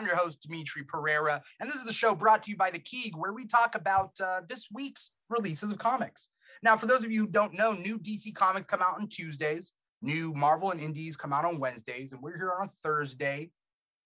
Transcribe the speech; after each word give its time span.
I'm 0.00 0.06
your 0.06 0.16
host, 0.16 0.48
Dimithri 0.48 0.86
Perera, 0.86 1.42
and 1.60 1.68
this 1.68 1.76
is 1.76 1.84
the 1.84 1.92
show 1.92 2.14
brought 2.14 2.42
to 2.44 2.50
you 2.50 2.56
by 2.56 2.70
The 2.70 2.78
Keeg, 2.78 3.14
where 3.14 3.34
we 3.34 3.44
talk 3.44 3.74
about 3.74 4.12
uh, 4.18 4.40
this 4.48 4.68
week's 4.72 5.10
releases 5.28 5.70
of 5.70 5.76
comics. 5.76 6.28
Now, 6.62 6.74
for 6.78 6.86
those 6.86 7.04
of 7.04 7.12
you 7.12 7.20
who 7.20 7.26
don't 7.26 7.52
know, 7.52 7.72
new 7.72 7.98
DC 7.98 8.34
comics 8.34 8.64
come 8.66 8.80
out 8.80 8.98
on 8.98 9.08
Tuesdays, 9.08 9.74
new 10.00 10.32
Marvel 10.32 10.70
and 10.70 10.80
Indies 10.80 11.18
come 11.18 11.34
out 11.34 11.44
on 11.44 11.58
Wednesdays, 11.58 12.12
and 12.12 12.22
we're 12.22 12.38
here 12.38 12.50
on 12.58 12.68
a 12.68 12.70
Thursday. 12.82 13.50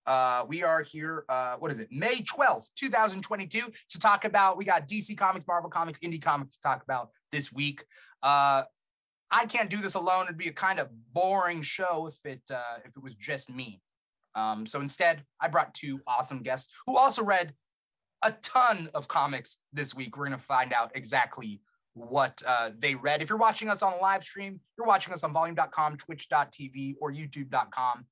Uh, 0.04 0.44
we 0.48 0.64
are 0.64 0.82
here, 0.82 1.24
uh, 1.28 1.54
what 1.60 1.70
is 1.70 1.78
it, 1.78 1.86
May 1.92 2.16
12th, 2.22 2.70
2022, 2.76 3.60
to 3.90 3.98
talk 4.00 4.24
about, 4.24 4.56
we 4.56 4.64
got 4.64 4.88
DC 4.88 5.16
Comics, 5.16 5.46
Marvel 5.46 5.70
Comics, 5.70 6.00
Indie 6.00 6.20
Comics 6.20 6.56
to 6.56 6.60
talk 6.60 6.82
about 6.82 7.10
this 7.30 7.52
week. 7.52 7.84
Uh, 8.20 8.64
I 9.30 9.46
can't 9.46 9.70
do 9.70 9.76
this 9.76 9.94
alone. 9.94 10.24
It'd 10.24 10.38
be 10.38 10.48
a 10.48 10.52
kind 10.52 10.80
of 10.80 10.88
boring 11.12 11.62
show 11.62 12.08
if 12.08 12.18
it 12.24 12.42
uh, 12.50 12.78
if 12.84 12.96
it 12.96 13.02
was 13.02 13.14
just 13.14 13.48
me. 13.48 13.80
Um, 14.34 14.66
so 14.66 14.80
instead, 14.80 15.24
I 15.40 15.48
brought 15.48 15.74
two 15.74 16.00
awesome 16.06 16.42
guests 16.42 16.72
who 16.86 16.96
also 16.96 17.22
read 17.22 17.54
a 18.22 18.32
ton 18.32 18.88
of 18.94 19.08
comics 19.08 19.58
this 19.72 19.94
week. 19.94 20.16
We're 20.16 20.24
gonna 20.24 20.38
find 20.38 20.72
out 20.72 20.92
exactly 20.94 21.60
what 21.94 22.42
uh, 22.46 22.70
they 22.76 22.94
read. 22.94 23.22
If 23.22 23.28
you're 23.28 23.38
watching 23.38 23.68
us 23.68 23.82
on 23.82 23.92
a 23.92 23.96
live 23.96 24.24
stream, 24.24 24.60
you're 24.76 24.86
watching 24.86 25.14
us 25.14 25.22
on 25.22 25.32
volume.com, 25.32 25.96
twitch.tv, 25.96 26.96
or 27.00 27.12
youtube.com 27.12 28.04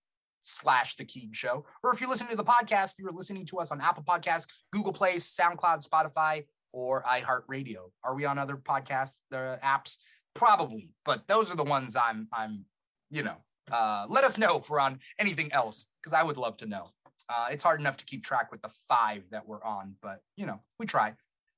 slash 0.43 0.97
the 0.97 1.05
Keeg 1.05 1.35
Show. 1.35 1.65
Or 1.83 1.93
if 1.93 2.01
you're 2.01 2.11
listening 2.11 2.31
to 2.31 2.37
the 2.37 2.45
podcast, 2.45 2.95
you're 2.99 3.13
listening 3.13 3.47
to 3.47 3.59
us 3.59 3.73
on 3.73 3.81
Apple 3.81 4.05
Podcasts, 4.05 4.47
Google 4.73 4.93
Play, 4.93 5.17
SoundCloud, 5.17 5.87
Spotify, 5.89 6.45
or 6.73 7.03
iHeartRadio. 7.03 7.91
Are 8.05 8.15
we 8.15 8.25
on 8.25 8.39
other 8.39 8.57
podcasts, 8.57 9.19
uh, 9.33 9.57
apps? 9.65 9.99
Probably, 10.35 10.91
but 11.05 11.27
those 11.29 11.51
are 11.51 11.57
the 11.57 11.65
ones 11.65 11.95
I'm 11.97 12.29
I'm, 12.33 12.65
you 13.11 13.23
know. 13.23 13.37
Uh, 13.71 14.07
let 14.09 14.25
us 14.25 14.39
know 14.39 14.59
if 14.59 14.69
we're 14.69 14.81
on 14.81 14.99
anything 15.19 15.53
else, 15.53 15.87
because 16.01 16.13
I 16.13 16.23
would 16.23 16.37
love 16.37 16.57
to 16.59 16.67
know. 16.67 16.91
Uh, 17.29 17.47
it's 17.51 17.63
hard 17.63 17.81
enough 17.81 17.97
to 17.99 18.05
keep 18.05 18.25
track 18.25 18.51
with 18.51 18.61
the 18.63 18.71
five 18.89 19.23
that 19.31 19.47
we're 19.47 19.63
on, 19.65 19.95
but 20.03 20.21
you 20.37 20.47
know, 20.47 20.61
we 20.79 20.87
try. 20.87 21.15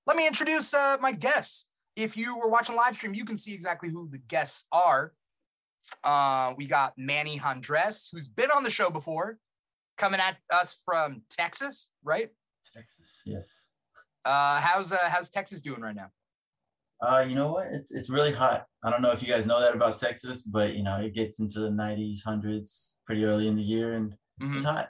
Let 0.06 0.16
me 0.16 0.26
introduce 0.26 0.74
uh, 0.74 0.98
my 1.00 1.12
guests. 1.12 1.66
If 1.96 2.16
you 2.16 2.36
were 2.38 2.48
watching 2.48 2.76
live 2.76 2.94
stream, 2.94 3.14
you 3.14 3.24
can 3.24 3.38
see 3.38 3.54
exactly 3.54 3.88
who 3.88 4.08
the 4.10 4.18
guests 4.18 4.64
are. 4.70 5.12
Uh, 6.02 6.54
we 6.56 6.66
got 6.66 6.92
Manny 6.96 7.38
Jandres, 7.38 8.08
who's 8.12 8.28
been 8.28 8.50
on 8.50 8.64
the 8.64 8.70
show 8.70 8.90
before, 8.90 9.38
coming 9.96 10.20
at 10.20 10.36
us 10.50 10.80
from 10.84 11.22
Texas, 11.30 11.90
right? 12.02 12.30
Texas, 12.74 13.22
yes. 13.24 13.70
Uh, 14.24 14.60
how's 14.60 14.92
uh, 14.92 14.98
how's 15.08 15.30
Texas 15.30 15.60
doing 15.60 15.80
right 15.80 15.94
now? 15.94 16.10
Uh, 17.04 17.20
you 17.28 17.34
know 17.34 17.52
what? 17.52 17.66
It's 17.70 17.94
it's 17.94 18.08
really 18.08 18.32
hot. 18.32 18.64
I 18.82 18.90
don't 18.90 19.02
know 19.02 19.10
if 19.12 19.22
you 19.22 19.28
guys 19.28 19.46
know 19.46 19.60
that 19.60 19.74
about 19.74 19.98
Texas, 19.98 20.42
but 20.42 20.74
you 20.74 20.82
know 20.82 20.96
it 21.00 21.14
gets 21.14 21.40
into 21.40 21.60
the 21.60 21.70
90s, 21.70 22.22
hundreds 22.24 23.00
pretty 23.06 23.24
early 23.24 23.46
in 23.48 23.56
the 23.56 23.62
year, 23.62 23.94
and 23.94 24.16
Mhm. 24.40 24.56
it's 24.56 24.64
hot. 24.64 24.88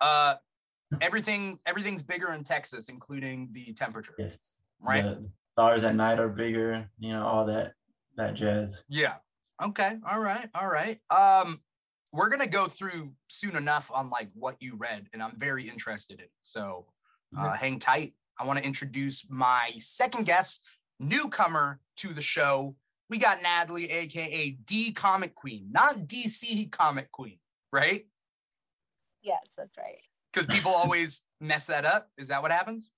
Uh, 0.00 0.36
everything 1.00 1.58
everything's 1.66 2.02
bigger 2.02 2.32
in 2.32 2.44
Texas, 2.44 2.88
including 2.88 3.48
the 3.52 3.72
temperature, 3.74 4.14
Yes. 4.18 4.52
right? 4.80 5.02
The 5.02 5.32
stars 5.52 5.84
at 5.84 5.94
night 5.94 6.18
are 6.18 6.28
bigger. 6.28 6.90
You 6.98 7.12
know 7.12 7.26
all 7.26 7.46
that 7.46 7.74
that 8.16 8.34
jazz. 8.34 8.84
Yeah. 8.88 9.16
Okay. 9.62 9.98
All 10.08 10.20
right. 10.20 10.48
All 10.54 10.68
right. 10.68 11.00
Um, 11.10 11.62
we're 12.12 12.28
gonna 12.28 12.46
go 12.48 12.66
through 12.66 13.14
soon 13.28 13.56
enough 13.56 13.90
on 13.92 14.10
like 14.10 14.30
what 14.34 14.60
you 14.60 14.74
read, 14.76 15.08
and 15.12 15.22
I'm 15.22 15.38
very 15.38 15.68
interested 15.68 16.20
in. 16.20 16.28
So, 16.42 16.92
uh, 17.38 17.52
hang 17.54 17.78
tight. 17.78 18.14
I 18.38 18.44
want 18.44 18.58
to 18.58 18.64
introduce 18.64 19.28
my 19.28 19.70
second 19.78 20.24
guest, 20.24 20.66
newcomer 21.00 21.80
to 21.96 22.12
the 22.12 22.22
show. 22.22 22.76
We 23.08 23.18
got 23.18 23.42
Natalie, 23.42 23.90
aka 23.90 24.50
D 24.50 24.92
Comic 24.92 25.34
Queen, 25.34 25.66
not 25.72 26.06
DC 26.06 26.70
Comic 26.70 27.10
Queen, 27.10 27.38
right? 27.72 28.06
Yes, 29.22 29.40
that's 29.56 29.76
right. 29.76 29.98
Because 30.32 30.46
people 30.54 30.70
always 30.76 31.22
mess 31.40 31.66
that 31.66 31.84
up. 31.84 32.08
Is 32.16 32.28
that 32.28 32.42
what 32.42 32.52
happens? 32.52 32.90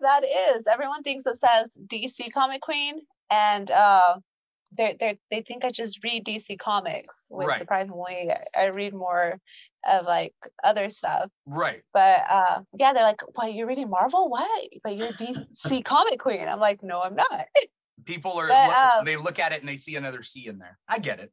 That 0.00 0.24
is. 0.24 0.64
Everyone 0.70 1.02
thinks 1.02 1.26
it 1.26 1.38
says 1.38 1.70
DC 1.86 2.32
Comic 2.32 2.60
Queen, 2.60 3.00
and 3.30 3.70
uh, 3.70 4.16
they 4.76 4.96
they 4.98 5.18
they 5.30 5.42
think 5.42 5.64
I 5.64 5.70
just 5.70 6.02
read 6.02 6.24
DC 6.24 6.58
Comics. 6.58 7.24
Which 7.28 7.48
Right. 7.48 7.58
surprisingly, 7.58 8.30
I 8.54 8.66
read 8.66 8.94
more 8.94 9.40
of 9.88 10.06
like 10.06 10.34
other 10.64 10.90
stuff. 10.90 11.30
Right. 11.46 11.82
But 11.92 12.20
uh, 12.28 12.62
yeah, 12.78 12.92
they're 12.92 13.02
like, 13.02 13.20
"What? 13.34 13.54
You're 13.54 13.66
reading 13.66 13.90
Marvel? 13.90 14.28
What? 14.28 14.68
But 14.82 14.96
you're 14.96 15.08
DC 15.08 15.84
Comic 15.84 16.20
Queen?" 16.20 16.46
I'm 16.48 16.60
like, 16.60 16.82
"No, 16.82 17.00
I'm 17.00 17.14
not." 17.14 17.46
People 18.04 18.38
are 18.38 18.48
But, 18.48 18.70
um, 18.70 19.04
they 19.04 19.16
look 19.16 19.38
at 19.38 19.52
it 19.52 19.60
and 19.60 19.68
they 19.68 19.76
see 19.76 19.96
another 19.96 20.22
C 20.22 20.46
in 20.46 20.58
there. 20.58 20.78
I 20.88 20.98
get 20.98 21.18
it. 21.18 21.32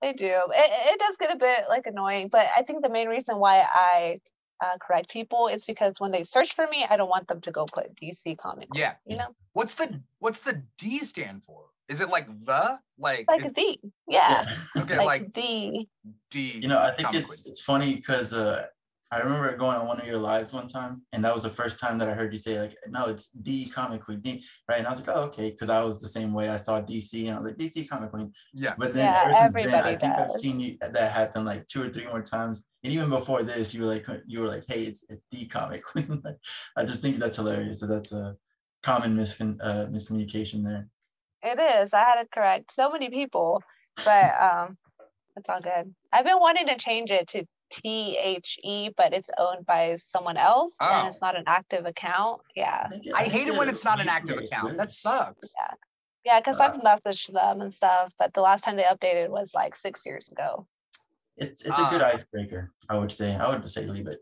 They 0.00 0.12
do. 0.12 0.26
It, 0.26 0.92
it 0.92 1.00
does 1.00 1.16
get 1.16 1.32
a 1.32 1.36
bit 1.36 1.64
like 1.68 1.86
annoying, 1.86 2.28
but 2.28 2.46
I 2.56 2.62
think 2.62 2.82
the 2.82 2.90
main 2.90 3.08
reason 3.08 3.38
why 3.38 3.60
I 3.60 4.18
uh, 4.62 4.76
correct 4.80 5.10
people 5.10 5.48
is 5.48 5.64
because 5.64 5.98
when 5.98 6.10
they 6.10 6.22
search 6.22 6.54
for 6.54 6.66
me, 6.68 6.86
I 6.88 6.96
don't 6.96 7.08
want 7.08 7.26
them 7.28 7.40
to 7.40 7.50
go 7.50 7.64
put 7.64 7.96
DC 7.96 8.36
Comic. 8.38 8.68
Yeah. 8.74 8.94
You 9.06 9.16
know, 9.16 9.34
What's 9.52 9.74
the 9.74 10.02
what's 10.18 10.40
the 10.40 10.62
D 10.78 10.98
stand 11.00 11.42
for? 11.46 11.66
Is 11.88 12.00
it 12.00 12.08
like 12.08 12.26
the 12.28 12.78
like, 12.98 13.26
like 13.28 13.44
it- 13.44 13.54
the 13.54 13.78
yeah, 14.08 14.46
okay 14.78 14.96
like, 14.98 15.06
like, 15.06 15.34
the 15.34 15.86
D? 16.30 16.60
You 16.62 16.68
know, 16.68 16.78
I 16.78 16.90
think 16.92 17.08
comic 17.08 17.22
it's 17.22 17.42
queen. 17.42 17.52
it's 17.52 17.62
funny 17.62 17.94
because 17.96 18.32
uh, 18.32 18.66
I 19.10 19.18
remember 19.18 19.54
going 19.56 19.76
on 19.76 19.86
one 19.86 20.00
of 20.00 20.06
your 20.06 20.18
lives 20.18 20.52
one 20.52 20.66
time, 20.66 21.02
and 21.12 21.22
that 21.24 21.32
was 21.34 21.42
the 21.44 21.50
first 21.50 21.78
time 21.78 21.98
that 21.98 22.08
I 22.08 22.14
heard 22.14 22.32
you 22.32 22.38
say 22.38 22.58
like, 22.60 22.74
"No, 22.88 23.06
it's 23.06 23.30
D 23.30 23.68
Comic 23.68 24.02
Queen," 24.02 24.20
D, 24.20 24.44
right? 24.68 24.78
And 24.78 24.86
I 24.86 24.90
was 24.90 25.06
like, 25.06 25.14
"Oh, 25.16 25.24
okay," 25.24 25.50
because 25.50 25.68
I 25.70 25.84
was 25.84 26.00
the 26.00 26.08
same 26.08 26.32
way. 26.32 26.48
I 26.48 26.56
saw 26.56 26.80
DC, 26.80 27.26
and 27.28 27.36
I 27.36 27.40
was 27.40 27.44
like, 27.50 27.58
"DC 27.58 27.88
Comic 27.88 28.10
Queen." 28.10 28.32
yeah. 28.54 28.74
But 28.78 28.94
then 28.94 29.12
Yeah, 29.12 29.22
ever 29.24 29.34
since 29.34 29.52
then, 29.52 29.74
I 29.74 29.78
everybody 29.78 29.96
think 29.96 30.18
I've 30.18 30.30
seen 30.30 30.60
you 30.60 30.76
that 30.80 31.12
happen 31.12 31.44
like 31.44 31.66
two 31.68 31.82
or 31.82 31.90
three 31.90 32.06
more 32.06 32.22
times. 32.22 32.64
And 32.82 32.92
even 32.92 33.08
before 33.10 33.42
this, 33.42 33.72
you 33.74 33.82
were 33.82 33.86
like, 33.86 34.06
you 34.26 34.40
were 34.40 34.48
like, 34.48 34.64
"Hey, 34.66 34.84
it's 34.84 35.08
it's 35.10 35.24
D 35.30 35.46
Comic 35.46 35.84
Queen." 35.90 36.22
I 36.76 36.84
just 36.84 37.02
think 37.02 37.18
that's 37.18 37.36
hilarious. 37.36 37.80
So 37.80 37.86
that's 37.86 38.12
a 38.12 38.36
common 38.82 39.16
miscon- 39.16 39.58
uh, 39.62 39.86
miscommunication 39.86 40.64
there. 40.64 40.88
It 41.44 41.58
is. 41.60 41.92
I 41.92 42.00
had 42.00 42.22
to 42.22 42.28
correct 42.32 42.72
so 42.74 42.90
many 42.90 43.10
people, 43.10 43.62
but 44.04 44.34
um, 44.40 44.76
it's 45.36 45.48
all 45.48 45.60
good. 45.60 45.94
I've 46.12 46.24
been 46.24 46.40
wanting 46.40 46.66
to 46.68 46.76
change 46.76 47.10
it 47.10 47.28
to 47.28 47.44
T 47.72 48.16
H 48.20 48.58
E, 48.62 48.90
but 48.96 49.12
it's 49.12 49.30
owned 49.38 49.66
by 49.66 49.96
someone 49.96 50.36
else, 50.36 50.74
Oh. 50.80 50.88
and 50.88 51.08
it's 51.08 51.20
not 51.20 51.36
an 51.36 51.44
active 51.46 51.86
account. 51.86 52.40
Yeah, 52.54 52.88
I 53.14 53.24
hate 53.24 53.48
it 53.48 53.56
when 53.56 53.68
it's 53.68 53.84
not 53.84 54.00
an 54.00 54.08
active 54.08 54.38
account. 54.38 54.76
That 54.76 54.92
sucks. 54.92 55.50
yeah, 55.56 55.74
Yeah, 56.24 56.40
because 56.40 56.60
Uh, 56.60 56.64
I've 56.64 56.80
messaged 56.80 57.32
them 57.32 57.60
and 57.62 57.74
stuff, 57.74 58.12
but 58.18 58.32
the 58.34 58.40
last 58.42 58.62
time 58.64 58.76
they 58.76 58.84
updated 58.84 59.28
was 59.30 59.52
like 59.54 59.74
six 59.74 60.02
years 60.06 60.28
ago. 60.28 60.66
It's 61.36 61.64
it's 61.64 61.78
a 61.78 61.88
good 61.90 62.00
Ah. 62.02 62.12
icebreaker. 62.14 62.70
I 62.88 62.96
would 62.96 63.10
say. 63.10 63.34
I 63.34 63.48
would 63.50 63.68
say 63.68 63.84
leave 63.86 64.06
it. 64.06 64.20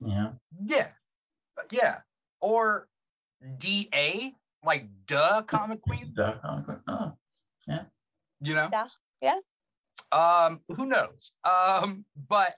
Yeah. 0.00 0.14
know. 0.22 0.38
Yeah. 0.64 0.88
Yeah. 1.70 1.98
Or 2.40 2.88
D 3.58 3.88
A 3.94 4.34
like 4.64 4.86
duh 5.06 5.42
comic 5.42 5.80
queen. 5.82 6.12
Duh, 6.14 6.34
Comic 6.44 6.66
Queen. 6.66 6.80
Oh, 6.88 7.12
yeah. 7.68 7.84
You 8.40 8.54
know. 8.54 8.68
Yeah, 8.72 8.86
yeah. 9.20 9.36
Um. 10.12 10.60
Who 10.76 10.86
knows? 10.86 11.32
Um. 11.44 12.04
But 12.28 12.54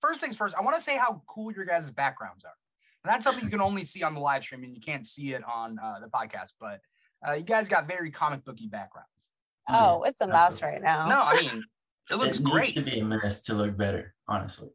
first 0.00 0.20
things 0.20 0.36
first, 0.36 0.54
I 0.56 0.62
want 0.62 0.76
to 0.76 0.82
say 0.82 0.96
how 0.96 1.22
cool 1.26 1.52
your 1.52 1.64
guys' 1.64 1.90
backgrounds 1.90 2.44
are. 2.44 2.52
And 3.04 3.12
that's 3.12 3.24
something 3.24 3.44
you 3.44 3.50
can 3.50 3.60
only 3.60 3.84
see 3.84 4.02
on 4.02 4.14
the 4.14 4.20
live 4.20 4.42
stream, 4.42 4.64
and 4.64 4.74
you 4.74 4.80
can't 4.80 5.06
see 5.06 5.32
it 5.32 5.42
on 5.44 5.78
uh, 5.78 6.00
the 6.00 6.08
podcast. 6.08 6.52
But 6.60 6.80
uh, 7.26 7.32
you 7.32 7.42
guys 7.44 7.68
got 7.68 7.86
very 7.88 8.10
comic 8.10 8.44
booky 8.44 8.66
backgrounds. 8.66 9.08
Oh, 9.70 10.02
it's 10.04 10.20
a 10.20 10.26
mess 10.26 10.62
right 10.62 10.82
now. 10.82 11.08
No, 11.08 11.20
I 11.22 11.40
mean 11.40 11.62
it 12.10 12.16
looks 12.16 12.38
it 12.38 12.44
needs 12.44 12.50
great. 12.52 12.74
to 12.74 12.82
be 12.82 13.00
a 13.00 13.04
mess 13.04 13.42
to 13.42 13.54
look 13.54 13.76
better, 13.76 14.14
honestly. 14.26 14.70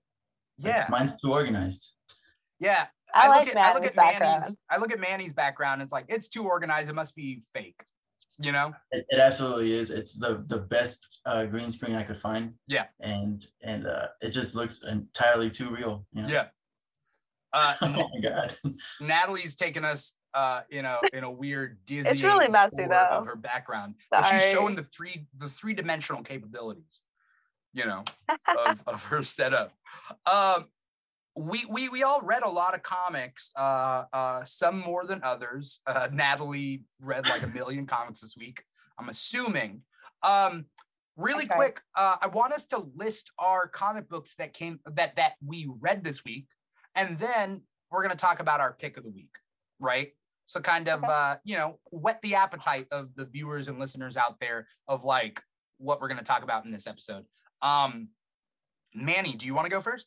Like, 0.60 0.74
Yeah. 0.74 0.86
mine's 0.90 1.20
too 1.20 1.32
organized. 1.34 1.96
Yeah. 2.60 2.88
I, 3.14 3.28
look 3.28 3.48
like 3.48 3.56
at, 3.56 3.58
I 3.58 3.74
look 3.74 3.84
Manny's 3.84 3.90
at 3.90 3.96
Manny's 3.96 4.20
background. 4.20 4.58
I 4.70 4.78
look 4.78 4.92
at 4.92 5.00
Manny's 5.00 5.34
background. 5.34 5.82
It's 5.82 5.94
like 5.94 6.06
it's 6.10 6.28
too 6.28 6.46
organized. 6.46 6.90
It 6.90 6.94
must 6.94 7.16
be 7.16 7.42
fake. 7.54 7.82
You 8.40 8.52
know? 8.52 8.72
It, 8.92 9.06
it 9.10 9.20
absolutely 9.20 9.74
is. 9.74 9.92
It's 9.92 10.16
the 10.16 10.44
the 10.48 10.60
best 10.60 11.22
uh, 11.26 11.46
green 11.46 11.72
screen 11.72 11.96
I 11.96 12.04
could 12.04 12.18
find. 12.18 12.54
Yeah. 12.68 12.86
And 13.00 13.46
and 13.62 13.86
uh, 13.86 14.08
it 14.22 14.32
just 14.32 14.56
looks 14.56 14.84
entirely 14.84 15.50
too 15.50 15.70
real. 15.70 16.06
You 16.14 16.24
know? 16.24 16.30
Yeah. 16.30 16.46
Uh, 17.54 17.74
oh 17.82 18.10
my 18.14 18.22
god. 18.22 18.56
Natalie's 19.02 19.56
taken 19.56 19.86
us 19.86 20.14
uh 20.34 20.62
you 20.68 20.82
know 20.82 20.98
in 21.14 21.24
a 21.24 21.30
weird 21.30 21.78
dizzy 21.86 22.10
It's 22.10 22.24
really 22.24 22.48
messy, 22.48 22.78
tour 22.78 22.88
though. 22.90 23.08
of 23.12 23.26
her 23.28 23.36
background. 23.36 23.96
But 24.10 24.24
she's 24.24 24.42
showing 24.50 24.76
the 24.76 24.84
three 24.84 25.28
the 25.38 25.48
three 25.48 25.76
dimensional 25.76 26.24
capabilities, 26.24 27.02
you 27.74 27.86
know, 27.86 28.04
of, 28.66 28.80
of 28.88 29.04
her 29.06 29.22
setup. 29.22 29.74
Um 30.26 30.66
we, 31.36 31.66
we 31.66 31.90
we 31.90 32.04
all 32.04 32.22
read 32.22 32.44
a 32.44 32.50
lot 32.50 32.76
of 32.76 32.84
comics, 32.84 33.52
uh, 33.58 34.04
uh, 34.14 34.44
some 34.44 34.80
more 34.80 35.06
than 35.06 35.22
others. 35.24 35.80
Uh, 35.88 36.08
Natalie 36.12 36.84
read 37.00 37.28
like 37.28 37.44
a 37.44 37.48
million 37.56 37.86
comics 37.88 38.22
this 38.22 38.36
week. 38.38 38.64
I'm 39.00 39.10
assuming. 39.10 39.82
Um, 40.22 40.66
really 41.18 41.46
Okay. 41.46 41.56
quick, 41.56 41.82
uh, 41.96 42.18
I 42.22 42.28
want 42.28 42.54
us 42.54 42.66
to 42.68 42.86
list 42.96 43.32
our 43.40 43.68
comic 43.68 44.10
books 44.10 44.36
that 44.36 44.54
came 44.54 44.80
that 44.86 45.16
that 45.16 45.34
we 45.46 45.70
read 45.80 46.04
this 46.04 46.24
week, 46.24 46.48
and 46.96 47.18
then 47.18 47.62
we're 47.90 48.04
gonna 48.04 48.16
talk 48.16 48.40
about 48.40 48.60
our 48.62 48.74
pick 48.74 48.98
of 48.98 49.04
the 49.04 49.10
week, 49.12 49.36
right? 49.80 50.12
So 50.46 50.60
kind 50.60 50.88
of 50.88 51.04
Okay. 51.04 51.12
uh, 51.12 51.36
you 51.44 51.58
know, 51.58 51.80
whet 51.92 52.22
the 52.22 52.36
appetite 52.36 52.88
of 52.92 53.16
the 53.16 53.26
viewers 53.26 53.68
and 53.68 53.80
listeners 53.80 54.18
out 54.18 54.40
there 54.40 54.68
of 54.88 55.04
like 55.04 55.42
what 55.78 56.00
we're 56.00 56.10
gonna 56.10 56.22
talk 56.22 56.44
about 56.44 56.66
in 56.66 56.72
this 56.72 56.86
episode. 56.86 57.26
Um, 57.64 58.10
Manny, 58.94 59.34
do 59.36 59.48
you 59.48 59.56
want 59.56 59.66
to 59.66 59.72
go 59.72 59.82
first? 59.82 60.06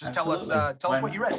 Just 0.00 0.14
tell 0.14 0.32
us 0.32 0.48
uh, 0.48 0.72
tell 0.78 0.92
us 0.92 1.02
what 1.02 1.12
you 1.12 1.22
read. 1.22 1.38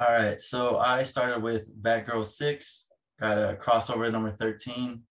All 0.00 0.08
right, 0.08 0.38
so 0.38 0.78
I 0.78 1.02
started 1.02 1.42
with 1.42 1.72
Batgirl 1.82 2.24
6, 2.24 2.90
got 3.20 3.36
a 3.36 3.56
crossover 3.56 4.06
at 4.06 4.12
number 4.12 4.30
13, 4.30 5.02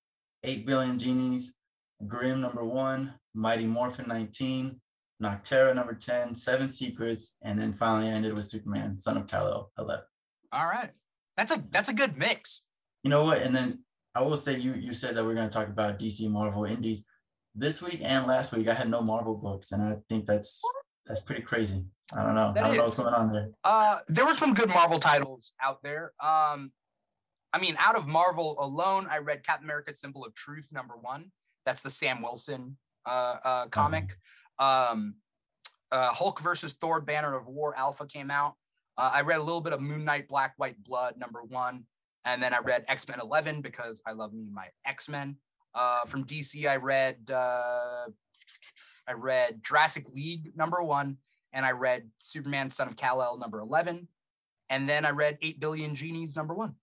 8 0.44 0.66
Billion 0.66 0.98
Genies, 0.98 1.56
Grim 2.08 2.40
number 2.40 2.64
1, 2.64 3.14
Mighty 3.34 3.66
Morphin 3.66 4.08
19, 4.08 4.80
Nocterra 5.22 5.76
number 5.76 5.94
10, 5.94 6.36
Seven 6.36 6.70
Secrets, 6.70 7.38
and 7.42 7.60
then 7.60 7.74
finally 7.74 8.10
I 8.10 8.14
ended 8.14 8.34
with 8.34 8.46
Superman, 8.46 8.98
Son 8.98 9.18
of 9.18 9.28
Kal-El 9.28 9.72
11. 9.78 10.06
All 10.54 10.68
right, 10.68 10.92
that's 11.36 11.52
a 11.52 11.62
that's 11.70 11.90
a 11.90 11.94
good 11.94 12.18
mix. 12.18 12.70
You 13.04 13.10
know 13.10 13.26
what? 13.26 13.42
And 13.42 13.54
then 13.54 13.84
I 14.16 14.22
will 14.22 14.38
say 14.38 14.58
you 14.58 14.74
you 14.74 14.94
said 14.94 15.16
that 15.16 15.26
we're 15.26 15.36
going 15.36 15.50
to 15.50 15.54
talk 15.54 15.68
about 15.68 16.00
DC, 16.00 16.30
Marvel, 16.30 16.66
Indies. 16.66 17.06
This 17.54 17.82
week 17.82 18.00
and 18.04 18.26
last 18.26 18.54
week 18.54 18.70
I 18.70 18.74
had 18.74 18.90
no 18.90 19.02
Marvel 19.02 19.36
books, 19.36 19.74
and 19.74 19.82
I 19.82 19.96
think 20.10 20.26
that's 20.26 20.62
that's 21.08 21.22
pretty 21.22 21.42
crazy. 21.42 21.86
I 22.16 22.24
don't 22.24 22.36
know. 22.36 22.54
That 22.54 22.64
I 22.64 22.68
don't 22.68 22.78
know 22.78 22.84
what's 22.84 22.98
going 22.98 23.14
on 23.14 23.32
there. 23.32 23.50
Uh, 23.64 24.00
there 24.08 24.26
were 24.26 24.36
some 24.36 24.54
good 24.54 24.70
Marvel 24.70 25.00
titles 25.00 25.54
out 25.62 25.84
there. 25.84 26.14
Um, 26.22 26.72
I 27.54 27.60
mean, 27.60 27.76
out 27.80 27.96
of 27.96 28.08
Marvel 28.08 28.56
alone, 28.60 29.08
I 29.10 29.18
read 29.18 29.46
Captain 29.46 29.66
America: 29.66 29.92
Symbol 29.94 30.26
of 30.26 30.34
Truth 30.34 30.70
number 30.72 30.96
one. 31.00 31.32
That's 31.66 31.82
the 31.82 31.90
Sam 31.90 32.22
Wilson 32.22 32.78
uh, 33.06 33.36
uh, 33.44 33.66
comic. 33.68 34.16
Um, 34.60 35.16
uh, 35.92 36.14
Hulk 36.14 36.42
versus 36.42 36.74
Thor: 36.74 37.02
Banner 37.02 37.36
of 37.36 37.48
War 37.48 37.74
Alpha 37.78 38.06
came 38.06 38.32
out. 38.32 38.54
Uh, 38.98 39.12
I 39.14 39.22
read 39.22 39.40
a 39.40 39.44
little 39.44 39.62
bit 39.62 39.74
of 39.74 39.82
Moon 39.82 40.06
Knight: 40.06 40.28
Black 40.28 40.54
White 40.58 40.82
Blood 40.84 41.16
number 41.18 41.44
one, 41.44 41.84
and 42.26 42.42
then 42.42 42.54
I 42.54 42.60
read 42.60 42.86
X 42.88 43.08
Men 43.08 43.20
Eleven 43.20 43.62
because 43.62 44.02
I 44.06 44.14
love 44.14 44.34
me 44.34 44.48
my 44.52 44.68
X 44.86 45.10
Men. 45.10 45.38
Uh, 45.74 46.06
from 46.06 46.26
DC, 46.26 46.68
I 46.68 46.78
read 46.78 47.30
uh, 47.32 48.06
I 49.08 49.14
read 49.14 49.64
Jurassic 49.64 50.06
League 50.14 50.56
number 50.56 50.82
one, 50.82 51.18
and 51.54 51.66
I 51.66 51.72
read 51.72 52.10
Superman: 52.20 52.70
Son 52.72 52.88
of 52.88 52.96
Kal 52.96 53.22
El 53.22 53.38
number 53.38 53.60
eleven, 53.60 54.08
and 54.70 54.90
then 54.90 55.06
I 55.06 55.10
read 55.12 55.38
Eight 55.42 55.60
Billion 55.60 55.96
Genies 55.96 56.36
number 56.36 56.54
one. 56.54 56.76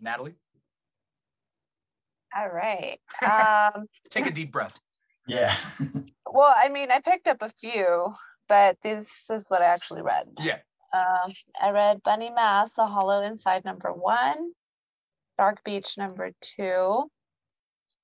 Natalie, 0.00 0.34
All 2.36 2.48
right. 2.48 2.98
Um, 3.22 3.86
take 4.10 4.26
a 4.26 4.32
deep 4.32 4.50
breath. 4.50 4.78
Yeah. 5.28 5.54
well, 6.32 6.52
I 6.56 6.68
mean, 6.68 6.90
I 6.90 6.98
picked 7.00 7.28
up 7.28 7.40
a 7.40 7.48
few, 7.48 8.12
but 8.48 8.76
this 8.82 9.30
is 9.30 9.48
what 9.48 9.62
I 9.62 9.66
actually 9.66 10.02
read. 10.02 10.26
Yeah, 10.40 10.58
Um, 10.92 11.32
I 11.60 11.70
read 11.70 12.02
Bunny 12.02 12.30
Mask, 12.30 12.78
A 12.78 12.86
Hollow 12.86 13.22
Inside 13.22 13.64
number 13.64 13.92
one, 13.92 14.52
Dark 15.38 15.64
Beach 15.64 15.96
number 15.98 16.32
two, 16.40 17.10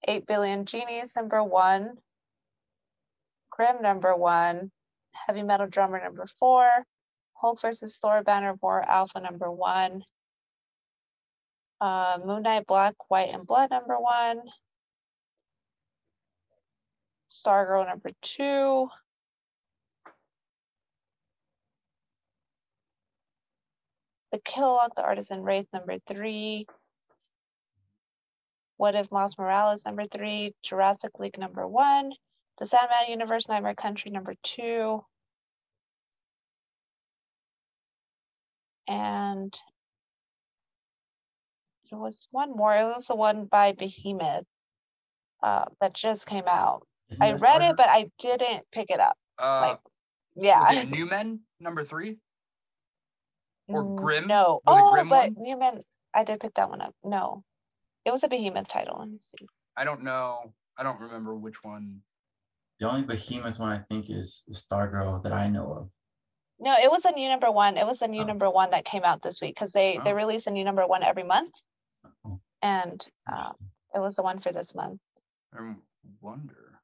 Eight 0.07 0.27
Billion 0.27 0.65
Genies 0.65 1.15
number 1.17 1.43
one, 1.43 1.95
Grim 3.51 3.83
number 3.83 4.15
one, 4.17 4.71
Heavy 5.13 5.43
Metal 5.43 5.67
Drummer 5.67 6.03
number 6.03 6.27
four, 6.39 6.69
Hulk 7.35 7.61
versus 7.61 7.99
Thor 7.99 8.23
Banner 8.23 8.51
of 8.51 8.63
War 8.63 8.83
Alpha 8.83 9.21
number 9.21 9.51
one, 9.51 10.03
uh, 11.81 12.19
Moon 12.25 12.43
Knight 12.43 12.67
Black, 12.67 12.95
White, 13.09 13.33
and 13.33 13.47
Blood 13.47 13.71
number 13.71 13.99
one, 13.99 14.41
Stargirl 17.31 17.87
number 17.87 18.11
two, 18.23 18.89
The 24.33 24.39
Kill 24.45 24.75
Lock, 24.75 24.95
The 24.95 25.03
Artisan 25.03 25.43
Wraith, 25.43 25.69
number 25.73 25.97
three. 26.07 26.67
What 28.79 28.95
If 28.95 29.11
Miles 29.11 29.37
Morales, 29.37 29.85
number 29.85 30.07
three. 30.07 30.55
Jurassic 30.63 31.19
League, 31.19 31.37
number 31.37 31.67
one. 31.67 32.13
The 32.59 32.67
Sandman 32.67 33.09
Universe, 33.11 33.49
Nightmare 33.49 33.75
Country, 33.75 34.11
number 34.11 34.35
two. 34.43 35.05
And 38.87 39.53
there 41.91 41.99
was 41.99 42.29
one 42.31 42.57
more. 42.57 42.75
It 42.75 42.85
was 42.85 43.07
the 43.07 43.17
one 43.17 43.47
by 43.47 43.73
Behemoth 43.73 44.45
uh, 45.43 45.65
that 45.81 45.93
just 45.95 46.27
came 46.27 46.45
out. 46.49 46.87
Isn't 47.11 47.27
I 47.27 47.33
read 47.33 47.63
Stargirl? 47.63 47.71
it, 47.71 47.77
but 47.77 47.89
I 47.89 48.11
didn't 48.19 48.65
pick 48.73 48.91
it 48.91 49.01
up. 49.01 49.17
uh, 49.41 49.61
Like, 49.71 49.79
Yeah. 50.37 50.61
was 50.61 50.71
it 50.71 50.91
New 50.91 51.07
Men 51.07 51.41
number 51.59 51.83
three? 51.85 52.19
or 53.67 53.83
Grim? 53.83 53.97
Grimm? 53.97 54.27
No. 54.29 54.61
Was 54.67 54.79
it 54.79 54.85
oh, 54.87 55.05
but 55.09 55.33
one? 55.33 55.35
Newman, 55.37 55.83
I 56.15 56.23
did 56.25 56.39
pick 56.41 56.55
that 56.55 56.71
one 56.71 56.81
up. 56.81 56.95
No, 57.05 57.45
it 58.09 58.11
was 58.13 58.25
a 58.25 58.29
Behemoth 58.29 58.69
title. 58.69 58.97
Let 59.01 59.09
me 59.11 59.19
see. 59.39 59.47
I 59.77 59.85
don't 59.85 60.03
know. 60.03 60.55
I 60.79 60.83
don't 60.83 60.99
remember 60.99 61.35
which 61.37 61.63
one. 61.63 62.01
The 62.81 62.89
only 62.89 63.03
behemoth 63.03 63.59
one 63.59 63.71
I 63.71 63.79
think 63.91 64.09
is, 64.09 64.45
is 64.49 64.65
Stargirl 64.67 65.23
that 65.25 65.33
I 65.33 65.49
know 65.49 65.73
of. 65.73 65.91
No, 66.59 66.75
it 66.81 66.91
was 66.91 67.05
a 67.05 67.11
new 67.13 67.29
number 67.29 67.51
one. 67.51 67.77
It 67.77 67.87
was 67.87 68.01
a 68.03 68.09
new 68.09 68.23
Oh. 68.23 68.27
number 68.27 68.49
one 68.49 68.71
that 68.71 68.85
came 68.87 69.05
out 69.05 69.21
this 69.23 69.41
week 69.43 69.55
because 69.55 69.73
they 69.73 69.99
they 70.05 70.13
Oh. 70.13 70.17
release 70.17 70.47
a 70.47 70.51
new 70.51 70.65
number 70.65 70.87
one 70.87 71.03
every 71.03 71.23
month, 71.23 71.53
Oh, 72.25 72.41
and 72.63 73.07
uh, 73.31 73.53
it 73.95 73.99
was 73.99 74.17
the 74.17 74.23
one 74.23 74.39
for 74.41 74.53
this 74.53 74.75
month. 74.75 75.01
I 75.53 75.75
wonder. 76.21 76.81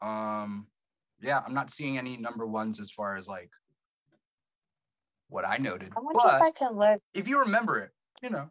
Um, 0.00 0.66
yeah, 1.20 1.42
I'm 1.46 1.54
not 1.54 1.70
seeing 1.70 1.98
any 1.98 2.16
number 2.16 2.46
ones 2.46 2.80
as 2.80 2.90
far 2.90 3.16
as 3.16 3.28
like 3.28 3.50
what 5.28 5.44
I 5.46 5.58
noted. 5.58 5.92
I 5.96 6.00
wonder 6.00 6.20
if 6.36 6.42
I 6.42 6.50
can 6.52 6.72
look. 6.76 7.00
if 7.14 7.28
you 7.28 7.40
remember 7.40 7.78
it, 7.78 7.90
you 8.22 8.30
know, 8.30 8.50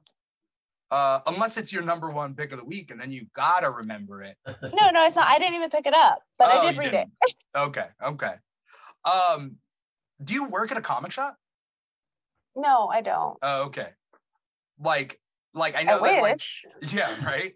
uh, 0.92 1.19
unless 1.28 1.57
it's 1.57 1.72
your 1.72 1.84
number 1.84 2.10
one 2.10 2.34
pick 2.34 2.51
of 2.51 2.60
the 2.60 2.66
week, 2.66 2.92
and 2.92 3.00
then 3.00 3.12
you 3.12 3.25
gotta 3.34 3.69
remember 3.69 4.24
it. 4.24 4.38
No, 4.62 4.89
no, 4.89 5.06
it's 5.06 5.16
not. 5.16 5.28
I 5.28 5.39
didn't 5.39 5.56
even 5.56 5.69
pick 5.69 5.86
it 5.86 5.94
up, 5.94 6.19
but 6.38 6.50
Oh, 6.51 6.60
I 6.60 6.66
did 6.72 6.78
read 6.78 6.92
didn't. 6.92 7.12
it. 7.22 7.36
Okay, 7.56 7.88
okay. 8.04 8.34
Um, 9.06 9.56
do 10.24 10.34
you 10.34 10.45
work 10.45 10.72
at 10.72 10.78
a 10.78 10.81
comic 10.81 11.12
shop? 11.12 11.36
No, 12.56 12.88
I 12.88 13.01
don't. 13.01 13.38
Oh, 13.42 13.63
okay. 13.66 13.89
Like, 14.80 15.19
like 15.54 15.75
I 15.75 15.80
I 15.81 15.84
know 15.84 16.04
that, 16.04 16.22
like, 16.22 16.42
yeah, 16.94 17.10
right. 17.25 17.54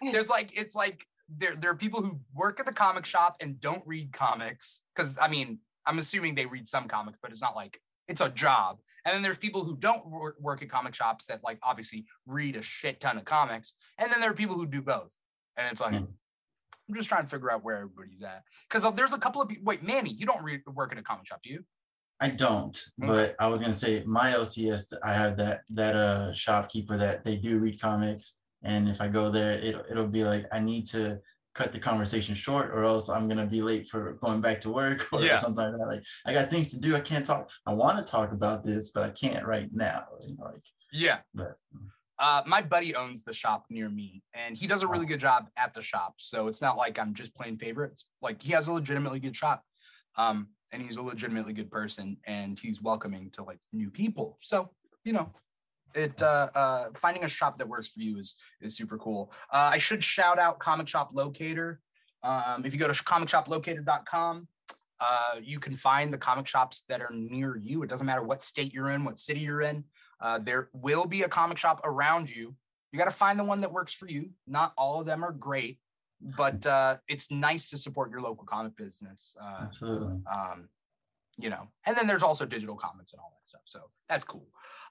There's 0.00 0.28
like, 0.28 0.56
it's 0.58 0.74
like 0.74 1.06
there 1.28 1.54
there 1.54 1.70
are 1.70 1.76
people 1.76 2.02
who 2.02 2.18
work 2.34 2.60
at 2.60 2.66
the 2.66 2.72
comic 2.72 3.04
shop 3.04 3.36
and 3.40 3.60
don't 3.60 3.82
read 3.86 4.12
comics 4.12 4.80
because 4.94 5.16
I 5.20 5.28
mean, 5.28 5.58
I'm 5.86 5.98
assuming 5.98 6.34
they 6.34 6.46
read 6.46 6.66
some 6.66 6.88
comics, 6.88 7.18
but 7.22 7.30
it's 7.30 7.40
not 7.42 7.54
like 7.56 7.80
it's 8.08 8.20
a 8.20 8.28
job. 8.30 8.78
And 9.04 9.14
then 9.14 9.22
there's 9.22 9.38
people 9.38 9.64
who 9.64 9.76
don't 9.76 10.06
wor- 10.06 10.36
work 10.40 10.62
at 10.62 10.70
comic 10.70 10.94
shops 10.94 11.26
that 11.26 11.40
like 11.42 11.58
obviously 11.62 12.06
read 12.26 12.56
a 12.56 12.62
shit 12.62 13.00
ton 13.00 13.16
of 13.18 13.24
comics, 13.24 13.74
and 13.98 14.12
then 14.12 14.20
there 14.20 14.30
are 14.30 14.34
people 14.34 14.56
who 14.56 14.66
do 14.66 14.82
both. 14.82 15.12
And 15.56 15.70
it's 15.70 15.80
like, 15.80 15.92
Hmm. 15.92 16.04
I'm 16.88 16.96
just 16.96 17.08
trying 17.08 17.22
to 17.22 17.28
figure 17.28 17.52
out 17.52 17.62
where 17.62 17.76
everybody's 17.76 18.20
at 18.22 18.42
because 18.68 18.82
there's 18.94 19.12
a 19.12 19.18
couple 19.18 19.40
of 19.40 19.48
people. 19.48 19.64
Wait, 19.64 19.82
Manny, 19.84 20.10
you 20.10 20.26
don't 20.26 20.42
read, 20.42 20.62
work 20.66 20.90
at 20.90 20.98
a 20.98 21.02
comic 21.02 21.26
shop, 21.26 21.40
do 21.42 21.50
you? 21.50 21.64
I 22.22 22.28
don't, 22.28 22.76
but 22.98 23.34
I 23.38 23.46
was 23.46 23.60
gonna 23.60 23.72
say 23.72 24.02
my 24.06 24.32
LCS. 24.32 24.92
I 25.02 25.14
have 25.14 25.36
that 25.38 25.62
that 25.70 25.96
uh 25.96 26.32
shopkeeper 26.34 26.98
that 26.98 27.24
they 27.24 27.36
do 27.36 27.58
read 27.58 27.80
comics, 27.80 28.40
and 28.62 28.88
if 28.88 29.00
I 29.00 29.08
go 29.08 29.30
there, 29.30 29.52
it'll 29.52 29.84
it'll 29.90 30.06
be 30.08 30.24
like 30.24 30.46
I 30.52 30.58
need 30.60 30.86
to 30.88 31.20
cut 31.54 31.72
the 31.72 31.78
conversation 31.78 32.34
short, 32.34 32.70
or 32.70 32.84
else 32.84 33.08
I'm 33.08 33.28
gonna 33.28 33.46
be 33.46 33.62
late 33.62 33.88
for 33.88 34.14
going 34.14 34.40
back 34.40 34.60
to 34.60 34.70
work 34.70 35.06
or 35.12 35.20
Yeah. 35.20 35.38
something 35.38 35.64
like 35.64 35.72
that. 35.72 35.86
Like 35.86 36.02
I 36.26 36.32
got 36.32 36.50
things 36.50 36.70
to 36.70 36.80
do. 36.80 36.94
I 36.96 37.00
can't 37.00 37.26
talk. 37.26 37.50
I 37.66 37.72
want 37.72 38.04
to 38.04 38.10
talk 38.10 38.32
about 38.32 38.64
this, 38.64 38.90
but 38.90 39.02
I 39.02 39.10
can't 39.10 39.46
right 39.46 39.68
now. 39.72 40.04
You 40.26 40.36
know, 40.38 40.44
like, 40.44 40.60
Yeah. 40.92 41.18
but 41.34 41.56
Uh, 42.18 42.42
my 42.46 42.60
buddy 42.60 42.94
owns 42.94 43.24
the 43.24 43.32
shop 43.32 43.64
near 43.70 43.88
me, 43.88 44.22
and 44.34 44.54
he 44.54 44.66
does 44.66 44.82
a 44.82 44.86
really 44.86 45.06
good 45.06 45.20
job 45.20 45.48
at 45.56 45.72
the 45.72 45.80
shop. 45.80 46.12
So 46.18 46.48
it's 46.48 46.60
not 46.60 46.76
like 46.76 46.98
I'm 46.98 47.14
just 47.14 47.34
playing 47.34 47.56
favorites. 47.56 48.04
Like 48.20 48.42
he 48.42 48.52
has 48.52 48.68
a 48.68 48.72
legitimately 48.74 49.20
good 49.20 49.34
shop, 49.34 49.64
um, 50.16 50.48
and 50.70 50.82
he's 50.82 50.98
a 50.98 51.02
legitimately 51.02 51.54
good 51.54 51.70
person, 51.70 52.18
and 52.26 52.58
he's 52.58 52.82
welcoming 52.82 53.30
to 53.30 53.42
like 53.42 53.60
new 53.72 53.90
people. 53.90 54.38
So 54.42 54.70
you 55.02 55.14
know, 55.14 55.32
it 55.94 56.20
uh, 56.22 56.48
uh, 56.54 56.88
finding 56.94 57.24
a 57.24 57.28
shop 57.28 57.58
that 57.58 57.68
works 57.68 57.88
for 57.88 58.00
you 58.00 58.18
is 58.18 58.34
is 58.60 58.76
super 58.76 58.98
cool. 58.98 59.32
Uh, 59.52 59.70
I 59.72 59.78
should 59.78 60.02
shout 60.02 60.38
out 60.38 60.58
Comic 60.58 60.88
Shop 60.88 61.10
Locator. 61.12 61.80
Um, 62.22 62.64
if 62.64 62.72
you 62.72 62.78
go 62.78 62.88
to 62.88 62.92
comicshoplocator.com, 62.92 64.48
uh, 65.00 65.34
you 65.42 65.58
can 65.58 65.74
find 65.74 66.12
the 66.12 66.18
comic 66.18 66.46
shops 66.46 66.82
that 66.88 67.00
are 67.00 67.10
near 67.12 67.56
you. 67.56 67.82
It 67.82 67.88
doesn't 67.88 68.04
matter 68.04 68.22
what 68.22 68.42
state 68.42 68.74
you're 68.74 68.90
in, 68.90 69.04
what 69.04 69.18
city 69.18 69.40
you're 69.40 69.62
in. 69.62 69.84
Uh, 70.20 70.38
there 70.38 70.68
will 70.74 71.06
be 71.06 71.22
a 71.22 71.28
comic 71.28 71.56
shop 71.56 71.80
around 71.84 72.28
you. 72.28 72.54
You 72.92 72.98
got 72.98 73.06
to 73.06 73.10
find 73.10 73.38
the 73.38 73.44
one 73.44 73.60
that 73.62 73.72
works 73.72 73.94
for 73.94 74.06
you. 74.06 74.30
Not 74.46 74.72
all 74.76 75.00
of 75.00 75.06
them 75.06 75.24
are 75.24 75.32
great, 75.32 75.78
but 76.36 76.66
uh, 76.66 76.98
it's 77.08 77.30
nice 77.30 77.68
to 77.70 77.78
support 77.78 78.10
your 78.10 78.20
local 78.20 78.44
comic 78.44 78.76
business. 78.76 79.34
Uh, 79.40 79.58
absolutely. 79.62 80.20
um, 80.30 80.68
you 81.38 81.48
know, 81.48 81.68
and 81.86 81.96
then 81.96 82.06
there's 82.06 82.22
also 82.22 82.44
digital 82.44 82.76
comics 82.76 83.12
and 83.12 83.20
all 83.20 83.32
that 83.32 83.48
stuff. 83.48 83.62
So 83.64 83.80
that's 84.08 84.24
cool. 84.24 84.46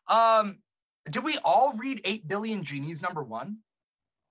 Um, 0.07 0.59
did 1.09 1.23
we 1.23 1.37
all 1.43 1.73
read 1.73 2.01
8 2.03 2.27
Billion 2.27 2.63
Genies 2.63 3.01
number 3.01 3.23
one? 3.23 3.57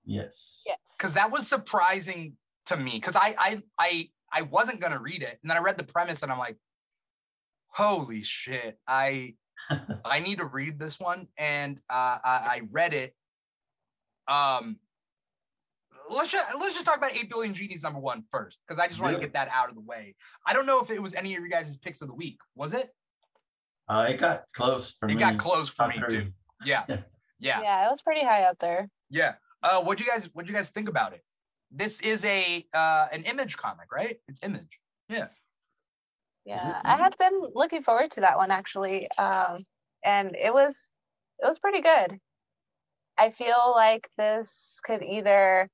Yes. 0.05 0.63
Yeah. 0.67 0.75
Because 0.97 1.13
that 1.15 1.31
was 1.31 1.47
surprising 1.47 2.35
to 2.67 2.77
me. 2.77 2.91
Because 2.93 3.15
I, 3.15 3.35
I, 3.37 3.63
I, 3.77 4.09
I 4.31 4.41
wasn't 4.43 4.79
gonna 4.79 4.99
read 4.99 5.21
it, 5.23 5.39
and 5.41 5.49
then 5.49 5.57
I 5.57 5.61
read 5.61 5.77
the 5.77 5.83
premise, 5.83 6.21
and 6.23 6.31
I'm 6.31 6.37
like, 6.37 6.57
holy 7.69 8.21
shit! 8.23 8.77
I, 8.87 9.33
I 10.05 10.19
need 10.19 10.37
to 10.37 10.45
read 10.45 10.77
this 10.77 10.99
one, 10.99 11.27
and 11.37 11.77
uh, 11.89 12.17
I, 12.23 12.41
I 12.47 12.61
read 12.71 12.93
it. 12.93 13.15
Um, 14.27 14.77
let's 16.11 16.31
just 16.31 16.45
let's 16.59 16.73
just 16.75 16.85
talk 16.85 16.97
about 16.97 17.15
eight 17.15 17.29
billion 17.29 17.53
genies 17.55 17.81
number 17.81 17.99
one 17.99 18.23
first, 18.29 18.59
because 18.67 18.79
I 18.79 18.87
just 18.87 18.99
want 18.99 19.13
to 19.13 19.17
Yeah. 19.17 19.21
get 19.25 19.33
that 19.33 19.49
out 19.51 19.69
of 19.69 19.75
the 19.75 19.81
way. 19.81 20.15
I 20.45 20.53
don't 20.53 20.65
know 20.67 20.79
if 20.79 20.91
it 20.91 21.01
was 21.01 21.13
any 21.15 21.35
of 21.35 21.41
you 21.43 21.49
guys' 21.49 21.75
picks 21.77 22.01
of 22.01 22.07
the 22.07 22.13
week. 22.13 22.39
Was 22.55 22.73
it? 22.73 22.89
Uh, 23.87 24.07
it 24.09 24.19
got 24.19 24.41
close 24.53 24.91
for 24.91 25.05
It 25.09 25.15
me. 25.15 25.15
It 25.15 25.19
got 25.19 25.37
close 25.39 25.69
for 25.69 25.83
top 25.85 25.89
me 25.89 25.97
three. 25.97 26.09
too. 26.25 26.31
Yeah. 26.65 26.83
Yeah. 26.87 26.97
Yeah. 27.41 27.61
Yeah, 27.61 27.87
it 27.87 27.91
was 27.91 28.01
pretty 28.01 28.25
high 28.25 28.43
up 28.43 28.57
there. 28.59 28.89
Yeah. 29.09 29.35
Uh, 29.63 29.81
what'd 29.81 30.05
you 30.05 30.11
guys 30.11 30.25
what'd 30.33 30.49
you 30.49 30.53
guys 30.53 30.71
think 30.71 30.89
about 30.89 31.13
it? 31.13 31.23
This 31.71 32.01
is 32.01 32.25
a 32.25 32.65
uh 32.73 33.07
an 33.13 33.23
image 33.23 33.55
comic, 33.55 33.93
right? 33.93 34.19
It's 34.27 34.43
image. 34.43 34.81
Yeah. 35.07 35.29
Yeah, 36.45 36.81
I 36.83 36.97
had 36.97 37.17
been 37.17 37.39
looking 37.53 37.81
forward 37.83 38.11
to 38.11 38.21
that 38.21 38.35
one 38.35 38.51
actually. 38.51 39.09
Um, 39.11 39.65
and 40.03 40.35
it 40.35 40.53
was 40.53 40.75
it 41.41 41.47
was 41.47 41.59
pretty 41.59 41.81
good. 41.81 42.19
I 43.17 43.31
feel 43.31 43.71
like 43.73 44.09
this 44.17 44.51
could 44.83 45.01
either 45.01 45.69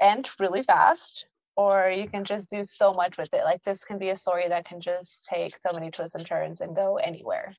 end 0.00 0.30
really 0.40 0.62
fast 0.64 1.26
or 1.56 1.90
you 1.90 2.08
can 2.08 2.24
just 2.24 2.50
do 2.50 2.64
so 2.64 2.92
much 2.92 3.18
with 3.18 3.32
it. 3.34 3.44
Like 3.44 3.62
this 3.62 3.84
can 3.84 3.98
be 3.98 4.10
a 4.10 4.16
story 4.16 4.48
that 4.48 4.64
can 4.64 4.80
just 4.80 5.26
take 5.26 5.54
so 5.64 5.74
many 5.74 5.90
twists 5.90 6.14
and 6.14 6.26
turns 6.26 6.60
and 6.60 6.74
go 6.74 6.96
anywhere. 6.96 7.54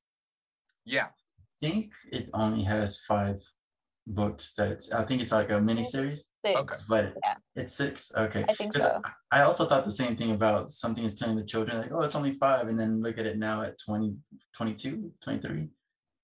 Yeah. 0.86 1.10
I 1.64 1.70
think 1.70 1.92
it 2.12 2.30
only 2.34 2.64
has 2.64 3.00
five 3.02 3.38
books 4.06 4.54
that 4.56 4.70
it's 4.72 4.92
I 4.92 5.04
think 5.06 5.22
it's 5.22 5.32
like 5.32 5.50
a 5.50 5.62
mini 5.62 5.84
series, 5.86 6.30
Okay. 6.46 6.76
but 6.90 7.16
Yeah. 7.24 7.36
it's 7.56 7.72
six. 7.72 8.12
Okay. 8.16 8.44
I 8.48 8.54
think 8.54 8.74
'Cause 8.74 8.84
so. 8.84 9.02
I 9.06 9.40
I 9.40 9.42
also 9.44 9.66
thought 9.66 9.86
the 9.86 9.92
same 9.92 10.16
thing 10.18 10.32
about 10.32 10.70
something 10.70 11.04
is 11.06 11.16
killing 11.16 11.38
the 11.38 11.46
children. 11.46 11.78
Like, 11.78 11.92
oh, 11.94 12.02
it's 12.02 12.16
only 12.16 12.34
five. 12.34 12.68
And 12.68 12.78
then 12.78 13.02
look 13.02 13.18
at 13.18 13.26
it 13.26 13.38
now 13.38 13.62
at 13.62 13.78
20, 13.80 14.18
22, 14.54 15.14
23. 15.22 15.70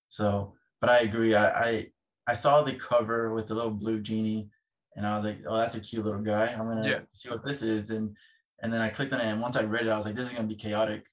So, 0.10 0.56
but 0.82 0.90
I 0.90 1.00
agree. 1.00 1.34
I, 1.36 1.48
I, 1.70 1.86
I 2.28 2.34
saw 2.34 2.62
the 2.62 2.76
cover 2.76 3.34
with 3.34 3.48
the 3.48 3.56
little 3.56 3.72
blue 3.72 4.02
genie 4.02 4.50
and 4.96 5.08
I 5.08 5.16
was 5.16 5.24
like, 5.26 5.40
oh, 5.48 5.56
that's 5.58 5.76
a 5.76 5.80
cute 5.80 6.04
little 6.06 6.22
guy. 6.22 6.48
I'm 6.48 6.66
going 6.66 6.84
to 6.84 6.90
Yeah. 6.90 7.00
see 7.12 7.30
what 7.30 7.46
this 7.46 7.62
is. 7.62 7.92
And, 7.92 8.16
and 8.62 8.74
then 8.74 8.82
I 8.82 8.90
clicked 8.90 9.14
on 9.14 9.22
it. 9.22 9.26
And 9.26 9.42
once 9.42 9.56
I 9.56 9.64
read 9.64 9.88
it, 9.88 9.90
I 9.90 9.96
was 9.98 10.06
like, 10.06 10.16
this 10.16 10.26
is 10.26 10.32
going 10.36 10.48
to 10.50 10.54
be 10.56 10.62
chaotic. 10.62 11.06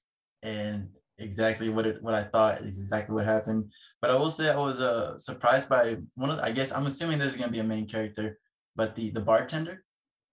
And 0.43 0.89
exactly 1.19 1.69
what 1.69 1.85
it, 1.85 2.01
what 2.01 2.13
I 2.13 2.23
thought 2.23 2.61
is 2.61 2.77
exactly 2.79 3.15
what 3.15 3.25
happened. 3.25 3.71
But 4.01 4.11
I 4.11 4.15
will 4.15 4.31
say 4.31 4.49
I 4.49 4.57
was 4.57 4.79
uh, 4.79 5.17
surprised 5.17 5.69
by 5.69 5.97
one 6.15 6.29
of, 6.29 6.37
the, 6.37 6.43
I 6.43 6.51
guess 6.51 6.71
I'm 6.71 6.85
assuming 6.85 7.17
this 7.17 7.31
is 7.31 7.37
going 7.37 7.49
to 7.49 7.53
be 7.53 7.59
a 7.59 7.63
main 7.63 7.87
character, 7.87 8.39
but 8.75 8.95
the, 8.95 9.09
the 9.11 9.21
bartender, 9.21 9.83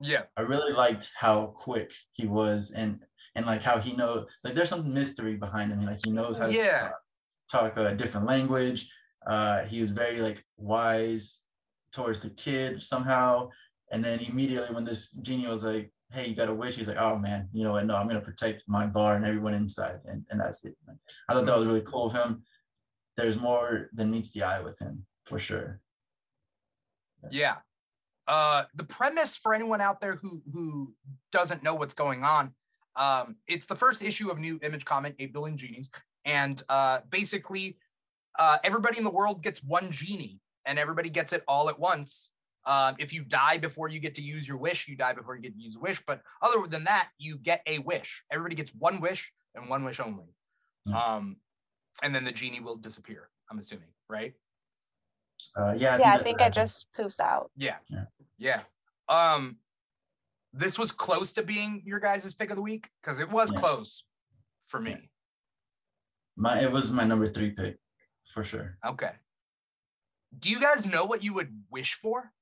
Yeah. 0.00 0.23
I 0.37 0.43
really 0.43 0.73
liked 0.73 1.11
how 1.17 1.55
quick 1.57 1.93
he 2.12 2.26
was 2.26 2.73
and 2.73 3.00
and 3.37 3.47
like 3.47 3.62
how 3.62 3.79
he 3.79 3.97
knows 3.97 4.26
like 4.45 4.55
there's 4.55 4.69
some 4.69 4.93
mystery 4.93 5.37
behind 5.37 5.73
him. 5.73 5.85
Like 5.85 6.05
he 6.05 6.11
knows 6.12 6.38
how 6.38 6.47
Yeah. 6.47 6.88
to 6.88 6.93
talk, 7.50 7.75
talk 7.75 7.76
a 7.79 7.95
different 7.95 8.26
language. 8.26 8.91
Uh, 9.26 9.64
he 9.64 9.81
was 9.81 9.91
very 9.91 10.21
like 10.21 10.45
wise 10.57 11.45
towards 11.93 12.21
the 12.21 12.31
kid 12.31 12.83
somehow. 12.83 13.49
And 13.93 14.05
then 14.05 14.19
immediately 14.21 14.75
when 14.75 14.85
this 14.85 15.12
genie 15.12 15.47
was 15.47 15.64
like, 15.64 15.93
"Hey, 16.14 16.28
you 16.28 16.35
got 16.35 16.49
a 16.49 16.54
wish," 16.54 16.76
he's 16.76 16.88
like, 16.88 16.97
"Oh 16.99 17.18
man, 17.18 17.49
you 17.52 17.64
know 17.64 17.73
what? 17.73 17.87
No, 17.87 17.97
I'm 17.97 18.06
gonna 18.06 18.21
protect 18.21 18.64
my 18.68 18.87
bar 18.87 19.16
and 19.16 19.25
everyone 19.25 19.54
inside." 19.54 20.00
And 20.06 20.25
and 20.30 20.40
that's 20.40 20.64
it. 20.64 20.75
man. 20.87 20.99
I 21.28 21.35
thought 21.35 21.47
that 21.47 21.59
was 21.59 21.66
really 21.66 21.83
cool 21.83 22.06
of 22.06 22.14
him. 22.14 22.42
There's 23.16 23.38
more 23.38 23.88
than 23.92 24.11
meets 24.11 24.33
the 24.33 24.42
eye 24.42 24.61
with 24.61 24.78
him 24.80 25.06
for 25.26 25.38
sure. 25.38 25.80
Yeah. 27.30 27.56
Uh, 28.26 28.64
the 28.75 28.85
premise 28.85 29.37
for 29.37 29.54
anyone 29.54 29.80
out 29.80 30.00
there 30.00 30.16
who 30.16 30.42
who 30.52 30.94
doesn't 31.33 31.62
know 31.62 31.75
what's 31.75 31.94
going 31.94 32.25
on, 32.25 32.54
um, 32.97 33.37
it's 33.47 33.66
the 33.66 33.75
first 33.75 34.02
issue 34.02 34.30
of 34.30 34.38
new 34.38 34.59
image 34.62 34.85
comic, 34.85 35.14
Eight 35.18 35.33
Billion 35.33 35.56
Genies, 35.56 35.90
and 36.25 36.62
uh, 36.68 37.00
basically, 37.11 37.78
uh, 38.38 38.59
everybody 38.64 38.99
in 38.99 39.04
the 39.04 39.11
world 39.11 39.42
gets 39.42 39.62
one 39.62 39.90
genie, 39.90 40.40
and 40.64 40.78
everybody 40.78 41.11
gets 41.11 41.33
it 41.33 41.44
all 41.47 41.68
at 41.68 41.78
once. 41.78 42.30
Um, 42.66 42.97
if 42.99 43.12
you 43.12 43.25
die 43.25 43.59
before 43.59 43.88
you 43.88 44.00
get 44.00 44.14
to 44.16 44.23
use 44.23 44.49
your 44.49 44.56
wish, 44.56 44.88
you 44.88 44.97
die 44.97 45.12
before 45.12 45.37
you 45.37 45.42
get 45.42 45.54
to 45.54 45.61
use 45.61 45.76
a 45.76 45.80
wish. 45.80 46.02
But 46.06 46.23
other 46.40 46.66
than 46.66 46.85
that, 46.85 47.09
you 47.18 47.37
get 47.37 47.62
a 47.66 47.78
wish. 47.80 48.25
Everybody 48.30 48.54
gets 48.56 48.71
one 48.75 49.00
wish 49.00 49.33
and 49.54 49.68
one 49.68 49.85
wish 49.85 50.00
only. 50.00 50.35
Um, 50.94 51.37
and 52.02 52.14
then 52.14 52.25
the 52.25 52.33
genie 52.33 52.61
will 52.61 52.76
disappear. 52.76 53.28
I'm 53.50 53.59
assuming, 53.59 53.88
right? 54.09 54.35
Uh, 55.56 55.75
yeah. 55.76 55.99
yeah, 55.99 56.12
I 56.14 56.18
think 56.18 56.40
it 56.40 56.52
just 56.52 56.87
poofs 56.99 57.21
out. 57.21 57.50
Yeah. 57.56 57.76
Yeah. 57.88 58.04
Yeah. 58.38 58.61
Um 59.09 59.59
this 60.52 60.78
was 60.78 60.92
close 60.92 61.33
to 61.33 61.42
being 61.42 61.83
your 61.85 61.99
guys' 61.99 62.33
pick 62.33 62.50
of 62.50 62.56
the 62.56 62.62
week 62.62 62.88
because 63.02 63.18
it 63.18 63.30
was 63.30 63.52
Yeah. 63.52 63.59
close 63.59 64.04
for 64.66 64.80
me. 64.80 64.90
Yeah. 64.92 64.99
My 66.37 66.62
it 66.62 66.73
was 66.73 66.92
my 66.92 67.04
number 67.04 67.26
three 67.26 67.50
pick 67.50 67.76
for 68.26 68.44
sure. 68.44 68.78
Okay. 68.87 69.12
Do 70.38 70.50
you 70.50 70.61
guys 70.61 70.87
know 70.87 71.04
what 71.04 71.23
you 71.23 71.35
would 71.35 71.64
wish 71.71 71.94
for? 71.94 72.33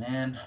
Man, 0.00 0.38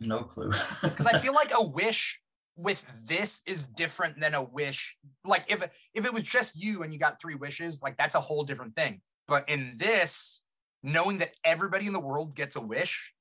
no 0.00 0.22
clue. 0.22 0.50
Because 0.82 1.06
I 1.06 1.18
feel 1.18 1.34
like 1.34 1.52
a 1.54 1.62
wish 1.62 2.18
with 2.56 2.84
this 3.06 3.42
is 3.46 3.66
different 3.66 4.18
than 4.18 4.34
a 4.34 4.42
wish. 4.42 4.96
Like 5.24 5.44
if 5.50 5.62
if 5.94 6.06
it 6.06 6.14
was 6.14 6.22
just 6.22 6.56
you 6.56 6.82
and 6.82 6.92
you 6.92 6.98
got 6.98 7.20
three 7.20 7.34
wishes, 7.34 7.82
like 7.82 7.96
that's 7.98 8.14
a 8.14 8.20
whole 8.20 8.42
different 8.44 8.74
thing. 8.74 9.02
But 9.28 9.48
in 9.50 9.74
this, 9.76 10.40
knowing 10.82 11.18
that 11.18 11.32
everybody 11.44 11.86
in 11.86 11.92
the 11.92 12.00
world 12.00 12.34
gets 12.34 12.56
a 12.56 12.60
wish, 12.60 13.12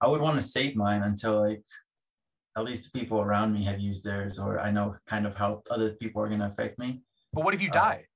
I 0.00 0.08
would 0.08 0.22
want 0.22 0.36
to 0.36 0.42
save 0.42 0.74
mine 0.74 1.02
until 1.02 1.40
like 1.40 1.62
at 2.56 2.64
least 2.64 2.92
the 2.92 2.98
people 2.98 3.20
around 3.20 3.52
me 3.52 3.62
have 3.64 3.78
used 3.80 4.04
theirs, 4.04 4.38
or 4.38 4.58
I 4.58 4.70
know 4.70 4.96
kind 5.06 5.26
of 5.26 5.34
how 5.34 5.62
other 5.70 5.92
people 5.92 6.22
are 6.22 6.28
gonna 6.30 6.46
affect 6.46 6.78
me. 6.78 7.02
but 7.34 7.44
what 7.44 7.52
if 7.52 7.60
you 7.60 7.68
Uh, 7.68 7.72
die? 7.72 8.06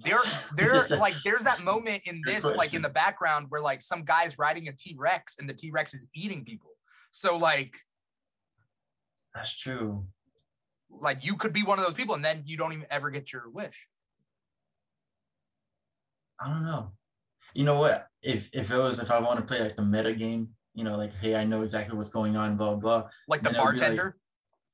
There 0.00 0.18
there 0.56 0.86
like 0.98 1.14
there's 1.24 1.44
that 1.44 1.62
moment 1.64 2.02
in 2.06 2.20
this 2.26 2.44
like 2.44 2.74
in 2.74 2.82
the 2.82 2.88
background 2.88 3.46
where 3.48 3.60
like 3.60 3.80
some 3.82 4.04
guy's 4.04 4.38
riding 4.38 4.68
a 4.68 4.72
t-rex 4.72 5.36
and 5.38 5.48
the 5.48 5.54
t-rex 5.54 5.94
is 5.94 6.06
eating 6.14 6.44
people 6.44 6.70
so 7.10 7.36
like 7.36 7.76
That's 9.34 9.56
true. 9.56 10.06
like 10.90 11.24
you 11.24 11.36
could 11.36 11.52
be 11.52 11.62
one 11.62 11.78
of 11.78 11.84
those 11.84 11.94
people 11.94 12.14
and 12.14 12.24
then 12.24 12.42
you 12.44 12.56
don't 12.56 12.72
even 12.72 12.86
ever 12.90 13.10
get 13.10 13.32
your 13.32 13.48
wish 13.50 13.86
I 16.40 16.48
don't 16.48 16.64
know. 16.64 16.92
You 17.54 17.64
know 17.64 17.78
what? 17.78 18.08
If 18.22 18.50
if 18.52 18.70
it 18.70 18.76
was 18.76 18.98
if 18.98 19.10
I 19.10 19.20
want 19.20 19.38
to 19.38 19.44
play 19.46 19.60
like 19.62 19.76
the 19.76 19.82
meta 19.82 20.12
game, 20.12 20.50
you 20.74 20.82
know, 20.84 20.96
like 20.96 21.14
hey, 21.20 21.36
I 21.36 21.44
know 21.44 21.62
exactly 21.62 21.96
what's 21.96 22.10
going 22.10 22.36
on, 22.36 22.56
blah 22.56 22.74
blah. 22.74 23.08
like 23.28 23.40
the 23.42 23.50
Then 23.50 23.60
it 23.60 23.64
would 23.64 23.72
be 23.74 23.78
like- 23.78 23.86
bartender 23.88 24.16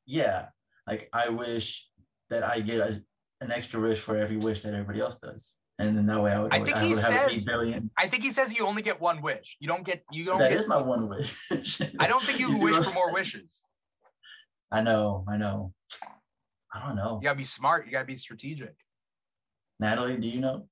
Yeah, 0.06 0.46
like 0.86 1.08
I 1.12 1.28
wish 1.28 1.88
that 2.30 2.42
I 2.44 2.60
get 2.60 2.80
a, 2.80 3.04
an 3.40 3.50
extra 3.50 3.80
wish 3.80 3.98
for 4.00 4.16
every 4.16 4.36
wish 4.36 4.62
that 4.62 4.72
everybody 4.74 5.00
else 5.00 5.18
does, 5.18 5.58
and 5.78 5.96
then 5.96 6.06
that 6.06 6.22
way 6.22 6.32
I 6.32 6.40
would. 6.42 6.52
I 6.52 6.62
think 6.62 6.76
he 6.78 6.90
would 6.94 7.02
have 7.02 7.12
says- 7.30 7.30
eight 7.32 7.46
billion. 7.46 7.90
i 7.96 8.06
think 8.06 8.22
he 8.22 8.30
says 8.30 8.52
you 8.56 8.66
only 8.66 8.82
get 8.82 9.00
one 9.00 9.22
wish 9.22 9.56
you 9.60 9.66
don't 9.68 9.84
get 9.84 10.04
you 10.10 10.24
don't 10.24 10.38
That 10.38 10.50
get 10.50 10.60
is 10.60 10.68
my 10.68 10.80
one 10.80 11.08
wish. 11.08 11.36
i 11.98 12.06
don't 12.06 12.22
think 12.22 12.38
you 12.44 12.50
see 12.52 12.64
wish 12.64 12.84
for 12.84 12.92
more 12.94 13.12
wishes 13.12 13.64
I 14.72 14.82
know, 14.82 15.24
I 15.28 15.36
know. 15.36 15.72
I 16.72 16.78
don't 16.86 16.94
know. 16.94 17.18
you 17.20 17.24
gotta 17.24 17.36
be 17.38 17.44
smart 17.44 17.86
you 17.86 17.92
gotta 17.92 18.04
be 18.06 18.16
strategic 18.16 18.74
Natalie, 19.80 20.16
do 20.18 20.28
you 20.28 20.40
know? 20.40 20.68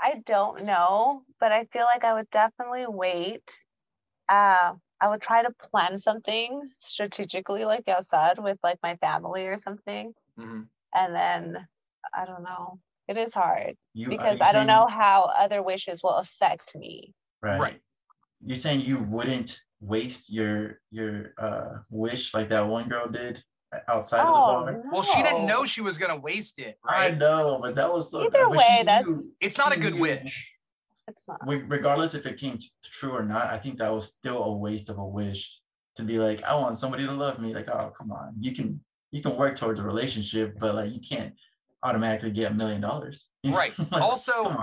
I 0.00 0.22
don't 0.26 0.64
know, 0.64 1.22
but 1.40 1.50
I 1.52 1.64
feel 1.72 1.84
like 1.84 2.04
I 2.04 2.14
would 2.14 2.30
definitely 2.30 2.86
wait. 2.86 3.60
Uh, 4.28 4.74
I 5.00 5.08
would 5.08 5.20
try 5.20 5.42
to 5.42 5.50
plan 5.50 5.98
something 5.98 6.62
strategically, 6.78 7.64
like 7.64 7.84
you 7.88 7.96
said, 8.02 8.38
with 8.38 8.58
like 8.62 8.78
my 8.82 8.94
family 8.96 9.46
or 9.46 9.58
something. 9.58 10.12
Mhm. 10.38 10.68
And 10.96 11.14
then 11.14 11.66
I 12.14 12.24
don't 12.24 12.42
know. 12.42 12.80
It 13.08 13.16
is 13.16 13.32
hard 13.34 13.74
You 13.94 14.08
because 14.08 14.38
I 14.40 14.50
don't 14.52 14.66
saying- 14.66 14.66
know 14.66 14.86
how 14.88 15.30
other 15.38 15.62
wishes 15.62 16.02
will 16.02 16.16
affect 16.16 16.74
me. 16.74 17.14
Right. 17.42 17.60
right 17.60 17.80
You're 18.44 18.56
saying 18.56 18.80
you 18.80 18.98
wouldn't 18.98 19.60
waste 19.80 20.32
your 20.32 20.80
your 20.90 21.34
uh 21.38 21.78
wish 21.90 22.32
like 22.34 22.48
that 22.48 22.66
one 22.66 22.88
girl 22.88 23.06
did 23.08 23.42
outside 23.88 24.20
of 24.20 24.32
the 24.34 24.40
Oh, 24.40 24.62
bar. 24.64 24.82
well 24.90 25.02
she 25.02 25.22
didn't 25.22 25.46
know 25.46 25.66
she 25.66 25.82
was 25.82 25.98
gonna 25.98 26.16
waste 26.30 26.58
it 26.58 26.78
I 26.84 27.10
know, 27.10 27.60
but 27.62 27.74
that 27.76 27.92
was 27.92 28.10
so. 28.10 28.20
Either 28.24 28.30
but 28.48 28.50
way, 28.56 28.76
she 28.78 28.84
that's- 28.84 29.06
knew- 29.06 29.30
it's 29.40 29.58
not 29.58 29.76
a 29.76 29.78
good 29.78 29.94
knew. 29.94 30.00
wish 30.08 30.54
It's 31.08 31.20
not. 31.28 31.38
Regardless 31.46 32.14
if 32.14 32.24
it 32.26 32.36
came 32.38 32.58
true 32.82 33.12
or 33.12 33.22
not, 33.24 33.44
I 33.54 33.58
think 33.58 33.78
that 33.78 33.92
was 33.92 34.06
still 34.18 34.42
a 34.42 34.52
waste 34.56 34.88
of 34.88 34.96
a 34.98 35.04
wish 35.06 35.60
to 35.96 36.02
be 36.02 36.18
like, 36.18 36.42
I 36.42 36.54
want 36.60 36.76
somebody 36.78 37.04
to 37.06 37.12
love 37.12 37.38
me. 37.38 37.54
Like, 37.54 37.68
oh 37.70 37.92
come 37.98 38.10
on, 38.10 38.34
you 38.40 38.52
can 38.58 38.80
you 39.12 39.22
can 39.22 39.36
work 39.36 39.56
towards 39.56 39.80
a 39.80 39.82
relationship, 39.82 40.58
but 40.58 40.74
like 40.74 40.92
you 40.92 41.00
can't 41.00 41.34
automatically 41.82 42.30
get 42.30 42.50
a 42.50 42.54
million 42.54 42.80
dollars. 42.80 43.30
right 43.46 43.72
Like, 43.90 44.02
also 44.02 44.56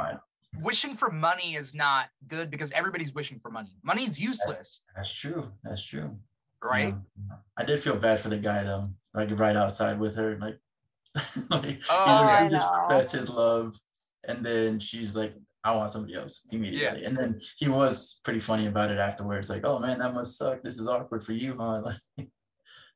wishing 0.62 0.94
for 0.94 1.10
money 1.10 1.56
is 1.56 1.74
not 1.74 2.08
good 2.28 2.52
because 2.52 2.72
everybody's 2.74 3.14
wishing 3.14 3.40
for 3.40 3.50
money 3.50 3.76
money's 3.82 4.20
useless 4.20 4.84
that's 4.96 5.12
true. 5.12 5.52
That's 5.64 5.84
true. 5.84 6.16
right 6.62 6.94
Yeah. 7.30 7.36
I 7.58 7.64
did 7.66 7.80
feel 7.82 7.96
bad 7.96 8.20
for 8.20 8.30
the 8.30 8.38
guy 8.38 8.64
though, 8.64 8.90
like 9.16 9.30
right 9.40 9.56
outside 9.56 10.00
with 10.00 10.16
her, 10.16 10.38
like, 10.40 10.60
like 11.50 11.80
Oh, 11.90 12.06
he, 12.06 12.34
was, 12.34 12.44
he 12.44 12.50
just 12.50 12.72
know. 12.72 12.80
professed 12.80 13.12
his 13.14 13.30
love, 13.30 13.80
and 14.28 14.44
then 14.46 14.80
she's 14.80 15.16
like, 15.16 15.36
"I 15.64 15.76
want 15.76 15.92
somebody 15.92 16.16
else 16.16 16.48
immediately." 16.52 17.04
And 17.04 17.16
then 17.16 17.40
he 17.58 17.70
was 17.70 18.20
pretty 18.24 18.40
funny 18.40 18.66
about 18.66 18.90
it 18.90 18.98
afterwards, 18.98 19.48
like, 19.50 19.62
"Oh 19.64 19.78
man, 19.80 20.00
that 20.00 20.14
must 20.16 20.38
suck. 20.38 20.64
This 20.64 20.80
is 20.80 20.88
awkward 20.88 21.24
for 21.24 21.34
you, 21.34 21.56
huh?" 21.60 21.84
Like, 22.18 22.30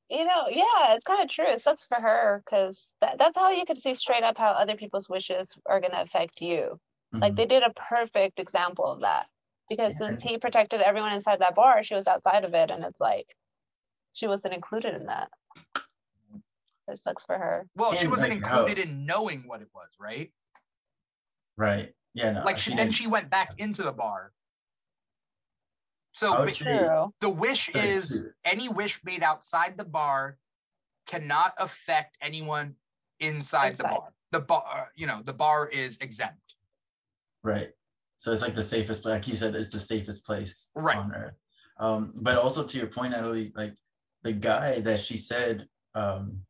You 0.09 0.23
know, 0.23 0.47
yeah, 0.49 0.93
it's 0.93 1.03
kind 1.05 1.21
of 1.21 1.29
true. 1.29 1.47
It 1.47 1.61
sucks 1.61 1.85
for 1.85 1.95
her 1.99 2.41
because 2.45 2.89
that, 3.01 3.17
that's 3.17 3.35
how 3.35 3.51
you 3.51 3.65
can 3.65 3.77
see 3.77 3.93
straight 3.95 4.23
up 4.23 4.37
how 4.37 4.51
other 4.51 4.75
people's 4.77 5.09
wishes 5.09 5.53
are 5.65 5.81
going 5.81 5.91
to 5.91 6.01
affect 6.01 6.39
you. 6.39 6.79
Like 7.13 7.33
Mhm. 7.33 7.35
they 7.35 7.45
did 7.45 7.63
a 7.63 7.73
perfect 7.73 8.39
example 8.39 8.85
of 8.85 9.01
that. 9.01 9.27
Because 9.69 9.93
Yeah. 9.99 10.07
since 10.07 10.21
he 10.21 10.37
protected 10.37 10.81
everyone 10.81 11.11
inside 11.13 11.39
that 11.39 11.55
bar, 11.55 11.83
she 11.83 11.93
was 11.93 12.07
outside 12.07 12.45
of 12.45 12.53
it 12.53 12.71
and 12.71 12.85
it's 12.85 13.01
like 13.01 13.35
she 14.13 14.27
wasn't 14.27 14.53
included 14.53 14.93
in 14.95 15.07
that. 15.07 15.29
It 16.87 16.99
sucks 16.99 17.25
for 17.25 17.37
her. 17.37 17.67
Well, 17.75 17.93
she 17.93 18.07
wasn't 18.07 18.31
included 18.31 18.79
in 18.79 19.05
knowing 19.05 19.45
what 19.45 19.61
it 19.61 19.67
was, 19.73 19.89
right? 19.99 20.31
Right. 21.57 21.93
Yeah. 22.13 22.31
No, 22.31 22.43
Like 22.45 22.59
she, 22.59 22.73
then 22.73 22.91
she 22.91 23.07
went 23.07 23.29
back 23.29 23.59
into 23.59 23.83
the 23.83 23.91
bar. 23.91 24.31
So 26.17 26.33
I 26.33 26.39
would 26.39 26.45
ba- 26.49 26.51
say- 26.51 26.79
True. 26.79 27.13
the 27.21 27.29
wish 27.29 27.73
Right, 27.75 27.85
is 27.85 28.21
true. 28.21 28.31
any 28.43 28.69
wish 28.69 29.03
made 29.03 29.21
outside 29.21 29.77
the 29.77 29.83
bar 29.85 30.39
cannot 31.05 31.53
affect 31.59 32.17
anyone 32.21 32.75
inside, 33.19 33.77
the 33.77 33.83
bar. 33.83 34.13
The 34.31 34.39
bar, 34.39 34.91
you 34.95 35.05
know, 35.05 35.21
the 35.23 35.33
bar 35.33 35.67
is 35.69 35.97
exempt. 35.99 36.55
Right. 37.43 37.69
So 38.17 38.31
it's 38.31 38.41
like 38.41 38.55
the 38.55 38.63
safest, 38.63 39.05
like 39.05 39.27
you 39.27 39.35
said, 39.37 39.55
it's 39.55 39.69
the 39.71 39.79
safest 39.79 40.25
place 40.25 40.71
Right. 40.75 40.97
on 40.97 41.13
earth. 41.13 41.35
Um, 41.79 42.11
but 42.23 42.35
also 42.39 42.63
to 42.65 42.77
your 42.79 42.87
point, 42.87 43.11
Natalie, 43.11 43.51
like 43.55 43.75
the 44.23 44.33
guy 44.33 44.79
that 44.81 44.99
she 44.99 45.17
said, 45.17 45.67
um, 45.93 46.41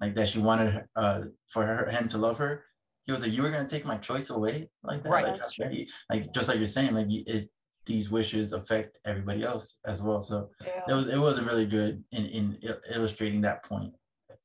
like 0.00 0.14
that 0.16 0.28
she 0.28 0.38
wanted 0.38 0.84
uh 0.96 1.24
for 1.48 1.64
her 1.64 1.88
him 1.88 2.08
to 2.08 2.18
love 2.18 2.36
her, 2.38 2.62
he 3.04 3.12
was 3.12 3.22
like, 3.22 3.32
"You 3.32 3.42
were 3.42 3.50
gonna 3.50 3.66
take 3.66 3.86
my 3.86 3.96
choice 3.96 4.28
away 4.30 4.68
like 4.82 5.02
that." 5.02 5.10
Right. 5.10 5.24
Like, 5.24 5.40
That's 5.40 5.56
how 5.56 5.64
dare 5.64 5.72
you?" 5.72 5.86
like 6.10 6.32
just 6.34 6.48
like 6.48 6.58
you're 6.58 6.66
saying, 6.66 6.92
like 6.94 7.10
you- 7.10 7.24
it, 7.26 7.48
these 7.84 8.10
wishes 8.10 8.52
affect 8.52 8.98
everybody 9.04 9.42
else 9.42 9.80
as 9.86 10.02
well. 10.02 10.20
So 10.20 10.50
Yeah. 10.64 10.82
it 10.88 10.92
was 10.92 11.06
it 11.08 11.18
was 11.18 11.40
really 11.40 11.66
good 11.66 12.04
in 12.12 12.26
in 12.26 12.58
illustrating 12.90 13.40
that 13.42 13.64
point. 13.64 13.94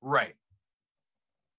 Right. 0.01 0.35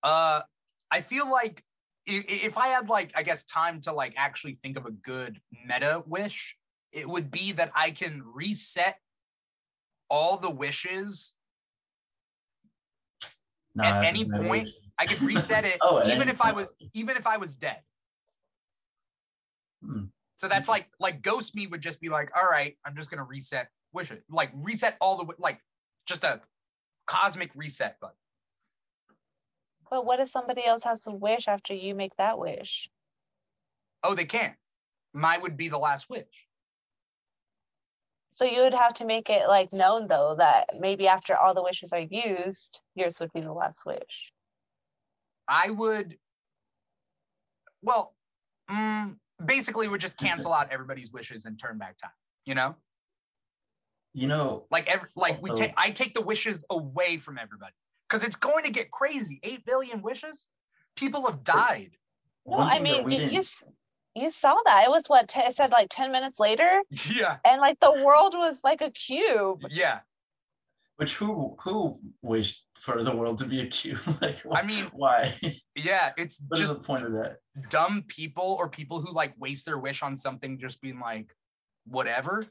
Uh, 0.02 0.42
I 0.90 1.00
feel 1.00 1.30
like 1.30 1.64
if, 2.06 2.24
if 2.28 2.58
I 2.58 2.68
had 2.68 2.88
like, 2.88 3.12
I 3.16 3.22
guess, 3.22 3.44
time 3.44 3.80
to 3.82 3.92
like 3.92 4.14
actually 4.16 4.54
think 4.54 4.76
of 4.76 4.86
a 4.86 4.90
good 4.90 5.40
meta 5.66 6.02
wish, 6.06 6.56
it 6.92 7.08
would 7.08 7.30
be 7.30 7.52
that 7.52 7.70
I 7.74 7.90
can 7.90 8.22
reset 8.24 8.98
all 10.08 10.38
the 10.38 10.50
wishes. 10.50 11.34
No, 13.74 13.84
At 13.84 14.04
any 14.06 14.24
point, 14.24 14.48
wish. 14.50 14.68
I 14.98 15.06
could 15.06 15.20
reset 15.20 15.64
it, 15.64 15.78
Oh, 15.82 16.02
even 16.04 16.22
any 16.22 16.30
if 16.30 16.40
I 16.40 16.52
was, 16.52 16.72
even 16.94 17.16
if 17.16 17.26
I 17.26 17.36
was 17.36 17.54
dead. 17.54 17.82
Hmm. 19.84 20.04
So 20.38 20.48
that's 20.48 20.68
like, 20.68 20.88
like 20.98 21.20
ghost 21.20 21.54
me 21.54 21.66
would 21.66 21.82
just 21.82 22.00
be 22.00 22.08
like, 22.08 22.30
all 22.34 22.48
right, 22.48 22.76
I'm 22.84 22.96
just 22.96 23.10
gonna 23.10 23.24
reset 23.24 23.68
wish 23.92 24.10
it 24.10 24.22
like 24.30 24.50
reset 24.54 24.96
all 25.00 25.16
the 25.16 25.26
like, 25.38 25.60
just 26.06 26.24
a 26.24 26.40
cosmic 27.06 27.50
reset 27.54 27.98
button. 28.00 28.16
But 29.90 30.04
what 30.04 30.20
if 30.20 30.28
somebody 30.28 30.64
else 30.64 30.82
has 30.84 31.06
a 31.06 31.10
wish 31.10 31.48
after 31.48 31.74
you 31.74 31.94
make 31.94 32.14
that 32.16 32.38
wish? 32.38 32.88
Oh, 34.04 34.14
they 34.14 34.26
can't. 34.26 34.54
Mine 35.12 35.42
would 35.42 35.56
be 35.56 35.68
the 35.68 35.78
last 35.78 36.08
wish. 36.08 36.46
So 38.34 38.44
you 38.44 38.62
would 38.62 38.74
have 38.74 38.94
to 38.94 39.04
make 39.04 39.30
it 39.30 39.48
like 39.48 39.72
known 39.72 40.06
though 40.06 40.36
that 40.38 40.66
maybe 40.78 41.08
after 41.08 41.36
all 41.36 41.54
the 41.54 41.62
wishes 41.62 41.92
are 41.92 41.98
used, 41.98 42.80
yours 42.94 43.18
would 43.18 43.32
be 43.32 43.40
the 43.40 43.52
last 43.52 43.84
wish. 43.84 44.32
I 45.48 45.70
would, 45.70 46.16
well, 47.82 48.14
mm, 48.70 49.16
basically, 49.44 49.88
would 49.88 50.00
just 50.00 50.18
cancel 50.18 50.52
out 50.52 50.70
everybody's 50.72 51.10
wishes 51.12 51.44
and 51.44 51.58
turn 51.58 51.78
back 51.78 51.98
time. 51.98 52.10
You 52.44 52.54
know, 52.54 52.76
You 54.14 54.26
know, 54.26 54.66
like 54.70 54.88
every 54.88 55.08
like 55.16 55.42
we 55.42 55.50
take 55.50 55.72
I 55.76 55.90
take 55.90 56.14
the 56.14 56.22
wishes 56.22 56.64
away 56.70 57.18
from 57.18 57.38
everybody 57.38 57.72
because 58.08 58.24
it's 58.24 58.36
going 58.36 58.64
to 58.64 58.70
get 58.72 58.90
crazy. 58.90 59.38
Eight 59.42 59.64
billion 59.66 60.02
wishes, 60.02 60.48
people 60.96 61.26
have 61.26 61.44
died. 61.44 61.90
No, 62.46 62.58
I 62.58 62.78
mean 62.78 63.04
we 63.04 63.16
you, 63.16 63.30
you, 63.32 63.42
you 64.14 64.30
saw 64.30 64.56
that. 64.64 64.84
It 64.84 64.90
was 64.90 65.04
what 65.08 65.28
te- 65.28 65.40
it 65.40 65.54
said 65.54 65.70
like 65.70 65.88
10 65.90 66.10
minutes 66.10 66.40
later 66.40 66.82
Yeah, 67.14 67.36
and 67.44 67.60
like 67.60 67.78
the 67.80 67.92
world 68.04 68.34
was 68.34 68.60
like 68.64 68.80
a 68.80 68.90
cube. 68.90 69.60
yeah. 69.68 70.00
Which 70.98 71.14
who 71.14 71.56
who 71.60 71.96
wished 72.22 72.66
for 72.76 73.02
the 73.04 73.14
world 73.14 73.38
to 73.38 73.44
be 73.46 73.60
a 73.60 73.66
cube? 73.66 74.00
like, 74.20 74.44
I 74.52 74.62
mean, 74.66 74.84
why? 74.92 75.32
Yeah, 75.76 76.10
it's 76.16 76.40
What 76.48 76.58
is 76.60 76.66
just 76.68 76.80
the 76.80 76.84
point 76.84 77.04
of 77.04 77.12
that? 77.12 77.38
dumb 77.70 78.04
people 78.08 78.56
or 78.58 78.68
people 78.68 79.00
who 79.00 79.12
like 79.12 79.32
waste 79.38 79.64
their 79.64 79.78
wish 79.78 80.02
on 80.02 80.16
something 80.16 80.58
just 80.58 80.80
being 80.80 80.98
like 80.98 81.32
whatever 81.86 82.46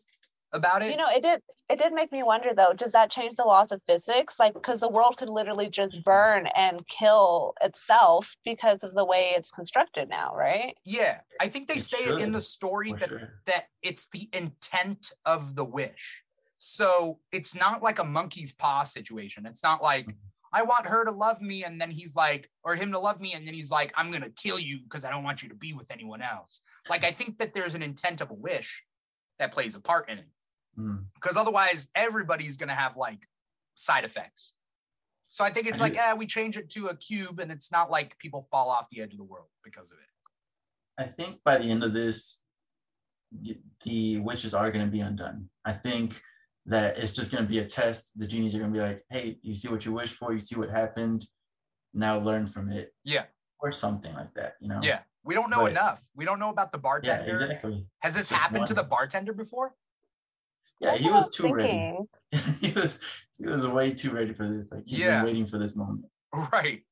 about 0.53 0.81
it. 0.81 0.91
You 0.91 0.97
know, 0.97 1.09
it 1.13 1.21
did 1.21 1.41
it 1.69 1.77
did 1.77 1.91
make 1.91 2.13
me 2.13 2.23
wonder 2.23 2.53
though, 2.55 2.71
does 2.73 2.93
that 2.93 3.11
change 3.11 3.35
the 3.35 3.43
laws 3.43 3.73
of 3.73 3.81
physics? 3.85 4.35
Like 4.39 4.53
because 4.53 4.79
the 4.79 4.87
world 4.89 5.17
could 5.17 5.27
literally 5.29 5.69
just 5.69 6.01
burn 6.05 6.47
and 6.55 6.87
kill 6.87 7.53
itself 7.61 8.33
because 8.45 8.81
of 8.81 8.93
the 8.93 9.03
way 9.03 9.33
it's 9.35 9.51
constructed 9.51 10.07
now, 10.07 10.33
right? 10.33 10.73
yeah, 10.85 11.19
I 11.41 11.49
think 11.49 11.67
they 11.67 11.75
It 11.75 11.81
say 11.81 11.97
it 12.05 12.21
in 12.21 12.31
the 12.31 12.39
story 12.41 12.93
that 12.93 13.09
sure. 13.09 13.41
that 13.45 13.65
it's 13.81 14.07
the 14.07 14.29
intent 14.31 15.11
of 15.25 15.55
the 15.55 15.65
wish. 15.65 16.23
So 16.59 17.19
it's 17.31 17.53
not 17.55 17.83
like 17.83 17.99
a 17.99 18.03
monkey's 18.03 18.51
paw 18.51 18.83
situation. 18.83 19.45
It's 19.45 19.63
not 19.63 19.81
like 19.83 20.07
I 20.51 20.63
want 20.63 20.87
her 20.87 21.05
to 21.05 21.11
love 21.11 21.41
me 21.41 21.63
and 21.63 21.79
then 21.79 21.91
he's 21.91 22.15
like, 22.15 22.49
or 22.63 22.75
him 22.75 22.91
to 22.93 22.99
love 22.99 23.19
me 23.19 23.33
and 23.33 23.45
then 23.45 23.53
he's 23.53 23.69
like, 23.69 23.93
I'm 23.95 24.11
gonna 24.11 24.29
kill 24.29 24.59
you 24.59 24.79
because 24.79 25.05
I 25.05 25.11
don't 25.11 25.23
want 25.23 25.43
you 25.43 25.49
to 25.49 25.55
be 25.55 25.73
with 25.73 25.91
anyone 25.91 26.21
else. 26.21 26.61
Like 26.89 27.03
I 27.03 27.11
think 27.11 27.37
that 27.39 27.53
there's 27.53 27.75
an 27.75 27.81
intent 27.83 28.21
of 28.21 28.31
a 28.31 28.35
wish 28.35 28.83
that 29.39 29.51
plays 29.51 29.75
a 29.75 29.79
part 29.79 30.09
in 30.09 30.19
it 30.19 30.27
Mm. 30.79 31.05
because 31.15 31.37
otherwise 31.37 31.87
everybody's 31.95 32.55
gonna 32.55 32.75
have 32.75 32.95
like 32.95 33.27
side 33.73 34.03
effects. 34.03 34.53
So 35.23 35.43
I 35.43 35.49
think 35.49 35.67
it's 35.67 35.79
I 35.79 35.85
like, 35.85 35.95
yeah, 35.95 36.13
we 36.13 36.27
change 36.27 36.55
it 36.55 36.69
to 36.71 36.87
a 36.87 36.95
cube 36.95 37.39
and 37.39 37.51
it's 37.51 37.71
not 37.71 37.89
like 37.89 38.17
people 38.19 38.47
fall 38.51 38.69
off 38.69 38.85
the 38.91 39.01
edge 39.01 39.11
of 39.11 39.17
the 39.17 39.23
world 39.23 39.47
because 39.63 39.91
of 39.91 39.97
it. 39.97 41.01
I 41.01 41.05
think 41.05 41.43
by 41.43 41.57
the 41.57 41.69
end 41.69 41.83
of 41.83 41.93
this, 41.93 42.43
the, 43.31 43.57
the 43.85 44.19
witches 44.19 44.53
are 44.53 44.71
going 44.71 44.85
to 44.85 44.91
be 44.91 45.01
undone. 45.01 45.49
I 45.65 45.73
think 45.73 46.21
that 46.67 46.97
it's 46.97 47.13
just 47.13 47.31
going 47.31 47.43
to 47.43 47.49
be 47.49 47.59
a 47.59 47.65
test. 47.65 48.11
The 48.19 48.27
genies 48.27 48.55
are 48.55 48.59
going 48.59 48.71
to 48.73 48.77
be 48.79 48.83
like, 48.85 49.03
"Hey, 49.09 49.39
you 49.41 49.55
see 49.55 49.67
what 49.69 49.85
you 49.85 49.93
wish 49.93 50.11
for. 50.13 50.31
You 50.33 50.39
see 50.39 50.55
what 50.57 50.69
happened. 50.69 51.25
Now 51.93 52.19
learn 52.19 52.47
from 52.47 52.69
it." 52.69 52.93
Yeah. 53.03 53.25
or 53.59 53.71
something 53.71 54.13
like 54.13 54.31
that. 54.35 54.53
You 54.61 54.67
know? 54.67 54.79
Yeah. 54.83 54.99
We 55.23 55.33
don't 55.33 55.49
know 55.49 55.61
But- 55.63 55.71
enough. 55.71 56.05
We 56.15 56.25
don't 56.25 56.37
know 56.39 56.49
about 56.51 56.71
the 56.71 56.77
bartender. 56.77 57.23
Yeah. 57.23 57.29
bartender. 57.31 57.45
Exactly. 57.45 57.87
Has 58.03 58.13
this 58.13 58.29
Just 58.29 58.39
happened 58.39 58.67
to 58.67 58.75
the 58.75 58.83
bartender 58.83 59.33
before? 59.33 59.73
Yeah, 60.79 60.91
That's 60.91 61.01
he 61.03 61.09
what 61.09 61.25
was 61.25 61.35
too 61.35 61.51
ready. 61.51 61.97
he 62.61 62.71
was 62.73 62.99
he 63.39 63.45
was 63.47 63.67
way 63.67 63.93
too 63.95 64.11
ready 64.11 64.31
for 64.33 64.47
this. 64.47 64.71
Like 64.71 64.83
he's 64.85 64.99
Yeah. 64.99 65.17
been 65.17 65.25
waiting 65.25 65.47
for 65.47 65.57
this 65.57 65.75
moment. 65.75 66.05
Right. 66.53 66.83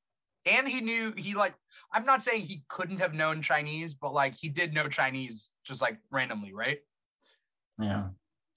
And 0.47 0.67
he 0.67 0.81
knew 0.81 1.13
he 1.15 1.35
like 1.35 1.53
I'm 1.93 2.03
not 2.03 2.23
saying 2.23 2.41
he 2.43 2.63
couldn't 2.67 2.97
have 2.99 3.13
known 3.13 3.43
Chinese, 3.43 3.93
but 3.93 4.11
like 4.11 4.33
he 4.35 4.49
did 4.49 4.73
know 4.73 4.87
Chinese 4.87 5.51
just 5.63 5.81
like 5.81 5.99
randomly, 6.09 6.51
right? 6.51 6.79
Yeah. 7.77 8.07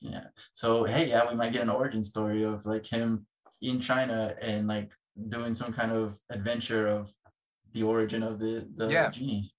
Yeah. 0.01 0.25
So 0.53 0.85
hey, 0.85 1.09
yeah, 1.09 1.29
we 1.29 1.35
might 1.35 1.53
get 1.53 1.63
an 1.63 1.71
origin 1.71 2.03
story 2.03 2.43
of 2.45 2.65
like 2.67 2.87
him 2.87 3.27
in 3.63 3.81
China 3.81 4.35
and 4.41 4.67
like 4.69 4.91
doing 5.29 5.55
some 5.55 5.73
kind 5.73 5.93
of 5.93 6.19
adventure 6.31 6.87
of 6.87 7.11
the 7.73 7.83
origin 7.83 8.23
of 8.23 8.39
the 8.39 8.69
the 8.77 8.89
Yeah. 8.89 9.11
genies. 9.11 9.55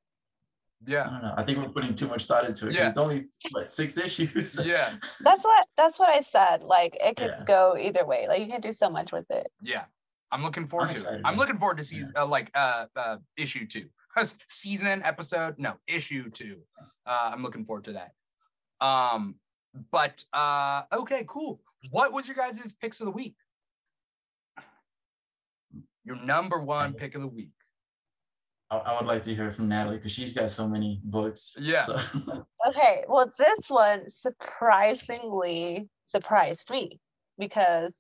I 0.88 0.92
don't 0.92 1.22
know. 1.22 1.34
I 1.36 1.44
think 1.44 1.58
we're 1.58 1.68
putting 1.74 1.94
too 1.94 2.08
much 2.08 2.26
thought 2.26 2.46
into 2.46 2.70
it 2.70 2.74
Yeah. 2.76 2.88
It's 2.88 2.98
only 2.98 3.26
what 3.52 3.70
six 3.70 3.98
issues. 3.98 4.58
Yeah. 4.66 4.94
That's 5.20 5.44
what 5.44 5.68
that's 5.76 6.00
what 6.00 6.10
I 6.10 6.22
said. 6.22 6.64
Like 6.64 6.96
it 7.02 7.18
could 7.18 7.36
Yeah. 7.40 7.44
go 7.46 7.76
either 7.78 8.06
way. 8.06 8.28
Like 8.30 8.40
you 8.42 8.48
can 8.48 8.62
do 8.62 8.72
so 8.72 8.90
much 8.90 9.12
with 9.12 9.30
it. 9.30 9.52
Yeah. 9.62 9.86
I'm 10.32 10.42
looking 10.42 10.68
forward 10.68 10.90
I'm 10.90 10.94
to 10.94 11.00
it. 11.00 11.04
excited, 11.04 11.22
I'm 11.26 11.36
looking 11.36 11.58
forward 11.58 11.78
to 11.80 11.84
season 11.84 12.14
uh, 12.16 12.26
like 12.26 12.50
uh 12.56 12.86
uh 12.96 13.18
issue 13.36 13.68
two. 13.68 13.90
season 14.48 15.02
episode, 15.04 15.56
no, 15.58 15.74
issue 15.86 16.30
two. 16.30 16.62
Uh 17.06 17.32
I'm 17.34 17.44
looking 17.44 17.66
forward 17.66 17.84
to 17.86 17.94
that. 18.00 18.12
Um 18.80 19.36
but 19.92 20.24
uh 20.34 20.84
okay, 20.94 21.24
cool. 21.28 21.62
What 21.92 22.14
was 22.14 22.28
your 22.28 22.36
guys' 22.36 22.74
picks 22.82 23.00
of 23.00 23.06
the 23.06 23.12
week? 23.12 23.36
Your 26.04 26.18
number 26.18 26.60
one 26.62 26.94
pick 26.94 27.16
of 27.16 27.22
the 27.22 27.28
week. 27.28 27.52
I, 28.72 28.78
I 28.78 28.98
would 28.98 29.08
like 29.08 29.24
to 29.24 29.36
hear 29.36 29.52
from 29.52 29.70
Natalie 29.70 29.98
because 29.98 30.12
she's 30.12 30.34
got 30.34 30.52
so 30.52 30.68
many 30.68 31.02
books. 31.04 31.58
Yeah. 31.60 31.86
So, 31.86 31.98
Okay, 32.68 33.04
well 33.08 33.32
this 33.38 33.70
one 33.70 34.10
surprisingly 34.10 35.88
surprised 36.06 36.70
me 36.70 37.00
because 37.38 37.94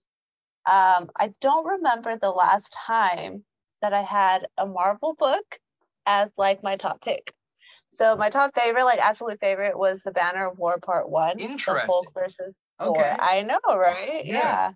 um 0.70 1.10
I 1.18 1.34
don't 1.42 1.66
remember 1.66 2.18
the 2.18 2.32
last 2.32 2.76
time 2.86 3.44
that 3.82 3.94
I 3.94 4.02
had 4.04 4.48
a 4.58 4.66
Marvel 4.66 5.16
book 5.18 5.60
as 6.06 6.30
like 6.38 6.64
my 6.64 6.76
top 6.76 7.02
pick. 7.02 7.34
So 8.00 8.16
my 8.16 8.30
top 8.30 8.56
favorite, 8.56 8.86
like 8.86 9.00
absolute 9.00 9.42
favorite, 9.42 9.78
was 9.78 10.02
the 10.04 10.12
Banner 10.12 10.48
of 10.48 10.58
War 10.58 10.80
Part 10.80 11.10
One. 11.10 11.36
the 11.36 11.44
Interesting. 11.44 11.86
Hulk 11.90 12.14
versus 12.14 12.56
Thor. 12.82 12.98
Okay. 12.98 13.14
I 13.20 13.42
know, 13.42 13.60
right? 13.76 14.26
Yeah. 14.26 14.36
yeah. 14.36 14.72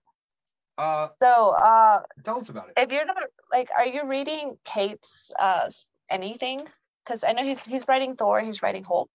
Uh 0.78 1.08
So 1.22 1.52
uh 1.52 2.02
tell 2.26 2.40
us 2.40 2.50
about 2.50 2.68
it. 2.68 2.74
if 2.84 2.92
you're 2.92 3.06
not 3.06 3.24
like 3.50 3.70
are 3.78 3.86
you 3.86 4.06
reading 4.06 4.58
Cates' 4.66 5.32
uh 5.40 5.70
anything 6.10 6.68
because 7.06 7.24
i 7.24 7.32
know 7.32 7.44
he's 7.44 7.62
he's 7.62 7.88
writing 7.88 8.16
thor 8.16 8.40
and 8.40 8.48
he's 8.48 8.62
writing 8.62 8.84
hulk 8.84 9.10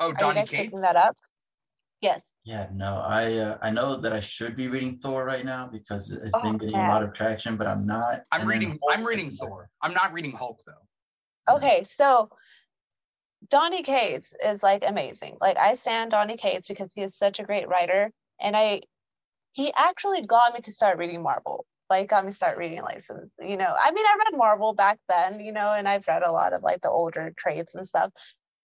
Oh, 0.00 0.06
are 0.06 0.08
you 0.10 0.16
Donny 0.16 0.40
guys 0.40 0.50
picking 0.50 0.80
that 0.80 0.96
up 0.96 1.14
yes 2.00 2.22
yeah, 2.44 2.68
no, 2.72 3.02
I 3.06 3.34
uh, 3.38 3.58
I 3.60 3.70
know 3.70 3.96
that 3.96 4.12
I 4.12 4.20
should 4.20 4.54
be 4.56 4.68
reading 4.68 4.98
Thor 4.98 5.24
right 5.24 5.44
now 5.44 5.66
because 5.66 6.12
it's 6.12 6.30
Oh, 6.34 6.40
been 6.42 6.58
getting 6.58 6.76
man. 6.76 6.86
a 6.88 6.92
lot 6.92 7.02
of 7.02 7.12
traction, 7.12 7.56
but 7.56 7.66
I'm 7.66 7.84
not. 7.86 8.20
I'm 8.30 8.42
And 8.42 8.48
reading 8.50 8.78
I'm 8.88 9.04
reading 9.04 9.28
is- 9.28 9.38
Thor. 9.40 9.68
I'm 9.82 9.92
not 9.92 10.12
reading 10.12 10.30
Hulk 10.32 10.60
though. 10.66 11.54
Okay 11.56 11.82
so 11.84 12.28
Donny 13.50 13.82
Cates 13.82 14.34
is 14.44 14.62
like 14.62 14.82
amazing. 14.86 15.36
Like 15.40 15.56
I 15.56 15.74
stand 15.74 16.10
Donny 16.12 16.36
Cates 16.36 16.68
because 16.68 16.92
he 16.94 17.02
is 17.02 17.16
such 17.16 17.40
a 17.40 17.44
great 17.44 17.68
writer, 17.68 18.10
and 18.40 18.56
I 18.56 18.82
he 19.52 19.72
actually 19.74 20.22
got 20.22 20.54
me 20.54 20.60
to 20.62 20.72
start 20.72 20.98
reading 20.98 21.22
Marvel. 21.22 21.66
Like 21.90 22.08
got 22.10 22.26
me 22.26 22.32
start 22.32 22.58
reading 22.58 22.82
like 22.82 23.02
some, 23.02 23.30
you 23.40 23.56
know. 23.56 23.74
I 23.80 23.92
mean, 23.92 24.04
I 24.06 24.16
read 24.18 24.38
Marvel 24.38 24.74
back 24.74 24.98
then, 25.08 25.40
you 25.40 25.52
know, 25.52 25.72
and 25.72 25.88
I've 25.88 26.06
read 26.08 26.22
a 26.22 26.32
lot 26.32 26.52
of 26.52 26.62
like 26.62 26.82
the 26.82 26.90
older 26.90 27.32
trades 27.36 27.74
and 27.74 27.86
stuff. 27.86 28.12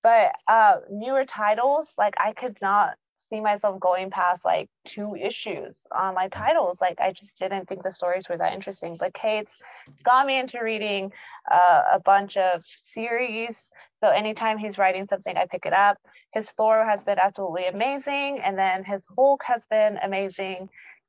But 0.02 0.32
uh 0.48 0.78
newer 0.90 1.24
titles, 1.24 1.94
like 1.98 2.14
I 2.18 2.32
could 2.32 2.58
not 2.62 2.96
see 3.28 3.40
myself 3.40 3.80
going 3.80 4.10
past 4.10 4.44
like 4.44 4.68
two 4.86 5.14
issues 5.16 5.78
on 5.92 6.14
my 6.14 6.28
titles. 6.28 6.80
Like 6.80 7.00
I 7.00 7.12
just 7.12 7.38
didn't 7.38 7.68
think 7.68 7.82
the 7.82 7.92
stories 7.92 8.28
were 8.28 8.36
that 8.36 8.52
interesting. 8.52 8.96
But 8.98 9.14
Cates 9.14 9.58
got 10.02 10.26
me 10.26 10.38
into 10.38 10.62
reading 10.62 11.12
uh, 11.50 11.82
a 11.92 12.00
bunch 12.00 12.36
of 12.36 12.64
series. 12.64 13.70
So 14.00 14.08
anytime 14.08 14.58
he's 14.58 14.78
writing 14.78 15.06
something, 15.08 15.36
I 15.36 15.46
pick 15.46 15.66
it 15.66 15.72
up. 15.72 15.98
His 16.32 16.50
Thor 16.52 16.84
has 16.84 17.02
been 17.04 17.18
absolutely 17.18 17.66
amazing, 17.66 18.40
and 18.42 18.58
then 18.58 18.84
his 18.84 19.04
Hulk 19.16 19.42
has 19.44 19.64
been 19.70 19.98
amazing. 20.02 20.68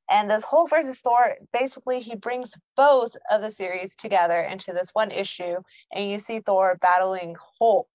And 0.10 0.30
this 0.30 0.44
Hulk 0.44 0.70
versus 0.70 1.00
Thor, 1.00 1.36
basically, 1.54 2.02
he 2.02 2.16
brings 2.16 2.54
both 2.76 3.16
of 3.32 3.42
the 3.42 3.50
series 3.50 3.96
together 3.96 4.42
into 4.42 4.74
this 4.74 4.90
one 4.94 5.12
issue, 5.12 5.56
and 5.92 6.10
you 6.10 6.20
see 6.20 6.42
Thor 6.42 6.78
battling 6.82 7.36
Hulk 7.58 7.88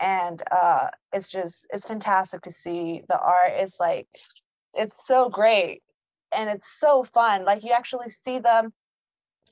and 0.00 0.42
uh 0.50 0.88
it's 1.12 1.30
just 1.30 1.66
it's 1.70 1.86
fantastic 1.86 2.42
to 2.42 2.50
see 2.50 3.02
the 3.08 3.18
art. 3.18 3.52
It's 3.54 3.80
like 3.80 4.06
it's 4.74 5.06
so 5.06 5.28
great 5.28 5.82
and 6.32 6.48
it's 6.50 6.68
so 6.78 7.04
fun. 7.04 7.44
Like 7.44 7.64
you 7.64 7.72
actually 7.72 8.10
see 8.10 8.38
them 8.38 8.72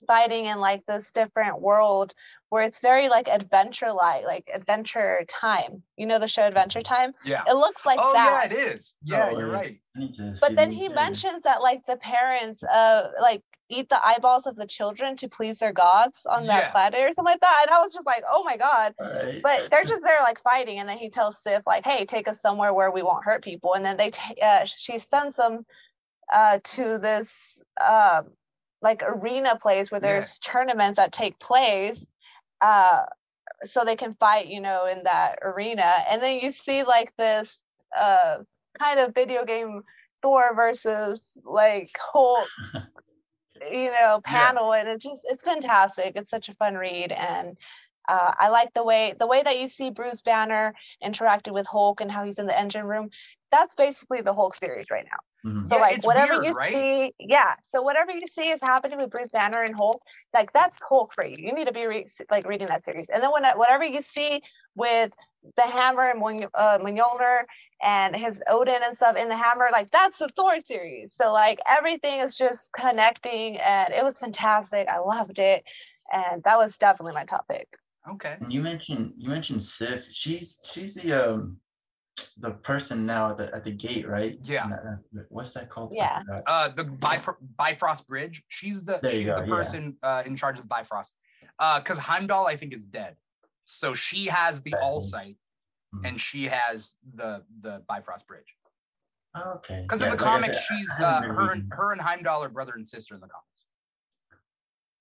fighting 0.07 0.47
in 0.47 0.59
like 0.61 0.85
this 0.87 1.11
different 1.11 1.61
world 1.61 2.13
where 2.51 2.63
it's 2.63 2.81
very 2.81 3.09
like 3.09 3.29
adventure 3.29 3.93
like 3.93 4.25
like 4.25 4.51
adventure 4.55 5.25
time. 5.29 5.83
You 5.97 6.07
know 6.07 6.19
the 6.19 6.29
show 6.29 6.47
adventure 6.47 6.83
time? 6.83 7.13
Yeah. 7.25 7.43
it 7.49 7.55
looks 7.55 7.85
like 7.85 7.99
oh 8.01 8.13
that. 8.13 8.51
yeah, 8.51 8.57
it 8.57 8.75
is. 8.75 8.95
Yeah, 9.03 9.31
Oh, 9.31 9.39
you're 9.39 9.51
right. 9.51 9.81
I 9.97 9.99
need 9.99 10.15
to 10.15 10.35
see 10.35 10.41
but 10.41 10.55
then 10.55 10.71
he 10.71 10.89
mentions 10.89 11.43
that 11.45 11.63
like 11.63 11.87
the 11.87 11.97
parents 11.97 12.63
of 12.73 13.11
like 13.21 13.43
eat 13.69 13.89
the 13.89 14.05
eyeballs 14.05 14.47
of 14.47 14.57
the 14.57 14.67
children 14.67 15.17
to 15.17 15.29
please 15.29 15.59
their 15.59 15.73
gods 15.73 16.27
on 16.27 16.45
Yeah. 16.45 16.49
that 16.63 16.73
planet 16.73 17.01
or 17.01 17.13
something 17.13 17.33
like 17.33 17.41
that 17.41 17.65
and 17.67 17.75
i 17.75 17.79
was 17.81 17.93
just 17.93 18.07
like 18.07 18.23
oh 18.31 18.45
my 18.45 18.57
god 18.57 18.95
Alright. 19.01 19.43
but 19.43 19.71
they're 19.71 19.85
just 19.89 20.03
there 20.03 20.23
like 20.23 20.41
fighting 20.43 20.79
and 20.79 20.89
then 20.89 20.99
he 20.99 21.11
tells 21.11 21.43
sif 21.43 21.63
like 21.67 21.85
hey 21.85 22.05
take 22.07 22.29
us 22.29 22.41
somewhere 22.41 22.73
where 22.73 22.91
we 22.91 23.03
won't 23.03 23.25
hurt 23.25 23.43
people 23.43 23.75
and 23.75 23.85
then 23.85 23.97
they 23.97 24.11
ta- 24.11 24.35
uh, 24.43 24.65
she 24.65 24.99
sends 24.99 25.37
them 25.37 25.65
uh 26.33 26.59
to 26.65 26.99
this 26.99 27.61
um 27.85 28.27
like 28.83 29.03
arena 29.03 29.59
place 29.61 29.91
where 29.91 30.01
Yeah. 30.01 30.09
there's 30.15 30.39
tournaments 30.39 30.97
that 30.97 31.13
take 31.13 31.39
place 31.39 32.05
uh 32.61 33.05
so 33.65 33.85
they 33.85 33.97
can 33.97 34.15
fight 34.15 34.49
you 34.49 34.61
know 34.61 34.87
in 34.87 35.05
that 35.05 35.39
arena 35.43 35.93
and 36.11 36.23
then 36.23 36.39
you 36.41 36.51
see 36.51 36.83
like 36.85 37.13
this 37.17 37.59
uh 37.99 38.37
kind 38.79 39.01
of 39.01 39.15
video 39.15 39.45
game 39.45 39.83
thor 40.23 40.55
versus 40.55 41.39
like 41.45 41.91
Hulk 42.13 42.49
you 43.71 43.91
know 43.91 44.21
panel 44.25 44.73
and 44.73 44.89
it's 44.89 45.05
just 45.05 45.21
it's 45.25 45.43
fantastic 45.45 46.13
it's 46.17 46.31
such 46.31 46.49
a 46.49 46.55
fun 46.55 46.75
read 46.77 47.13
and 47.13 47.57
uh, 48.09 48.33
I 48.39 48.49
like 48.51 48.73
the 48.75 48.85
way 48.85 49.15
the 49.19 49.27
way 49.27 49.43
that 49.43 49.59
you 49.59 49.67
see 49.67 49.91
Bruce 49.91 50.23
Banner 50.23 50.75
interacted 51.03 51.53
with 51.53 51.67
Hulk 51.67 52.01
and 52.01 52.11
how 52.11 52.25
he's 52.25 52.39
in 52.39 52.47
the 52.47 52.59
engine 52.59 52.85
room. 52.87 53.11
That's 53.51 53.75
basically 53.75 54.23
the 54.23 54.35
Hulk 54.35 54.55
series 54.55 54.87
right 54.91 55.05
now. 55.05 55.51
Mhm. 55.51 55.67
So 55.67 55.77
Yeah, 55.77 55.81
like 55.83 56.05
whatever 56.05 56.35
weird, 56.35 56.47
you 56.47 56.53
right? 56.53 56.71
see, 56.73 57.15
yeah. 57.19 57.55
So 57.71 57.83
whatever 57.83 58.13
you 58.13 58.27
see 58.29 58.49
is 58.51 58.61
happening 58.63 58.99
with 58.99 59.11
Bruce 59.11 59.31
Banner 59.33 59.63
and 59.63 59.75
Hulk, 59.75 60.03
like 60.33 60.53
that's 60.53 60.79
Hulk 60.89 61.15
for 61.15 61.25
you. 61.25 61.37
You 61.39 61.53
need 61.53 61.67
to 61.67 61.73
be 61.73 61.87
re- 61.87 62.07
like 62.31 62.47
reading 62.47 62.69
that 62.69 62.85
series. 62.85 63.09
And 63.09 63.23
then 63.23 63.33
when 63.33 63.45
whatever 63.57 63.85
you 63.85 64.03
see 64.03 64.43
with 64.77 65.13
the 65.57 65.63
Hammer 65.63 66.11
and 66.11 66.21
Mjolnir- 66.23 66.51
uh, 66.55 66.79
Mjolnir 66.79 67.43
and 67.83 68.17
his 68.17 68.41
Odin 68.49 68.81
and 68.85 68.97
stuff 68.97 69.17
in 69.17 69.29
the 69.29 69.37
Hammer, 69.37 69.69
like 69.73 69.91
that's 69.91 70.19
the 70.19 70.29
Thor 70.37 70.59
series. 70.61 71.15
So 71.21 71.33
like 71.33 71.61
everything 71.69 72.21
is 72.21 72.37
just 72.37 72.73
connecting, 72.73 73.59
and 73.59 73.93
it 73.93 74.03
was 74.05 74.19
fantastic. 74.19 74.89
I 74.89 74.99
loved 74.99 75.39
it, 75.39 75.63
and 76.13 76.43
that 76.45 76.57
was 76.59 76.77
definitely 76.77 77.15
my 77.15 77.25
top 77.25 77.47
pick. 77.49 77.69
Okay. 78.11 78.37
And 78.41 78.53
you 78.53 78.61
mentioned 78.61 79.15
you 79.17 79.29
mentioned 79.29 79.63
Sif. 79.63 80.09
She's 80.11 80.71
she's 80.73 80.95
the 80.95 81.13
um 81.13 81.59
the 82.39 82.53
person 82.53 83.05
now 83.05 83.31
at 83.31 83.37
the 83.37 83.55
at 83.55 83.65
the 83.65 83.73
gate, 83.73 84.09
right? 84.09 84.39
Yeah. 84.45 84.65
And 84.65 84.73
that- 84.73 85.27
what's 85.29 85.53
that 85.53 85.69
called? 85.69 85.93
Yeah. 85.95 86.23
Uh, 86.47 86.69
the 86.69 86.85
Bifr- 86.85 87.37
Bifrost 87.57 88.07
Bridge. 88.07 88.43
She's 88.49 88.85
the 88.85 88.99
There 89.03 89.11
you 89.13 89.19
she's 89.19 89.27
go, 89.27 89.37
the 89.41 89.47
yeah. 89.49 89.55
person 89.55 89.97
uh, 90.03 90.23
in 90.25 90.37
charge 90.37 90.59
of 90.59 90.69
Bifrost. 90.69 91.13
Uh, 91.59 91.81
because 91.81 91.99
Heimdall 91.99 92.47
I 92.47 92.57
think 92.57 92.73
is 92.75 92.85
dead, 92.85 93.17
so 93.67 93.93
she 93.95 94.27
has 94.27 94.63
the 94.63 94.75
All 94.81 94.99
is- 94.99 95.11
Sight, 95.11 95.37
Mhm. 95.95 96.09
and 96.09 96.21
she 96.21 96.45
has 96.45 96.95
the 97.15 97.45
the 97.61 97.83
Bifrost 97.87 98.27
Bridge. 98.27 98.57
Okay. 99.37 99.83
Because 99.83 100.01
Yeah, 100.01 100.07
in 100.07 100.17
the 100.17 100.17
like 100.17 100.25
comics, 100.25 100.59
she's 100.67 100.91
uh, 100.99 101.21
her 101.23 101.53
and 101.53 101.71
her 101.73 101.93
and 101.93 102.01
Heimdall 102.01 102.43
are 102.43 102.49
brother 102.49 102.73
and 102.75 102.89
sister 102.89 103.15
in 103.15 103.21
the 103.21 103.29
comics. 103.29 103.65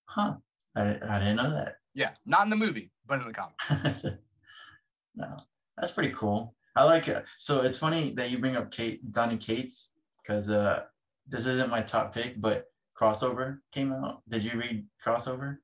Huh. 0.07 0.37
I, 0.75 0.83
didn't- 0.83 1.03
I 1.09 1.19
didn't 1.19 1.37
know 1.37 1.49
that. 1.51 1.77
Yeah, 1.93 2.11
not 2.25 2.43
in 2.43 2.49
the 2.49 2.55
movie, 2.57 2.91
but 3.05 3.21
in 3.21 3.27
the 3.27 3.33
comics. 3.33 4.03
no, 5.15 5.37
that's 5.77 5.93
pretty 5.93 6.11
cool. 6.13 6.53
I 6.75 6.83
like 6.83 7.07
it. 7.07 7.23
So 7.37 7.61
it's 7.61 7.77
funny 7.77 8.11
that 8.11 8.29
you 8.31 8.37
bring 8.39 8.57
up 8.57 8.69
Kate 8.71 9.09
Donny 9.11 9.37
Cates 9.37 9.93
because 10.21 10.49
uh, 10.49 10.83
this 11.25 11.45
isn't 11.47 11.69
my 11.69 11.81
top 11.81 12.13
pick, 12.13 12.39
but 12.41 12.65
crossover 12.99 13.59
came 13.71 13.93
out. 13.93 14.21
Did 14.27 14.43
you 14.43 14.59
read 14.59 14.85
crossover? 15.05 15.59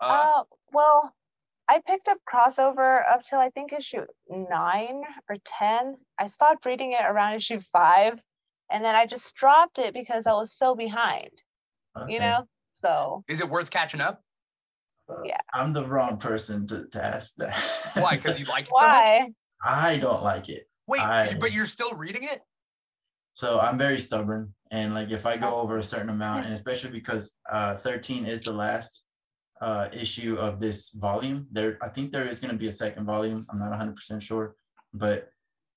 Uh, 0.00 0.04
Uh, 0.40 0.44
well, 0.72 1.14
I 1.68 1.80
picked 1.86 2.08
up 2.08 2.18
crossover 2.30 3.00
up 3.10 3.22
till 3.22 3.38
I 3.38 3.50
think 3.50 3.72
issue 3.72 4.04
nine 4.28 5.02
or 5.28 5.36
ten. 5.46 5.96
I 6.18 6.26
stopped 6.26 6.66
reading 6.66 6.92
it 6.92 7.04
around 7.04 7.34
issue 7.34 7.60
five, 7.72 8.20
and 8.70 8.84
then 8.84 8.94
I 8.94 9.06
just 9.06 9.34
dropped 9.34 9.78
it 9.78 9.94
because 9.94 10.24
I 10.26 10.32
was 10.32 10.54
so 10.56 10.74
behind. 10.74 11.30
Okay. 11.96 12.12
You 12.12 12.20
know, 12.20 12.44
so 12.80 13.24
is 13.28 13.40
it 13.40 13.48
worth 13.48 13.70
catching 13.70 14.00
up? 14.00 14.20
yeah. 15.24 15.36
I'm 15.52 15.72
the 15.72 15.84
wrong 15.84 16.16
person 16.16 16.66
to, 16.68 16.88
to 16.88 17.04
ask 17.04 17.34
that. 17.36 17.54
Why? 18.02 18.16
Because 18.16 18.38
you 18.38 18.46
like 18.46 18.64
it 18.64 18.72
so 18.76 18.86
much. 18.86 19.04
why? 19.04 19.28
I 19.64 19.98
don't 19.98 20.22
like 20.22 20.48
it. 20.48 20.64
Wait, 20.86 21.00
I- 21.00 21.36
but 21.40 21.52
you're 21.52 21.66
still 21.66 21.92
reading 21.92 22.24
it? 22.24 22.40
So 23.34 23.58
I'm 23.58 23.76
very 23.78 23.98
stubborn, 23.98 24.54
and 24.70 24.94
like 24.94 25.10
if 25.10 25.26
I 25.26 25.36
go 25.36 25.56
over 25.56 25.78
a 25.78 25.82
certain 25.82 26.08
amount, 26.10 26.44
and 26.44 26.54
especially 26.54 26.90
because 26.90 27.36
uh, 27.50 27.74
13 27.76 28.26
is 28.26 28.42
the 28.42 28.52
last 28.52 29.03
uh, 29.64 29.88
issue 29.94 30.36
of 30.36 30.60
this 30.60 30.90
volume. 30.90 31.46
There, 31.50 31.78
I 31.80 31.88
think 31.88 32.12
there 32.12 32.28
is 32.28 32.38
going 32.38 32.52
to 32.52 32.58
be 32.58 32.68
a 32.68 32.72
second 32.72 33.06
volume. 33.06 33.46
I'm 33.50 33.58
not 33.58 33.70
100 33.70 33.96
percent 33.96 34.22
sure, 34.22 34.56
but 34.92 35.30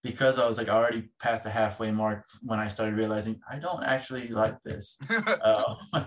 because 0.03 0.39
I 0.39 0.47
was 0.47 0.57
like 0.57 0.67
already 0.67 1.09
past 1.21 1.45
the 1.45 1.49
halfway 1.49 1.91
mark 1.91 2.25
when 2.43 2.59
I 2.59 2.67
started 2.67 2.97
realizing 2.97 3.39
I 3.49 3.59
don't 3.59 3.83
actually 3.85 4.27
like 4.27 4.61
this, 4.61 4.99
uh, 5.09 5.75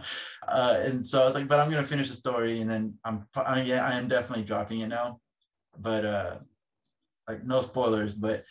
uh, 0.48 0.74
and 0.84 1.06
so 1.06 1.22
I 1.22 1.24
was 1.24 1.34
like, 1.34 1.48
but 1.48 1.58
I'm 1.58 1.70
gonna 1.70 1.82
finish 1.82 2.10
the 2.10 2.14
story, 2.14 2.60
and 2.60 2.70
then 2.70 2.94
I'm, 3.02 3.26
I, 3.34 3.62
yeah, 3.62 3.88
I 3.88 3.94
am 3.94 4.08
definitely 4.08 4.44
dropping 4.44 4.80
it 4.80 4.88
now, 4.88 5.18
but 5.78 6.04
uh, 6.04 6.36
like 7.26 7.44
no 7.44 7.62
spoilers, 7.62 8.14
but 8.14 8.42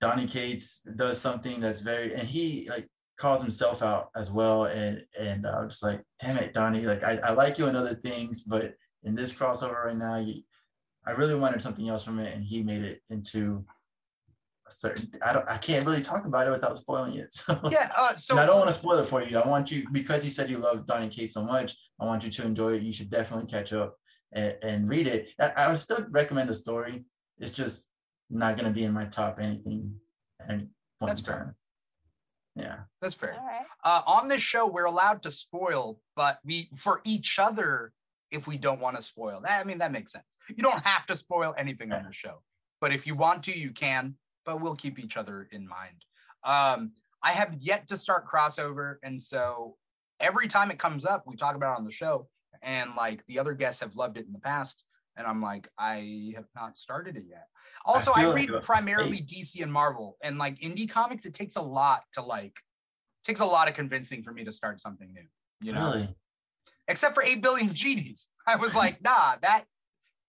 Donny 0.00 0.26
Cates 0.26 0.80
does 0.96 1.20
something 1.20 1.60
that's 1.60 1.82
very, 1.82 2.14
and 2.14 2.26
he 2.26 2.66
like 2.70 2.88
calls 3.16 3.42
himself 3.42 3.82
out 3.82 4.10
as 4.14 4.30
well, 4.30 4.64
and 4.64 5.04
and 5.18 5.46
I 5.46 5.60
was 5.60 5.74
just 5.74 5.82
like, 5.82 6.02
damn 6.20 6.36
it, 6.36 6.54
Donny, 6.54 6.82
like 6.82 7.02
I, 7.02 7.18
I 7.24 7.32
like 7.32 7.58
you 7.58 7.66
in 7.66 7.76
other 7.76 7.94
things, 7.94 8.42
but 8.42 8.74
in 9.02 9.14
this 9.14 9.32
crossover 9.32 9.84
right 9.84 9.96
now, 9.96 10.16
you, 10.16 10.42
I 11.06 11.12
really 11.12 11.34
wanted 11.34 11.62
something 11.62 11.88
else 11.88 12.04
from 12.04 12.18
it, 12.18 12.34
and 12.34 12.44
he 12.44 12.62
made 12.62 12.82
it 12.82 13.00
into 13.08 13.64
a 14.66 14.70
certain. 14.70 15.08
I 15.24 15.32
don't, 15.32 15.48
I 15.48 15.58
can't 15.58 15.86
really 15.86 16.02
talk 16.02 16.26
about 16.26 16.46
it 16.46 16.50
without 16.50 16.76
spoiling 16.76 17.14
it. 17.14 17.32
So 17.46 17.58
yeah. 17.70 17.92
Uh, 17.96 18.14
so 18.14 18.36
I 18.36 18.46
don't 18.46 18.58
want 18.58 18.68
to 18.68 18.74
spoil 18.74 18.98
it 18.98 19.06
for 19.06 19.22
you. 19.22 19.38
I 19.38 19.48
want 19.48 19.70
you 19.70 19.86
because 19.92 20.24
you 20.24 20.30
said 20.30 20.50
you 20.50 20.58
love 20.58 20.86
Donny 20.86 21.08
Kate 21.08 21.30
so 21.30 21.44
much. 21.44 21.76
I 22.00 22.04
want 22.04 22.24
you 22.24 22.30
to 22.30 22.44
enjoy 22.44 22.74
it. 22.74 22.82
You 22.82 22.92
should 22.92 23.10
definitely 23.10 23.46
catch 23.46 23.72
up 23.72 23.96
and, 24.32 24.56
and 24.62 24.88
read 24.88 25.06
it. 25.06 25.30
I, 25.40 25.52
I 25.56 25.68
would 25.68 25.78
still 25.78 26.04
recommend 26.10 26.48
the 26.48 26.54
story. 26.54 27.04
It's 27.38 27.52
just 27.52 27.90
not 28.28 28.56
going 28.56 28.68
to 28.68 28.74
be 28.74 28.84
in 28.84 28.92
my 28.92 29.04
top 29.04 29.38
anything 29.40 29.94
at 30.40 30.50
any 30.50 30.66
point 30.98 31.10
That's 31.16 31.20
in 31.20 31.26
fair. 31.26 31.56
Time. 32.56 32.66
Yeah. 32.66 32.78
that's 33.00 33.14
fair. 33.14 33.34
All 33.38 33.46
right. 33.46 33.66
Uh, 33.84 34.02
on 34.06 34.28
this 34.28 34.42
show, 34.42 34.66
we're 34.66 34.84
allowed 34.84 35.22
to 35.24 35.30
spoil, 35.30 36.00
but 36.14 36.38
we 36.44 36.68
for 36.74 37.00
each 37.04 37.38
other 37.38 37.92
if 38.30 38.46
we 38.46 38.58
don't 38.58 38.80
want 38.80 38.96
to 38.96 39.02
spoil. 39.02 39.40
That 39.42 39.60
I 39.60 39.64
mean, 39.64 39.78
that 39.78 39.92
makes 39.92 40.12
sense. 40.12 40.36
You 40.48 40.62
don't 40.62 40.84
have 40.84 41.06
to 41.06 41.16
spoil 41.16 41.54
anything 41.56 41.92
on 41.92 42.04
the 42.04 42.12
show, 42.12 42.42
but 42.80 42.92
if 42.92 43.06
you 43.06 43.14
want 43.14 43.44
to, 43.44 43.56
you 43.56 43.70
can. 43.70 44.14
But 44.44 44.60
we'll 44.60 44.76
keep 44.76 44.98
each 44.98 45.16
other 45.16 45.48
in 45.50 45.66
mind. 45.66 46.04
Um, 46.44 46.92
I 47.22 47.32
have 47.32 47.54
yet 47.58 47.88
to 47.88 47.98
start 47.98 48.28
crossover, 48.28 48.96
and 49.02 49.20
so 49.20 49.76
every 50.20 50.46
time 50.46 50.70
it 50.70 50.78
comes 50.78 51.04
up, 51.04 51.24
we 51.26 51.36
talk 51.36 51.56
about 51.56 51.74
it 51.74 51.78
on 51.78 51.84
the 51.84 51.90
show, 51.90 52.28
and 52.62 52.90
like 52.96 53.24
the 53.26 53.38
other 53.38 53.54
guests 53.54 53.80
have 53.80 53.96
loved 53.96 54.16
it 54.16 54.26
in 54.26 54.32
the 54.32 54.38
past, 54.38 54.84
and 55.16 55.26
I'm 55.26 55.42
like, 55.42 55.68
I 55.78 56.32
have 56.36 56.46
not 56.54 56.76
started 56.76 57.16
it 57.16 57.24
yet. 57.28 57.48
Also, 57.84 58.12
I, 58.14 58.26
like 58.26 58.34
read 58.34 58.50
a 58.50 58.60
primarily 58.60 59.18
DC 59.18 59.62
and 59.62 59.72
Marvel, 59.72 60.16
and 60.22 60.38
like 60.38 60.58
indie 60.60 60.88
comics, 60.88 61.26
it 61.26 61.34
takes 61.34 61.56
a 61.56 61.62
lot 61.62 62.02
to 62.14 62.22
like 62.22 62.56
takes 63.24 63.40
a 63.40 63.44
lot 63.44 63.68
of 63.68 63.74
convincing 63.74 64.22
for 64.22 64.32
me 64.32 64.44
to 64.44 64.52
start 64.52 64.80
something 64.80 65.12
new. 65.12 65.26
You 65.60 65.72
know, 65.72 65.80
Really? 65.80 66.08
except 66.88 67.14
for 67.14 67.22
8 67.22 67.42
billion 67.42 67.74
genies. 67.74 68.28
I 68.46 68.56
was 68.56 68.74
like, 68.74 69.02
nah, 69.02 69.36
that 69.42 69.64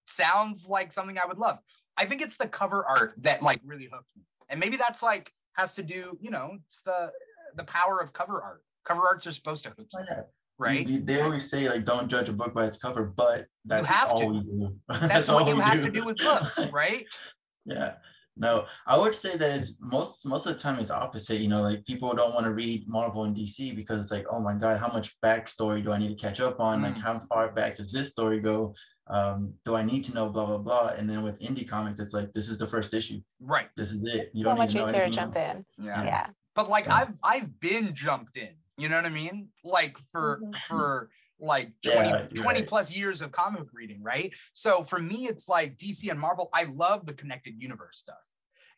sounds 0.05 0.67
like 0.67 0.91
something 0.91 1.17
I 1.17 1.25
would 1.25 1.37
love. 1.37 1.59
I 1.97 2.05
think 2.05 2.21
it's 2.21 2.37
the 2.37 2.47
cover 2.47 2.85
art 2.85 3.13
that 3.19 3.41
like 3.41 3.59
really 3.65 3.89
hooked 3.91 4.09
me. 4.15 4.23
And 4.49 4.59
maybe 4.59 4.77
that's 4.77 5.03
like 5.03 5.31
has 5.53 5.75
to 5.75 5.83
do, 5.83 6.17
you 6.21 6.31
know, 6.31 6.57
it's 6.67 6.81
the 6.81 7.11
the 7.55 7.63
power 7.63 7.99
of 7.99 8.13
cover 8.13 8.41
art. 8.41 8.63
Cover 8.85 9.01
arts 9.01 9.27
are 9.27 9.31
supposed 9.31 9.63
to 9.63 9.69
hook 9.69 9.87
you, 9.91 10.05
yeah. 10.09 10.21
right? 10.57 10.87
You- 10.87 11.01
they 11.01 11.21
always 11.21 11.49
say 11.49 11.67
like 11.69 11.83
don't 11.83 12.07
judge 12.07 12.29
a 12.29 12.33
book 12.33 12.53
by 12.53 12.65
its 12.65 12.77
cover, 12.77 13.05
but 13.05 13.47
that's 13.65 13.91
all 14.11 14.19
to. 14.19 14.25
we 14.27 14.39
do. 14.41 14.75
That's, 14.89 15.27
what 15.29 15.47
you 15.47 15.59
have 15.59 15.81
to 15.81 15.91
do 15.91 16.05
with 16.05 16.17
books, 16.17 16.67
right? 16.71 17.05
Yeah. 17.67 17.93
No, 18.39 18.65
I 18.85 18.95
would 18.99 19.15
say 19.15 19.35
that 19.35 19.59
it's 19.59 19.77
most 19.81 20.23
most 20.23 20.45
of 20.45 20.53
the 20.53 20.59
time 20.59 20.77
it's 20.77 20.91
opposite. 20.91 21.39
You 21.39 21.47
know, 21.49 21.63
like 21.63 21.83
people 21.85 22.13
don't 22.13 22.35
want 22.35 22.45
to 22.45 22.53
read 22.53 22.87
Marvel 22.87 23.23
and 23.23 23.35
DC 23.35 23.75
because 23.75 23.99
it's 23.99 24.11
like, 24.11 24.27
oh 24.29 24.39
my 24.39 24.53
God, 24.53 24.79
how 24.79 24.89
much 24.93 25.19
backstory 25.21 25.83
do 25.83 25.91
I 25.91 25.97
need 25.97 26.09
to 26.15 26.23
catch 26.23 26.39
up 26.39 26.59
on? 26.59 26.83
Like, 26.83 26.95
Mm. 26.97 27.01
how 27.01 27.17
far 27.17 27.51
back 27.51 27.73
does 27.75 27.91
this 27.91 28.11
story 28.11 28.39
go? 28.39 28.75
Um, 29.07 29.55
do 29.65 29.75
I 29.75 29.81
need 29.81 30.03
to 30.05 30.13
know 30.13 30.29
blah 30.29 30.45
blah 30.45 30.59
blah? 30.59 30.89
And 30.97 31.09
then 31.09 31.23
with 31.23 31.39
indie 31.39 31.67
comics, 31.67 31.99
it's 31.99 32.13
like 32.13 32.31
this 32.33 32.47
is 32.47 32.59
the 32.59 32.67
first 32.67 32.93
issue. 32.93 33.21
Right. 33.39 33.69
This 33.75 33.91
is 33.91 34.03
it. 34.05 34.29
You 34.35 34.43
So 34.43 34.49
don't 34.49 34.57
much 34.59 34.69
need 34.69 34.81
to 34.81 34.85
know 34.85 34.91
to 34.91 34.97
anything 34.97 35.13
jump 35.13 35.35
else. 35.35 35.55
in. 35.79 35.85
Yeah. 35.85 36.03
Yeah. 36.03 36.27
But 36.53 36.69
like 36.69 36.85
So- 36.85 36.91
I've 36.91 37.13
I've 37.23 37.59
been 37.59 37.95
jumped 37.95 38.37
in. 38.37 38.53
You 38.77 38.87
know 38.89 38.97
what 38.97 39.05
I 39.07 39.09
mean? 39.09 39.49
Like 39.63 39.97
for 40.11 40.41
Mhm. 40.43 40.55
for 40.67 41.09
like 41.39 41.71
20, 41.83 42.09
Yeah, 42.09 42.27
20 42.33 42.45
right. 42.45 42.67
plus 42.67 42.91
years 42.91 43.21
of 43.21 43.31
comic 43.31 43.59
book 43.59 43.69
reading, 43.73 44.01
right? 44.01 44.33
So 44.53 44.83
for 44.83 44.99
me, 44.99 45.27
it's 45.27 45.47
like 45.47 45.77
DC 45.77 46.09
and 46.09 46.19
Marvel. 46.19 46.49
I 46.53 46.65
love 46.65 47.05
the 47.05 47.13
connected 47.13 47.55
universe 47.61 47.97
stuff. 47.97 48.15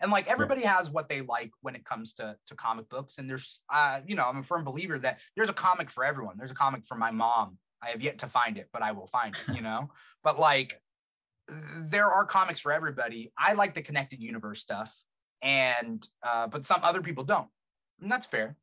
And 0.02 0.12
like 0.12 0.28
everybody 0.28 0.62
has 0.62 0.90
what 0.90 1.10
they 1.10 1.22
like 1.22 1.52
when 1.62 1.76
it 1.76 1.84
comes 1.84 2.14
to 2.14 2.38
to 2.48 2.56
comic 2.56 2.88
books. 2.90 3.18
And 3.18 3.30
there's 3.30 3.62
uh, 3.72 4.00
you 4.06 4.16
know, 4.16 4.24
I'm 4.24 4.38
a 4.38 4.44
firm 4.44 4.64
believer 4.64 4.98
that 5.00 5.20
there's 5.36 5.50
a 5.50 5.54
comic 5.54 5.90
for 5.92 6.06
everyone. 6.06 6.36
There's 6.38 6.52
a 6.52 6.56
comic 6.56 6.86
for 6.86 6.96
my 6.96 7.12
mom. 7.12 7.58
I 7.82 7.90
have 7.90 8.02
yet 8.02 8.20
to 8.20 8.28
find 8.28 8.58
it, 8.58 8.70
but 8.72 8.82
I 8.82 8.92
will 8.94 9.08
find 9.08 9.36
it, 9.36 9.56
you 9.56 9.62
know. 9.62 9.90
but 10.24 10.40
like 10.40 10.82
there 11.78 12.06
are 12.08 12.26
comics 12.26 12.60
for 12.60 12.72
everybody. 12.72 13.32
I 13.38 13.54
like 13.54 13.74
the 13.74 13.82
connected 13.82 14.22
universe 14.22 14.60
stuff. 14.60 15.04
And 15.42 16.06
uh, 16.24 16.48
but 16.48 16.66
some 16.66 16.80
other 16.84 17.02
people 17.02 17.24
don't. 17.24 17.48
And 18.02 18.12
that's 18.12 18.28
fair. 18.28 18.56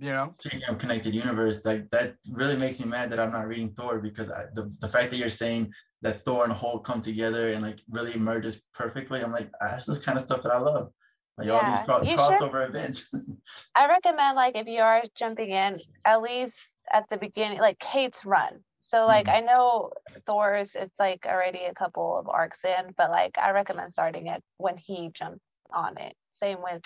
You 0.00 0.10
know? 0.10 0.32
Speaking 0.34 0.62
of 0.68 0.78
connected 0.78 1.14
universe, 1.14 1.64
like 1.64 1.90
that 1.90 2.16
really 2.30 2.56
makes 2.56 2.80
me 2.80 2.86
mad 2.86 3.10
that 3.10 3.20
I'm 3.20 3.32
not 3.32 3.46
reading 3.46 3.70
Thor 3.70 3.98
because 4.00 4.30
I, 4.30 4.46
the, 4.54 4.74
the 4.80 4.88
fact 4.88 5.10
that 5.10 5.18
you're 5.18 5.28
saying 5.28 5.72
that 6.02 6.16
Thor 6.16 6.44
and 6.44 6.52
Hulk 6.52 6.84
come 6.84 7.00
together 7.00 7.52
and 7.52 7.62
like 7.62 7.80
really 7.88 8.18
merges 8.18 8.66
perfectly, 8.74 9.22
I'm 9.22 9.32
like, 9.32 9.50
"Ah, 9.62 9.68
that's 9.72 9.86
the 9.86 10.00
kind 10.00 10.18
of 10.18 10.24
stuff 10.24 10.42
that 10.42 10.52
I 10.52 10.58
love. 10.58 10.90
Like 11.38 11.48
all 11.48 11.64
these 11.64 11.84
cro- 11.84 12.02
you 12.02 12.10
should- 12.10 12.18
crossover 12.18 12.68
events. 12.68 13.12
I 13.76 13.88
recommend 13.88 14.36
like 14.36 14.56
if 14.56 14.66
you 14.66 14.80
are 14.82 15.02
jumping 15.16 15.50
in, 15.50 15.80
at 16.04 16.20
least 16.22 16.68
at 16.92 17.04
the 17.10 17.16
beginning, 17.16 17.58
like 17.58 17.78
Cates' 17.78 18.24
run. 18.24 18.60
So 18.80 19.06
like 19.06 19.26
Mhm. 19.26 19.34
I 19.36 19.40
know 19.40 19.90
Thor's 20.26 20.74
it's 20.74 20.98
like 20.98 21.24
already 21.26 21.64
a 21.64 21.74
couple 21.74 22.18
of 22.18 22.28
arcs 22.28 22.64
in, 22.64 22.92
but 22.98 23.10
like 23.10 23.38
I 23.38 23.50
recommend 23.50 23.92
starting 23.92 24.26
it 24.26 24.42
when 24.58 24.76
he 24.76 25.10
jumped 25.14 25.40
on 25.72 25.96
it. 25.98 26.14
Same 26.32 26.60
with 26.62 26.82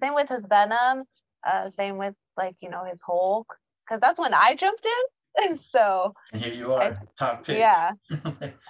same 0.00 0.14
with 0.14 0.28
his 0.28 0.44
Venom, 0.48 1.04
uh 1.46 1.68
same 1.70 1.98
with 1.98 2.14
like, 2.36 2.56
you 2.60 2.70
know, 2.70 2.84
his 2.84 3.00
whole 3.04 3.46
Cause 3.88 4.00
that's 4.00 4.18
when 4.18 4.32
I 4.32 4.54
jumped 4.56 4.86
in. 4.86 5.58
so 5.70 6.14
and 6.32 6.40
here 6.40 6.54
you 6.54 6.72
are, 6.72 6.96
top 7.18 7.44
pick. 7.44 7.58
yeah, 7.58 7.90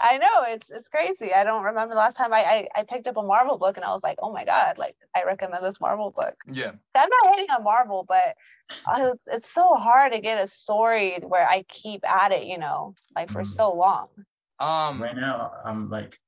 I 0.02 0.16
know 0.18 0.44
it's 0.48 0.66
it's 0.70 0.88
crazy. 0.88 1.32
I 1.32 1.44
don't 1.44 1.62
remember 1.62 1.94
the 1.94 1.98
last 1.98 2.16
time 2.16 2.32
I, 2.32 2.42
I 2.42 2.68
I 2.80 2.82
picked 2.82 3.06
up 3.06 3.16
a 3.18 3.22
Marvel 3.22 3.58
book 3.58 3.76
and 3.76 3.84
I 3.84 3.90
was 3.92 4.02
like, 4.02 4.18
oh 4.22 4.32
my 4.32 4.44
god, 4.46 4.78
like 4.78 4.96
I 5.14 5.22
recommend 5.24 5.62
this 5.64 5.78
Marvel 5.80 6.10
book. 6.10 6.34
Yeah. 6.50 6.72
I'm 6.96 7.08
not 7.10 7.34
hating 7.36 7.50
on 7.50 7.62
Marvel, 7.62 8.04
but 8.08 8.34
uh, 8.88 9.12
it's, 9.12 9.22
it's 9.30 9.50
so 9.50 9.74
hard 9.74 10.12
to 10.14 10.20
get 10.20 10.42
a 10.42 10.46
story 10.46 11.18
where 11.22 11.46
I 11.46 11.64
keep 11.68 12.02
at 12.08 12.32
it, 12.32 12.46
you 12.46 12.58
know, 12.58 12.94
like 13.14 13.30
for 13.30 13.42
Mhm. 13.42 13.46
so 13.54 13.72
long. 13.74 14.08
Um 14.58 15.02
right 15.02 15.16
now, 15.16 15.52
I'm 15.64 15.90
like, 15.90 16.18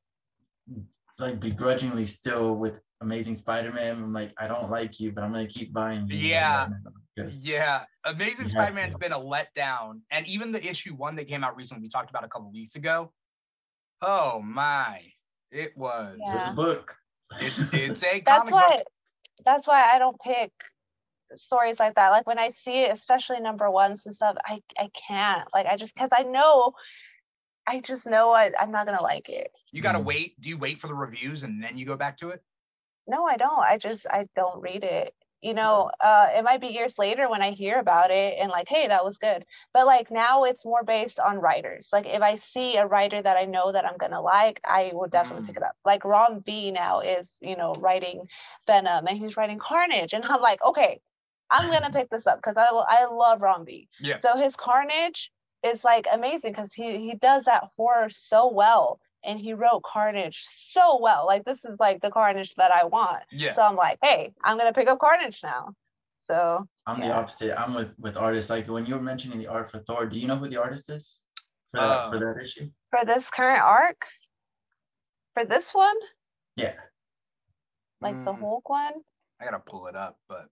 like 1.18 1.40
begrudgingly 1.40 2.06
still 2.06 2.56
with 2.56 2.78
Amazing 3.00 3.34
Spider-Man. 3.34 3.96
I'm 3.96 4.12
like, 4.12 4.32
I 4.38 4.48
don't 4.48 4.70
like 4.70 4.98
you, 5.00 5.12
but 5.12 5.22
I'm 5.24 5.32
gonna 5.32 5.46
keep 5.46 5.72
buying 5.72 6.06
you. 6.08 6.16
Yeah. 6.16 6.68
right 7.16 7.26
uh, 7.26 7.30
Yeah, 7.40 7.84
Amazing 8.04 8.48
Spider-Man's 8.48 8.94
to. 8.94 8.98
been 8.98 9.12
a 9.12 9.18
letdown, 9.18 10.00
and 10.10 10.26
even 10.26 10.52
the 10.52 10.64
issue 10.66 10.94
one 10.94 11.16
that 11.16 11.28
came 11.28 11.44
out 11.44 11.56
recently, 11.56 11.82
we 11.82 11.88
talked 11.88 12.10
about 12.10 12.24
a 12.24 12.28
couple 12.28 12.50
weeks 12.50 12.74
ago. 12.76 13.12
Oh 14.02 14.40
my, 14.42 15.02
it 15.50 15.76
was. 15.76 16.18
It's 16.20 16.48
a 16.48 16.52
book. 16.52 16.96
It's 17.40 17.72
it's 17.72 18.02
a 18.04 18.20
That's 18.26 18.50
comic 18.50 18.54
why 18.54 18.76
book. 18.78 18.86
that's 19.44 19.66
why 19.66 19.90
I 19.94 19.98
don't 19.98 20.18
pick 20.20 20.52
stories 21.34 21.80
like 21.80 21.96
that. 21.96 22.10
Like 22.10 22.26
when 22.26 22.38
I 22.38 22.48
see 22.50 22.82
it, 22.84 22.92
especially 22.92 23.40
number 23.40 23.70
ones 23.70 24.06
and 24.06 24.14
stuff, 24.14 24.36
I 24.46 24.62
I 24.78 24.90
can't. 25.08 25.46
Like 25.52 25.66
I 25.66 25.76
just 25.76 25.94
because 25.94 26.10
I 26.12 26.22
know 26.22 26.72
I 27.66 27.80
just 27.80 28.06
know 28.06 28.30
I, 28.30 28.52
I'm 28.58 28.70
not 28.70 28.86
gonna 28.86 29.02
like 29.02 29.28
it. 29.28 29.50
You 29.72 29.82
gotta 29.82 29.98
wait. 29.98 30.40
Do 30.40 30.48
you 30.48 30.56
wait 30.56 30.78
for 30.78 30.86
the 30.86 30.94
reviews 30.94 31.42
and 31.42 31.62
then 31.62 31.76
you 31.76 31.84
go 31.84 31.96
back 31.96 32.16
to 32.18 32.30
it? 32.30 32.42
No, 33.06 33.24
I 33.24 33.36
don't. 33.36 33.60
I 33.60 33.78
just 33.78 34.06
I 34.10 34.26
don't 34.34 34.60
read 34.60 34.84
it. 34.84 35.14
You 35.42 35.54
know, 35.54 35.90
uh, 36.00 36.28
it 36.34 36.42
might 36.42 36.60
be 36.60 36.68
years 36.68 36.98
later 36.98 37.28
when 37.28 37.42
I 37.42 37.50
hear 37.52 37.78
about 37.78 38.10
it 38.10 38.36
and 38.40 38.50
like, 38.50 38.68
hey, 38.68 38.88
that 38.88 39.04
was 39.04 39.18
good. 39.18 39.44
But 39.72 39.86
like 39.86 40.10
now 40.10 40.44
it's 40.44 40.64
more 40.64 40.82
based 40.82 41.20
on 41.20 41.38
writers. 41.38 41.90
Like 41.92 42.06
if 42.06 42.22
I 42.22 42.36
see 42.36 42.76
a 42.76 42.86
writer 42.86 43.20
that 43.22 43.36
I 43.36 43.44
know 43.44 43.70
that 43.70 43.84
I'm 43.84 43.98
gonna 43.98 44.20
like, 44.20 44.60
I 44.64 44.90
will 44.94 45.08
definitely 45.08 45.46
pick 45.46 45.58
it 45.58 45.62
up. 45.62 45.76
Like 45.84 46.04
Ram 46.04 46.42
V 46.44 46.72
now 46.72 47.00
is, 47.00 47.36
you 47.40 47.56
know, 47.56 47.72
writing 47.80 48.26
Venom 48.66 49.06
and 49.06 49.18
he's 49.18 49.36
writing 49.36 49.58
Carnage. 49.58 50.14
And 50.14 50.24
I'm 50.24 50.40
like, 50.40 50.62
okay, 50.64 51.00
I'm 51.50 51.70
gonna 51.70 51.90
pick 51.90 52.10
this 52.10 52.26
up 52.26 52.38
because 52.38 52.56
I 52.56 52.66
I 52.66 53.04
love 53.04 53.42
Ram 53.42 53.64
V. 53.66 53.88
Yeah. 54.00 54.16
So 54.16 54.36
his 54.36 54.56
Carnage 54.56 55.30
is 55.62 55.84
like 55.84 56.06
amazing 56.10 56.52
because 56.52 56.72
he 56.72 56.98
he 56.98 57.14
does 57.14 57.44
that 57.44 57.64
horror 57.76 58.08
so 58.10 58.50
well. 58.50 59.00
And 59.26 59.38
he 59.40 59.52
wrote 59.54 59.82
Carnage 59.82 60.44
so 60.50 60.98
well. 61.02 61.26
Like 61.26 61.44
this 61.44 61.64
is 61.64 61.76
like 61.80 62.00
the 62.00 62.10
Carnage 62.10 62.54
that 62.56 62.70
I 62.70 62.84
want. 62.84 63.24
Yeah. 63.32 63.52
So 63.54 63.62
I'm 63.62 63.74
like, 63.76 63.98
hey, 64.02 64.32
I'm 64.44 64.56
gonna 64.56 64.72
pick 64.72 64.88
up 64.88 65.00
Carnage 65.00 65.40
now. 65.42 65.70
So 66.20 66.66
I'm 66.86 67.00
the 67.00 67.12
opposite. 67.12 67.60
I'm 67.60 67.74
with 67.74 67.94
with 67.98 68.16
artists. 68.16 68.48
Like 68.50 68.68
when 68.68 68.86
you 68.86 68.94
were 68.94 69.02
mentioning 69.02 69.38
the 69.38 69.48
art 69.48 69.68
for 69.70 69.80
Thor, 69.80 70.06
do 70.06 70.18
you 70.18 70.28
know 70.28 70.36
who 70.36 70.48
the 70.48 70.62
artist 70.62 70.88
is 70.90 71.26
for 71.72 71.80
that 71.80 72.08
for 72.08 72.16
Uh, 72.16 72.18
that 72.34 72.40
issue? 72.42 72.70
for 72.90 73.04
this 73.04 73.28
current 73.30 73.62
arc, 73.62 74.06
for 75.34 75.44
this 75.44 75.74
one, 75.74 75.96
Yeah. 76.56 76.78
like 78.00 78.14
the 78.24 78.32
Mm, 78.32 78.38
Hulk 78.40 78.68
one, 78.68 78.94
I 79.40 79.44
gotta 79.44 79.58
pull 79.58 79.88
it 79.88 79.96
up, 79.96 80.18
but 80.28 80.46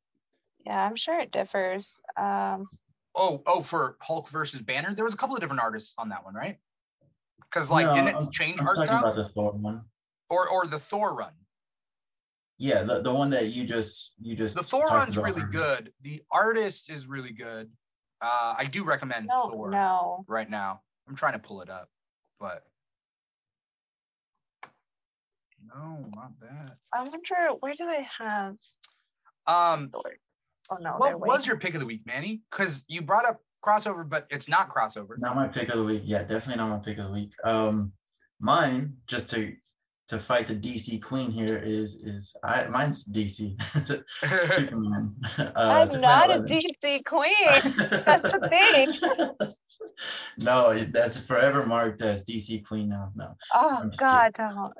yeah, 0.66 0.84
I'm 0.84 0.96
sure 0.96 1.20
it 1.20 1.30
differs. 1.30 2.00
Um, 2.16 2.66
oh 3.14 3.42
oh 3.46 3.62
for 3.62 3.96
Hulk 4.02 4.28
versus 4.30 4.62
Banner, 4.62 4.94
there 4.94 5.04
was 5.04 5.14
a 5.14 5.16
couple 5.16 5.37
of 5.37 5.40
different 5.40 5.62
artists 5.62 5.94
on 5.96 6.08
that 6.08 6.24
one, 6.24 6.34
right? 6.34 6.58
Because 7.55 7.71
like 7.71 7.87
No, 7.87 7.95
didn't 7.95 8.09
it 8.09 8.14
I'm- 8.17 8.31
change 8.33 8.61
I'm 8.61 8.67
art 8.67 8.77
talking 8.79 8.95
about 8.99 9.14
the 9.14 9.29
Thor 9.29 9.53
one. 9.53 9.85
or 10.29 10.49
or 10.49 10.67
the 10.67 10.79
Thor 10.81 11.14
run? 11.14 11.35
Yeah, 12.59 12.83
the, 12.83 13.01
the 13.01 13.14
one 13.14 13.31
that 13.31 13.47
you 13.53 13.64
just 13.64 14.14
you 14.21 14.35
just 14.35 14.57
The 14.57 14.62
Thor 14.64 14.87
run's 14.87 15.17
about 15.17 15.35
really 15.37 15.47
good. 15.53 15.93
The 16.01 16.23
artist 16.33 16.90
is 16.90 17.07
really 17.07 17.33
good. 17.33 17.71
Uh, 18.21 18.57
I 18.59 18.64
do 18.64 18.83
recommend 18.85 19.27
no, 19.29 19.49
Thor 19.51 19.71
no, 19.71 20.25
right 20.27 20.49
now. 20.51 20.81
I'm 21.09 21.14
trying 21.14 21.35
to 21.35 21.38
pull 21.38 21.61
it 21.62 21.71
up, 21.71 21.88
but 22.40 22.64
no, 25.64 26.07
not 26.14 26.33
that. 26.40 26.77
I 26.93 27.03
wonder 27.03 27.51
where 27.61 27.75
do 27.75 27.85
I 27.85 28.09
have 28.19 28.57
Um, 29.47 29.90
Thor? 29.90 30.03
Oh 30.71 30.77
no, 30.81 30.97
what 30.97 31.21
was 31.21 31.47
your 31.47 31.59
pick 31.59 31.75
of 31.75 31.81
the 31.81 31.87
week, 31.87 32.03
Manny? 32.05 32.43
Because 32.51 32.85
you 32.88 33.03
brought 33.03 33.27
up 33.27 33.40
crossover, 33.64 34.09
but 34.09 34.27
it's 34.31 34.48
not 34.48 34.68
crossover. 34.74 35.14
Not 35.18 35.37
my 35.37 35.48
pick 35.48 35.68
of 35.70 35.79
the 35.79 35.85
week. 35.85 36.03
Yeah, 36.05 36.22
definitely 36.22 36.57
not 36.62 36.70
my 36.70 36.79
pick 36.79 36.98
of 36.98 37.07
the 37.07 37.12
week. 37.12 37.33
Um, 37.44 37.92
mine 38.40 38.96
just 39.07 39.31
to 39.31 39.55
to 40.09 40.18
fight 40.18 40.46
the 40.46 40.55
DC 40.55 41.00
queen 41.03 41.31
here 41.31 41.57
is 41.57 41.94
is 41.96 42.37
I 42.44 42.66
mine's 42.68 43.05
DC 43.11 43.61
Superman. 44.57 45.14
Uh, 45.38 45.53
I'm 45.57 45.87
Superman 45.87 46.03
not 46.03 46.31
a 46.31 46.40
DC 46.40 47.05
queen. 47.05 47.33
That's 48.05 48.31
the 48.33 48.48
thing. 48.53 49.48
no, 50.38 50.74
that's 50.74 51.18
forever 51.20 51.64
marked 51.66 52.03
as 52.03 52.24
DC 52.24 52.64
Queen 52.66 52.88
now. 52.88 53.11
No, 53.14 53.35
Oh 53.55 53.90
God, 53.96 54.33
don't. 54.35 54.72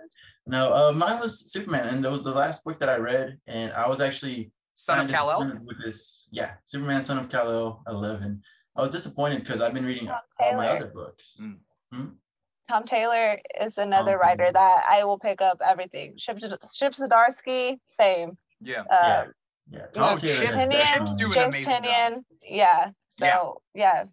no. 0.47 0.73
Uh, 0.73 0.93
mine 0.93 1.21
was 1.21 1.53
Superman, 1.53 1.89
and 1.89 2.05
that 2.05 2.11
was 2.11 2.25
the 2.25 2.35
last 2.35 2.65
book 2.65 2.79
that 2.81 2.89
I 2.89 2.97
read, 2.97 3.39
and 3.47 3.73
I 3.73 3.89
was 3.89 4.01
actually 4.01 4.53
Son 4.75 5.05
of 5.07 5.11
Kal 5.11 5.31
El. 5.31 5.61
with 5.65 5.79
this. 5.85 6.29
Yeah, 6.33 6.53
Superman, 6.65 7.03
Son 7.03 7.19
of 7.19 7.29
Kal 7.29 7.49
El, 7.51 7.83
eleven. 7.89 8.43
I 8.77 8.83
was 8.83 8.91
disappointed 8.91 9.41
because 9.41 9.61
I've 9.61 9.75
been 9.75 9.87
reading 9.87 10.07
Tom 10.07 10.19
all 10.41 10.57
my 10.57 10.67
other 10.69 10.89
books. 10.89 11.41
Mm. 11.93 12.13
Tom 12.69 12.85
Taylor 12.85 13.39
is 13.61 13.79
another 13.79 14.17
writer 14.19 14.45
Taylor. 14.45 14.53
that 14.55 14.85
I 14.89 15.05
will 15.05 15.19
pick 15.19 15.41
up 15.41 15.61
everything. 15.65 16.15
Chip, 16.17 16.39
Chip 16.41 16.95
Zdarsky, 16.95 17.79
same. 17.87 18.37
Yeah. 18.61 18.83
Uh, 18.91 18.95
Yeah, 18.97 19.25
Yeah, 19.71 19.79
you 19.81 19.87
Tom 19.93 20.15
know, 20.15 20.19
Taylor 20.19 20.47
has 20.47 20.55
Tynion, 20.55 21.19
doing 21.19 21.33
James 21.33 21.55
amazing 21.55 21.83
job. 21.85 22.23
Yeah. 22.43 22.91
So 23.19 23.25
Yeah. 23.27 23.51
yeah, 23.75 24.05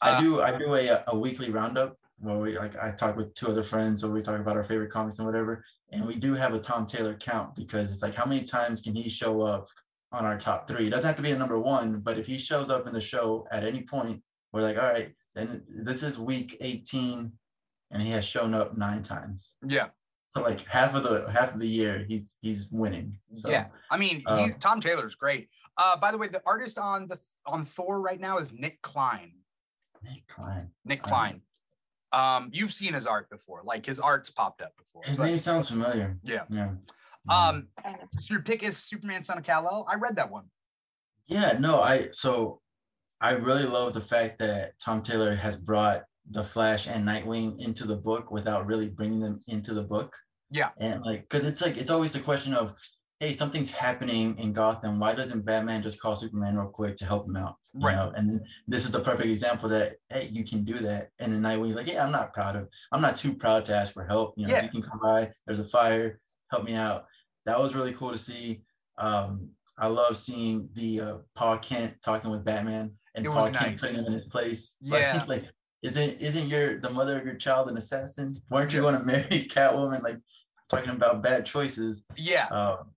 I 0.00 0.10
Uh, 0.12 0.20
do 0.20 0.40
I 0.42 0.58
do 0.58 0.74
a, 0.74 1.04
a 1.08 1.18
weekly 1.18 1.50
roundup 1.50 1.96
where 2.18 2.36
we 2.38 2.56
like 2.56 2.76
I 2.76 2.92
talk 2.92 3.16
with 3.16 3.34
two 3.34 3.48
other 3.48 3.62
friends 3.62 4.02
where 4.04 4.12
we 4.12 4.22
talk 4.22 4.38
about 4.40 4.56
our 4.56 4.64
favorite 4.64 4.90
comics 4.90 5.18
and 5.18 5.26
whatever. 5.26 5.64
And 5.90 6.06
we 6.06 6.16
do 6.16 6.34
have 6.34 6.54
a 6.54 6.60
Tom 6.60 6.86
Taylor 6.86 7.14
count 7.14 7.56
because 7.56 7.90
it's 7.90 8.02
like 8.02 8.14
how 8.14 8.26
many 8.26 8.42
times 8.44 8.82
can 8.82 8.94
he 8.94 9.08
show 9.08 9.40
up 9.42 9.68
on 10.16 10.24
our 10.24 10.38
top 10.38 10.66
three? 10.66 10.86
It 10.86 10.90
doesn't 10.90 11.06
have 11.06 11.16
to 11.16 11.22
be 11.22 11.30
a 11.32 11.38
number 11.38 11.58
one, 11.58 12.00
but 12.00 12.18
if 12.18 12.26
he 12.26 12.38
shows 12.38 12.70
up 12.70 12.86
in 12.86 12.92
the 12.92 13.00
show 13.00 13.46
at 13.52 13.64
any 13.64 13.82
point, 13.82 14.22
we're 14.52 14.62
like, 14.62 14.78
all 14.82 14.88
right, 14.90 15.12
then 15.34 15.62
this 15.68 16.02
is 16.02 16.18
week 16.18 16.56
18 16.60 17.32
and 17.90 18.02
he 18.02 18.10
has 18.10 18.24
shown 18.24 18.54
up 18.54 18.76
nine 18.76 19.02
times. 19.02 19.56
Yeah. 19.66 19.88
So 20.30 20.42
like 20.42 20.64
half 20.66 20.94
of 20.94 21.02
the 21.04 21.30
half 21.30 21.54
of 21.54 21.60
the 21.60 21.68
year, 21.68 22.04
he's 22.08 22.36
he's 22.42 22.70
winning. 22.70 23.18
So, 23.32 23.48
yeah, 23.50 23.66
I 23.90 23.96
mean, 23.96 24.20
he, 24.20 24.26
um, 24.26 24.54
Tom 24.58 24.80
Taylor's 24.80 25.14
great. 25.14 25.48
Uh, 25.78 25.96
by 25.96 26.10
the 26.12 26.18
way, 26.18 26.28
the 26.28 26.42
artist 26.44 26.78
on 26.78 27.06
the 27.06 27.18
on 27.46 27.64
Thor 27.64 28.00
right 28.00 28.20
now 28.20 28.36
is 28.38 28.50
Nic 28.52 28.82
Klein. 28.82 29.32
Nic 30.02 30.26
Klein. 30.26 30.70
Nic 30.84 31.00
Um, 31.04 31.08
Klein. 31.10 31.40
Um, 32.12 32.50
you've 32.52 32.72
seen 32.72 32.92
his 32.94 33.06
art 33.06 33.30
before, 33.30 33.62
like 33.64 33.86
his 33.86 33.98
art's 33.98 34.30
popped 34.30 34.60
up 34.60 34.76
before. 34.76 35.02
His 35.04 35.16
but- 35.16 35.24
name 35.26 35.38
sounds 35.38 35.68
familiar. 35.68 36.18
yeah. 36.22 36.42
Yeah. 36.50 36.72
Um, 37.28 37.68
so 38.18 38.34
your 38.34 38.42
pick 38.42 38.62
is 38.62 38.76
Superman 38.78 39.24
Son 39.24 39.38
of 39.38 39.44
Kal-El. 39.44 39.86
I 39.90 39.96
read 39.96 40.16
that 40.16 40.30
one. 40.30 40.44
Yeah, 41.26 41.54
no, 41.58 41.80
I 41.80 42.08
so 42.12 42.60
I 43.20 43.32
really 43.32 43.64
love 43.64 43.94
the 43.94 44.00
fact 44.00 44.38
that 44.38 44.78
Tom 44.78 45.02
Taylor 45.02 45.34
has 45.34 45.56
brought 45.56 46.02
the 46.30 46.44
Flash 46.44 46.86
and 46.86 47.06
Nightwing 47.06 47.58
into 47.60 47.84
the 47.86 47.96
book 47.96 48.30
without 48.30 48.66
really 48.66 48.88
bringing 48.88 49.20
them 49.20 49.42
into 49.48 49.74
the 49.74 49.82
book. 49.82 50.14
Yeah. 50.50 50.70
And 50.78 51.02
like, 51.02 51.22
because 51.22 51.44
it's 51.46 51.62
like 51.62 51.76
it's 51.76 51.90
always 51.90 52.12
the 52.12 52.20
question 52.20 52.54
of, 52.54 52.74
hey, 53.18 53.32
something's 53.32 53.70
happening 53.70 54.38
in 54.38 54.52
Gotham. 54.52 55.00
Why 55.00 55.14
doesn't 55.14 55.44
Batman 55.44 55.82
just 55.82 56.00
call 56.00 56.14
Superman 56.14 56.56
real 56.56 56.68
quick 56.68 56.94
to 56.96 57.04
help 57.04 57.26
him 57.26 57.36
out? 57.36 57.56
You 57.74 57.86
Right. 57.86 57.94
know, 57.96 58.12
and 58.14 58.28
then 58.28 58.40
this 58.68 58.84
is 58.84 58.92
the 58.92 59.00
perfect 59.00 59.30
example 59.32 59.68
that 59.70 59.96
hey, 60.10 60.28
you 60.30 60.44
can 60.44 60.62
do 60.64 60.74
that. 60.74 61.08
And 61.18 61.32
then 61.32 61.42
Nightwing's 61.42 61.74
like, 61.74 61.88
yeah, 61.92 62.04
I'm 62.04 62.12
not 62.12 62.32
proud 62.32 62.54
of, 62.54 62.68
I'm 62.92 63.00
not 63.02 63.16
too 63.16 63.34
proud 63.34 63.64
to 63.64 63.74
ask 63.74 63.92
for 63.92 64.06
help. 64.06 64.34
You 64.36 64.46
know, 64.46 64.52
Yeah. 64.54 64.62
you 64.62 64.68
can 64.68 64.82
come 64.82 65.00
by. 65.02 65.32
There's 65.46 65.58
a 65.60 65.64
fire. 65.64 66.20
Help 66.52 66.62
me 66.64 66.74
out. 66.74 67.06
That 67.46 67.58
was 67.58 67.74
really 67.74 67.92
cool 67.92 68.10
to 68.12 68.18
see. 68.18 68.62
Um, 68.98 69.50
I 69.78 69.88
love 69.88 70.16
seeing 70.16 70.68
the 70.74 71.00
uh, 71.00 71.16
Paul 71.34 71.58
Kent 71.58 71.94
talking 72.04 72.30
with 72.30 72.44
Batman 72.44 72.92
and 73.14 73.24
Paul 73.26 73.48
was 73.48 73.56
Kent 73.56 73.72
nice. 73.72 73.80
putting 73.80 73.96
him 73.98 74.06
in 74.06 74.12
his 74.14 74.28
place. 74.28 74.76
Yeah. 74.82 75.24
Like, 75.26 75.28
like 75.28 75.44
isn't 75.82 76.20
isn't 76.22 76.48
your 76.48 76.80
the 76.80 76.90
mother 76.90 77.18
of 77.18 77.24
your 77.24 77.34
child 77.36 77.68
an 77.68 77.76
assassin? 77.76 78.34
Weren't 78.50 78.72
you 78.72 78.82
Yeah. 78.82 78.90
going 78.90 78.98
to 79.00 79.04
marry 79.06 79.46
Catwoman? 79.50 80.02
Like 80.02 80.18
talking 80.68 80.90
about 80.90 81.22
bad 81.22 81.46
choices. 81.46 82.04
Yeah. 82.16 82.46
Um, 82.48 82.90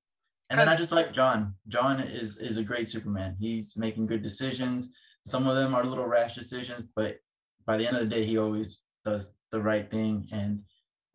and 0.50 0.60
then 0.60 0.68
I 0.68 0.76
just 0.76 0.92
like 0.92 1.12
Jon. 1.12 1.54
Jon 1.68 2.00
is 2.00 2.38
is 2.38 2.58
a 2.58 2.64
great 2.64 2.90
Superman. 2.90 3.36
He's 3.40 3.78
making 3.78 4.08
good 4.08 4.24
decisions. 4.24 4.92
Some 5.26 5.48
of 5.48 5.56
them 5.56 5.76
are 5.76 5.84
little 5.84 6.08
rash 6.08 6.34
decisions, 6.34 6.88
but 6.96 7.18
by 7.68 7.78
the 7.78 7.86
end 7.86 7.98
of 7.98 8.02
the 8.10 8.16
day, 8.16 8.24
he 8.24 8.38
always 8.40 8.82
does 9.06 9.36
the 9.52 9.62
right 9.62 9.92
thing, 9.92 10.26
and 10.34 10.62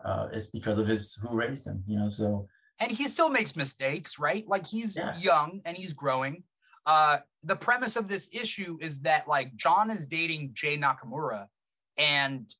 uh, 0.05 0.29
it's 0.33 0.49
because 0.51 0.79
of 0.79 0.87
his 0.87 1.14
who 1.20 1.35
raised 1.35 1.66
him. 1.66 1.83
You 1.88 1.99
know, 1.99 2.09
so 2.09 2.47
and 2.81 2.91
he 2.91 3.09
still 3.09 3.31
makes 3.31 3.57
mistakes, 3.57 4.19
right? 4.19 4.47
Like 4.47 4.67
he's 4.67 4.97
Yeah. 4.97 5.17
young 5.17 5.61
and 5.65 5.77
he's 5.77 5.93
growing. 5.93 6.45
Uh, 6.87 7.19
the 7.43 7.57
premise 7.57 7.97
of 7.97 8.09
this 8.09 8.29
issue 8.33 8.79
is 8.81 9.01
that 9.01 9.27
like 9.27 9.55
Jon 9.57 9.91
is 9.91 10.07
dating 10.07 10.51
Jay 10.55 10.77
Nakamura, 10.77 11.49
and 11.97 12.53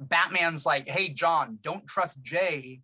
Batman's 0.00 0.64
like, 0.66 0.88
"Hey, 0.88 1.08
Jon, 1.10 1.58
don't 1.62 1.86
trust 1.86 2.20
Jay. 2.22 2.82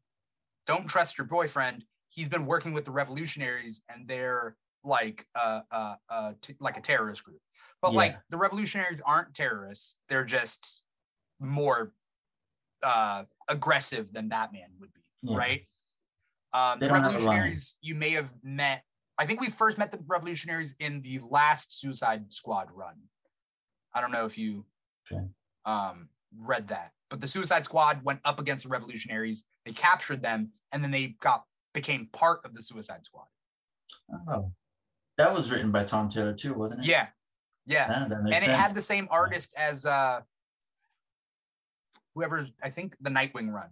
Don't 0.67 0.87
trust 0.87 1.19
your 1.19 1.27
boyfriend. 1.27 1.85
He's 2.11 2.29
been 2.29 2.47
working 2.47 2.73
with 2.73 2.85
the 2.85 2.91
revolutionaries, 2.93 3.83
and 3.89 4.07
they're 4.07 4.57
like, 4.85 5.27
uh, 5.35 5.63
uh, 5.71 5.97
uh, 6.09 6.33
t- 6.43 6.57
like 6.61 6.77
a 6.77 6.81
terrorist 6.81 7.25
group. 7.25 7.41
But 7.83 7.93
Yeah. 7.93 7.97
like 7.99 8.21
the 8.29 8.37
revolutionaries 8.37 9.01
aren't 9.01 9.35
terrorists. 9.35 9.99
They're 10.09 10.25
just 10.25 10.83
more 11.41 11.93
uh 12.83 13.25
aggressive 13.49 14.13
than 14.13 14.29
Batman 14.29 14.71
would 14.79 14.93
be, 14.93 15.01
Yeah. 15.23 15.37
right? 15.39 15.69
Um, 16.55 16.79
the 16.79 16.87
don't 16.89 17.03
have 17.03 17.07
a 17.07 17.19
line. 17.19 17.25
revolutionaries 17.27 17.77
you 17.83 17.95
may 17.97 18.11
have 18.11 18.33
met. 18.43 18.83
I 19.19 19.27
think 19.27 19.41
we 19.41 19.49
first 19.51 19.77
met 19.77 19.91
the 19.93 19.99
revolutionaries 20.07 20.75
in 20.79 21.03
the 21.03 21.21
last 21.29 21.79
Suicide 21.81 22.33
Squad 22.33 22.69
run. 22.73 22.95
I 23.93 24.01
don't 24.01 24.13
know 24.13 24.25
if 24.25 24.39
you 24.39 24.65
Okay. 25.13 25.25
um, 25.67 26.09
read 26.37 26.69
that, 26.69 26.93
but 27.11 27.21
the 27.21 27.27
Suicide 27.27 27.65
Squad 27.65 28.03
went 28.05 28.21
up 28.25 28.39
against 28.39 28.63
the 28.65 28.69
revolutionaries. 28.71 29.45
They 29.67 29.73
captured 29.73 30.23
them, 30.23 30.51
and 30.73 30.83
then 30.83 30.91
they 30.91 31.17
got 31.21 31.45
became 31.75 32.09
part 32.13 32.41
of 32.45 32.55
the 32.55 32.63
Suicide 32.63 33.05
Squad. 33.05 33.27
oh, 34.29 34.53
that 35.19 35.33
was 35.35 35.51
written 35.51 35.71
by 35.73 35.85
Tom 35.85 36.09
Taylor 36.09 36.33
too, 36.35 36.55
wasn't 36.55 36.81
it? 36.85 36.87
Yeah, 36.87 37.09
yeah, 37.67 37.87
Ah, 37.91 38.15
and 38.15 38.29
it 38.33 38.43
had 38.43 38.75
the 38.75 38.83
same 38.83 39.09
artist 39.11 39.53
as 39.57 39.85
uh, 39.87 40.21
whoever 42.15 42.47
I 42.63 42.71
think 42.71 42.97
the 43.01 43.11
Nightwing 43.11 43.51
run. 43.53 43.71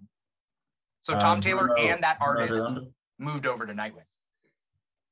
So 1.03 1.13
Tom 1.15 1.25
Um, 1.35 1.41
Taylor 1.41 1.67
Bruno- 1.67 1.83
and 1.83 2.03
that 2.03 2.17
artist 2.21 2.51
Redondo? 2.53 2.93
moved 3.19 3.47
over 3.47 3.67
to 3.67 3.73
Nightwing. 3.73 4.07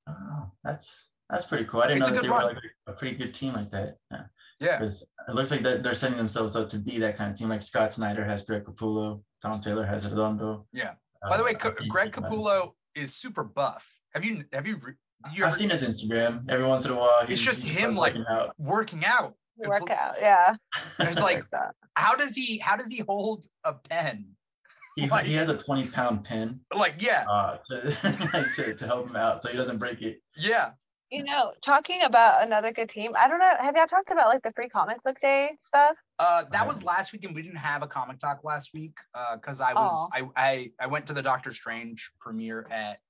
Oh, 0.08 0.50
that's 0.64 1.14
that's 1.28 1.44
pretty 1.44 1.64
cool. 1.64 1.80
I 1.82 1.88
didn't 1.88 2.02
It's 2.02 2.08
a 2.08 2.10
know 2.10 2.16
that 2.16 2.22
good 2.22 2.30
they 2.30 2.44
were 2.44 2.52
like 2.54 2.62
a 2.88 2.92
pretty 2.92 3.16
good 3.16 3.34
team 3.34 3.52
like 3.52 3.70
that. 3.70 3.96
Yeah. 4.10 4.22
Yeah, 4.60 4.76
because 4.78 5.10
it 5.26 5.34
looks 5.34 5.50
like 5.50 5.60
they're, 5.60 5.78
they're 5.78 5.94
setting 5.94 6.18
themselves 6.18 6.54
up 6.54 6.68
to 6.70 6.78
be 6.78 6.98
that 6.98 7.16
kind 7.16 7.30
of 7.30 7.36
team. 7.38 7.48
Like 7.48 7.62
Scott 7.62 7.94
Snyder 7.94 8.24
has 8.26 8.44
Greg 8.44 8.64
Capullo, 8.64 9.22
Tom 9.40 9.58
Taylor 9.60 9.86
has 9.86 10.06
Redondo. 10.08 10.66
yeah. 10.72 10.92
By 11.22 11.36
the 11.38 11.42
Uh, 11.42 11.46
way, 11.46 11.50
I 11.52 11.54
Ca- 11.54 11.74
Greg 11.88 12.16
uh, 12.16 12.20
Capullo 12.20 12.72
is 12.94 13.14
super 13.14 13.42
buff. 13.42 13.90
Have 14.14 14.22
you 14.24 14.44
have 14.52 14.66
you, 14.66 14.78
you 15.32 15.44
I've 15.46 15.54
seen 15.54 15.70
his 15.70 15.82
Instagram 15.82 16.48
every 16.50 16.66
once 16.66 16.84
in 16.84 16.90
a 16.92 16.94
while. 16.96 17.20
It's 17.28 17.40
just 17.40 17.64
him, 17.64 17.94
like- 17.96 18.14
working 18.14 18.26
out. 18.28 18.54
working 18.58 19.04
out? 19.04 19.34
Workout, 19.56 20.16
yeah. 20.20 20.56
It's 20.98 21.20
like 21.22 21.48
that. 21.52 21.74
how 21.94 22.14
does 22.14 22.34
he 22.34 22.58
how 22.58 22.76
does 22.76 22.88
he 22.90 23.02
hold 23.06 23.46
a 23.64 23.72
pen? 23.74 24.26
He, 24.96 25.08
like- 25.08 25.24
he 25.26 25.34
has 25.34 25.48
a 25.48 25.56
20 25.56 25.88
pound 25.88 26.24
pin 26.24 26.60
Like 26.76 26.96
yeah, 27.02 27.24
uh, 27.28 27.58
to, 27.70 28.30
like 28.34 28.52
to, 28.54 28.74
to 28.74 28.86
help 28.86 29.08
him 29.08 29.16
out 29.16 29.40
so 29.42 29.48
he 29.48 29.56
doesn't 29.56 29.78
break 29.78 30.02
it. 30.02 30.20
yeah. 30.36 30.70
You 31.12 31.24
know, 31.24 31.50
talking 31.60 32.02
about 32.02 32.44
another 32.44 32.72
good 32.72 32.88
team. 32.88 33.10
I 33.18 33.26
don't 33.26 33.40
know. 33.40 33.50
Have 33.58 33.74
y'all 33.74 33.88
talked 33.88 34.12
about 34.12 34.28
like 34.28 34.44
the 34.44 34.52
free 34.52 34.68
comic 34.68 35.02
book 35.02 35.20
day 35.20 35.50
stuff? 35.58 35.96
Uh, 36.20 36.44
that 36.52 36.68
was 36.68 36.84
last 36.84 37.12
week, 37.12 37.24
and 37.24 37.34
we 37.34 37.42
didn't 37.42 37.56
have 37.56 37.82
a 37.82 37.88
comic 37.88 38.20
talk 38.20 38.44
last 38.44 38.70
week 38.72 38.96
because 39.34 39.60
I 39.60 39.72
was 39.74 40.08
I, 40.12 40.22
I 40.36 40.70
I 40.78 40.86
went 40.86 41.06
to 41.06 41.12
the 41.12 41.20
Doctor 41.20 41.52
Strange 41.52 42.12
premiere 42.20 42.64
at 42.70 43.00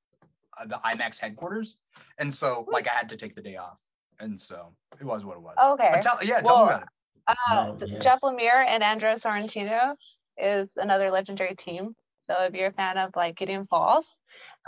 uh, 0.58 0.64
the 0.64 0.80
IMAX 0.82 1.20
headquarters, 1.20 1.76
and 2.16 2.32
so 2.34 2.66
like 2.72 2.88
I 2.88 2.92
had 2.92 3.10
to 3.10 3.18
take 3.18 3.34
the 3.34 3.42
day 3.42 3.56
off, 3.56 3.76
and 4.18 4.40
so 4.40 4.72
it 4.98 5.04
was 5.04 5.22
what 5.26 5.36
it 5.36 5.42
was. 5.42 5.56
Okay. 5.62 5.90
But 5.92 6.00
tell, 6.00 6.18
yeah, 6.22 6.40
tell 6.40 6.56
Well, 6.56 6.64
me 6.64 6.70
about 6.70 6.82
it. 6.84 6.88
Uh, 7.26 7.34
Oh, 7.50 7.76
yes. 7.84 8.02
Jeff 8.02 8.20
Lemire 8.22 8.64
and 8.66 8.82
Andrea 8.82 9.16
Sorrentino 9.16 9.92
is 10.40 10.76
another 10.76 11.10
legendary 11.10 11.54
team. 11.54 11.94
So 12.18 12.34
if 12.44 12.54
you're 12.54 12.68
a 12.68 12.72
fan 12.72 12.98
of 12.98 13.10
like 13.16 13.36
Gideon 13.36 13.66
Falls, 13.66 14.06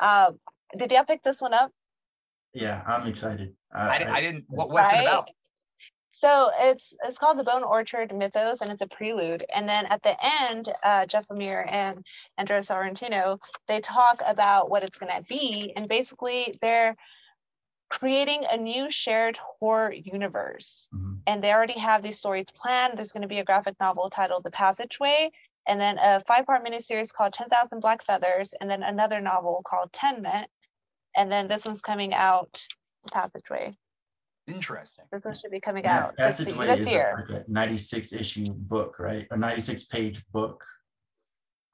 um, 0.00 0.38
did 0.76 0.90
y'all 0.90 1.04
pick 1.04 1.22
this 1.22 1.40
one 1.40 1.54
up? 1.54 1.70
Yeah, 2.54 2.82
I'm 2.86 3.06
excited. 3.06 3.54
Uh, 3.74 3.88
I, 3.90 3.98
di- 3.98 4.04
I 4.04 4.20
didn't. 4.20 4.44
What, 4.48 4.70
what's 4.70 4.92
it 4.92 5.00
about? 5.00 5.30
So 6.10 6.50
it's 6.56 6.94
it's 7.04 7.18
called 7.18 7.38
the 7.38 7.44
Bone 7.44 7.64
Orchard 7.64 8.14
Mythos, 8.14 8.60
and 8.60 8.70
it's 8.70 8.82
a 8.82 8.86
prelude. 8.86 9.44
And 9.54 9.68
then 9.68 9.86
at 9.86 10.02
the 10.02 10.14
end, 10.22 10.72
uh, 10.84 11.06
Jeff 11.06 11.26
Lemire 11.28 11.66
and 11.70 12.04
Andrea 12.38 12.60
Sorrentino 12.60 13.38
they 13.66 13.80
talk 13.80 14.22
about 14.24 14.70
what 14.70 14.84
it's 14.84 14.98
going 14.98 15.12
to 15.12 15.22
be, 15.28 15.72
and 15.74 15.88
basically 15.88 16.58
they're 16.60 16.94
creating 17.88 18.44
a 18.50 18.56
new 18.56 18.90
shared 18.90 19.36
horror 19.36 19.92
universe. 19.92 20.88
Mhm. 20.94 21.20
And 21.26 21.42
they 21.42 21.52
already 21.52 21.78
have 21.78 22.02
these 22.02 22.18
stories 22.18 22.46
planned. 22.54 22.96
There's 22.96 23.12
going 23.12 23.22
to 23.22 23.28
be 23.28 23.38
a 23.40 23.44
graphic 23.44 23.78
novel 23.80 24.08
titled 24.08 24.44
The 24.44 24.50
Passageway, 24.50 25.30
and 25.66 25.80
then 25.80 25.98
a 25.98 26.20
five-part 26.26 26.64
miniseries 26.64 27.12
called 27.12 27.32
10,000 27.32 27.80
Black 27.80 28.04
Feathers, 28.04 28.54
and 28.60 28.68
then 28.70 28.82
another 28.82 29.20
novel 29.20 29.62
called 29.66 29.92
Tenement. 29.92 30.48
And 31.16 31.30
then 31.30 31.46
this 31.48 31.64
one's 31.64 31.80
coming 31.80 32.14
out, 32.14 32.66
The 33.04 33.10
Passageway. 33.12 33.76
Interesting. 34.48 35.04
This 35.12 35.24
one 35.24 35.34
should 35.34 35.50
be 35.52 35.60
coming 35.60 35.84
Yeah, 35.84 36.06
out 36.06 36.16
this, 36.16 36.38
Passageway 36.38 36.66
this 36.66 36.80
is 36.80 36.86
a- 36.88 36.90
year. 36.90 37.26
like 37.30 37.42
a 37.42 37.50
96 37.50 38.12
issue 38.12 38.46
book, 38.52 38.98
right? 38.98 39.26
A 39.30 39.36
96 39.36 39.84
page 39.84 40.24
book. 40.32 40.64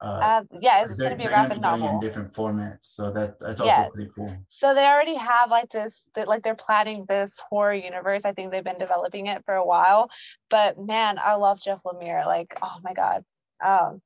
Uh, 0.01 0.05
Uh, 0.05 0.41
yeah, 0.61 0.83
it's 0.83 0.95
going 0.97 1.11
to 1.11 1.17
be 1.17 1.23
a 1.25 1.27
they're 1.27 1.35
gonna 1.35 1.47
graphic 1.47 1.63
doing 1.63 1.79
novel. 1.81 1.89
in 1.95 1.99
different 1.99 2.31
formats, 2.31 2.83
so 2.83 3.11
that 3.11 3.37
that's 3.39 3.59
Yes. 3.59 3.79
also 3.79 3.91
pretty 3.91 4.09
cool. 4.15 4.33
So 4.47 4.73
they 4.73 4.85
already 4.85 5.15
have 5.15 5.49
like 5.49 5.69
this, 5.71 6.07
that 6.15 6.27
like 6.27 6.41
they're 6.43 6.55
planning 6.55 7.05
this 7.09 7.37
horror 7.49 7.73
universe. 7.73 8.23
I 8.23 8.31
think 8.33 8.51
they've 8.51 8.63
been 8.63 8.77
developing 8.77 9.27
it 9.27 9.43
for 9.45 9.55
a 9.55 9.65
while. 9.65 10.09
But 10.49 10.77
man, 10.79 11.19
I 11.19 11.33
love 11.35 11.59
Jeff 11.59 11.79
Lemire. 11.85 12.25
Like, 12.25 12.55
oh 12.61 12.77
my 12.81 12.93
God. 12.93 13.25
Um, 13.63 14.01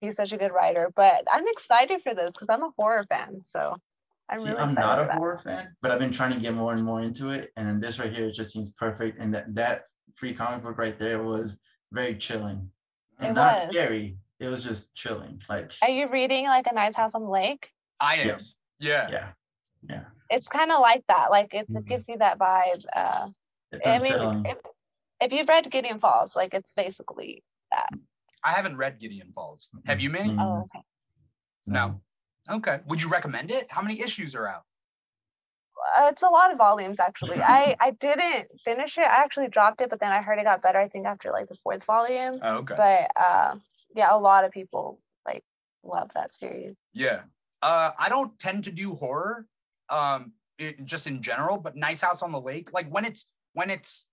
he's 0.00 0.16
such 0.16 0.32
a 0.32 0.36
good 0.38 0.52
writer. 0.52 0.90
But 0.94 1.24
I'm 1.32 1.46
excited 1.48 2.02
for 2.02 2.14
this 2.14 2.30
because 2.32 2.48
I'm 2.50 2.62
a 2.62 2.70
horror 2.78 3.04
fan. 3.08 3.42
So 3.44 3.76
I'm 4.28 4.38
See, 4.38 4.50
really 4.50 4.60
I'm 4.62 4.74
not 4.74 4.98
a 4.98 5.04
that. 5.06 5.14
horror 5.16 5.38
fan, 5.38 5.76
but 5.82 5.90
I've 5.90 5.98
been 5.98 6.12
trying 6.12 6.32
to 6.34 6.40
get 6.40 6.54
more 6.54 6.72
and 6.72 6.84
more 6.84 7.00
into 7.02 7.30
it. 7.30 7.50
And 7.56 7.66
then 7.66 7.80
this 7.80 7.98
right 7.98 8.12
here 8.12 8.30
just 8.30 8.52
seems 8.52 8.72
perfect. 8.74 9.18
And 9.18 9.34
that 9.34 9.54
that 9.54 9.82
free 10.14 10.32
comic 10.34 10.62
book 10.62 10.78
right 10.78 10.98
there 10.98 11.22
was 11.22 11.60
very 11.92 12.16
chilling 12.16 12.70
and 13.18 13.30
It 13.30 13.34
not 13.34 13.56
was. 13.58 13.68
scary. 13.70 14.16
It 14.38 14.46
was 14.48 14.64
just 14.64 14.94
chilling. 14.94 15.42
Like 15.48 15.72
Are 15.82 15.90
you 15.90 16.08
reading 16.08 16.46
like 16.46 16.66
a 16.66 16.74
nice 16.74 16.94
house 16.94 17.14
on 17.14 17.22
the 17.22 17.28
lake? 17.28 17.70
I 18.00 18.16
am. 18.16 18.26
yes, 18.26 18.58
Yeah. 18.78 19.32
yeah, 19.88 20.04
It's 20.30 20.48
kind 20.48 20.72
of 20.72 20.80
like 20.80 21.04
that. 21.08 21.30
Like 21.30 21.52
it, 21.52 21.68
Mhm. 21.68 21.76
it 21.78 21.84
gives 21.86 22.08
you 22.08 22.16
that 22.18 22.38
vibe. 22.38 22.84
Uh, 22.94 23.28
it's 23.72 23.86
I 23.86 23.94
unsettling. 23.96 24.42
mean, 24.42 24.46
if, 24.52 24.58
if 25.20 25.32
you've 25.32 25.48
read 25.48 25.70
Gideon 25.70 26.00
Falls, 26.00 26.34
like 26.34 26.54
it's 26.54 26.72
basically 26.72 27.42
that. 27.70 27.90
I 28.42 28.52
haven't 28.52 28.76
read 28.76 28.98
Gideon 28.98 29.32
Falls. 29.34 29.70
Have 29.86 30.00
you, 30.00 30.10
Manny? 30.10 30.30
Mhm. 30.34 30.40
Oh, 30.40 30.60
okay. 30.64 30.84
No. 31.66 32.00
Okay. 32.48 32.80
Would 32.86 33.02
you 33.02 33.08
recommend 33.08 33.50
it? 33.50 33.70
How 33.70 33.82
many 33.82 34.00
issues 34.00 34.34
are 34.34 34.48
out? 34.48 34.64
Uh, 35.96 36.08
it's 36.10 36.22
a 36.22 36.28
lot 36.28 36.50
of 36.52 36.58
volumes 36.58 36.98
actually. 37.00 37.38
I 37.42 37.76
I 37.80 37.90
didn't 37.92 38.48
finish 38.64 38.98
it. 38.98 39.02
I 39.04 39.22
actually 39.22 39.48
dropped 39.48 39.80
it, 39.80 39.90
but 39.90 40.00
then 40.00 40.12
I 40.12 40.22
heard 40.22 40.38
it 40.38 40.44
got 40.44 40.62
better. 40.62 40.78
I 40.78 40.88
think 40.88 41.06
after 41.06 41.30
like 41.32 41.48
the 41.48 41.56
fourth 41.62 41.84
volume. 41.84 42.38
Oh, 42.42 42.56
okay. 42.58 42.74
But 42.76 43.10
uh, 43.20 43.56
yeah, 43.94 44.14
a 44.14 44.18
lot 44.18 44.44
of 44.44 44.52
people 44.52 45.00
like 45.26 45.44
love 45.82 46.10
that 46.14 46.32
series. 46.32 46.76
Yeah. 46.92 47.22
Uh, 47.62 47.90
I 47.98 48.08
don't 48.08 48.38
tend 48.38 48.64
to 48.64 48.70
do 48.72 48.94
horror, 48.94 49.46
um, 49.90 50.32
it, 50.58 50.82
just 50.86 51.06
in 51.06 51.20
general, 51.20 51.58
but 51.58 51.76
Nice 51.76 52.00
House 52.00 52.22
on 52.22 52.32
the 52.32 52.40
Lake, 52.40 52.72
like 52.72 52.88
when 52.88 53.04
it's 53.04 53.26
when 53.52 53.68
it's 53.68 54.08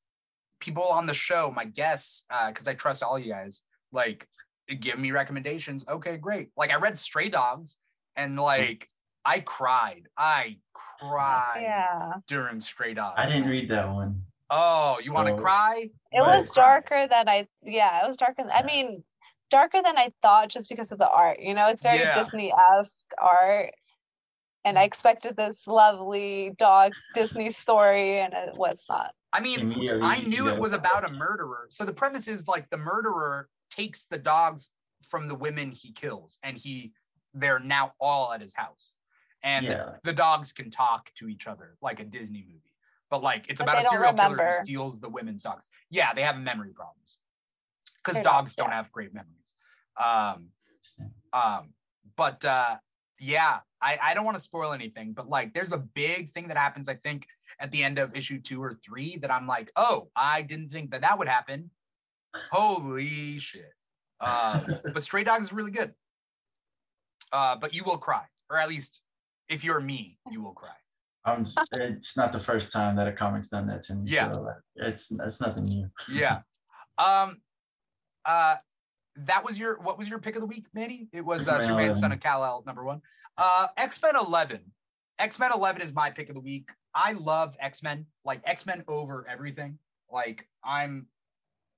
people 0.60 0.84
on 0.84 1.06
the 1.06 1.14
show, 1.14 1.52
my 1.56 1.64
guests, 1.64 2.26
because 2.48 2.68
I 2.68 2.74
trust 2.74 3.04
all 3.04 3.18
you 3.18 3.32
guys, 3.32 3.62
like 3.92 4.28
give 4.80 5.00
me 5.00 5.12
recommendations. 5.12 5.86
Okay, 5.88 6.18
great. 6.18 6.50
Like 6.58 6.72
I 6.72 6.76
read 6.76 7.00
Stray 7.00 7.30
Dogs, 7.30 7.78
and 8.16 8.34
hmm. 8.34 8.40
like 8.40 8.90
I 9.26 9.40
cried. 9.42 10.08
I 10.18 10.58
cried 11.00 11.62
Yeah. 11.62 12.14
during 12.28 12.62
Stray 12.62 12.94
Dogs. 12.94 13.16
I 13.18 13.30
didn't 13.30 13.50
read 13.50 13.70
that 13.70 13.90
one. 13.90 14.24
Oh, 14.50 15.00
you 15.04 15.12
want 15.12 15.28
to 15.28 15.34
Oh. 15.34 15.38
cry? 15.38 15.90
It 16.12 16.20
Right. 16.20 16.38
was 16.38 16.50
darker 16.52 17.08
than 17.08 17.28
I, 17.28 17.48
yeah, 17.62 18.06
it 18.06 18.08
was 18.08 18.16
darker. 18.16 18.44
Than, 18.44 18.52
I 18.52 18.64
mean, 18.64 19.04
darker 19.50 19.82
than 19.84 19.98
I 19.98 20.14
thought 20.22 20.48
just 20.48 20.70
because 20.70 20.94
of 20.94 20.98
the 20.98 21.10
art. 21.10 21.40
You 21.40 21.54
know, 21.54 21.68
it's 21.68 21.82
very 21.82 22.00
Yeah. 22.00 22.24
Disney-esque 22.24 23.12
art. 23.18 23.74
And 24.64 24.78
I 24.78 24.84
hmm. 24.84 24.88
expected 24.88 25.36
this 25.36 25.68
lovely 25.68 26.52
dog 26.58 26.94
Disney 27.14 27.52
story, 27.52 28.20
and 28.20 28.34
it 28.34 28.56
was 28.56 28.86
not. 28.88 29.14
I 29.34 29.42
mean, 29.42 29.74
I 30.02 30.22
knew 30.22 30.48
it 30.48 30.58
was 30.58 30.72
about 30.72 31.10
a 31.10 31.14
murderer. 31.14 31.68
So 31.70 31.84
the 31.84 31.94
premise 31.94 32.30
is 32.30 32.48
like 32.48 32.70
the 32.70 32.78
murderer 32.78 33.50
takes 33.70 34.06
the 34.06 34.18
dogs 34.18 34.72
from 35.08 35.28
the 35.28 35.36
women 35.36 35.72
he 35.72 35.92
kills, 35.92 36.40
and 36.44 36.58
he 36.58 36.94
they're 37.34 37.60
now 37.60 37.94
all 38.00 38.34
at 38.34 38.42
his 38.42 38.56
house, 38.56 38.96
and 39.44 39.66
Yeah. 39.66 39.98
the 40.04 40.14
dogs 40.14 40.52
can 40.52 40.72
talk 40.72 41.12
to 41.16 41.28
each 41.28 41.46
other 41.48 41.78
like 41.82 42.00
a 42.00 42.04
Disney 42.04 42.42
movie. 42.42 42.74
But 43.10 43.22
like 43.24 43.50
it's 43.50 43.62
But 43.62 43.70
about 43.70 43.80
a 43.80 43.82
don't 43.84 43.92
serial 43.92 44.14
killer 44.14 44.52
who 44.52 44.64
steals 44.64 45.00
the 45.00 45.10
women's 45.10 45.42
dogs. 45.42 45.70
Yeah, 45.90 46.14
they 46.14 46.24
have 46.24 46.38
memory 46.38 46.74
problems 46.74 47.20
because 47.98 48.16
dogs 48.16 48.24
dogs, 48.24 48.56
don't 48.56 48.70
yeah. 48.70 48.76
have 48.76 48.92
great 48.92 49.14
memories. 49.14 49.56
Um, 50.04 50.50
um, 51.34 51.74
but 52.16 52.44
uh, 52.44 52.78
yeah, 53.20 53.60
I, 53.82 53.98
I 54.02 54.14
don't 54.14 54.26
want 54.26 54.36
to 54.38 54.44
spoil 54.44 54.74
anything, 54.74 55.14
but 55.14 55.30
like 55.30 55.54
there's 55.54 55.72
a 55.72 55.78
big 55.78 56.32
thing 56.32 56.48
that 56.50 56.58
happens, 56.58 56.90
I 56.90 56.96
think, 56.96 57.28
at 57.60 57.72
the 57.72 57.84
end 57.84 58.00
of 58.00 58.16
issue 58.16 58.40
two 58.42 58.62
or 58.62 58.74
three 58.74 59.18
that 59.18 59.32
I'm 59.32 59.48
like, 59.48 59.72
oh, 59.76 60.10
I 60.16 60.42
didn't 60.42 60.70
think 60.70 60.92
that 60.92 61.02
that 61.02 61.18
would 61.18 61.28
happen. 61.28 61.70
Holy 62.52 63.40
shit. 63.40 63.74
Uh, 64.20 64.62
but 64.94 65.04
Stray 65.04 65.24
Dogs 65.24 65.46
is 65.46 65.54
really 65.54 65.72
good. 65.72 65.94
Uh, 67.32 67.56
but 67.56 67.74
you 67.74 67.84
will 67.84 67.98
cry, 67.98 68.24
or 68.50 68.58
at 68.58 68.70
least 68.70 69.02
if 69.50 69.64
you're 69.64 69.82
me, 69.82 70.18
you 70.32 70.42
will 70.42 70.54
cry. 70.54 70.72
I'm, 71.26 71.44
it's 71.74 72.16
not 72.16 72.32
the 72.32 72.40
first 72.40 72.72
time 72.72 72.96
that 72.96 73.08
a 73.08 73.12
comic's 73.12 73.50
done 73.50 73.66
that 73.68 73.84
to 73.84 73.96
me. 73.96 74.10
Yeah. 74.10 74.32
So 74.32 74.48
it's 74.76 75.12
it's 75.12 75.42
nothing 75.42 75.64
new. 75.64 75.90
Yeah. 76.12 76.40
Um, 76.98 77.42
uh, 78.24 78.56
that 79.18 79.44
was 79.44 79.60
your 79.60 79.80
what 79.80 79.98
was 79.98 80.10
your 80.10 80.20
pick 80.20 80.36
of 80.36 80.42
the 80.42 80.48
week, 80.48 80.68
Manny? 80.74 81.10
It 81.12 81.26
was 81.26 81.48
uh, 81.48 81.60
Superman, 81.60 81.96
Son 81.96 82.12
of 82.12 82.20
Kal-El, 82.20 82.64
number 82.66 82.84
one. 82.84 83.02
Uh, 83.38 83.68
X 83.76 84.02
Men 84.02 84.16
Eleven. 84.16 84.62
X 85.20 85.38
Men 85.40 85.52
Eleven 85.52 85.82
is 85.82 85.94
my 85.94 86.10
pick 86.10 86.30
of 86.30 86.36
the 86.36 86.42
week. 86.42 86.70
I 86.94 87.14
love 87.14 87.58
X 87.60 87.84
Men, 87.84 88.06
like 88.24 88.42
X 88.46 88.66
Men 88.66 88.84
over 88.88 89.26
everything. 89.30 89.80
Like 90.12 90.48
I'm, 90.64 91.08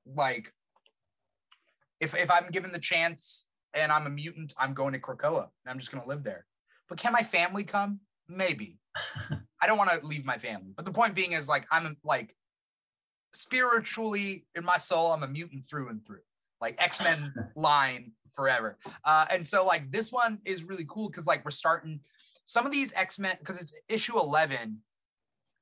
like, 0.05 0.53
if 1.99 2.15
if 2.15 2.31
I'm 2.31 2.49
given 2.51 2.71
the 2.71 2.79
chance 2.79 3.45
and 3.73 3.91
I'm 3.91 4.07
a 4.07 4.09
mutant, 4.09 4.53
I'm 4.57 4.73
going 4.73 4.93
to 4.93 4.99
Krakoa 4.99 5.43
and 5.43 5.67
I'm 5.67 5.79
just 5.79 5.91
gonna 5.91 6.07
live 6.07 6.23
there. 6.23 6.45
But 6.87 6.97
can 6.97 7.13
my 7.13 7.23
family 7.23 7.63
come? 7.63 7.99
Maybe. 8.27 8.79
I 9.61 9.67
don't 9.67 9.77
want 9.77 9.89
to 9.89 10.05
leave 10.05 10.25
my 10.25 10.37
family. 10.37 10.73
But 10.75 10.85
the 10.85 10.91
point 10.91 11.15
being 11.15 11.33
is 11.33 11.47
like 11.47 11.65
I'm 11.71 11.97
like 12.03 12.35
spiritually 13.33 14.45
in 14.55 14.63
my 14.65 14.77
soul, 14.77 15.11
I'm 15.11 15.23
a 15.23 15.27
mutant 15.27 15.65
through 15.65 15.89
and 15.89 16.05
through. 16.05 16.21
Like 16.61 16.75
X-Men 16.79 17.33
line 17.55 18.11
forever. 18.35 18.77
Uh, 19.03 19.25
and 19.29 19.45
so 19.45 19.65
like 19.65 19.91
this 19.91 20.11
one 20.11 20.39
is 20.45 20.63
really 20.63 20.85
cool 20.89 21.09
because 21.09 21.27
like 21.27 21.45
we're 21.45 21.51
starting 21.51 21.99
some 22.45 22.65
of 22.65 22.71
these 22.71 22.93
X-Men 22.93 23.37
because 23.39 23.61
it's 23.61 23.73
issue 23.87 24.17
11. 24.19 24.79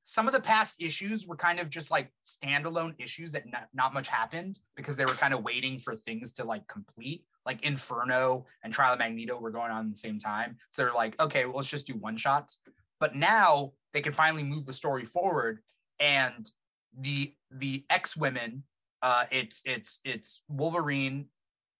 Some 0.10 0.26
of 0.26 0.34
the 0.34 0.40
past 0.40 0.76
issues 0.80 1.28
were 1.28 1.36
kind 1.36 1.60
of 1.60 1.70
just 1.70 1.92
like 1.92 2.10
standalone 2.26 2.96
issues 2.98 3.34
that 3.34 3.44
not, 3.46 3.68
not 3.74 3.94
much 3.94 4.08
happened 4.08 4.58
because 4.78 4.96
they 4.96 5.04
were 5.04 5.12
kind 5.12 5.34
of 5.34 5.44
waiting 5.44 5.80
for 5.80 5.98
things 5.98 6.32
to 6.34 6.46
like 6.46 6.66
complete. 6.68 7.26
Like 7.46 7.66
Inferno 7.66 8.46
and 8.64 8.74
Trial 8.74 8.94
of 8.94 9.00
Magneto 9.00 9.38
were 9.38 9.52
going 9.52 9.70
on 9.70 9.86
at 9.86 9.92
the 9.92 9.98
same 9.98 10.18
time. 10.18 10.56
So 10.70 10.82
they're 10.82 10.94
like, 10.94 11.20
okay, 11.20 11.46
well, 11.46 11.58
let's 11.58 11.70
just 11.70 11.88
do 11.88 11.94
one 11.96 12.16
shots. 12.16 12.60
But 13.02 13.18
now 13.18 13.74
they 13.94 14.00
can 14.00 14.14
finally 14.14 14.44
move 14.44 14.66
the 14.66 14.72
story 14.72 15.04
forward 15.04 15.60
and 16.00 16.50
the 16.98 17.34
the 17.52 17.86
X 17.90 18.16
women 18.16 18.64
uh 19.02 19.26
it's 19.30 19.62
it's 19.66 20.00
it's 20.06 20.42
Wolverine 20.48 21.26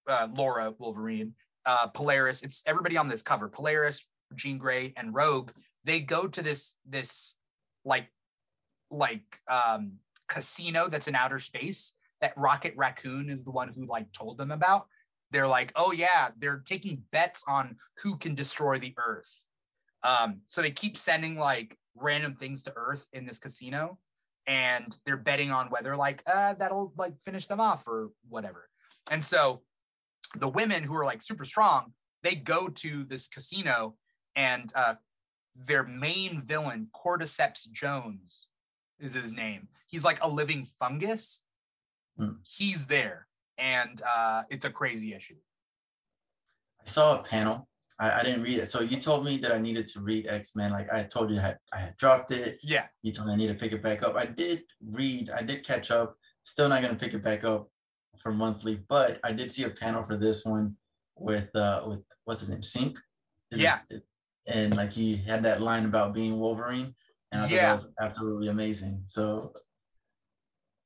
uh 0.06 0.28
Laura 0.36 0.74
Wolverine 0.78 1.32
uh 1.66 1.86
Polaris 1.88 2.42
it's 2.42 2.62
everybody 2.66 2.96
on 2.96 3.08
this 3.08 3.22
cover 3.22 3.48
Polaris 3.48 4.04
Jean 4.34 4.58
Grey 4.58 4.92
and 4.96 5.14
Rogue 5.14 5.50
they 5.84 6.00
go 6.00 6.28
to 6.28 6.42
this 6.42 6.76
this 6.86 7.34
like 7.84 8.06
like 8.90 9.40
um 9.48 9.92
casino 10.28 10.88
that's 10.88 11.08
in 11.08 11.14
outer 11.14 11.38
space 11.38 11.94
that 12.20 12.36
Rocket 12.36 12.74
Raccoon 12.76 13.30
is 13.30 13.42
the 13.42 13.50
one 13.50 13.68
who 13.68 13.86
like 13.86 14.12
told 14.12 14.38
them 14.38 14.50
about 14.50 14.86
they're 15.30 15.48
like 15.48 15.72
oh 15.76 15.92
yeah 15.92 16.28
they're 16.38 16.62
taking 16.64 17.02
bets 17.12 17.42
on 17.46 17.76
who 18.02 18.16
can 18.16 18.34
destroy 18.34 18.78
the 18.78 18.94
earth. 18.98 19.46
Um 20.02 20.40
so 20.46 20.62
they 20.62 20.70
keep 20.70 20.96
sending 20.96 21.36
like 21.36 21.76
random 21.94 22.34
things 22.34 22.62
to 22.64 22.72
earth 22.76 23.06
in 23.12 23.26
this 23.26 23.38
casino 23.38 23.98
and 24.46 24.96
they're 25.04 25.16
betting 25.16 25.50
on 25.50 25.68
whether 25.68 25.96
like 25.96 26.22
uh 26.26 26.54
that'll 26.54 26.92
like 26.96 27.18
finish 27.20 27.46
them 27.46 27.60
off 27.60 27.86
or 27.86 28.10
whatever. 28.28 28.68
And 29.10 29.24
so 29.24 29.62
the 30.36 30.48
women 30.48 30.82
who 30.82 30.94
are 30.94 31.04
like 31.04 31.22
super 31.22 31.44
strong 31.44 31.92
they 32.22 32.34
go 32.34 32.68
to 32.68 33.04
this 33.04 33.28
casino 33.28 33.96
and 34.36 34.72
uh 34.74 34.94
their 35.66 35.84
main 35.84 36.40
villain 36.40 36.88
cordyceps 36.94 37.70
jones 37.72 38.46
is 39.00 39.14
his 39.14 39.32
name 39.32 39.68
he's 39.86 40.04
like 40.04 40.22
a 40.22 40.28
living 40.28 40.64
fungus 40.64 41.42
Hmm. 42.18 42.30
he's 42.44 42.86
there 42.86 43.28
and 43.58 44.02
uh 44.02 44.42
it's 44.50 44.64
a 44.64 44.70
crazy 44.70 45.14
issue 45.14 45.36
I 46.80 46.84
saw 46.90 47.20
a 47.20 47.22
panel. 47.22 47.68
I, 48.00 48.20
I 48.20 48.22
didn't 48.22 48.42
read 48.42 48.58
it. 48.58 48.66
So 48.66 48.80
you 48.80 48.96
told 48.98 49.24
me 49.24 49.36
that 49.38 49.52
I 49.52 49.58
needed 49.58 49.86
to 49.88 50.00
read 50.00 50.26
X 50.26 50.54
Men. 50.56 50.70
Like 50.72 50.92
I 50.92 51.02
told 51.02 51.30
you, 51.30 51.36
I 51.38 51.42
had, 51.42 51.58
I 51.72 51.76
had 51.78 51.96
dropped 51.96 52.30
it. 52.32 52.58
yeah 52.62 52.86
You 53.02 53.12
told 53.12 53.28
me 53.28 53.34
I 53.34 53.36
need 53.36 53.48
to 53.48 53.54
pick 53.54 53.72
it 53.72 53.82
back 53.82 54.02
up. 54.02 54.16
I 54.16 54.26
did 54.26 54.62
read. 54.84 55.30
I 55.30 55.42
did 55.42 55.64
catch 55.66 55.90
up. 55.90 56.16
Still 56.44 56.68
not 56.68 56.82
gonna 56.82 56.94
pick 56.94 57.14
it 57.14 57.22
back 57.22 57.44
up 57.44 57.68
for 58.18 58.32
monthly, 58.32 58.80
but 58.88 59.20
I 59.22 59.32
did 59.32 59.50
see 59.50 59.64
a 59.64 59.70
panel 59.70 60.02
for 60.02 60.16
this 60.16 60.44
one 60.44 60.76
with 61.16 61.54
uh 61.54 61.84
with 61.86 62.00
what's 62.24 62.40
his 62.40 62.50
name, 62.50 62.60
Synch. 62.62 62.96
It 63.52 63.58
Yeah. 63.58 63.78
it- 63.90 64.02
and 64.46 64.74
like 64.76 64.92
he 64.92 65.16
had 65.16 65.42
that 65.42 65.60
line 65.60 65.84
about 65.84 66.14
being 66.14 66.38
Wolverine, 66.38 66.94
and 67.32 67.42
I 67.42 67.44
thought 67.44 67.52
Yeah. 67.52 67.66
that 67.66 67.72
was 67.72 67.88
absolutely 68.00 68.48
amazing. 68.48 69.02
So 69.06 69.52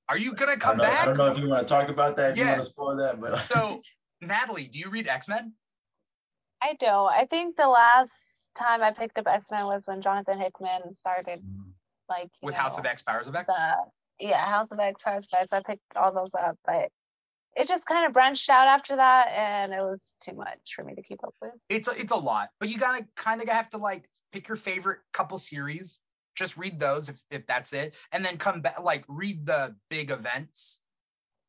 are 0.09 0.19
you 0.19 0.35
gonna 0.35 0.57
come 0.57 0.79
don't, 0.79 0.87
know, 0.87 0.93
I 0.93 1.05
don't 1.07 1.17
know 1.17 1.27
if 1.33 1.39
you 1.39 1.49
want 1.49 1.67
to 1.67 1.73
talk 1.73 1.89
about 1.89 2.17
that. 2.17 2.33
If 2.33 2.39
you 2.39 2.47
want 2.47 2.59
to 2.61 2.65
spoil 2.67 2.97
that, 2.97 3.21
but 3.21 3.39
so 3.39 3.81
nathalie 4.21 4.67
do 4.69 4.79
you 4.79 4.89
read 4.89 5.09
x-men 5.09 5.53
I 6.65 6.75
don't. 6.79 7.11
I 7.11 7.27
think 7.27 7.57
the 7.57 7.67
last 7.67 8.53
time 8.57 8.83
I 8.83 8.93
picked 8.93 9.19
up 9.19 9.27
X-Men 9.27 9.67
was 9.67 9.89
when 9.89 10.01
Jonathan 10.01 10.39
Hickman 10.39 10.95
started 10.95 11.41
Mm, 11.41 11.73
like 12.09 12.31
you 12.41 12.47
with 12.47 12.55
house 12.55 12.79
of 12.79 12.85
x 12.87 13.03
powers 13.03 13.27
of 13.27 13.35
x 13.35 13.53
the 13.53 13.77
yeah 14.21 14.47
House 14.47 14.69
of 14.71 14.79
X, 14.79 15.03
Powers 15.03 15.27
of 15.33 15.41
X. 15.41 15.49
I 15.53 15.61
picked 15.63 15.83
all 15.97 16.13
those 16.13 16.35
up, 16.35 16.57
but 16.65 16.89
it 17.57 17.67
just 17.67 17.85
kind 17.85 18.07
of 18.07 18.13
branched 18.13 18.49
out 18.49 18.69
after 18.69 18.95
that, 18.97 19.29
and 19.37 19.73
it 19.73 19.81
was 19.81 20.15
too 20.23 20.35
much 20.35 20.59
for 20.77 20.85
me 20.85 20.95
to 20.95 21.03
keep 21.03 21.25
up 21.25 21.35
with. 21.43 21.53
it's 21.69 21.89
a, 21.89 22.01
it's 22.01 22.13
a 22.13 22.17
lot 22.17 22.49
but 22.61 22.69
you 22.69 22.79
gotta 22.79 23.05
kind 23.17 23.43
of 23.43 23.49
have 23.49 23.69
to 23.71 23.79
like 23.79 24.09
pick 24.33 24.47
your 24.47 24.57
favorite 24.57 25.01
couple 25.13 25.39
series 25.39 25.99
just 26.35 26.57
read 26.57 26.81
those 26.81 27.09
if, 27.09 27.23
if 27.31 27.47
that's 27.47 27.73
it 27.73 27.95
and 28.13 28.25
then 28.25 28.37
come 28.37 28.61
back 28.61 28.81
like 28.83 29.05
read 29.09 29.45
the 29.45 29.75
big 29.91 30.11
events 30.11 30.81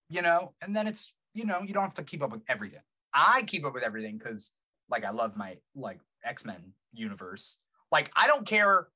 you 0.09 0.21
know 0.21 0.53
and 0.61 0.75
then 0.75 0.87
it's 0.87 1.13
you 1.33 1.45
know 1.45 1.61
you 1.61 1.73
don't 1.73 1.83
have 1.83 1.93
to 1.95 2.03
keep 2.03 2.23
up 2.23 2.31
with 2.31 2.43
everything. 2.47 2.79
I 3.13 3.43
keep 3.43 3.65
up 3.65 3.73
with 3.73 3.83
everything 3.83 4.17
because 4.17 4.51
like 4.89 5.05
i 5.05 5.11
love 5.11 5.35
my 5.35 5.57
like 5.75 5.99
x-men 6.23 6.73
universe. 6.93 7.57
Like 7.91 8.11
i 8.15 8.27
don't 8.27 8.45
care 8.45 8.87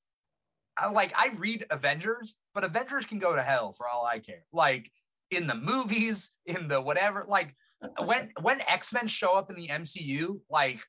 I, 0.78 0.90
like 0.90 1.14
i 1.18 1.30
read 1.38 1.66
avengers 1.70 2.36
but 2.54 2.64
avengers 2.64 3.06
can 3.06 3.20
go 3.20 3.36
to 3.36 3.42
hell 3.42 3.74
for 3.74 3.88
all 3.88 4.06
i 4.06 4.20
care. 4.20 4.44
Like 4.54 4.92
in 5.32 5.48
the 5.48 5.56
movies 5.56 6.32
in 6.46 6.68
the 6.68 6.80
whatever 6.80 7.26
like 7.28 7.56
when 8.04 8.32
when 8.42 8.62
x-men 8.62 9.08
show 9.08 9.34
up 9.34 9.50
in 9.50 9.56
the 9.56 9.68
mcu 9.68 10.40
like 10.50 10.80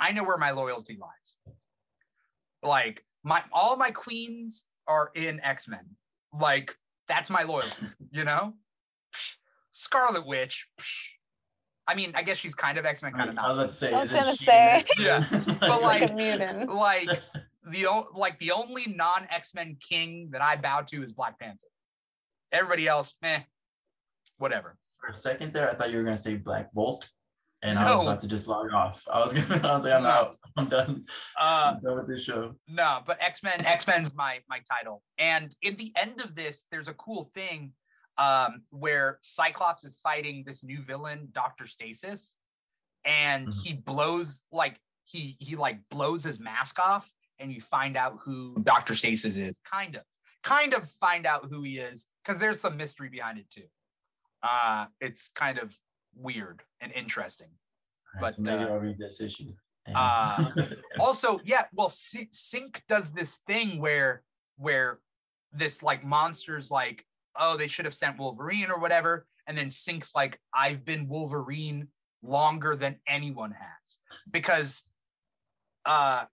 i 0.00 0.12
know 0.12 0.24
where 0.24 0.38
my 0.38 0.50
loyalty 0.50 0.98
lies. 1.00 1.34
Like 2.62 3.04
my 3.26 3.42
all 3.52 3.76
my 3.76 3.90
queens 3.90 4.62
are 4.86 5.10
in 5.16 5.40
x-men 5.42 5.84
like 6.40 6.74
that's 7.08 7.28
my 7.28 7.42
loyalty 7.42 7.86
you 8.12 8.24
know 8.24 8.54
Psh, 9.14 9.34
scarlet 9.72 10.24
witch 10.26 10.68
psh. 10.80 11.08
i 11.88 11.94
mean 11.94 12.12
i 12.14 12.22
guess 12.22 12.36
she's 12.36 12.54
kind 12.54 12.78
of 12.78 12.86
x-men 12.86 13.12
I, 13.14 13.18
kind 13.18 13.28
of 13.30 13.34
mean, 13.34 13.44
I 13.44 13.48
was 13.48 13.56
not 13.56 13.64
about 13.64 13.70
to 13.70 13.74
say, 13.74 13.92
I 13.92 14.00
was 14.00 14.12
gonna 14.12 14.36
say. 14.36 14.84
Yeah, 14.98 15.24
but 15.60 15.82
Like 15.82 16.10
like 16.16 16.68
like 16.68 17.22
the 17.72 17.86
o- 17.88 18.08
like 18.14 18.38
the 18.38 18.52
only 18.52 18.86
non 18.86 19.26
X-Men 19.28 19.76
king 19.80 20.30
that 20.30 20.40
I 20.40 20.54
bow 20.56 20.82
to 20.82 21.02
is 21.02 21.12
Black 21.12 21.38
Panther. 21.40 21.66
Everybody 22.52 22.86
else, 22.86 23.14
meh, 23.22 23.40
whatever. 24.38 24.76
for 25.00 25.08
a 25.08 25.14
second 25.14 25.52
there, 25.52 25.68
I 25.68 25.74
thought 25.74 25.90
you 25.90 25.98
were 25.98 26.04
gonna 26.04 26.16
say 26.16 26.36
Black 26.36 26.72
Bolt. 26.72 27.10
And 27.62 27.78
I 27.78 27.92
was 27.94 28.06
about 28.06 28.20
to 28.20 28.28
just 28.28 28.46
log 28.48 28.72
off. 28.72 29.02
I 29.12 29.20
was 29.20 29.32
gonna, 29.48 29.66
I 29.68 29.76
was 29.76 29.84
like, 29.84 29.92
I'm 29.94 30.02
No. 30.02 30.08
out. 30.08 30.36
I'm 30.56 30.66
done. 30.68 31.04
Uh, 31.38 31.72
I'm 31.74 31.80
done 31.82 31.96
with 31.98 32.08
this 32.08 32.22
show. 32.24 32.54
No, 32.68 33.00
but 33.06 33.20
X 33.22 33.42
Men, 33.42 33.64
X 33.64 33.86
Men's 33.86 34.14
my 34.14 34.40
my 34.48 34.60
title. 34.70 35.02
And 35.18 35.54
in 35.62 35.76
the 35.76 35.92
end 35.98 36.20
of 36.20 36.34
this, 36.34 36.64
there's 36.70 36.88
a 36.88 36.94
cool 36.94 37.24
thing 37.34 37.72
um, 38.18 38.62
where 38.70 39.18
Cyclops 39.22 39.84
is 39.84 40.00
fighting 40.00 40.44
this 40.46 40.62
new 40.64 40.80
villain, 40.82 41.28
Doctor 41.32 41.66
Stasis, 41.66 42.36
and 43.04 43.48
Mhm. 43.48 43.62
he 43.62 43.72
blows 43.74 44.42
like 44.52 44.78
he 45.04 45.36
he 45.38 45.56
like 45.56 45.80
blows 45.90 46.24
his 46.24 46.40
mask 46.40 46.78
off, 46.78 47.10
and 47.38 47.52
you 47.52 47.60
find 47.60 47.96
out 47.96 48.18
who 48.24 48.56
Doctor 48.62 48.94
Stasis 48.94 49.36
is. 49.36 49.58
Kind 49.70 49.96
of, 49.96 50.02
kind 50.42 50.74
of 50.74 50.88
find 50.88 51.26
out 51.26 51.46
who 51.50 51.62
he 51.62 51.78
is 51.78 52.06
because 52.24 52.40
there's 52.40 52.60
some 52.60 52.76
mystery 52.76 53.08
behind 53.08 53.38
it 53.38 53.48
too. 53.50 53.66
Uh, 54.42 54.86
it's 55.00 55.28
kind 55.28 55.58
of 55.58 55.74
weird 56.16 56.62
and 56.80 56.92
interesting. 56.92 57.48
Right, 58.20 58.32
so 58.34 58.42
But, 58.42 58.58
maybe 58.58 58.70
uh, 58.70 58.74
I'll 58.74 58.80
read 58.80 58.98
this 58.98 59.20
issue. 59.20 59.52
uh, 59.94 60.50
also 61.00 61.38
yeah 61.44 61.66
well 61.72 61.88
Sy- 61.88 62.28
synch 62.32 62.80
does 62.88 63.12
this 63.12 63.36
thing 63.46 63.78
where 63.80 64.22
where 64.56 64.98
this 65.52 65.80
like 65.82 66.04
monsters 66.04 66.70
like 66.72 67.04
oh 67.38 67.56
they 67.56 67.68
should 67.68 67.84
have 67.84 67.94
sent 67.94 68.18
wolverine 68.18 68.68
or 68.68 68.80
whatever 68.80 69.26
and 69.46 69.56
then 69.56 69.68
synch's 69.68 70.12
like 70.14 70.40
i've 70.52 70.84
been 70.84 71.06
wolverine 71.06 71.86
longer 72.22 72.74
than 72.74 72.96
anyone 73.06 73.52
has 73.52 73.98
because 74.32 74.82
uh 75.84 76.24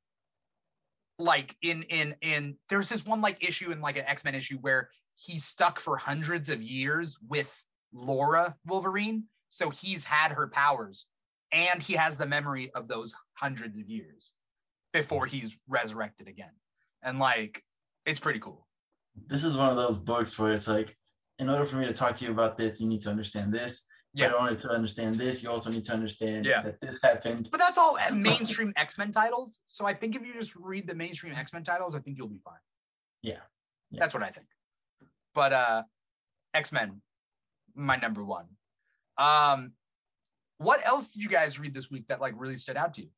like 1.19 1.55
in 1.61 1.83
in 1.83 2.15
in 2.21 2.55
there's 2.69 2.89
this 2.89 3.05
one 3.05 3.21
like 3.21 3.47
issue 3.47 3.71
in 3.71 3.81
like 3.81 3.97
an 3.97 4.05
x-men 4.07 4.33
issue 4.33 4.57
where 4.57 4.89
he's 5.15 5.45
stuck 5.45 5.79
for 5.79 5.95
hundreds 5.95 6.49
of 6.49 6.59
years 6.59 7.17
with 7.29 7.63
laura 7.93 8.55
wolverine 8.65 9.25
so 9.53 9.69
he's 9.69 10.03
had 10.03 10.31
her 10.31 10.47
powers 10.47 11.05
and 11.51 11.83
he 11.83 11.93
has 11.93 12.17
the 12.17 12.25
memory 12.25 12.71
of 12.73 12.87
those 12.87 13.13
hundreds 13.35 13.77
of 13.77 13.87
years 13.87 14.33
before 14.91 15.27
he's 15.27 15.55
resurrected 15.67 16.27
again 16.27 16.49
and 17.03 17.19
like 17.19 17.63
it's 18.07 18.19
pretty 18.19 18.39
cool 18.39 18.67
this 19.27 19.43
is 19.43 19.55
one 19.55 19.69
of 19.69 19.75
those 19.77 19.97
books 19.97 20.39
where 20.39 20.53
it's 20.53 20.67
like, 20.67 20.97
in 21.37 21.47
order 21.47 21.65
for 21.65 21.75
me 21.75 21.85
to 21.85 21.93
talk 21.93 22.15
to 22.15 22.25
you 22.25 22.31
about 22.31 22.57
this, 22.57 22.81
you 22.81 22.87
need 22.87 23.01
to 23.01 23.11
understand 23.11 23.53
this. 23.53 23.85
Yeah. 24.15 24.29
But 24.29 24.35
in 24.37 24.41
order 24.43 24.55
to 24.61 24.69
understand 24.71 25.15
this, 25.17 25.43
you 25.43 25.51
also 25.51 25.69
need 25.69 25.85
to 25.85 25.93
understand 25.93 26.45
Yeah. 26.45 26.63
that 26.63 26.81
this 26.81 26.99
happened. 27.03 27.47
but 27.51 27.59
that's 27.59 27.77
all 27.77 27.95
mainstream 28.15 28.73
x-men 28.75 29.11
titles 29.11 29.59
so 29.67 29.85
i 29.85 29.93
think 29.93 30.15
if 30.15 30.23
you 30.25 30.33
just 30.33 30.55
read 30.55 30.87
the 30.87 30.95
mainstream 30.95 31.33
x-men 31.35 31.63
titles 31.63 31.93
i 31.93 31.99
think 31.99 32.17
you'll 32.17 32.27
be 32.27 32.39
fine 32.39 32.63
Yeah. 33.21 33.33
Yeah. 33.91 33.99
that's 33.99 34.13
what 34.15 34.23
i 34.23 34.29
think 34.29 34.47
but 35.35 35.53
uh 35.53 35.83
x-men 36.55 37.01
my 37.75 37.95
number 37.97 38.23
one 38.23 38.45
um 39.17 39.71
what 40.57 40.85
else 40.85 41.11
did 41.13 41.21
you 41.23 41.29
guys 41.29 41.59
read 41.59 41.73
this 41.73 41.89
week 41.91 42.07
that 42.07 42.21
like 42.21 42.33
really 42.37 42.55
stood 42.57 42.77
out 42.77 42.93
to 42.95 43.01
you 43.01 43.09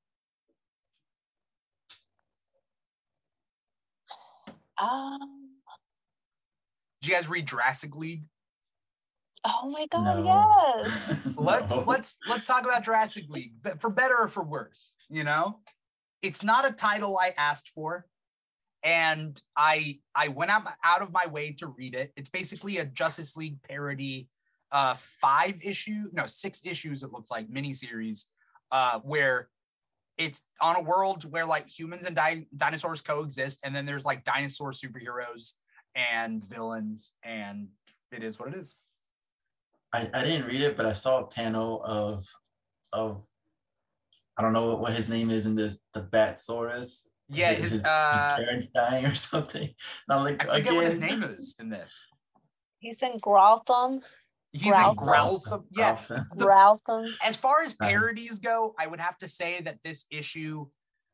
Um, 4.77 5.51
did 7.01 7.07
you 7.09 7.15
guys 7.15 7.29
read 7.29 7.47
jurassic 7.47 7.95
league 7.95 8.23
oh 9.45 9.69
my 9.69 9.85
god, 9.91 10.03
No. 10.23 10.81
yes. 10.83 11.27
let's 11.37 11.69
No. 11.69 11.83
let's 11.87 12.17
let's 12.27 12.45
talk 12.45 12.63
about 12.65 12.83
Jurassic 12.83 13.29
League, 13.29 13.53
but 13.61 13.79
for 13.79 13.89
better 13.91 14.17
or 14.17 14.27
for 14.27 14.43
worse, 14.43 14.95
you 15.09 15.23
know, 15.23 15.59
it's 16.23 16.43
not 16.43 16.67
a 16.67 16.71
title 16.71 17.17
I 17.17 17.33
asked 17.37 17.69
for, 17.69 18.05
and 18.83 19.39
I 19.55 19.99
I 20.15 20.29
went 20.29 20.49
out 20.51 20.63
out 20.83 21.01
of 21.03 21.13
my 21.13 21.27
way 21.27 21.51
to 21.59 21.67
read 21.67 21.93
it. 21.93 22.11
It's 22.17 22.29
basically 22.29 22.79
a 22.79 22.85
Justice 22.85 23.37
League 23.37 23.61
parody, 23.69 24.27
uh, 24.75 24.93
five 24.97 25.57
issue 25.63 26.09
no 26.11 26.25
six 26.25 26.65
issues 26.65 27.01
it 27.01 27.13
looks 27.13 27.31
like 27.31 27.49
miniseries, 27.49 28.25
uh, 28.73 28.99
where 28.99 29.47
it's 30.17 30.41
on 30.59 30.75
a 30.75 30.81
world 30.81 31.23
where 31.31 31.45
like 31.45 31.69
humans 31.69 32.03
and 32.03 32.13
di- 32.13 32.45
dinosaurs 32.57 32.99
coexist, 32.99 33.61
and 33.63 33.73
then 33.73 33.85
there's 33.85 34.03
like 34.03 34.25
dinosaur 34.25 34.73
superheroes 34.73 35.53
and 35.95 36.43
villains, 36.43 37.13
and 37.23 37.69
it 38.11 38.21
is 38.21 38.37
what 38.37 38.49
it 38.49 38.55
is. 38.55 38.75
I, 39.93 40.09
I 40.13 40.23
didn't 40.25 40.45
read 40.45 40.59
it, 40.59 40.75
but 40.75 40.85
I 40.85 40.91
saw 40.91 41.21
a 41.21 41.27
panel 41.27 41.81
of 41.85 42.25
of 42.91 43.25
I 44.37 44.41
don't 44.41 44.51
know 44.51 44.75
what 44.75 44.91
his 44.91 45.09
name 45.09 45.29
is 45.29 45.45
in 45.45 45.55
this 45.55 45.79
the 45.93 46.01
Batsaurus. 46.01 47.07
Yeah, 47.29 47.53
his 47.53 47.85
uh. 47.85 48.35
parents 48.35 48.67
dying 48.75 49.05
or 49.05 49.15
something. 49.15 49.63
And 49.63 50.09
I'm 50.09 50.21
like, 50.25 50.41
I 50.43 50.45
forget 50.45 50.59
again, 50.59 50.75
what 50.75 50.85
his 50.85 50.97
name 50.97 51.23
is 51.23 51.55
in 51.61 51.69
this. 51.69 52.07
He's 52.79 53.01
in 53.01 53.19
Grotham. 53.19 54.01
He's 54.55 54.73
Growltham. 54.73 54.91
in 54.91 54.95
Growltham. 54.97 55.63
Yeah. 55.71 55.99
Oh. 56.09 56.15
Growltham. 56.35 57.09
As 57.23 57.35
far 57.35 57.61
as 57.63 57.73
parodies 57.73 58.39
go, 58.39 58.73
I 58.79 58.87
would 58.87 58.99
have 58.99 59.17
to 59.19 59.27
say 59.27 59.61
that 59.61 59.79
this 59.83 60.05
issue, 60.09 60.67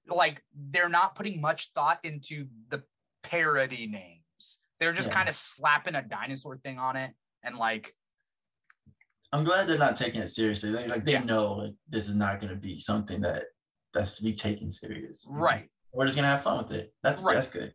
like, 0.08 0.44
they're 0.70 0.90
not 0.90 1.16
putting 1.16 1.42
much 1.42 1.72
thought 1.74 2.00
into 2.04 2.48
the 2.70 2.84
parody 3.24 3.88
names. 3.88 4.60
They're 4.80 4.94
just 4.94 5.10
Yeah. 5.10 5.16
kind 5.16 5.30
of 5.30 5.36
slapping 5.36 5.96
a 5.96 6.02
dinosaur 6.02 6.58
thing 6.58 6.78
on 6.80 6.96
it 6.96 7.14
and 7.44 7.58
like, 7.58 7.96
I'm 9.34 9.44
glad 9.44 9.68
they're 9.68 9.78
not 9.78 9.96
taking 9.96 10.22
it 10.22 10.28
seriously. 10.28 10.72
They 10.72 10.88
like 10.88 11.06
they 11.06 11.14
Yeah. 11.14 11.24
know 11.24 11.54
like 11.54 11.74
this 11.88 12.10
is 12.10 12.16
not 12.16 12.42
gonna 12.42 12.56
be 12.56 12.80
something 12.80 13.22
that 13.22 13.44
that's 13.94 14.18
to 14.18 14.24
be 14.24 14.34
taken 14.34 14.72
serious. 14.72 15.26
right. 15.30 15.70
We're 15.94 16.06
just 16.06 16.18
gonna 16.18 16.28
have 16.28 16.44
fun 16.44 16.58
with 16.66 16.74
it. 16.78 16.94
That's 17.04 17.22
Right. 17.22 17.36
that's 17.36 17.50
good. 17.50 17.74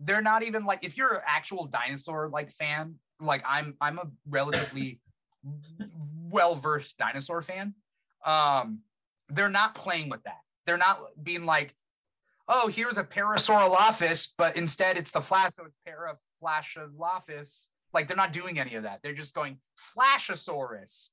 They're 0.00 0.20
not 0.22 0.42
even 0.42 0.64
like 0.66 0.84
if 0.84 0.96
you're 0.98 1.14
an 1.16 1.22
actual 1.26 1.66
dinosaur 1.66 2.28
like 2.28 2.50
fan, 2.52 2.98
like 3.20 3.42
I'm 3.46 3.74
I'm 3.80 3.98
a 3.98 4.10
relatively 4.26 5.00
well 6.30 6.54
versed 6.54 6.96
dinosaur 6.98 7.42
fan. 7.42 7.74
Um, 8.24 8.80
they're 9.28 9.48
not 9.48 9.74
playing 9.74 10.08
with 10.08 10.22
that. 10.24 10.40
They're 10.66 10.76
not 10.78 11.00
being 11.22 11.44
like, 11.44 11.74
oh, 12.48 12.68
here's 12.68 12.98
a 12.98 13.04
Parasaurolophus, 13.04 14.30
but 14.36 14.56
instead 14.56 14.96
it's 14.96 15.10
the 15.10 15.20
Flash, 15.20 15.52
so 15.54 15.64
it's 15.64 15.76
Paraflasholophus. 15.86 17.68
Like 17.92 18.08
they're 18.08 18.16
not 18.16 18.32
doing 18.32 18.58
any 18.58 18.74
of 18.74 18.82
that. 18.84 19.00
They're 19.02 19.14
just 19.14 19.34
going 19.34 19.58
Flashosaurus. 19.96 21.10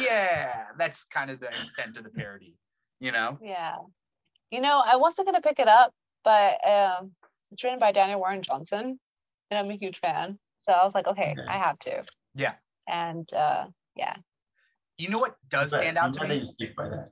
Yeah, 0.00 0.64
that's 0.76 1.04
kind 1.04 1.30
of 1.30 1.40
the 1.40 1.48
extent 1.48 1.96
of 1.96 2.04
the 2.04 2.10
parody, 2.10 2.56
you 3.00 3.12
know? 3.12 3.38
Yeah. 3.42 3.76
You 4.50 4.60
know, 4.60 4.82
I 4.84 4.96
wasn't 4.96 5.28
gonna 5.28 5.40
pick 5.40 5.58
it 5.58 5.68
up, 5.68 5.92
but 6.24 6.58
um 6.68 7.12
it's 7.52 7.62
written 7.64 7.78
by 7.78 7.92
Daniel 7.92 8.18
Warren 8.18 8.42
Johnson, 8.42 8.98
and 9.50 9.58
I'm 9.58 9.70
a 9.70 9.76
huge 9.76 10.00
fan. 10.00 10.38
So 10.60 10.72
I 10.72 10.84
was 10.84 10.94
like, 10.94 11.06
okay, 11.06 11.34
Okay. 11.38 11.48
I 11.48 11.58
have 11.58 11.78
to. 11.80 12.02
Yeah. 12.34 12.54
And 12.88 13.32
uh 13.32 13.66
yeah. 13.98 14.16
You 14.96 15.08
know 15.10 15.18
what 15.18 15.36
does 15.48 15.70
But 15.70 15.80
stand 15.80 15.98
out 15.98 16.04
I'm 16.04 16.08
out 16.10 16.14
to 16.14 16.20
glad 16.20 16.30
that 16.30 16.38
you 16.38 16.44
stick 16.44 16.74
by 16.76 16.88
that. 16.88 17.10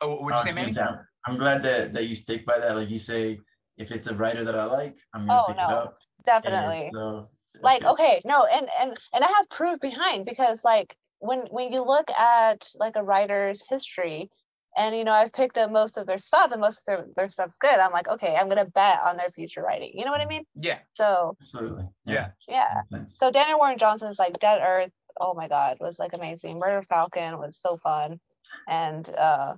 Oh, 0.00 0.08
what 0.16 0.22
would 0.24 0.30
you 0.30 0.34
Uh, 0.34 0.44
say, 0.44 0.52
Manny? 0.62 0.78
I'm, 0.80 0.98
I'm 1.26 1.38
glad 1.38 1.62
that 1.62 1.92
that 1.94 2.04
you 2.06 2.14
stick 2.14 2.44
by 2.44 2.58
that. 2.58 2.76
Like 2.76 2.90
you 2.90 2.98
say, 2.98 3.38
if 3.78 3.90
it's 3.92 4.06
a 4.08 4.14
writer 4.14 4.44
that 4.44 4.54
I 4.58 4.64
like, 4.64 4.96
I'm 5.14 5.26
gonna 5.26 5.40
Oh, 5.40 5.46
pick 5.48 5.56
no, 5.56 5.62
it 5.64 5.70
up. 5.70 5.94
and 5.96 6.26
Definitely. 6.26 6.90
So 6.92 7.28
like 7.62 7.82
good. 7.82 7.92
okay 7.92 8.20
no 8.24 8.46
and 8.46 8.66
and 8.80 8.98
and 9.14 9.22
i 9.22 9.28
have 9.28 9.48
proof 9.48 9.78
behind 9.80 10.24
because 10.26 10.64
like 10.64 10.96
when 11.20 11.38
when 11.52 11.72
you 11.72 11.80
look 11.80 12.10
at 12.10 12.66
like 12.74 12.96
a 12.96 13.02
writer's 13.02 13.62
history 13.68 14.28
and 14.76 14.92
you 14.96 15.04
know 15.04 15.12
i've 15.12 15.32
picked 15.32 15.56
up 15.56 15.70
most 15.70 15.96
of 15.96 16.04
their 16.08 16.18
stuff 16.18 16.50
and 16.50 16.60
most 16.60 16.78
of 16.80 16.84
their, 16.86 17.06
their 17.16 17.28
stuff's 17.28 17.56
good 17.58 17.78
i'm 17.78 17.92
like 17.92 18.08
okay 18.08 18.34
i'm 18.34 18.48
gonna 18.48 18.64
bet 18.64 18.98
on 19.04 19.16
their 19.16 19.30
future 19.30 19.62
writing 19.62 19.92
you 19.94 20.04
know 20.04 20.10
what 20.10 20.20
i 20.20 20.26
mean 20.26 20.42
Yeah. 20.56 20.78
so 20.94 21.36
absolutely. 21.40 21.84
Yeah. 22.06 22.30
yeah 22.48 22.66
makes 22.74 22.90
sense. 22.90 23.18
so 23.18 23.30
daniel 23.30 23.58
warren 23.60 23.78
Johnson 23.78 24.08
is 24.08 24.18
like 24.18 24.36
dead 24.40 24.60
earth 24.60 24.90
oh 25.20 25.34
my 25.34 25.48
god 25.48 25.76
was 25.80 25.98
like 25.98 26.12
amazing 26.12 26.58
murder 26.58 26.82
falcon 26.82 27.38
was 27.38 27.58
so 27.60 27.76
fun 27.76 28.20
and 28.68 29.08
uh 29.10 29.54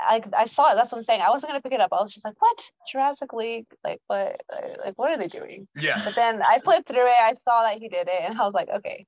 I, 0.00 0.22
I 0.36 0.46
saw 0.46 0.70
it. 0.70 0.76
That's 0.76 0.92
what 0.92 0.98
I'm 0.98 1.04
saying. 1.04 1.22
I 1.22 1.30
wasn't 1.30 1.50
gonna 1.50 1.60
pick 1.60 1.72
it 1.72 1.80
up. 1.80 1.92
I 1.92 2.00
was 2.00 2.12
just 2.12 2.24
like, 2.24 2.40
"What? 2.40 2.62
Jurassic 2.90 3.32
League? 3.32 3.66
Like, 3.82 4.00
what? 4.06 4.40
Like, 4.84 4.96
what 4.96 5.10
are 5.10 5.18
they 5.18 5.26
doing?" 5.26 5.66
Yeah. 5.74 6.00
But 6.04 6.14
then 6.14 6.40
I 6.40 6.60
flipped 6.60 6.86
through 6.86 7.04
it. 7.04 7.16
I 7.20 7.34
saw 7.44 7.64
that 7.64 7.78
he 7.78 7.88
did 7.88 8.06
it, 8.06 8.22
and 8.24 8.40
I 8.40 8.44
was 8.44 8.54
like, 8.54 8.68
okay, 8.68 9.06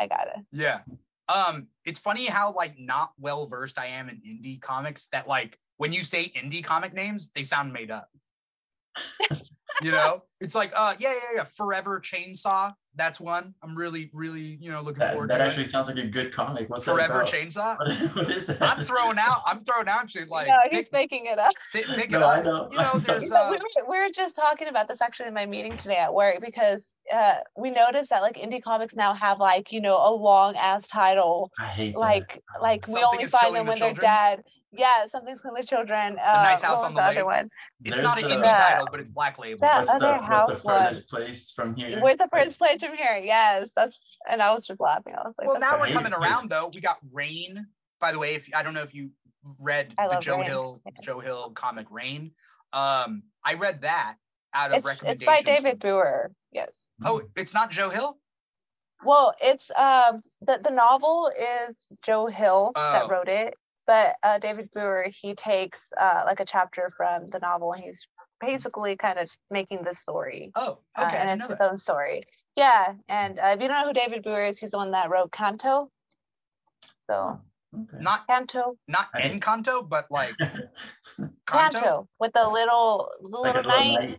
I 0.00 0.06
got 0.06 0.28
it. 0.28 0.44
Yeah. 0.50 0.80
Um, 1.28 1.68
it's 1.84 2.00
funny 2.00 2.26
how 2.26 2.54
like 2.54 2.78
not 2.78 3.12
well 3.18 3.46
versed 3.46 3.78
I 3.78 3.86
am 3.86 4.08
in 4.08 4.16
indie 4.16 4.60
comics 4.60 5.08
that 5.12 5.28
like 5.28 5.58
when 5.76 5.92
you 5.92 6.02
say 6.02 6.30
indie 6.30 6.64
comic 6.64 6.92
names, 6.94 7.30
they 7.34 7.42
sound 7.42 7.72
made 7.72 7.90
up. 7.90 8.08
you 9.82 9.92
know, 9.92 10.22
it's 10.40 10.54
like 10.54 10.72
uh 10.74 10.94
yeah, 10.98 11.12
yeah, 11.12 11.36
yeah. 11.36 11.44
Forever 11.44 12.00
Chainsaw. 12.00 12.72
That's 12.96 13.20
one. 13.20 13.54
I'm 13.62 13.76
really, 13.76 14.10
really, 14.12 14.58
you 14.60 14.70
know, 14.70 14.80
looking 14.80 14.98
That, 14.98 15.12
forward 15.12 15.30
that 15.30 15.38
to 15.38 15.44
actually 15.44 15.62
it. 15.64 15.70
sounds 15.70 15.86
like 15.88 15.98
a 15.98 16.06
good 16.06 16.32
comic. 16.32 16.68
What's 16.68 16.84
Forever 16.84 17.12
that 17.12 17.20
about? 17.22 17.32
Chainsaw. 17.32 17.78
What, 17.78 18.16
what 18.26 18.30
is 18.30 18.46
that? 18.46 18.60
I'm 18.62 18.84
throwing 18.84 19.16
out, 19.18 19.42
I'm 19.46 19.64
throwing 19.64 19.88
out 19.88 20.10
shit 20.10 20.28
like 20.28 20.48
no, 20.48 20.56
he's 20.70 20.88
pick, 20.88 20.92
making 20.92 21.26
it 21.26 21.38
up. 21.38 21.52
pick, 21.72 21.86
pick 21.86 22.06
it 22.06 22.10
No, 22.10 22.26
I 22.26 22.38
up. 22.38 22.44
know. 22.44 22.68
You 22.72 22.78
know, 22.78 22.98
there's 23.06 23.22
You 23.24 23.28
know, 23.30 23.36
uh 23.36 23.50
we, 23.52 23.56
were, 23.58 23.90
we 23.90 24.00
were 24.00 24.08
just 24.14 24.34
talking 24.36 24.68
about 24.68 24.88
this 24.88 25.00
actually 25.00 25.28
in 25.28 25.34
my 25.34 25.46
meeting 25.46 25.76
today 25.76 25.96
at 25.98 26.12
work 26.12 26.40
because 26.40 26.92
uh, 27.14 27.36
we 27.56 27.70
noticed 27.70 28.10
that 28.10 28.22
like 28.22 28.36
indie 28.36 28.62
comics 28.62 28.94
now 28.94 29.14
have 29.14 29.38
like 29.38 29.70
you 29.72 29.80
know 29.80 29.96
a 29.96 30.12
long 30.12 30.56
ass 30.56 30.86
title 30.88 31.50
I 31.58 31.66
hate 31.66 31.92
that. 31.92 31.98
like 32.00 32.42
like 32.60 32.86
we 32.88 33.02
only 33.04 33.26
find 33.26 33.54
them 33.54 33.66
the 33.66 33.70
when 33.70 33.78
they're 33.78 33.88
Children? 33.94 34.04
dead. 34.10 34.42
Yeah, 34.72 35.06
something's 35.10 35.40
killing 35.40 35.60
the 35.60 35.66
children. 35.66 36.16
Uh, 36.18 36.42
Nice 36.42 36.62
House 36.62 36.80
on 36.80 36.94
the 36.94 37.00
the 37.00 37.06
other 37.06 37.24
one? 37.24 37.50
it's 37.84 38.00
not 38.00 38.22
an 38.22 38.28
There's, 38.28 38.40
indie 38.40 38.52
uh, 38.52 38.56
title, 38.56 38.88
but 38.90 39.00
it's 39.00 39.08
black 39.08 39.38
label. 39.38 39.58
That 39.60 39.78
what's 39.78 39.90
other 39.90 39.98
the, 40.00 40.06
what's 40.12 40.20
the 40.20 40.34
house 40.54 40.64
one. 40.64 40.78
furthest 40.82 41.10
place 41.10 41.50
from 41.50 41.74
here? 41.74 42.00
Where's 42.00 42.18
the 42.18 42.28
furthest 42.32 42.58
place 42.58 42.80
from 42.80 42.94
here? 42.96 43.20
Yes, 43.22 43.68
that's 43.74 43.98
and 44.30 44.40
I 44.40 44.52
was 44.52 44.66
just 44.66 44.80
laughing. 44.80 45.14
I 45.16 45.26
was 45.26 45.34
like, 45.38 45.48
well, 45.48 45.58
now 45.58 45.80
we're 45.80 45.86
coming 45.88 46.12
around 46.12 46.50
though. 46.50 46.70
We 46.72 46.80
got 46.80 46.98
Rain, 47.12 47.66
by 48.00 48.12
the 48.12 48.18
way, 48.18 48.34
if 48.34 48.48
I 48.54 48.62
don't 48.62 48.74
know 48.74 48.82
if 48.82 48.94
you 48.94 49.10
read 49.58 49.92
I 49.98 50.06
the 50.08 50.20
Joe 50.20 50.36
Rain. 50.38 50.46
Hill 50.46 50.82
Yeah. 50.86 50.92
Joe 51.02 51.18
Hill 51.18 51.50
comic 51.54 51.86
Rain, 51.90 52.30
um, 52.72 53.24
I 53.44 53.54
read 53.54 53.80
that 53.82 54.14
out 54.54 54.70
of 54.70 54.78
It's, 54.86 55.02
it's 55.02 55.24
by 55.24 55.40
David 55.42 55.80
from- 55.80 55.90
Booher. 55.90 56.26
Yes. 56.52 56.86
Oh, 57.04 57.22
it's 57.36 57.54
not 57.54 57.70
Joe 57.70 57.90
Hill. 57.90 58.18
Well, 59.04 59.34
it's 59.40 59.70
um 59.76 60.20
the 60.42 60.60
the 60.62 60.70
novel 60.70 61.32
is 61.68 61.88
Joe 62.02 62.26
Hill 62.28 62.70
Oh. 62.76 62.92
that 62.92 63.08
wrote 63.08 63.28
it, 63.28 63.54
but 63.86 64.16
uh, 64.22 64.38
David 64.38 64.70
Booher 64.76 65.08
he 65.12 65.34
takes 65.34 65.92
uh 66.00 66.22
like 66.26 66.40
a 66.40 66.44
chapter 66.44 66.90
from 66.96 67.30
the 67.30 67.38
novel 67.38 67.72
and 67.72 67.82
he's 67.82 68.06
basically 68.40 68.96
kind 68.96 69.18
of 69.18 69.30
making 69.50 69.82
the 69.84 69.94
story. 69.94 70.50
Oh, 70.56 70.78
uh, 70.96 71.04
okay. 71.06 71.16
I 71.18 71.20
and 71.20 71.40
it's 71.40 71.48
his 71.50 71.58
that. 71.58 71.70
own 71.70 71.76
story. 71.78 72.24
Yeah, 72.56 72.94
and 73.08 73.38
uh, 73.38 73.48
if 73.54 73.60
you 73.62 73.68
don't 73.68 73.80
know 73.82 73.86
who 73.88 73.92
David 73.94 74.24
Booher 74.24 74.48
is, 74.48 74.58
he's 74.58 74.70
the 74.72 74.76
one 74.78 74.90
that 74.92 75.10
wrote 75.10 75.32
Canto. 75.32 75.90
So 77.08 77.40
Okay. 77.72 77.98
Not 78.02 78.26
Canto, 78.26 78.76
not 78.88 79.06
I 79.14 79.28
didn't- 79.28 79.44
but 79.88 80.06
like 80.10 80.34
Canto. 80.38 81.30
Canto 81.46 82.08
with 82.18 82.32
the 82.32 82.48
little 82.48 83.08
the 83.22 83.28
like 83.38 83.54
a 83.54 83.58
little 83.58 83.70
little 83.70 83.94
knight. 83.94 84.08
knight. 84.08 84.18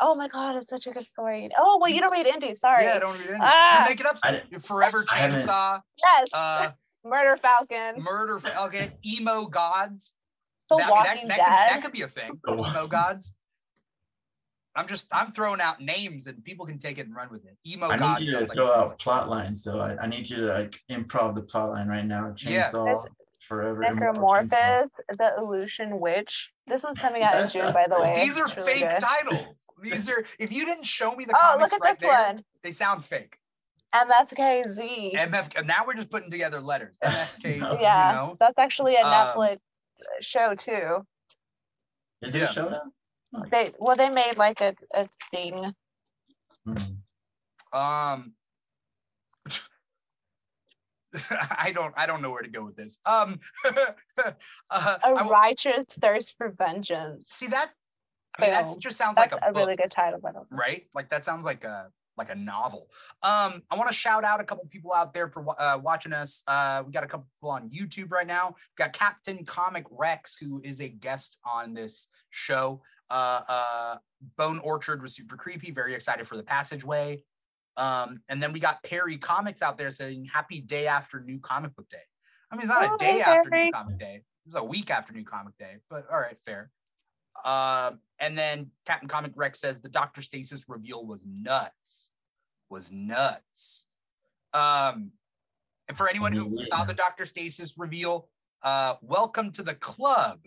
Oh 0.00 0.14
my 0.14 0.28
God, 0.28 0.56
it's 0.56 0.68
such 0.68 0.86
a 0.86 0.90
good 0.90 1.06
story. 1.06 1.48
Oh 1.58 1.78
well, 1.80 1.90
you 1.90 2.00
don't 2.00 2.12
read 2.12 2.26
indie. 2.26 2.56
Sorry. 2.58 2.84
Yeah, 2.84 2.96
I 2.96 2.98
don't 2.98 3.18
read 3.18 3.30
it. 3.30 3.36
Ah. 3.40 3.82
You 3.84 3.88
make 3.88 4.00
it 4.00 4.06
up. 4.06 4.18
I 4.22 4.42
Steve. 4.46 4.62
Forever 4.64 5.04
I 5.10 5.16
haven't- 5.16 5.38
Chainsaw, 5.40 5.80
yes, 6.04 6.28
uh, 6.34 6.70
Murder 7.04 7.36
Falcon. 7.40 8.02
Murder. 8.02 8.38
Falcon. 8.38 8.66
Okay, 8.68 8.92
emo 9.04 9.46
gods. 9.46 10.14
The 10.68 10.76
That- 10.76 10.82
I 10.84 10.86
mean, 10.86 10.96
Walking 10.96 11.28
that, 11.28 11.36
Dead. 11.38 11.46
that, 11.46 11.68
could, 11.68 11.74
that 11.76 11.82
could 11.84 11.92
be 11.92 12.02
a 12.02 12.08
thing. 12.08 12.40
The 12.44 12.52
Emo 12.52 12.86
gods. 12.86 13.32
I'm 14.76 14.86
just 14.86 15.12
I'm 15.12 15.32
throwing 15.32 15.60
out 15.60 15.80
names 15.80 16.26
and 16.28 16.44
people 16.44 16.64
can 16.66 16.78
take 16.78 16.98
it 16.98 17.06
and 17.06 17.14
run 17.16 17.30
with 17.30 17.44
it. 17.46 17.56
Emo 17.66 17.86
I 17.88 17.96
gods. 17.96 18.20
need 18.20 18.26
you 18.28 18.32
to 18.32 18.38
sounds 18.38 18.48
like 18.50 18.56
throw 18.56 18.70
a 18.70 18.78
out 18.78 18.98
plot 18.98 19.28
lines 19.28 19.64
though. 19.64 19.80
I, 19.80 19.96
I 20.00 20.06
need 20.06 20.28
you 20.30 20.36
to 20.36 20.42
like 20.52 20.78
improv 20.90 21.34
the 21.34 21.42
plot 21.42 21.70
line 21.70 21.88
right 21.88 22.04
now. 22.04 22.32
Yeah. 22.38 22.66
Chainsaw 22.68 23.04
forever. 23.40 23.82
immortal 23.82 24.14
Necromorphous, 24.22 24.88
the 25.16 25.32
Illusion 25.38 25.98
Witch. 25.98 26.50
This 26.68 26.82
one's 26.84 27.00
coming 27.00 27.22
out 27.22 27.40
in 27.40 27.48
June, 27.48 27.72
by 27.72 27.86
the 27.88 27.96
way. 27.98 28.22
These 28.24 28.36
are 28.38 28.46
really 28.56 28.72
fake 28.74 28.90
good. 28.90 29.00
titles. 29.00 29.66
These 29.82 30.08
are 30.10 30.22
if 30.38 30.52
you 30.52 30.64
didn't 30.66 30.84
show 30.86 31.16
me 31.16 31.24
the 31.24 31.34
Oh, 31.34 31.40
comics 31.54 31.72
look 31.72 31.80
at 31.82 31.84
right 31.84 31.98
this 31.98 32.08
there, 32.08 32.22
one. 32.34 32.44
they 32.62 32.70
sound 32.70 33.04
fake. 33.04 33.38
MFKZ. 33.94 35.14
MF 35.14 35.64
now 35.66 35.84
we're 35.86 35.94
just 35.94 36.10
putting 36.10 36.30
together 36.30 36.60
letters. 36.60 36.96
MFK, 37.04 37.58
yeah, 37.80 38.10
you 38.10 38.16
know. 38.16 38.36
that's 38.38 38.58
actually 38.58 38.96
a 38.96 39.00
Um, 39.04 39.12
Netflix 39.12 39.58
show 40.20 40.54
too. 40.54 41.06
Is 42.22 42.34
it 42.34 42.38
Yeah. 42.40 42.44
a 42.44 42.52
show 42.52 42.68
now? 42.68 43.42
They 43.50 43.72
well, 43.78 43.96
they 43.96 44.08
made 44.10 44.36
like 44.36 44.60
a, 44.60 44.74
a 44.94 45.08
thing. 45.30 45.72
Hmm. 46.64 46.76
Um 47.72 48.32
I 51.50 51.72
don't 51.72 51.94
I 51.96 52.06
don't 52.06 52.20
know 52.22 52.30
where 52.30 52.42
to 52.42 52.48
go 52.50 52.64
with 52.64 52.76
this. 52.76 52.98
Um 53.06 53.40
uh, 53.64 53.92
A 54.20 54.34
I 54.70 54.98
w- 55.14 55.30
righteous 55.30 55.86
thirst 56.00 56.34
for 56.36 56.50
vengeance. 56.50 57.26
see 57.30 57.46
that 57.48 57.70
I 58.38 58.42
mean 58.42 58.50
that 58.52 58.68
just 58.78 58.96
sounds 58.96 59.16
That's 59.16 59.32
like 59.32 59.42
a, 59.42 59.46
a, 59.48 59.52
book. 59.52 59.60
really 59.62 59.76
good 59.76 59.90
title, 59.90 60.20
by 60.20 60.32
the 60.32 60.40
way. 60.40 60.46
right? 60.50 60.86
Like 60.94 61.08
that 61.10 61.24
sounds 61.24 61.44
like 61.44 61.64
a 61.64 61.90
like 62.18 62.30
a 62.30 62.34
novel. 62.34 62.88
Um, 63.22 63.62
I 63.70 63.76
want 63.76 63.88
to 63.88 63.94
shout 63.94 64.24
out 64.24 64.40
a 64.40 64.44
couple 64.44 64.66
people 64.68 64.92
out 64.92 65.14
there 65.14 65.28
for 65.28 65.44
uh, 65.60 65.78
watching 65.78 66.12
us. 66.12 66.42
Uh, 66.46 66.82
we 66.84 66.92
got 66.92 67.04
a 67.04 67.06
couple 67.06 67.26
people 67.36 67.50
on 67.50 67.70
YouTube 67.70 68.10
right 68.10 68.26
now. 68.26 68.48
We 68.50 68.84
got 68.84 68.92
Captain 68.92 69.44
Comic 69.44 69.86
Rex, 69.90 70.36
who 70.38 70.60
is 70.64 70.80
a 70.80 70.88
guest 70.88 71.38
on 71.44 71.74
this 71.74 72.08
show. 72.30 72.82
Uh, 73.10 73.40
uh, 73.48 73.96
Bone 74.36 74.58
Orchard 74.58 75.00
was 75.00 75.14
super 75.14 75.36
creepy. 75.36 75.70
Very 75.70 75.94
excited 75.94 76.26
for 76.26 76.36
the 76.36 76.42
passageway. 76.42 77.22
Um, 77.76 78.20
and 78.28 78.42
then 78.42 78.52
we 78.52 78.60
got 78.60 78.82
Perry 78.82 79.16
Comics 79.16 79.62
out 79.62 79.78
there 79.78 79.90
saying 79.92 80.26
happy 80.26 80.60
day 80.60 80.88
after 80.88 81.20
New 81.20 81.38
Comic 81.38 81.74
Book 81.76 81.88
Day. 81.88 81.96
I 82.50 82.56
mean, 82.56 82.62
it's 82.62 82.70
not 82.70 82.90
Oh, 82.90 82.94
a 82.94 82.98
day 82.98 83.12
hey, 83.12 83.20
after 83.22 83.50
New 83.50 83.72
Comic 83.72 83.98
Day. 83.98 84.14
It 84.16 84.24
was 84.46 84.54
a 84.56 84.64
week 84.64 84.90
after 84.90 85.12
New 85.12 85.24
Comic 85.24 85.56
Day, 85.58 85.76
but 85.88 86.06
all 86.10 86.18
right, 86.18 86.36
fair. 86.44 86.70
Um, 87.44 88.00
and 88.18 88.36
then 88.36 88.70
Captain 88.86 89.08
Comic 89.08 89.32
Rex 89.36 89.60
says 89.60 89.78
the 89.78 89.88
Doctor 89.88 90.22
Stasis 90.22 90.64
reveal 90.68 91.04
was 91.06 91.24
nuts. 91.26 92.12
Was 92.70 92.90
nuts. 92.90 93.86
Um, 94.52 95.12
and 95.88 95.96
for 95.96 96.08
anyone 96.08 96.32
who 96.32 96.54
Yeah. 96.56 96.66
saw 96.66 96.84
the 96.84 96.94
Doctor 96.94 97.24
Stasis 97.26 97.78
reveal, 97.78 98.28
uh, 98.62 98.96
welcome 99.00 99.52
to 99.52 99.62
the 99.62 99.74
club. 99.74 100.40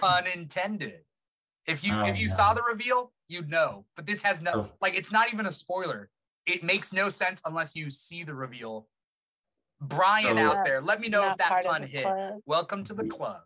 Pun 0.00 0.26
intended. 0.34 1.04
If 1.66 1.84
you 1.84 1.92
Oh, 1.94 2.06
if 2.06 2.16
you 2.18 2.28
no. 2.28 2.34
saw 2.34 2.54
the 2.54 2.62
reveal, 2.62 3.12
you'd 3.28 3.48
know. 3.48 3.86
But 3.96 4.06
this 4.06 4.22
has 4.22 4.40
no 4.40 4.52
So- 4.52 4.72
like 4.80 4.94
it's 4.94 5.12
not 5.12 5.32
even 5.32 5.46
a 5.46 5.52
spoiler. 5.52 6.10
It 6.46 6.62
makes 6.64 6.92
no 6.92 7.08
sense 7.08 7.42
unless 7.44 7.74
you 7.76 7.90
see 7.90 8.22
the 8.24 8.34
reveal. 8.34 8.88
Brian 9.80 10.36
So- 10.36 10.50
out 10.50 10.64
there, 10.64 10.80
let 10.80 11.00
me 11.00 11.08
know 11.08 11.28
if 11.30 11.36
that 11.36 11.48
part 11.48 11.64
pun 11.66 11.82
hit. 11.82 12.04
club. 12.04 12.40
Welcome 12.46 12.82
to 12.84 12.94
the 12.94 13.06
club. 13.08 13.42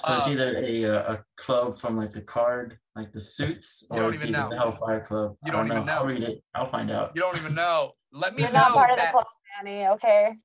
So 0.00 0.14
it's 0.16 0.28
Uh, 0.28 0.30
either 0.30 0.58
a 0.58 0.84
uh, 0.84 1.14
a 1.14 1.24
club 1.36 1.76
from 1.76 1.96
like 1.96 2.12
the 2.12 2.20
card, 2.20 2.78
like 2.94 3.12
the 3.12 3.20
suits, 3.20 3.84
or 3.90 4.02
don't 4.02 4.14
it's 4.14 4.24
even 4.24 4.36
either 4.36 4.44
know. 4.44 4.50
the 4.50 4.56
Hellfire 4.56 5.00
Club. 5.00 5.36
You 5.44 5.52
I 5.52 5.56
don't 5.56 5.66
even 5.66 5.86
know. 5.86 5.92
I'll 5.92 6.06
read 6.06 6.22
it. 6.22 6.42
I'll 6.54 6.66
find 6.66 6.90
out. 6.90 7.12
You 7.16 7.22
don't 7.22 7.36
even 7.36 7.54
know. 7.54 7.92
Let 8.12 8.34
me 8.34 8.42
You're 8.42 8.52
know 8.52 8.60
not 8.60 8.74
part 8.74 8.90
of 8.90 8.96
the 8.96 9.02
that. 9.02 9.12
club, 9.12 9.26
Annie. 9.58 9.86
Okay. 9.88 10.36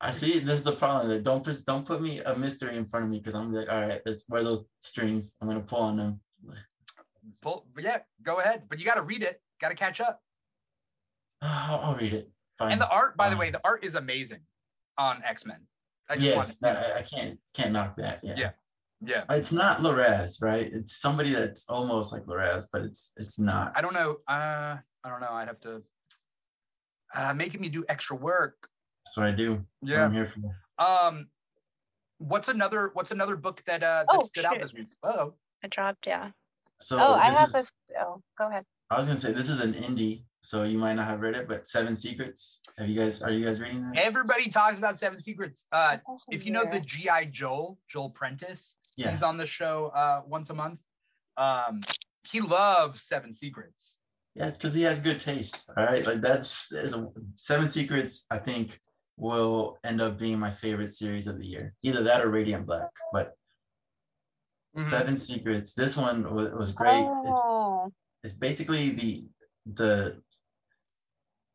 I 0.00 0.10
see. 0.10 0.38
This 0.38 0.58
is 0.58 0.64
the 0.64 0.72
problem. 0.72 1.10
Like, 1.10 1.22
don't 1.22 1.44
put 1.44 1.56
don't 1.66 1.86
put 1.86 2.00
me 2.00 2.20
a 2.20 2.34
mystery 2.36 2.76
in 2.76 2.86
front 2.86 3.04
of 3.04 3.10
me 3.10 3.18
because 3.18 3.34
I'm 3.34 3.52
like, 3.52 3.70
all 3.70 3.80
right, 3.80 4.00
let's 4.06 4.24
wear 4.28 4.42
those 4.42 4.66
strings. 4.78 5.36
I'm 5.40 5.48
gonna 5.48 5.60
pull 5.60 5.80
on 5.80 5.96
them. 5.98 6.20
Pull, 7.42 7.66
but 7.74 7.84
yeah, 7.84 7.98
go 8.22 8.40
ahead. 8.40 8.62
But 8.68 8.78
you 8.78 8.86
got 8.86 8.94
to 8.94 9.02
read 9.02 9.22
it. 9.22 9.40
Got 9.60 9.68
to 9.70 9.74
catch 9.74 10.00
up. 10.00 10.22
I'll, 11.42 11.80
I'll 11.80 11.96
read 11.96 12.14
it. 12.14 12.30
Fine. 12.58 12.72
And 12.72 12.80
the 12.80 12.88
art, 12.88 13.16
by 13.16 13.28
the 13.28 13.36
way, 13.36 13.50
the 13.50 13.60
art 13.62 13.84
is 13.84 13.94
amazing 13.94 14.40
on 14.96 15.22
X 15.24 15.44
Men. 15.44 15.58
I 16.08 16.14
just 16.14 16.26
yes, 16.26 16.62
want 16.62 16.76
I, 16.76 16.98
I 17.00 17.02
can't 17.02 17.38
can't 17.52 17.72
knock 17.72 17.96
that. 17.96 18.20
Yeah. 18.22 18.34
Yeah. 18.36 18.50
Yeah. 19.00 19.24
It's 19.30 19.52
not 19.52 19.78
Larraz, 19.78 20.42
right? 20.42 20.70
It's 20.72 20.96
somebody 20.96 21.30
that's 21.30 21.68
almost 21.68 22.12
like 22.12 22.24
Larraz, 22.24 22.66
but 22.72 22.82
it's 22.82 23.12
it's 23.16 23.38
not. 23.38 23.72
I 23.76 23.82
don't 23.82 23.94
know. 23.94 24.16
Uh, 24.26 24.76
I 25.04 25.08
don't 25.08 25.20
know. 25.20 25.30
I'd 25.32 25.48
have 25.48 25.60
to. 25.60 25.82
Uh, 27.14 27.34
making 27.34 27.60
me 27.60 27.68
do 27.68 27.84
extra 27.88 28.16
work. 28.16 28.68
That's 29.04 29.16
what 29.16 29.26
I 29.26 29.30
do. 29.32 29.64
That's 29.82 29.92
what 29.92 29.98
Yeah. 29.98 30.04
I'm 30.04 30.12
here 30.12 30.32
for. 30.78 30.84
Um, 30.84 31.28
what's 32.18 32.48
another 32.48 32.90
What's 32.94 33.10
another 33.10 33.36
book 33.36 33.62
that 33.66 33.82
uh 33.82 34.04
that 34.08 34.20
Oh, 34.22 34.24
stood 34.24 34.44
out 34.44 34.58
this 34.60 34.72
week? 34.72 34.88
Oh, 35.02 35.34
I 35.62 35.68
dropped, 35.68 36.06
yeah. 36.06 36.30
So 36.80 36.98
oh, 36.98 37.14
I 37.14 37.30
have 37.30 37.48
is, 37.50 37.70
a. 37.96 38.00
Oh, 38.00 38.22
go 38.38 38.48
ahead. 38.48 38.64
I 38.90 38.98
was 38.98 39.06
gonna 39.06 39.18
say 39.18 39.32
this 39.32 39.48
is 39.48 39.60
an 39.60 39.72
indie, 39.72 40.24
so 40.42 40.64
you 40.64 40.78
might 40.78 40.94
not 40.94 41.06
have 41.06 41.20
read 41.20 41.36
it, 41.36 41.48
but 41.48 41.66
Seven 41.66 41.96
Secrets. 41.96 42.62
Have 42.78 42.88
you 42.88 42.98
guys? 43.00 43.22
Are 43.22 43.30
you 43.30 43.44
guys 43.44 43.60
reading 43.60 43.90
that? 43.92 43.96
everybody 43.98 44.48
talks 44.48 44.78
about 44.78 44.98
Seven 44.98 45.20
Secrets. 45.20 45.66
Uh, 45.72 45.96
if 46.30 46.44
you 46.44 46.52
know 46.52 46.64
the. 46.64 46.80
GI 46.80 47.26
Joel, 47.30 47.78
Joel 47.88 48.10
Prentice, 48.10 48.76
Yeah. 48.96 49.10
he's 49.10 49.22
on 49.22 49.36
the 49.36 49.46
show 49.46 49.92
uh 49.94 50.22
once 50.26 50.50
a 50.50 50.54
month. 50.54 50.82
Um, 51.36 51.80
he 52.30 52.40
loves 52.40 53.02
Seven 53.02 53.32
Secrets. 53.32 53.98
Yeah, 54.34 54.46
it's 54.48 54.56
because 54.56 54.74
he 54.74 54.82
has 54.82 54.98
good 54.98 55.20
taste. 55.20 55.68
All 55.76 55.84
right, 55.84 56.04
like 56.06 56.20
that's 56.20 56.72
Seven 57.36 57.68
Secrets. 57.68 58.26
I 58.30 58.38
think 58.38 58.78
will 59.16 59.78
end 59.84 60.00
up 60.02 60.18
being 60.18 60.38
my 60.38 60.50
favorite 60.50 60.88
series 60.88 61.26
of 61.26 61.38
the 61.38 61.46
year. 61.46 61.74
Either 61.82 62.02
that 62.02 62.22
or 62.24 62.28
Radiant 62.30 62.66
Black. 62.66 62.90
But 63.12 63.32
Mhm. 64.76 64.84
Seven 64.84 65.16
Secrets. 65.16 65.72
This 65.72 65.96
one 65.96 66.34
was, 66.34 66.48
was 66.52 66.72
great. 66.72 67.00
It's, 67.00 67.40
Oh, 67.44 67.90
it's 68.22 68.34
basically 68.34 68.90
the 68.90 69.28
the 69.64 70.22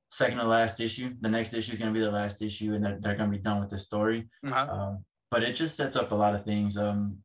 second 0.10 0.40
to 0.40 0.44
last 0.46 0.80
issue. 0.80 1.14
The 1.22 1.30
next 1.30 1.54
issue 1.54 1.72
is 1.74 1.80
going 1.80 1.94
to 1.94 1.98
be 2.00 2.04
the 2.04 2.12
last 2.12 2.42
issue, 2.42 2.74
and 2.74 2.84
they're, 2.84 2.98
they're 3.00 3.16
going 3.16 3.32
to 3.32 3.38
be 3.38 3.42
done 3.44 3.60
with 3.60 3.70
the 3.70 3.78
story. 3.78 4.28
Uh-huh. 4.46 4.68
Um, 4.72 5.06
but 5.30 5.44
it 5.44 5.54
just 5.54 5.78
sets 5.78 5.96
up 5.96 6.12
a 6.12 6.16
lot 6.16 6.36
of 6.36 6.44
things. 6.44 6.78
Um, 6.78 7.20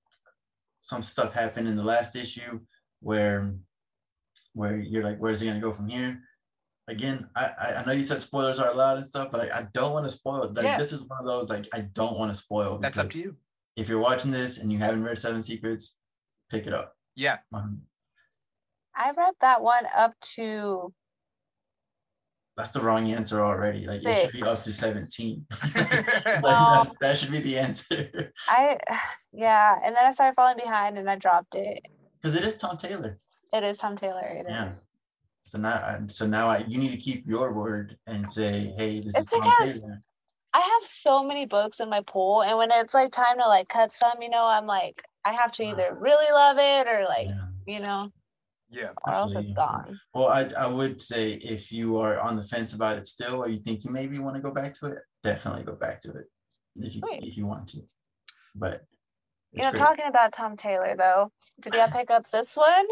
some 0.86 1.02
stuff 1.02 1.32
happened 1.32 1.66
in 1.66 1.74
the 1.76 1.82
last 1.82 2.14
issue 2.14 2.60
where 3.00 3.52
where 4.54 4.76
you're 4.78 5.02
like, 5.02 5.18
where's 5.18 5.42
it 5.42 5.46
gonna 5.46 5.60
go 5.60 5.72
from 5.72 5.88
here? 5.88 6.20
Again, 6.88 7.28
I 7.34 7.44
I- 7.58 7.74
I 7.78 7.84
know 7.84 7.92
you 7.92 8.04
said 8.04 8.22
spoilers 8.22 8.60
are 8.60 8.70
allowed 8.70 8.98
and 8.98 9.06
stuff, 9.06 9.30
but 9.32 9.38
like, 9.40 9.52
I 9.52 9.66
don't 9.74 9.92
want 9.92 10.06
to 10.08 10.12
spoil 10.20 10.44
it. 10.44 10.54
Like 10.54 10.64
Yeah. 10.64 10.78
this 10.78 10.92
is 10.92 11.02
one 11.02 11.18
of 11.18 11.26
those 11.26 11.48
like 11.50 11.66
I 11.72 11.80
don't 11.80 12.16
want 12.18 12.30
to 12.30 12.36
spoil. 12.36 12.78
That's 12.78 12.98
up 12.98 13.10
to 13.10 13.18
you. 13.18 13.36
If 13.74 13.88
you're 13.88 13.98
watching 14.08 14.30
this 14.30 14.58
and 14.58 14.72
you 14.72 14.78
haven't 14.78 15.02
read 15.04 15.18
Seven 15.18 15.42
Secrets, 15.42 15.98
pick 16.50 16.66
it 16.68 16.72
up. 16.72 16.96
Yeah. 17.16 17.38
Um, 17.52 17.82
I 18.94 19.10
read 19.10 19.34
that 19.40 19.60
one 19.62 19.84
up 19.94 20.14
to. 20.36 20.94
That's 22.56 22.70
the 22.70 22.80
wrong 22.80 23.10
answer 23.10 23.40
already. 23.40 23.86
Like 23.86 24.02
it 24.04 24.22
should 24.22 24.32
be 24.32 24.42
up 24.42 24.62
to 24.62 24.72
17. 24.72 25.46
like 25.74 26.42
Well- 26.42 26.84
that's, 26.84 26.96
that 27.00 27.18
should 27.18 27.30
be 27.32 27.40
the 27.40 27.58
answer. 27.58 28.32
I, 28.48 28.78
yeah, 29.32 29.78
and 29.84 29.94
then 29.94 30.04
I 30.06 30.12
started 30.12 30.34
falling 30.34 30.56
behind 30.56 30.96
and 30.98 31.08
I 31.08 31.16
dropped 31.16 31.54
it. 31.54 31.86
Because 32.20 32.34
it 32.34 32.44
is 32.44 32.56
Tom 32.56 32.76
Taylor. 32.78 33.18
It 33.52 33.62
is 33.62 33.76
Tom 33.78 33.96
Taylor. 33.96 34.26
It 34.26 34.46
is. 34.46 34.52
Yeah. 34.52 34.72
So 35.42 35.58
now, 35.58 35.74
I- 35.74 36.00
so 36.08 36.26
now 36.26 36.48
I, 36.48 36.64
you 36.66 36.78
need 36.78 36.90
to 36.92 36.96
keep 36.96 37.26
your 37.26 37.52
word 37.52 37.96
and 38.06 38.30
say, 38.32 38.74
"Hey, 38.78 38.98
this 39.00 39.14
is 39.14 39.22
It's 39.22 39.30
Tom 39.30 39.42
because- 39.42 39.74
Taylor." 39.80 40.02
I 40.54 40.60
have 40.60 40.88
so 40.88 41.22
many 41.22 41.44
books 41.44 41.80
in 41.80 41.90
my 41.90 42.00
pool, 42.06 42.42
and 42.42 42.56
when 42.56 42.70
it's 42.72 42.94
like 42.94 43.12
time 43.12 43.36
to 43.36 43.46
like 43.46 43.68
cut 43.68 43.92
some, 43.92 44.22
you 44.22 44.30
know, 44.30 44.44
I'm 44.46 44.64
like, 44.66 45.02
I 45.26 45.32
have 45.34 45.52
to 45.52 45.62
either 45.62 45.94
really 46.00 46.32
love 46.32 46.56
it 46.58 46.88
or 46.90 47.04
like, 47.04 47.26
Yeah. 47.28 47.44
you 47.66 47.80
know, 47.80 48.10
Yeah. 48.68 48.90
or 49.06 49.12
else 49.12 49.32
it's 49.32 49.50
Absolutely. 49.50 49.54
gone. 49.54 50.00
Well, 50.14 50.28
I 50.28 50.50
I 50.58 50.66
would 50.66 51.00
say 51.00 51.32
if 51.34 51.70
you 51.72 51.98
are 51.98 52.18
on 52.20 52.36
the 52.36 52.42
fence 52.42 52.72
about 52.74 52.98
it 52.98 53.06
still, 53.06 53.36
or 53.42 53.48
you 53.48 53.58
think 53.58 53.84
you 53.84 53.90
maybe 53.90 54.18
want 54.18 54.36
to 54.36 54.42
go 54.42 54.50
back 54.50 54.74
to 54.80 54.86
it, 54.86 54.98
definitely 55.22 55.62
go 55.64 55.74
back 55.74 56.00
to 56.00 56.10
it 56.10 56.24
if 56.76 56.94
you 56.94 57.00
Sweet. 57.00 57.24
if 57.24 57.36
you 57.36 57.46
want 57.46 57.68
to. 57.68 57.80
But 58.54 58.82
You 59.52 59.62
know, 59.62 59.70
great. 59.70 59.80
talking 59.80 60.04
about 60.08 60.32
Tom 60.32 60.56
Taylor 60.56 60.94
though, 60.96 61.30
did 61.60 61.74
y'all 61.74 61.88
pick 61.90 62.10
up 62.10 62.30
this 62.32 62.56
one 62.56 62.86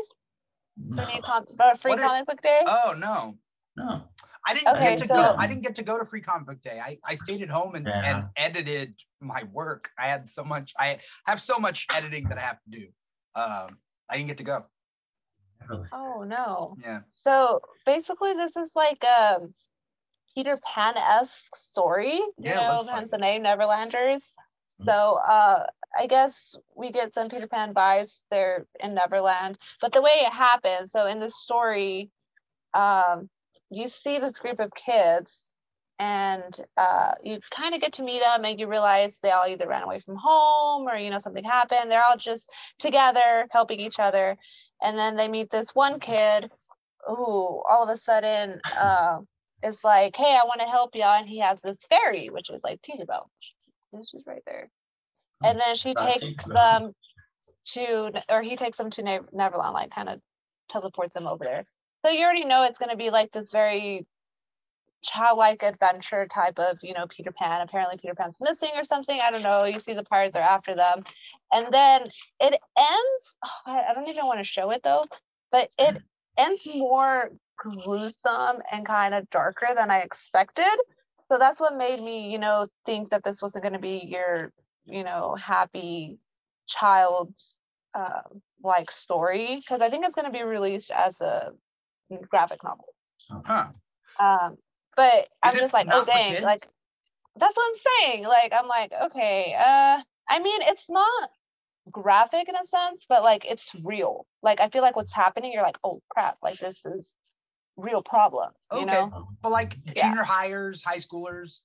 for 0.91 0.97
No, 0.97 1.07
new 1.09 1.23
com- 1.23 1.45
for 1.45 1.77
free 1.81 1.91
What 1.91 1.97
did- 1.97 2.03
comic 2.07 2.27
book 2.27 2.43
day? 2.43 2.63
Oh 2.67 2.95
no. 2.97 3.39
no. 3.77 4.09
I 4.47 4.53
didn't 4.53 4.69
Okay, 4.77 4.91
get 4.91 4.99
to 4.99 5.07
so- 5.09 5.15
go. 5.15 5.35
I 5.39 5.47
didn't 5.47 5.63
get 5.63 5.75
to 5.77 5.83
go 5.83 5.97
to 5.99 6.05
Free 6.05 6.21
Comic 6.21 6.47
Book 6.47 6.61
Day. 6.61 6.79
I, 6.79 6.99
I 7.03 7.15
stayed 7.15 7.41
at 7.41 7.49
home 7.49 7.77
and, 7.77 7.87
Yeah. 7.87 8.17
and 8.19 8.27
edited 8.37 8.95
my 9.23 9.45
work. 9.45 9.89
I 9.99 10.03
had 10.03 10.29
so 10.29 10.45
much. 10.45 10.75
I 10.79 10.99
have 11.27 11.41
so 11.41 11.57
much 11.59 11.87
editing 11.97 12.29
that 12.29 12.37
I 12.37 12.43
have 12.43 12.59
to 12.65 12.71
do. 12.79 12.87
Um, 13.35 13.79
I 14.11 14.17
didn't 14.19 14.27
get 14.29 14.37
to 14.39 14.45
go. 14.45 14.67
Really. 15.69 15.89
Oh 15.93 16.25
no. 16.27 16.77
Yeah. 16.83 17.01
So 17.09 17.61
basically, 17.87 18.35
this 18.35 18.57
is 18.57 18.73
like 18.75 19.03
a 19.05 19.39
Peter 20.35 20.59
Pan 20.75 20.97
esque 20.97 21.57
story. 21.57 22.21
You 22.39 22.55
know, 22.55 22.75
looks 22.77 22.89
like 22.89 22.97
hence 22.97 23.11
the 23.11 23.19
name 23.19 23.43
Neverlanders. 23.43 24.25
Mm. 24.81 24.87
So 24.87 25.19
uh, 25.27 25.67
I 25.99 26.07
guess 26.07 26.57
we 26.75 26.91
get 26.91 27.15
some 27.15 27.29
Peter 27.29 27.47
Pan 27.47 27.75
vibes. 27.75 28.23
They're 28.31 28.67
in 28.81 28.95
Neverland, 28.95 29.59
but 29.81 29.93
the 29.93 30.03
way 30.03 30.23
it 30.27 30.33
happens. 30.33 30.93
So 30.93 31.07
in 31.07 31.21
the 31.21 31.31
story, 31.31 32.11
um, 32.75 33.29
you 33.71 33.89
see 33.89 34.19
this 34.19 34.39
group 34.39 34.61
of 34.61 34.73
kids. 34.75 35.51
And 36.01 36.55
uh, 36.77 37.13
you 37.23 37.39
kind 37.51 37.75
of 37.75 37.81
get 37.81 37.95
to 37.95 38.03
meet 38.03 38.21
them, 38.21 38.45
and 38.45 38.59
you 38.59 38.67
realize 38.69 39.19
they 39.23 39.31
all 39.31 39.47
either 39.47 39.69
ran 39.69 39.83
away 39.85 40.01
from 40.01 40.17
home 40.17 40.89
or 40.89 40.97
you 40.97 41.11
know 41.11 41.19
something 41.21 41.45
happened. 41.45 41.91
They're 41.91 42.05
all 42.05 42.17
just 42.17 42.51
together, 42.81 43.47
helping 43.53 43.81
each 43.81 43.99
other 43.99 44.37
and 44.83 44.99
then 44.99 45.17
they 45.17 45.29
meet 45.29 45.51
this 45.51 45.75
one 45.75 46.01
kid 46.01 46.51
who 47.07 47.63
all 47.69 47.85
of 47.85 47.89
a 47.89 47.99
sudden 47.99 48.61
uh, 48.79 49.21
is 49.63 49.85
like, 49.85 50.17
"Hey, 50.17 50.39
I 50.41 50.47
want 50.47 50.61
to 50.61 50.67
help 50.67 50.95
you," 50.95 51.03
and 51.05 51.29
he 51.29 51.41
has 51.41 51.63
this 51.63 51.87
fairy, 51.87 52.29
which 52.31 52.51
is 52.51 52.63
like 52.65 52.81
Tinkerbell. 52.83 53.27
She's 54.11 54.27
right 54.27 54.43
there. 54.47 54.71
And 55.45 55.61
then 55.61 55.77
she 55.77 55.95
takes 55.95 56.47
them 56.47 56.93
to, 57.73 58.11
or 58.29 58.43
he 58.43 58.57
takes 58.57 58.79
them 58.79 58.91
to 58.93 59.03
Ne- 59.03 59.21
Neverland, 59.33 59.75
like 59.75 59.91
kind 59.91 60.09
of 60.09 60.21
teleports 60.69 61.15
them 61.15 61.27
over 61.27 61.45
there. 61.45 61.65
So 62.05 62.11
you 62.13 62.25
already 62.25 62.45
know 62.45 62.65
it's 62.65 62.79
going 62.79 62.91
to 62.91 62.97
be 62.97 63.11
like 63.11 63.33
this 63.33 63.53
very 63.53 64.07
childlike 65.05 65.63
adventure 65.63 66.27
type 66.27 66.59
of, 66.59 66.79
you 66.83 66.95
know, 66.95 67.07
Peter 67.09 67.31
Pan. 67.31 67.61
Apparently, 67.61 67.97
Peter 67.97 68.15
Pan's 68.15 68.39
missing 68.41 68.71
or 68.75 68.85
something. 68.85 69.21
I 69.21 69.31
don't 69.31 69.43
know. 69.43 69.65
You 69.65 69.79
see 69.79 69.95
the 69.95 70.03
pirates 70.03 70.35
are 70.35 70.43
after 70.43 70.75
them, 70.75 71.05
and 71.53 71.73
then 71.73 72.11
it 72.41 72.61
ends. 72.79 73.37
I, 73.67 73.85
I 73.91 73.95
don't 73.95 74.09
even 74.09 74.27
want 74.27 74.41
to 74.41 74.45
show 74.45 74.71
it 74.71 74.83
though, 74.83 75.07
but 75.53 75.71
it 75.79 76.03
ends 76.39 76.67
more 76.75 77.31
gruesome 77.57 78.63
and 78.73 78.85
kind 78.85 79.15
of 79.15 79.29
darker 79.31 79.69
than 79.75 79.91
I 79.91 79.99
expected. 79.99 80.79
So 81.29 81.39
that's 81.39 81.61
what 81.61 81.77
made 81.77 82.03
me, 82.03 82.31
you 82.31 82.39
know, 82.39 82.67
think 82.85 83.11
that 83.11 83.25
this 83.25 83.41
wasn't 83.41 83.65
going 83.65 83.73
to 83.75 83.79
be 83.79 84.05
your, 84.07 84.53
you 84.85 85.05
know, 85.05 85.35
happy 85.35 86.19
child 86.67 87.33
uh, 87.95 88.23
like 88.63 88.91
story 88.91 89.57
because 89.57 89.81
I 89.81 89.91
think 89.91 90.05
it's 90.05 90.15
going 90.15 90.31
to 90.31 90.37
be 90.37 90.43
released 90.43 90.91
as 90.91 91.21
a 91.21 91.53
graphic 92.29 92.63
novel. 92.63 92.87
Huh. 93.31 93.69
Um, 94.21 94.57
but 94.97 95.29
I'm 95.43 95.55
just 95.55 95.75
like, 95.75 95.89
oh 95.91 96.05
dang, 96.05 96.43
like 96.43 96.67
that's 97.37 97.57
what 97.57 97.67
I'm 97.69 98.11
saying. 98.11 98.25
Like 98.25 98.53
I'm 98.55 98.69
like, 98.69 98.93
okay, 99.07 99.55
uh, 99.59 100.01
I 100.29 100.39
mean, 100.41 100.61
it's 100.63 100.89
not 100.91 101.31
graphic 101.91 102.49
in 102.49 102.55
a 102.57 102.65
sense, 102.65 103.07
but 103.09 103.23
like 103.23 103.45
it's 103.45 103.73
real. 103.85 104.27
Like 104.43 104.61
I 104.61 104.69
feel 104.69 104.83
like 104.83 104.97
what's 104.97 105.15
happening, 105.15 105.53
you're 105.53 105.63
like, 105.63 105.79
oh 105.85 106.01
crap, 106.11 106.39
like 106.43 106.59
this 106.59 106.85
is 106.85 107.15
real 107.77 108.03
problem. 108.03 108.51
You 108.73 108.83
Okay. 108.83 108.93
know? 108.93 109.29
But 109.43 109.53
like 109.53 109.79
Yeah. 109.95 110.09
junior 110.09 110.23
hires, 110.23 110.83
high 110.83 110.99
schoolers. 110.99 111.61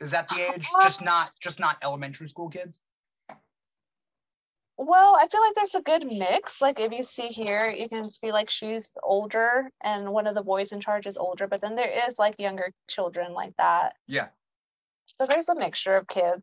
Is 0.00 0.10
that 0.10 0.28
the 0.28 0.40
age? 0.40 0.68
Uh, 0.74 0.82
Just 0.82 1.02
not 1.02 1.30
just 1.40 1.60
not 1.60 1.76
elementary 1.82 2.28
school 2.28 2.48
kids? 2.48 2.80
Well, 4.84 5.16
I 5.16 5.28
feel 5.28 5.40
like 5.40 5.54
there's 5.54 5.76
a 5.76 5.80
good 5.80 6.04
mix. 6.06 6.60
Like 6.60 6.80
if 6.80 6.90
you 6.90 7.04
see 7.04 7.28
here, 7.28 7.70
you 7.70 7.88
can 7.88 8.10
see 8.10 8.32
like 8.32 8.50
she's 8.50 8.90
older 9.04 9.70
and 9.80 10.12
one 10.12 10.26
of 10.26 10.34
the 10.34 10.42
boys 10.42 10.72
in 10.72 10.80
charge 10.80 11.06
is 11.06 11.16
older, 11.16 11.46
but 11.46 11.60
then 11.60 11.76
there 11.76 12.08
is 12.08 12.18
like 12.18 12.34
younger 12.38 12.72
children 12.88 13.32
like 13.32 13.52
that. 13.58 13.92
Yeah. 14.08 14.28
So 15.20 15.26
there's 15.26 15.48
a 15.48 15.54
mixture 15.54 15.94
of 15.94 16.08
kids. 16.08 16.42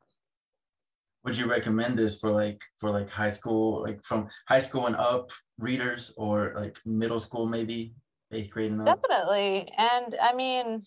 Would 1.26 1.38
you 1.38 1.50
recommend 1.50 2.00
this 2.00 2.18
for 2.18 2.32
like 2.32 2.64
for 2.78 2.92
like 2.92 3.10
high 3.10 3.30
school, 3.30 3.82
like 3.82 4.02
from 4.06 4.30
high 4.48 4.62
school 4.62 4.88
and 4.88 4.96
up 4.96 5.32
readers, 5.58 6.14
or 6.16 6.54
like 6.56 6.78
middle 6.86 7.20
school 7.20 7.46
maybe 7.46 7.94
eighth 8.32 8.52
grade 8.52 8.72
and 8.72 8.88
up? 8.88 9.02
Definitely. 9.02 9.70
And 9.78 10.16
I 10.22 10.34
mean, 10.34 10.86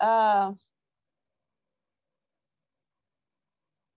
uh, 0.00 0.54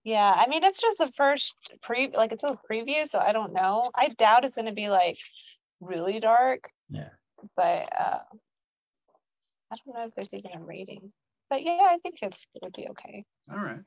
yeah, 0.04 0.34
I 0.36 0.46
mean, 0.48 0.64
it's 0.64 0.80
just 0.80 0.98
the 0.98 1.10
first 1.16 1.54
pre, 1.82 2.10
like 2.14 2.32
it's 2.32 2.44
a 2.44 2.58
preview, 2.70 3.08
so 3.08 3.18
I 3.18 3.32
don't 3.32 3.52
know. 3.52 3.90
I 3.94 4.08
doubt 4.18 4.44
it's 4.44 4.56
going 4.56 4.66
to 4.66 4.72
be 4.74 4.88
like 4.88 5.18
really 5.80 6.20
dark, 6.20 6.70
Yeah. 6.90 7.08
but 7.56 7.88
uh, 7.98 8.18
I 9.70 9.76
don't 9.84 9.94
know 9.96 10.04
if 10.06 10.14
there's 10.14 10.32
even 10.32 10.52
a 10.54 10.64
rating. 10.64 11.12
But 11.50 11.62
yeah, 11.62 11.78
I 11.82 11.98
think 12.02 12.16
it's 12.22 12.46
it 12.54 12.62
would 12.62 12.72
be 12.72 12.88
okay. 12.90 13.24
All 13.50 13.58
right. 13.58 13.80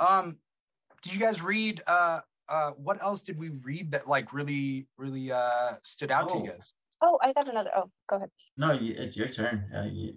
Um, 0.00 0.38
did 1.02 1.14
you 1.14 1.20
guys 1.20 1.42
read 1.42 1.82
uh 1.86 2.20
uh 2.48 2.70
what 2.72 3.02
else 3.02 3.22
did 3.22 3.38
we 3.38 3.50
read 3.50 3.92
that 3.92 4.08
like 4.08 4.32
really 4.32 4.86
really 4.96 5.30
uh 5.32 5.72
stood 5.82 6.10
out 6.10 6.28
to 6.30 6.36
you 6.36 6.42
Oh. 6.42 6.46
guys? 6.46 6.74
Oh, 7.02 7.18
I 7.22 7.32
got 7.34 7.48
another. 7.48 7.70
Oh, 7.76 7.90
go 8.08 8.16
ahead. 8.16 8.30
No, 8.56 8.78
it's 8.80 9.16
your 9.16 9.28
turn. 9.28 9.66
Uh, 9.74 9.88
you, 9.92 10.14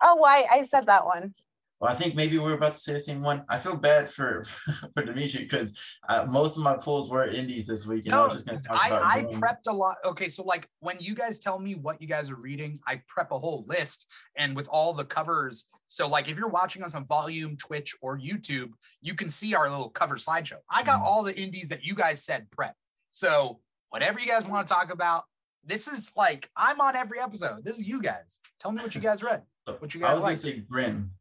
Oh, 0.00 0.14
why 0.14 0.46
I 0.48 0.62
said 0.62 0.86
that 0.86 1.04
one. 1.04 1.34
Well, 1.80 1.92
I 1.92 1.94
think 1.94 2.16
maybe 2.16 2.38
we're 2.38 2.54
about 2.54 2.72
to 2.72 2.78
say 2.80 2.92
the 2.92 2.98
same 3.00 3.22
one. 3.22 3.44
I 3.48 3.56
feel 3.58 3.76
bad 3.76 4.08
for 4.10 4.42
for 4.94 5.02
Dimithri 5.04 5.38
because 5.40 5.78
uh, 6.08 6.26
most 6.28 6.56
of 6.56 6.64
my 6.64 6.76
pulls 6.76 7.08
were 7.10 7.24
indies 7.26 7.68
this 7.68 7.86
week, 7.86 8.06
and 8.06 8.14
I 8.14 8.16
No, 8.18 8.24
was 8.24 8.32
just 8.34 8.46
gonna 8.46 8.60
talk 8.60 8.84
about. 8.84 9.02
I, 9.02 9.18
I 9.18 9.22
prepped 9.22 9.68
a 9.68 9.72
lot. 9.72 9.96
Okay, 10.04 10.28
so 10.28 10.42
like 10.42 10.68
when 10.80 10.96
you 10.98 11.14
guys 11.14 11.38
tell 11.38 11.58
me 11.58 11.76
what 11.76 12.02
you 12.02 12.08
guys 12.08 12.30
are 12.30 12.36
reading, 12.36 12.80
I 12.86 13.00
prep 13.06 13.30
a 13.30 13.38
whole 13.38 13.64
list 13.68 14.10
and 14.34 14.56
with 14.56 14.66
all 14.68 14.92
the 14.92 15.04
covers. 15.04 15.66
So 15.86 16.08
like 16.08 16.28
if 16.28 16.36
you're 16.36 16.48
watching 16.48 16.82
us 16.82 16.96
on 16.96 17.06
Volume, 17.06 17.56
Twitch, 17.56 17.94
or 18.00 18.18
YouTube, 18.18 18.72
you 19.00 19.14
can 19.14 19.30
see 19.30 19.54
our 19.54 19.70
little 19.70 19.90
cover 19.90 20.16
slideshow. 20.16 20.58
I 20.68 20.82
got 20.82 21.00
Mhm. 21.00 21.04
all 21.04 21.22
the 21.22 21.36
indies 21.38 21.68
that 21.68 21.84
you 21.84 21.94
guys 21.94 22.24
said 22.24 22.50
prep. 22.50 22.74
So 23.12 23.60
whatever 23.90 24.18
you 24.18 24.26
guys 24.26 24.44
want 24.44 24.66
to 24.66 24.74
talk 24.74 24.92
about, 24.92 25.24
this 25.62 25.86
is 25.86 26.10
like 26.16 26.50
I'm 26.56 26.80
on 26.80 26.96
every 26.96 27.20
episode. 27.20 27.64
This 27.64 27.76
is 27.76 27.86
you 27.86 28.02
guys. 28.02 28.40
Tell 28.58 28.72
me 28.72 28.82
what 28.82 28.96
you 28.96 29.00
guys 29.00 29.22
read. 29.22 29.42
What 29.78 29.94
you 29.94 30.00
guys 30.00 30.10
I 30.10 30.14
was 30.14 30.22
gonna 30.24 30.36
say 30.36 30.58
Grim. 30.58 31.12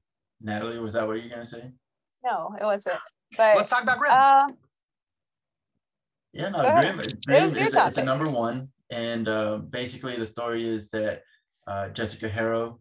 Nathalie, 0.42 0.80
was 0.80 0.94
that 0.94 1.08
what 1.08 1.20
you're 1.20 1.30
gonna 1.30 1.46
say? 1.46 1.72
No, 2.24 2.56
it 2.60 2.64
wasn't. 2.64 2.98
But 3.36 3.58
Let's 3.58 3.70
talk 3.70 3.84
about 3.84 3.98
Grim. 4.00 4.12
uh, 4.12 4.48
Yeah, 6.34 6.50
no, 6.50 6.62
Go 6.62 6.68
ahead. 6.68 6.84
Grim. 6.84 6.98
was 6.98 7.14
Grim 7.26 7.56
your 7.56 7.64
is 7.68 7.74
a, 7.74 7.88
it's 7.88 7.98
a 7.98 8.04
number 8.04 8.30
one, 8.30 8.70
and 8.90 9.28
uh, 9.28 9.58
basically 9.58 10.16
the 10.16 10.26
story 10.26 10.64
is 10.64 10.90
that 10.92 11.24
uh, 11.68 11.90
Jessica 11.90 12.30
Harrow, 12.30 12.80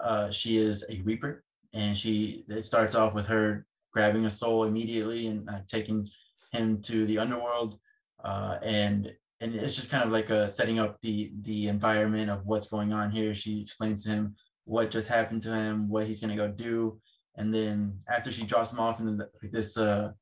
uh, 0.00 0.30
she 0.30 0.56
is 0.56 0.84
a 0.90 1.00
Reaper, 1.02 1.44
and 1.72 1.96
she 1.96 2.44
it 2.48 2.64
starts 2.64 2.94
off 2.94 3.14
with 3.14 3.26
her 3.26 3.66
grabbing 3.92 4.26
a 4.26 4.30
soul 4.30 4.64
immediately 4.64 5.28
and 5.28 5.48
uh, 5.48 5.60
taking 5.68 6.06
him 6.52 6.80
to 6.82 7.06
the 7.06 7.18
underworld, 7.18 7.78
uh, 8.24 8.58
and 8.62 9.12
and 9.40 9.54
it's 9.54 9.74
just 9.74 9.90
kind 9.90 10.04
of 10.04 10.10
like 10.10 10.30
uh, 10.30 10.46
setting 10.46 10.78
up 10.78 11.00
the 11.02 11.32
the 11.42 11.68
environment 11.68 12.30
of 12.30 12.44
what's 12.44 12.68
going 12.68 12.92
on 12.92 13.10
here. 13.10 13.34
She 13.34 13.62
explains 13.62 14.04
to 14.04 14.10
him 14.10 14.36
what 14.66 14.90
just 14.90 15.08
happened 15.08 15.42
to 15.42 15.54
him, 15.54 15.88
what 15.88 16.06
he's 16.06 16.20
gonna 16.20 16.36
go 16.36 16.48
do, 16.48 17.00
and 17.36 17.52
then 17.52 17.98
after 18.08 18.30
she 18.30 18.44
drops 18.44 18.72
him 18.72 18.78
off 18.78 19.00
in 19.00 19.16
the, 19.16 19.30
this 19.42 19.78
uh, 19.78 20.12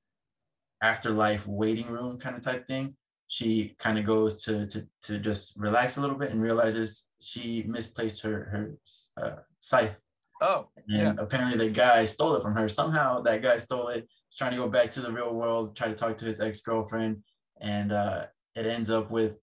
afterlife 0.81 1.49
waiting 1.49 1.89
room 1.89 2.19
kind 2.19 2.37
of 2.37 2.43
type 2.43 2.69
thing 2.69 2.97
she 3.27 3.75
kind 3.79 3.99
of 3.99 4.05
goes 4.05 4.45
to 4.45 4.67
to 4.67 4.87
to 5.03 5.19
just 5.19 5.59
relax 5.59 5.97
a 5.97 6.01
little 6.01 6.17
bit 6.17 6.31
and 6.31 6.43
realizes 6.43 7.09
she 7.21 7.65
misplaced 7.67 8.23
her 8.23 8.45
her 8.45 8.75
uh, 9.21 9.41
scythe. 9.61 10.01
Oh, 10.41 10.69
and 10.89 11.19
apparently 11.19 11.57
the 11.57 11.73
guy 11.73 12.05
stole 12.05 12.35
it 12.35 12.43
from 12.43 12.55
her. 12.55 12.69
Somehow 12.69 13.23
that 13.23 13.43
guy 13.43 13.59
stole 13.59 13.89
it 13.89 14.07
He's 14.29 14.39
trying 14.39 14.51
to 14.51 14.57
go 14.57 14.69
back 14.69 14.91
to 14.93 15.01
the 15.01 15.13
real 15.13 15.35
world 15.35 15.77
try 15.77 15.89
to 15.89 15.95
talk 15.95 16.17
to 16.19 16.25
his 16.25 16.41
ex-girlfriend. 16.41 17.23
And 17.61 17.93
uh 17.93 18.27
it 18.55 18.67
ends 18.67 18.91
up 18.91 19.11
with 19.11 19.37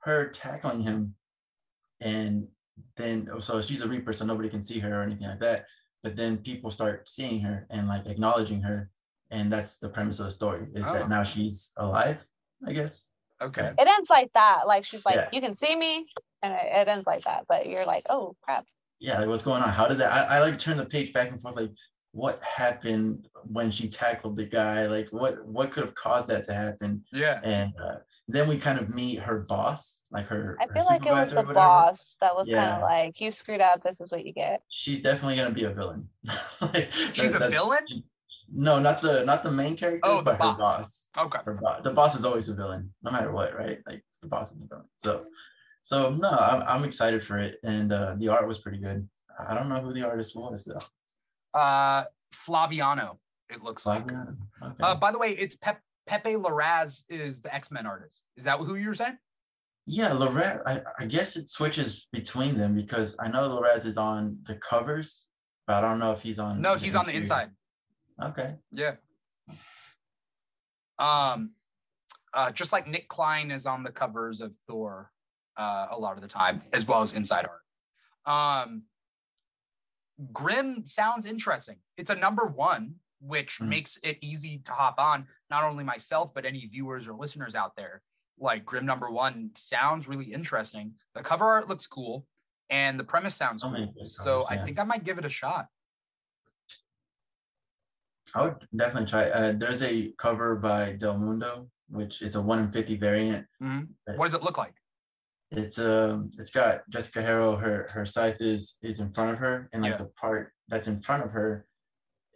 her 0.00 0.28
tackling 0.28 0.82
him. 0.82 1.14
And 2.00 2.48
then 2.96 3.28
so 3.40 3.60
she's 3.62 3.82
a 3.82 3.88
reaper 3.88 4.12
so 4.12 4.24
nobody 4.24 4.48
can 4.48 4.62
see 4.62 4.78
her 4.78 5.00
or 5.00 5.02
anything 5.02 5.28
like 5.28 5.40
that 5.40 5.64
but 6.02 6.16
then 6.16 6.38
people 6.38 6.70
start 6.70 7.08
seeing 7.08 7.40
her 7.40 7.66
and 7.70 7.88
like 7.88 8.06
acknowledging 8.06 8.60
her 8.62 8.90
and 9.30 9.52
that's 9.52 9.78
the 9.78 9.88
premise 9.88 10.18
of 10.20 10.26
the 10.26 10.30
story 10.30 10.66
is 10.74 10.84
Oh. 10.86 10.92
that 10.94 11.08
now 11.08 11.22
she's 11.22 11.72
alive 11.76 12.24
i 12.66 12.72
guess 12.72 13.12
okay. 13.40 13.72
it 13.78 13.88
ends 13.88 14.10
like 14.10 14.30
that. 14.34 14.66
Like 14.66 14.84
she's 14.84 15.06
like, 15.06 15.14
Yeah. 15.14 15.28
you 15.32 15.40
can 15.40 15.52
see 15.52 15.76
me, 15.76 16.06
and 16.42 16.52
it, 16.52 16.60
it 16.80 16.88
ends 16.88 17.06
like 17.06 17.22
that. 17.22 17.44
But 17.48 17.68
you're 17.68 17.86
like, 17.86 18.04
oh 18.10 18.34
crap. 18.42 18.64
yeah, 18.98 19.20
like 19.20 19.28
what's 19.28 19.44
going 19.44 19.62
on? 19.62 19.68
How 19.68 19.86
did 19.86 19.98
that? 19.98 20.10
I, 20.10 20.36
I 20.36 20.40
like 20.40 20.58
turn 20.58 20.76
the 20.76 20.86
page 20.86 21.12
back 21.12 21.30
and 21.30 21.40
forth, 21.40 21.54
like 21.54 21.70
what 22.12 22.40
happened 22.42 23.28
when 23.44 23.70
she 23.70 23.86
tackled 23.88 24.34
the 24.36 24.44
guy 24.44 24.86
like 24.86 25.08
what 25.10 25.46
what 25.46 25.70
could 25.70 25.84
have 25.84 25.94
caused 25.94 26.28
that 26.28 26.42
to 26.44 26.52
happen 26.52 27.04
Yeah. 27.12 27.38
and 27.44 27.72
uh, 27.82 27.96
then 28.26 28.48
we 28.48 28.56
kind 28.58 28.78
of 28.78 28.92
meet 28.94 29.18
her 29.20 29.40
boss 29.40 30.04
like 30.10 30.26
her 30.26 30.56
I 30.60 30.66
her 30.66 30.72
feel 30.74 30.84
like 30.86 31.04
it 31.06 31.12
was 31.12 31.32
the 31.32 31.42
boss 31.42 32.16
that 32.20 32.34
was 32.34 32.48
kind 32.48 32.70
of 32.70 32.80
like, 32.82 33.20
you 33.20 33.30
screwed 33.30 33.60
up. 33.60 33.82
This 33.82 34.00
is 34.00 34.10
what 34.10 34.24
you 34.24 34.32
get. 34.32 34.62
she's 34.68 35.02
definitely 35.02 35.36
gonna 35.36 35.50
be 35.50 35.64
a 35.64 35.70
villain 35.70 36.08
Like, 36.60 36.88
She's 36.92 37.34
a 37.34 37.38
that- 37.38 37.50
that's- 37.50 37.50
villain? 37.52 37.84
no 38.50 38.78
not 38.80 39.02
the 39.02 39.24
not 39.26 39.42
the 39.42 39.50
main 39.50 39.76
character 39.76 40.00
Oh, 40.04 40.18
the 40.18 40.22
but 40.22 40.32
her 40.32 40.38
boss. 40.38 40.56
boss 40.58 41.10
Okay. 41.26 41.38
her 41.44 41.54
boss 41.54 41.80
the 41.84 41.92
boss 41.92 42.18
is 42.18 42.24
always 42.24 42.48
a 42.48 42.54
villain 42.54 42.90
no 43.02 43.10
matter 43.10 43.30
what 43.30 43.54
right 43.54 43.80
like 43.86 44.02
the 44.22 44.28
boss 44.28 44.52
is 44.54 44.62
a 44.62 44.66
villain 44.66 44.86
so 44.96 45.26
so 45.82 46.10
no 46.18 46.30
i'm, 46.30 46.62
I'm 46.66 46.84
excited 46.84 47.22
for 47.22 47.38
it 47.38 47.56
and 47.62 47.92
uh 47.92 48.14
the 48.16 48.28
art 48.28 48.48
was 48.48 48.58
pretty 48.58 48.78
good 48.78 49.06
i 49.46 49.54
don't 49.54 49.68
know 49.68 49.80
who 49.82 49.92
the 49.92 50.06
artist 50.08 50.34
was 50.34 50.64
though 50.64 50.80
Uh, 51.58 52.04
Flaviano, 52.32 53.16
it 53.50 53.64
looks 53.64 53.84
like. 53.84 54.04
Okay. 54.04 54.74
Uh, 54.80 54.94
by 54.94 55.10
the 55.10 55.18
way, 55.18 55.30
it's 55.30 55.56
Pep- 55.56 55.82
Pepe 56.06 56.34
Larraz 56.34 57.02
is 57.08 57.40
the 57.40 57.52
X 57.52 57.70
Men 57.72 57.84
artist. 57.84 58.22
Is 58.36 58.44
that 58.44 58.58
who 58.60 58.76
you 58.76 58.88
were 58.88 58.94
saying? 58.94 59.18
Yeah, 59.86 60.10
Larraz, 60.10 60.62
I, 60.66 60.82
I 61.00 61.06
guess 61.06 61.36
it 61.36 61.48
switches 61.48 62.06
between 62.12 62.58
them 62.58 62.76
because 62.76 63.16
I 63.18 63.28
know 63.28 63.48
Larraz 63.48 63.86
is 63.86 63.96
on 63.96 64.38
the 64.44 64.54
covers, 64.54 65.28
but 65.66 65.76
I 65.76 65.80
don't 65.80 65.98
know 65.98 66.12
if 66.12 66.20
he's 66.20 66.38
on. 66.38 66.60
No, 66.60 66.76
he's 66.76 66.94
on 66.94 67.06
the 67.06 67.12
inside. 67.12 67.50
Okay. 68.22 68.56
Yeah. 68.70 68.96
Um, 70.98 71.52
uh, 72.34 72.50
just 72.50 72.72
like 72.72 72.86
Nic 72.86 73.08
Klein 73.08 73.50
is 73.50 73.66
on 73.66 73.82
the 73.82 73.90
covers 73.90 74.40
of 74.40 74.54
Thor, 74.66 75.10
uh, 75.56 75.86
a 75.90 75.98
lot 75.98 76.16
of 76.16 76.22
the 76.22 76.28
time, 76.28 76.62
as 76.72 76.86
well 76.86 77.00
as 77.00 77.14
inside 77.14 77.46
art. 77.46 78.66
Um, 78.66 78.82
Grim 80.32 80.84
sounds 80.86 81.26
interesting. 81.26 81.76
It's 81.96 82.10
a 82.10 82.14
number 82.16 82.44
one, 82.46 82.96
which 83.20 83.58
Mhm. 83.58 83.68
makes 83.68 83.98
it 84.02 84.18
easy 84.20 84.58
to 84.60 84.72
hop 84.72 84.98
on. 84.98 85.28
Not 85.50 85.64
only 85.64 85.84
myself, 85.84 86.32
but 86.34 86.44
any 86.44 86.66
viewers 86.66 87.06
or 87.06 87.14
listeners 87.14 87.54
out 87.54 87.76
there. 87.76 88.02
Like 88.38 88.64
Grim 88.64 88.86
number 88.86 89.10
one 89.10 89.50
sounds 89.54 90.06
really 90.08 90.32
interesting. 90.32 90.98
The 91.14 91.22
cover 91.22 91.46
art 91.46 91.68
looks 91.68 91.86
cool, 91.86 92.26
and 92.70 92.98
the 92.98 93.04
premise 93.04 93.34
sounds 93.34 93.62
So 93.62 93.70
cool. 93.70 93.94
So 94.06 94.42
covers, 94.42 94.46
I 94.50 94.64
think 94.64 94.78
I 94.78 94.84
might 94.84 95.04
give 95.04 95.18
it 95.18 95.24
a 95.24 95.28
shot. 95.28 95.68
I 98.34 98.42
would 98.44 98.68
definitely 98.76 99.08
try. 99.08 99.24
Uh, 99.30 99.52
there's 99.52 99.82
a 99.82 100.12
cover 100.12 100.56
by 100.56 100.92
Del 100.92 101.16
Mundo, 101.18 101.70
which 101.88 102.20
is 102.22 102.34
a 102.36 102.42
one 102.42 102.58
in 102.58 102.70
fifty 102.70 102.96
variant. 102.96 103.48
Mhm. 103.62 103.88
What 104.16 104.26
does 104.26 104.34
it 104.34 104.42
look 104.42 104.58
like? 104.58 104.74
It's 105.50 105.78
um, 105.78 106.28
it's 106.38 106.50
got 106.50 106.88
Jessica 106.90 107.22
Harrow. 107.22 107.56
Her 107.56 107.88
her 107.92 108.04
scythe 108.04 108.40
is 108.40 108.76
is 108.82 109.00
in 109.00 109.12
front 109.12 109.32
of 109.32 109.38
her, 109.38 109.68
and 109.72 109.82
like 109.82 109.92
Yeah. 109.92 109.96
the 109.98 110.04
part 110.06 110.52
that's 110.68 110.88
in 110.88 111.00
front 111.00 111.24
of 111.24 111.30
her, 111.32 111.66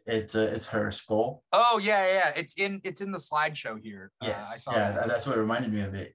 it's 0.07 0.35
uh, 0.35 0.51
it's 0.55 0.69
her 0.69 0.91
skull. 0.91 1.43
Oh 1.53 1.79
yeah, 1.83 2.07
yeah. 2.07 2.33
It's 2.35 2.55
in 2.55 2.81
it's 2.85 3.03
in 3.03 3.13
the 3.13 3.19
slideshow 3.19 3.79
here. 3.83 4.11
Uh, 4.23 4.27
I 4.27 4.29
Yes, 4.29 4.65
saw 4.65 4.73
yeah, 4.73 4.79
that. 4.79 4.95
that- 5.01 5.09
that's 5.09 5.27
what 5.27 5.37
reminded 5.37 5.73
me 5.73 5.83
of 5.83 5.95
it. 5.95 6.15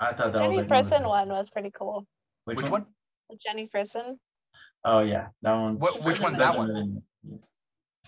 I 0.00 0.12
thought 0.12 0.32
that 0.34 0.42
was 0.46 0.54
Jenny 0.54 0.56
like 0.58 0.70
one 0.70 0.84
Frison 0.84 0.90
best- 0.90 1.08
one 1.08 1.28
was 1.30 1.50
pretty 1.50 1.70
cool. 1.70 2.06
Which, 2.44 2.58
Which 2.58 2.70
one? 2.70 2.86
one? 3.28 3.38
Jenny 3.44 3.66
Frison. 3.74 4.18
Oh 4.84 5.00
yeah, 5.00 5.28
that 5.42 5.54
one's. 5.54 5.80
What- 5.80 5.94
which 6.04 6.16
Frison 6.18 6.22
one's 6.24 6.36
that 6.38 6.56
one? 6.58 6.68
really- 6.68 7.02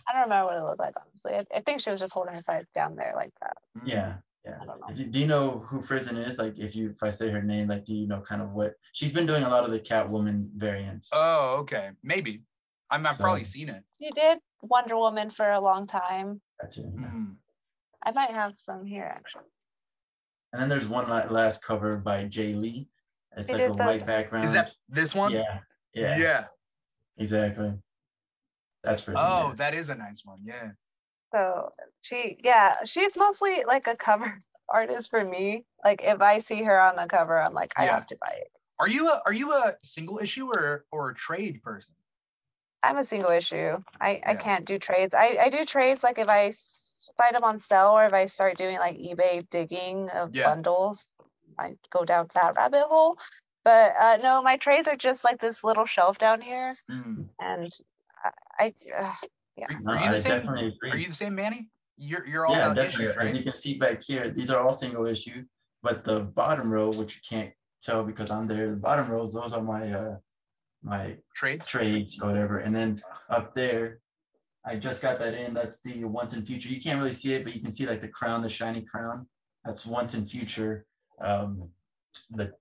I 0.06 0.12
don't 0.12 0.22
remember 0.22 0.46
what 0.46 0.56
it 0.58 0.62
looked 0.64 0.78
like, 0.80 0.94
honestly. 1.00 1.34
I, 1.34 1.58
I 1.58 1.60
think 1.62 1.80
she 1.80 1.88
was 1.90 2.00
just 2.00 2.12
holding 2.12 2.34
her 2.34 2.42
side 2.42 2.66
down 2.74 2.96
there 2.96 3.12
like 3.14 3.30
that. 3.40 3.56
Yeah, 3.84 4.16
yeah. 4.45 4.59
I 4.61 4.64
don't 4.64 4.80
know. 4.80 4.86
If 4.88 4.99
you- 4.99 5.07
Do 5.07 5.18
you 5.18 5.26
know 5.26 5.59
who 5.61 5.80
Frison 5.80 6.16
is? 6.16 6.38
Like, 6.38 6.59
if 6.59 6.74
you 6.74 6.91
if 6.91 7.03
I 7.03 7.11
say 7.11 7.30
her 7.30 7.43
name, 7.43 7.68
like, 7.68 7.84
do 7.84 7.95
you 7.95 8.07
know 8.07 8.20
kind 8.20 8.43
of 8.43 8.51
what 8.53 8.74
she's 8.93 9.12
been 9.12 9.26
doing? 9.26 9.43
A 9.43 9.49
lot 9.49 9.64
of 9.64 9.70
the 9.70 9.80
Catwoman 9.80 10.51
variants. 10.57 11.11
Oh, 11.12 11.57
okay. 11.61 11.91
Maybe. 12.03 12.43
I'm, 12.91 13.07
I've 13.07 13.18
probably 13.18 13.45
seen 13.45 13.68
it. 13.68 13.82
You 13.99 14.11
did 14.12 14.38
Wonder 14.62 14.97
Woman 14.97 15.30
for 15.30 15.49
a 15.51 15.61
long 15.61 15.86
time. 15.86 16.41
That's 16.61 16.76
it. 16.78 16.86
Mm. 16.97 17.36
I 18.03 18.11
might 18.12 18.30
have 18.30 18.57
some 18.57 18.84
here 18.84 19.05
actually. 19.05 19.45
And 20.53 20.61
then 20.61 20.68
there's 20.68 20.88
one 20.88 21.09
last 21.09 21.62
cover 21.64 21.99
by 21.99 22.24
Jae 22.24 22.57
Lee. 22.61 22.88
It's 23.36 23.49
He 23.49 23.55
like 23.57 23.62
a 23.62 23.68
did 23.68 23.76
those- 23.78 23.86
white 23.86 24.07
background. 24.07 24.45
Is 24.47 24.55
that 24.55 24.72
this 24.88 25.14
one? 25.14 25.30
Yeah, 25.32 25.61
yeah, 25.95 26.16
Yeah. 26.18 26.45
exactly. 27.16 27.74
That's 28.82 29.03
Frison. 29.05 29.14
Oh, 29.18 29.49
yeah. 29.51 29.55
that 29.57 29.74
is 29.74 29.88
a 29.91 29.95
nice 29.95 30.22
one. 30.24 30.41
Yeah. 30.45 30.70
So 31.33 31.72
she, 32.03 32.39
yeah, 32.43 32.74
she's 32.85 33.16
mostly 33.16 33.64
like 33.66 33.87
a 33.87 33.97
cover 33.97 34.43
artist 34.68 35.11
for 35.11 35.24
me. 35.24 35.64
Like 35.85 36.03
if 36.03 36.20
I 36.20 36.39
see 36.39 36.62
her 36.64 36.81
on 36.81 36.97
the 36.97 37.07
cover, 37.07 37.41
I'm 37.41 37.55
like, 37.55 37.72
I 37.76 37.85
Yeah. 37.85 37.95
have 37.95 38.07
to 38.07 38.16
buy 38.20 38.33
it. 38.41 38.51
Are 38.78 38.89
you 38.89 39.09
a 39.09 39.20
are 39.26 39.33
you 39.33 39.53
a 39.53 39.76
single 39.83 40.18
issue 40.18 40.49
or 40.49 40.87
or 40.91 41.11
a 41.11 41.14
trade 41.14 41.62
person? 41.62 41.93
I'm 42.83 42.97
a 42.97 43.05
single 43.05 43.31
issue. 43.31 43.76
I, 44.01 44.22
I 44.26 44.35
can't 44.37 44.64
do 44.64 44.78
trades. 44.78 45.14
I, 45.14 45.37
I 45.39 45.51
do 45.51 45.64
trades 45.66 46.03
like 46.03 46.18
if 46.18 46.28
I 46.28 46.51
find 47.18 47.37
them 47.37 47.45
on 47.45 47.59
sale 47.59 47.91
or 47.99 48.07
if 48.07 48.14
I 48.14 48.24
start 48.24 48.57
doing 48.57 48.78
like 48.78 48.97
eBay 48.97 49.49
digging 49.51 50.09
of 50.09 50.35
Yeah. 50.35 50.47
bundles, 50.47 51.14
I 51.59 51.76
go 51.91 52.07
down 52.07 52.28
that 52.35 52.55
rabbit 52.57 52.85
hole. 52.89 53.18
But 53.64 53.93
uh, 54.01 54.18
no, 54.22 54.43
my 54.43 54.57
trades 54.57 54.89
are 54.89 54.97
just 54.97 55.24
like 55.24 55.41
this 55.41 55.62
little 55.62 55.85
shelf 55.85 56.18
down 56.18 56.41
here, 56.41 56.74
Mm. 56.91 57.28
and 57.39 57.70
I, 58.59 58.64
I 58.64 58.74
uh, 58.97 59.12
Are, 59.68 59.80
No, 59.80 59.92
are 59.92 59.98
you 59.98 60.04
I 60.06 60.11
the 60.11 60.16
same? 60.16 60.32
definitely 60.32 60.66
agree. 60.68 60.90
Are 60.92 60.96
you 60.96 61.08
the 61.08 61.14
same, 61.14 61.34
Manny? 61.34 61.68
You're 61.96 62.26
you're 62.26 62.46
all 62.46 62.54
yeah, 62.54 62.66
about 62.66 62.76
definitely. 62.76 63.06
issues, 63.06 63.16
As 63.18 63.36
you 63.36 63.42
can 63.42 63.52
see 63.52 63.76
back 63.78 64.02
here, 64.02 64.30
these 64.30 64.50
are 64.50 64.61
all 64.62 64.72
single 64.72 65.06
issue, 65.06 65.44
but 65.82 66.04
the 66.04 66.20
bottom 66.20 66.72
row, 66.72 66.90
which 66.90 67.16
you 67.16 67.20
can't 67.28 67.52
tell 67.82 68.04
because 68.04 68.30
I'm 68.30 68.46
there, 68.48 68.70
the 68.70 68.76
bottom 68.76 69.11
rows, 69.11 69.34
those 69.34 69.52
are 69.52 69.62
my 69.62 69.92
uh 69.92 70.16
my 70.82 71.18
Trades. 71.34 71.68
trades 71.68 72.22
or 72.22 72.28
whatever. 72.28 72.58
And 72.61 72.74
then 72.74 73.02
up 73.28 73.54
there, 73.54 74.00
I 74.64 74.76
just 74.76 75.02
got 75.02 75.18
that 75.18 75.34
in. 75.34 75.52
That's 75.52 75.82
the 75.82 76.04
once 76.04 76.32
and 76.34 76.46
future. 76.46 76.70
You 76.70 76.80
can't 76.80 76.98
really 76.98 77.12
see 77.12 77.34
it, 77.34 77.44
but 77.44 77.54
you 77.54 77.61
can 77.61 77.70
see 77.72 77.86
like 77.86 78.00
the 78.00 78.08
crown, 78.08 78.40
the 78.42 78.48
shiny 78.48 78.82
crown. 78.82 79.28
That's 79.64 79.84
once 79.84 80.14
and 80.14 80.26
future. 80.28 80.86
Um, 81.20 81.68
the 82.30 82.52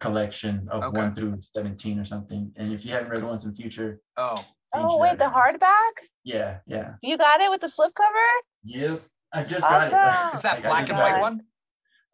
collection 0.00 0.66
of 0.72 0.82
Okay. 0.84 0.96
one 0.98 1.14
through 1.14 1.36
17 1.40 2.00
or 2.00 2.04
something. 2.04 2.52
And 2.56 2.72
if 2.72 2.84
you 2.84 2.90
haven't 2.92 3.10
read 3.10 3.22
once 3.22 3.44
and 3.44 3.56
future, 3.56 4.00
Oh, 4.16 4.44
oh 4.74 4.88
Change 4.90 5.00
wait, 5.02 5.18
the 5.18 5.24
hardback? 5.24 6.04
yeah, 6.24 6.58
yeah. 6.66 6.94
You 7.02 7.16
got 7.18 7.40
it 7.40 7.50
with 7.50 7.60
the 7.60 7.68
slipcover? 7.68 8.28
Yep. 8.64 9.00
I 9.32 9.44
just 9.44 9.62
got 9.62 9.84
it. 10.32 10.34
is 10.36 10.42
that 10.42 10.62
black 10.62 10.80
and 10.80 10.88
got 10.88 10.98
white 10.98 11.18
it. 11.18 11.20
one? 11.20 11.42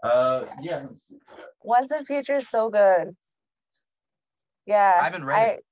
Uh, 0.03 0.45
yeah. 0.63 0.77
let 0.77 0.91
me 0.91 0.97
see. 0.97 1.17
Once 1.63 1.91
in 1.91 1.99
the 2.01 2.05
Future 2.05 2.37
is 2.37 2.49
so 2.49 2.71
good. 2.71 3.15
Yeah, 4.67 4.95
I 5.01 5.05
haven't 5.05 5.25
read 5.25 5.49
it. 5.57 5.65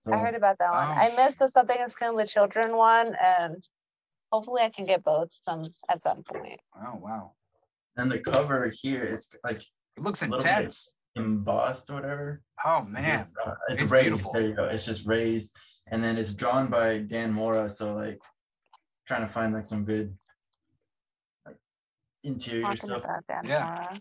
So, 0.00 0.12
I 0.12 0.18
heard 0.18 0.34
about 0.34 0.58
that 0.58 0.70
one. 0.70 0.88
Oh, 0.88 0.92
I 0.92 1.12
missed 1.16 1.38
the 1.40 1.48
Something 1.48 1.78
is 1.84 1.94
Killing 1.96 2.16
the 2.16 2.26
Children 2.26 2.76
one, 2.76 3.14
and 3.20 3.62
hopefully 4.30 4.62
I 4.62 4.70
can 4.70 4.86
get 4.86 5.02
both 5.02 5.28
some 5.44 5.68
at 5.90 6.02
some 6.02 6.22
point. 6.22 6.60
Oh 6.76 6.96
wow. 6.96 7.32
and 7.96 8.10
the 8.10 8.20
cover 8.20 8.70
here, 8.82 9.02
it's 9.02 9.34
like 9.44 9.60
It 9.96 10.02
looks 10.02 10.22
little 10.22 10.38
bit- 10.38 10.46
intense. 10.46 10.92
embossed 11.16 11.90
or 11.90 11.94
whatever. 11.94 12.42
Oh 12.64 12.82
man. 12.82 13.20
It's, 13.20 13.32
uh, 13.44 13.54
it's, 13.68 13.82
it's 13.82 13.90
raised. 13.90 14.06
beautiful. 14.06 14.32
There 14.32 14.42
you 14.42 14.54
go. 14.54 14.64
It's 14.66 14.84
just 14.86 15.04
raised, 15.06 15.56
and 15.90 16.02
then 16.02 16.16
it's 16.16 16.32
drawn 16.32 16.68
by 16.68 16.98
Dan 16.98 17.32
Mora. 17.32 17.68
So 17.70 17.94
like, 17.94 18.20
trying 19.06 19.22
to 19.22 19.28
find 19.28 19.52
like 19.54 19.66
some 19.66 19.84
good 19.84 20.16
like 21.46 21.56
interior 22.22 22.62
Talking 22.62 22.76
stuff. 22.76 23.04
about 23.04 23.24
that. 23.28 23.44
Yeah. 23.46 23.64
Mora. 23.64 24.00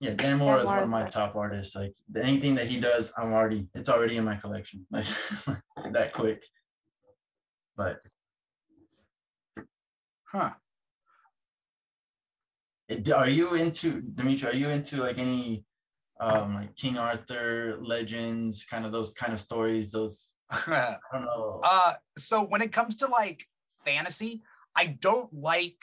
Yeah, 0.00 0.14
Dan 0.14 0.38
Mora 0.38 0.60
is 0.60 0.66
one 0.66 0.78
of 0.82 0.88
my 0.88 1.02
like- 1.02 1.10
top 1.12 1.34
artists. 1.36 1.74
Like 1.74 1.94
anything 2.16 2.54
that 2.56 2.66
he 2.68 2.80
does, 2.80 3.12
I'm 3.18 3.32
already 3.32 3.68
it's 3.74 3.88
already 3.88 4.16
in 4.16 4.24
my 4.24 4.36
collection. 4.36 4.86
Like 4.92 5.92
that 5.92 6.12
quick. 6.12 6.44
But 7.76 8.00
Huh. 10.30 10.50
it, 12.88 13.10
are 13.10 13.28
you 13.28 13.54
into 13.54 14.02
Dimithri? 14.02 14.52
Are 14.52 14.56
you 14.56 14.68
into 14.68 14.96
like 14.98 15.18
any 15.18 15.64
um 16.20 16.54
like 16.54 16.74
King 16.76 16.98
Arthur 16.98 17.76
legends, 17.80 18.64
kind 18.64 18.84
of 18.84 18.92
those 18.92 19.12
kind 19.12 19.32
of 19.32 19.40
stories? 19.40 19.92
Those 19.92 20.16
I 20.18 20.26
don't 20.26 20.26
know. 20.26 20.37
Uh, 21.62 21.94
so 22.16 22.44
when 22.44 22.62
it 22.62 22.72
comes 22.72 22.96
to 22.96 23.06
like 23.06 23.46
fantasy, 23.84 24.42
I 24.74 24.86
don't 24.86 25.32
like. 25.32 25.76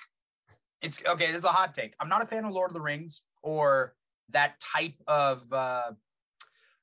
It's 0.82 1.04
okay. 1.06 1.28
This 1.28 1.38
is 1.38 1.44
a 1.44 1.50
hot 1.50 1.74
take. 1.74 1.94
I'm 2.00 2.10
not 2.10 2.22
a 2.22 2.26
fan 2.26 2.46
of 2.46 2.52
Lord 2.52 2.70
of 2.70 2.74
the 2.74 2.82
Rings 2.82 3.22
or 3.44 3.96
that 4.30 4.60
type 4.60 4.96
of 5.08 5.52
uh, 5.54 5.92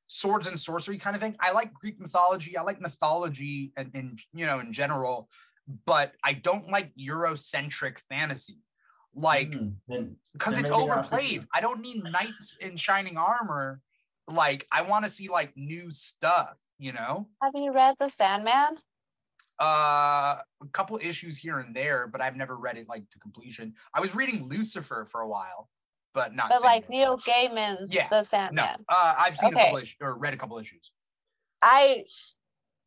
swords 0.07 0.47
and 0.47 0.61
sorcery 0.61 0.99
kind 0.99 1.16
of 1.16 1.22
thing. 1.22 1.37
I 1.41 1.53
like 1.53 1.72
Greek 1.74 2.01
mythology. 2.01 2.57
I 2.57 2.62
like 2.62 2.80
mythology 2.80 3.72
and 3.76 3.91
in 3.95 4.16
you 4.33 4.47
know 4.47 4.61
in 4.61 4.72
general, 4.72 5.28
but 5.87 6.12
I 6.22 6.35
don't 6.35 6.68
like 6.70 6.95
Eurocentric 6.95 7.99
fantasy. 7.99 8.59
Like 9.14 9.51
Mm, 9.51 10.16
because 10.33 10.59
it's 10.59 10.70
maybe 10.70 10.87
not 10.87 11.09
for 11.09 11.16
overplayed. 11.16 11.47
I 11.53 11.61
don't 11.61 11.80
need 11.80 12.03
knights 12.05 12.57
in 12.61 12.76
shining 12.76 13.16
armor. 13.16 13.80
Like 14.28 14.66
I 14.72 14.83
want 14.83 15.05
to 15.05 15.11
see 15.11 15.28
like 15.28 15.53
new 15.57 15.91
stuff. 15.91 16.57
You 16.83 16.93
know. 16.93 17.28
Have 17.41 17.53
you 17.55 17.72
read 17.72 17.95
The 18.01 18.09
Sandman? 18.09 18.76
Uh, 19.61 20.39
a 20.41 20.66
couple 20.72 20.99
issues 21.01 21.39
here 21.39 21.61
and 21.61 21.76
there, 21.76 22.09
but 22.09 22.20
I've 22.20 22.35
never 22.35 22.57
read 22.57 22.76
it 22.76 22.89
like 22.89 23.09
to 23.11 23.20
completion. 23.20 23.74
I 23.95 24.01
was 24.01 24.16
reading 24.16 24.49
Lucifer 24.49 25.05
for 25.05 25.20
a 25.20 25.28
while, 25.28 25.68
but 26.12 26.35
not. 26.35 26.49
But 26.49 26.62
like 26.62 26.91
Neil 26.91 27.18
Gaiman's 27.18 27.95
Yeah, 27.95 28.09
The 28.11 28.16
no, 28.16 28.24
Sandman. 28.24 28.85
uh, 28.89 29.14
I've 29.16 29.37
seen 29.37 29.51
a 29.51 29.53
Okay. 29.53 29.62
couple 29.66 29.76
issues 29.78 29.97
or 30.01 30.18
read 30.18 30.35
a 30.35 30.37
couple 30.37 30.59
issues. 30.59 30.91
I 31.62 32.03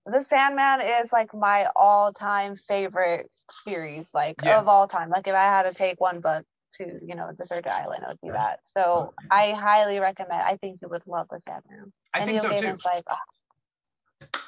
The 0.06 0.22
Sandman 0.22 0.82
is 0.82 1.14
like 1.14 1.34
my 1.34 1.70
all-time 1.74 2.58
favorite 2.58 3.32
series, 3.50 4.14
like 4.14 4.36
Yeah. 4.44 4.60
of 4.60 4.68
all 4.68 4.90
time. 4.90 5.10
Like 5.10 5.26
if 5.30 5.36
I 5.36 5.44
had 5.44 5.64
to 5.64 5.74
take 5.74 6.02
one 6.02 6.20
book 6.20 6.46
to, 6.74 7.00
you 7.02 7.16
know, 7.16 7.32
Deserted 7.40 7.68
Island, 7.68 8.04
it 8.04 8.10
would 8.10 8.20
be 8.20 8.28
Yes. 8.28 8.44
that. 8.44 8.60
So 8.66 9.14
Okay. 9.18 9.28
I 9.32 9.52
highly 9.54 10.00
recommend. 10.00 10.42
I 10.42 10.58
think 10.58 10.80
you 10.82 10.90
would 10.90 11.04
love 11.08 11.28
The 11.32 11.40
Sandman. 11.40 11.94
I 12.14 12.20
and 12.20 12.26
think 12.28 12.42
Neil 12.42 12.52
so 12.52 12.58
too. 12.58 12.66
Gaiman's 12.68 12.84
like, 12.84 13.06
oh, 13.10 13.16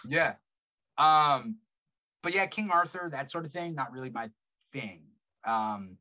Yeah. 0.07 0.33
Um, 0.97 1.57
but 2.23 2.33
yeah, 2.33 2.45
King 2.47 2.69
Arthur, 2.71 3.09
that 3.11 3.29
sort 3.29 3.45
of 3.45 3.51
thing, 3.51 3.75
not 3.75 3.91
really 3.91 4.09
my 4.09 4.29
thing. 4.73 5.01
Um, 5.45 5.97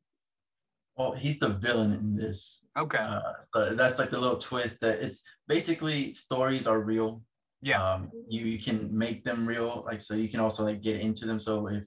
Well, 0.97 1.13
he's 1.13 1.39
the 1.39 1.49
villain 1.49 1.93
in 1.93 2.15
this. 2.15 2.65
okay. 2.77 2.97
Uh, 2.99 3.33
so 3.53 3.75
that's 3.75 3.99
like 3.99 4.09
the 4.09 4.19
little 4.19 4.37
twist 4.39 4.81
that 4.81 4.99
it's 4.99 5.21
basically 5.47 6.11
stories 6.13 6.67
are 6.67 6.79
real. 6.79 7.21
Yeah. 7.61 7.83
Um, 7.83 8.11
you 8.27 8.45
you 8.45 8.59
can 8.59 8.95
make 8.95 9.23
them 9.23 9.47
real, 9.47 9.83
like 9.85 10.01
so 10.01 10.13
you 10.15 10.29
can 10.29 10.39
also 10.39 10.63
like 10.63 10.81
get 10.81 10.99
into 11.01 11.25
them. 11.25 11.39
So 11.39 11.67
if 11.67 11.85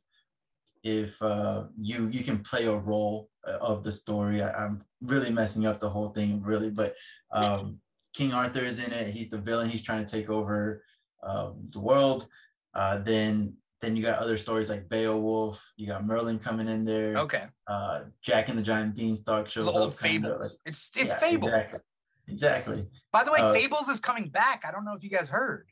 if 0.83 1.21
uh 1.23 1.65
you 1.79 2.09
you 2.09 2.23
can 2.25 2.39
play 2.41 2.65
a 2.67 2.77
role 2.77 3.29
uh, 3.47 3.59
of 3.61 3.83
the 3.85 3.93
story, 3.93 4.43
I, 4.43 4.51
I'm 4.65 4.81
really 5.01 5.31
messing 5.31 5.67
up 5.67 5.79
the 5.79 5.91
whole 5.91 6.09
thing, 6.09 6.43
really. 6.43 6.71
But 6.71 6.95
um, 7.33 7.79
King 8.15 8.33
Arthur 8.33 8.65
is 8.65 8.85
in 8.85 8.93
it. 8.93 9.15
He's 9.15 9.31
the 9.31 9.39
villain. 9.39 9.71
He's 9.71 9.83
trying 9.83 10.05
to 10.05 10.11
take 10.11 10.29
over 10.31 10.83
um, 11.23 11.67
the 11.73 11.81
world. 11.81 12.29
Uh, 12.75 12.99
then 12.99 13.55
then 13.81 13.97
you 13.97 14.03
got 14.03 14.19
other 14.19 14.37
stories 14.37 14.69
like 14.69 14.89
Beowulf. 14.89 15.73
You 15.77 15.87
got 15.87 16.05
Merlin 16.07 16.39
coming 16.39 16.69
in 16.69 16.85
there. 16.85 17.17
Okay. 17.19 17.45
Uh, 17.67 18.03
Jack 18.23 18.49
and 18.51 18.59
the 18.59 18.63
Giant 18.63 18.95
Beanstalk 18.95 19.49
shows 19.49 19.65
The 19.67 19.71
up. 19.73 19.77
old 19.77 19.95
Fables. 19.95 20.41
like- 20.65 20.69
it's 20.73 20.91
it's 20.97 21.13
Yeah, 21.13 21.19
Fables. 21.19 21.53
Exactly. 21.53 21.81
Exactly. 22.29 22.87
By 23.11 23.25
the 23.25 23.33
way, 23.33 23.41
Uh, 23.41 23.53
Fables 23.53 23.89
is 23.89 23.99
coming 23.99 24.29
back. 24.29 24.65
I 24.67 24.71
don't 24.71 24.85
know 24.85 24.95
if 24.95 25.03
you 25.03 25.11
guys 25.11 25.29
heard. 25.29 25.67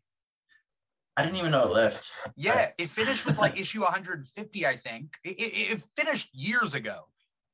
I 1.17 1.23
didn't 1.23 1.37
even 1.37 1.51
know 1.51 1.65
it 1.69 1.73
left. 1.75 2.13
Yeah, 2.37 2.71
it 2.79 2.89
finished 2.89 3.27
with 3.27 3.39
like 3.39 3.59
issue 3.61 3.83
150, 3.83 4.67
I 4.67 4.77
think. 4.77 5.17
It, 5.25 5.31
it, 5.39 5.71
it 5.73 5.83
finished 5.97 6.31
years 6.33 6.75
ago, 6.75 7.09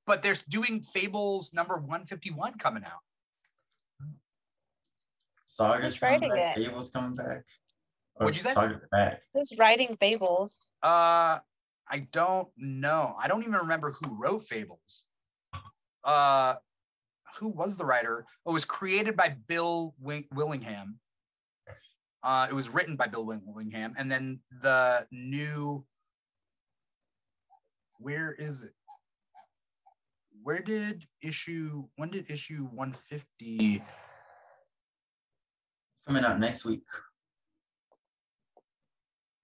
but 0.06 0.22
they're 0.22 0.36
doing 0.48 0.82
Fables 0.82 1.52
number 1.52 1.74
151 1.76 2.58
coming 2.58 2.84
out. 2.84 3.00
Saga's 5.44 5.94
Who's 5.94 6.00
coming 6.00 6.30
back. 6.30 6.56
it? 6.56 6.64
Fable's 6.66 6.90
coming 6.90 7.14
back. 7.14 7.44
What'd 8.16 8.36
you 8.36 8.42
say? 8.42 8.52
Saga's 8.52 8.80
back. 8.92 9.20
who's 9.32 9.52
writing 9.58 9.96
Fables? 9.98 10.68
Uh, 10.82 11.38
I 11.88 11.98
don't 12.12 12.48
know. 12.56 13.16
I 13.20 13.28
don't 13.28 13.42
even 13.42 13.54
remember 13.54 13.92
who 13.92 14.16
wrote 14.16 14.44
Fables. 14.44 15.04
Uh, 16.04 16.54
who 17.38 17.48
was 17.48 17.76
the 17.76 17.84
writer? 17.84 18.26
Oh, 18.46 18.50
it 18.50 18.54
was 18.54 18.64
created 18.64 19.16
by 19.16 19.36
Bill 19.48 19.94
Wi- 20.00 20.26
Willingham. 20.32 21.00
Uh, 22.22 22.46
it 22.48 22.54
was 22.54 22.68
written 22.68 22.96
by 22.96 23.06
Bill 23.06 23.24
Willingham, 23.24 23.94
and 23.98 24.10
then 24.10 24.40
the 24.62 25.06
new. 25.10 25.84
Where 27.98 28.32
is 28.32 28.62
it? 28.62 28.72
Where 30.42 30.60
did 30.60 31.04
issue? 31.22 31.84
When 31.96 32.10
did 32.10 32.30
issue 32.30 32.66
one 32.72 32.92
fifty? 32.92 33.82
It's 35.92 36.02
coming 36.06 36.24
out 36.24 36.38
next 36.38 36.64
week. 36.64 36.84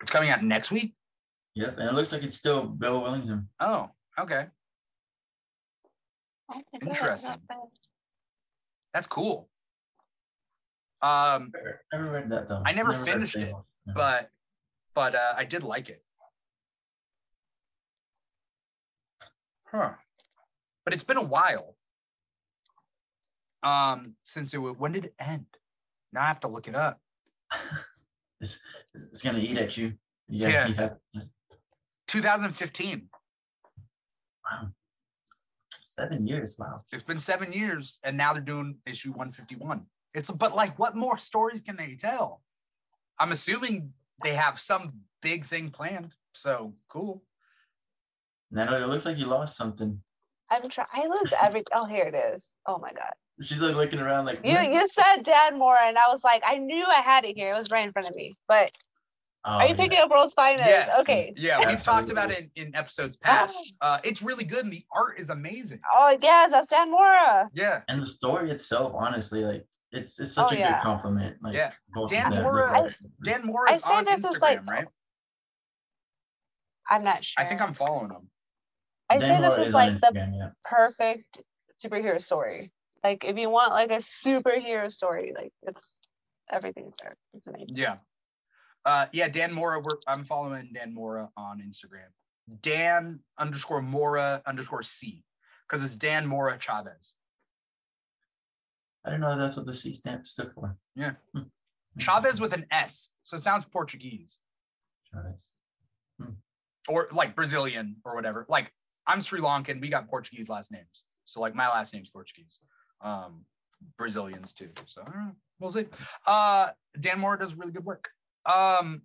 It's 0.02 0.10
coming 0.12 0.30
out 0.30 0.42
next 0.42 0.70
week. 0.70 0.94
Yep, 1.54 1.78
and 1.78 1.88
it 1.88 1.94
looks 1.94 2.12
like 2.12 2.22
it's 2.22 2.36
still 2.36 2.64
Bill 2.66 3.02
Willingham. 3.02 3.48
Oh, 3.58 3.90
okay, 4.18 4.46
my 6.48 6.56
God, 6.56 6.64
I'm 6.82 6.88
Interesting. 6.88 7.34
that's 8.94 9.06
cool. 9.06 9.48
Um, 11.02 11.50
Never, 11.54 11.80
never 11.92 12.10
read 12.12 12.30
that 12.30 12.48
though. 12.48 12.62
I 12.64 12.72
never 12.72 12.90
read 12.90 13.04
finished 13.04 13.36
it, 13.36 13.46
Fables. 13.46 13.70
Yeah. 13.86 13.92
but 13.96 14.30
but 14.94 15.14
uh, 15.14 15.32
I 15.36 15.44
did 15.44 15.62
like 15.64 15.88
it. 15.88 16.02
Huh. 19.66 19.92
But 20.84 20.94
it's 20.94 21.04
been 21.04 21.16
a 21.16 21.22
while. 21.22 21.76
Um, 23.62 24.16
since 24.24 24.52
it 24.54 24.58
wa- 24.58 24.72
when 24.72 24.92
did 24.92 25.04
it 25.06 25.14
end? 25.18 25.46
Now 26.12 26.22
I 26.22 26.26
have 26.26 26.40
to 26.40 26.48
look 26.48 26.66
it 26.68 26.74
up. 26.74 27.00
it's, 28.40 28.58
it's 28.94 29.22
gonna 29.22 29.38
eat 29.38 29.58
at 29.58 29.76
you. 29.76 29.94
Yeah. 30.28 30.68
You 30.68 30.74
have, 30.74 30.96
2015. 32.08 33.08
wow. 34.50 34.68
Seven 35.70 36.26
years. 36.26 36.56
Wow. 36.58 36.82
It's 36.92 37.02
been 37.02 37.18
seven 37.18 37.52
years, 37.52 37.98
and 38.02 38.16
now 38.16 38.32
they're 38.32 38.42
doing 38.42 38.76
issue 38.86 39.10
151. 39.10 39.82
It's 40.14 40.30
but 40.30 40.54
like, 40.54 40.78
what 40.78 40.96
more 40.96 41.18
stories 41.18 41.62
can 41.62 41.76
they 41.76 41.94
tell? 41.94 42.42
I'm 43.18 43.32
assuming 43.32 43.92
they 44.24 44.34
have 44.34 44.58
some 44.58 44.92
big 45.20 45.44
thing 45.44 45.70
planned. 45.70 46.14
So 46.32 46.74
cool. 46.88 47.22
Nathalie, 48.50 48.82
it 48.82 48.86
looks 48.86 49.06
like 49.06 49.18
you 49.18 49.26
lost 49.26 49.56
something. 49.56 50.00
I'm 50.50 50.68
trying. 50.68 50.88
I 50.92 51.06
lose 51.06 51.32
every. 51.40 51.62
Oh, 51.72 51.84
here 51.84 52.04
it 52.04 52.34
is. 52.34 52.48
Oh 52.66 52.78
my 52.78 52.92
God. 52.92 53.12
She's 53.42 53.60
like 53.60 53.74
looking 53.76 54.00
around 54.00 54.26
like 54.26 54.40
You 54.44 54.58
you 54.58 54.86
said 54.88 55.22
Dan 55.24 55.58
Mora, 55.58 55.78
and 55.86 55.96
I 55.96 56.08
was 56.12 56.20
like, 56.22 56.42
I 56.46 56.58
knew 56.58 56.84
I 56.84 57.00
had 57.00 57.24
it 57.24 57.36
here. 57.36 57.52
It 57.54 57.58
was 57.58 57.70
right 57.70 57.86
in 57.86 57.92
front 57.92 58.08
of 58.08 58.14
me. 58.14 58.36
But 58.46 58.70
are 59.46 59.66
you 59.66 59.72
Oh, 59.72 59.76
picking 59.76 59.92
yes. 59.92 60.04
up 60.04 60.10
World's 60.10 60.34
Finest? 60.34 60.66
Yes. 60.68 61.00
Okay. 61.00 61.32
Yeah, 61.36 61.66
we've 61.66 61.82
talked 61.82 62.10
about 62.10 62.30
it 62.30 62.50
in, 62.56 62.66
in 62.68 62.74
episodes 62.76 63.16
past. 63.16 63.58
Uh, 63.80 63.98
it's 64.04 64.20
really 64.20 64.44
good, 64.44 64.64
and 64.64 64.72
the 64.72 64.84
art 64.94 65.18
is 65.18 65.30
amazing. 65.30 65.80
Oh 65.96 66.14
yes, 66.20 66.50
that's 66.50 66.68
Dan 66.68 66.90
Mora. 66.90 67.48
Yeah, 67.54 67.80
And 67.88 68.02
the 68.02 68.06
story 68.06 68.50
itself, 68.50 68.92
honestly, 68.94 69.42
like 69.42 69.64
it's 69.92 70.20
it's 70.20 70.32
such 70.34 70.52
Oh, 70.52 70.56
a 70.56 70.58
yeah. 70.58 70.74
good 70.74 70.82
compliment. 70.82 71.38
Like 71.42 71.54
Yeah. 71.54 71.72
Dan 72.08 72.42
Mora- 72.42 72.82
like, 72.82 72.92
Dan 73.22 73.34
it's- 73.36 73.44
Moore 73.44 73.70
I 73.70 73.74
is 73.76 73.82
say 73.82 73.94
on 73.94 74.04
this 74.04 74.22
is 74.24 74.38
like- 74.42 74.66
right? 74.68 74.86
I'm 76.90 77.04
not 77.04 77.24
sure. 77.24 77.42
I 77.42 77.46
think 77.46 77.60
I'm 77.62 77.72
following 77.72 78.10
him. 78.10 78.28
I 79.08 79.16
Dan 79.18 79.20
say 79.22 79.40
this 79.40 79.50
Mora 79.50 79.60
is 79.62 79.68
is 79.68 79.74
like 79.74 79.90
on 80.04 80.14
the 80.14 80.36
yeah. 80.36 80.48
perfect 80.64 81.38
superhero 81.82 82.20
story. 82.22 82.72
Like 83.02 83.24
if 83.24 83.36
you 83.38 83.48
want 83.50 83.72
like 83.72 83.90
a 83.90 83.96
superhero 83.96 84.92
story, 84.92 85.32
like 85.34 85.52
it's 85.62 85.98
everything's 86.52 86.94
there. 87.02 87.16
It's 87.34 87.46
amazing. 87.46 87.76
Yeah, 87.76 87.96
uh, 88.84 89.06
yeah. 89.12 89.28
Dan 89.28 89.52
Mora. 89.52 89.80
We're, 89.80 89.98
I'm 90.06 90.24
following 90.24 90.70
Dan 90.74 90.94
Mora 90.94 91.30
on 91.36 91.60
Instagram. 91.60 92.10
Dan 92.62 93.20
underscore 93.38 93.80
Mora 93.80 94.42
underscore 94.46 94.82
C, 94.82 95.24
because 95.68 95.84
it's 95.84 95.94
Dan 95.94 96.26
Mora 96.26 96.58
Chavez. 96.58 97.14
I 99.04 99.10
don't 99.10 99.20
know 99.20 99.32
if 99.32 99.38
that's 99.38 99.56
what 99.56 99.66
the 99.66 99.74
C 99.74 99.94
stands 99.94 100.30
stood 100.30 100.52
for. 100.54 100.76
Yeah. 100.94 101.12
Hmm. 101.34 101.44
Chavez 101.98 102.40
with 102.40 102.52
an 102.52 102.66
S, 102.70 103.14
so 103.24 103.36
it 103.36 103.42
sounds 103.42 103.64
Portuguese 103.64 104.38
Chavez. 105.10 105.58
or 106.88 107.08
like 107.12 107.34
Brazilian 107.34 107.96
or 108.04 108.14
whatever. 108.14 108.44
Like 108.48 108.72
I'm 109.06 109.20
Sri 109.20 109.40
Lankan. 109.40 109.80
We 109.80 109.88
got 109.88 110.08
Portuguese 110.08 110.50
last 110.50 110.70
names, 110.70 111.04
so 111.24 111.40
like 111.40 111.54
my 111.54 111.68
last 111.68 111.94
name's 111.94 112.10
Portuguese. 112.10 112.60
Um, 113.02 113.44
Brazilians 113.96 114.52
too. 114.52 114.68
So 114.86 115.02
I 115.02 115.10
don't 115.10 115.26
know. 115.26 115.32
We'll 115.58 115.70
see. 115.70 115.86
Uh, 116.26 116.68
Dan 116.98 117.20
Mora 117.20 117.38
does 117.38 117.54
really 117.54 117.72
good 117.72 117.84
work. 117.84 118.10
Um, 118.46 119.02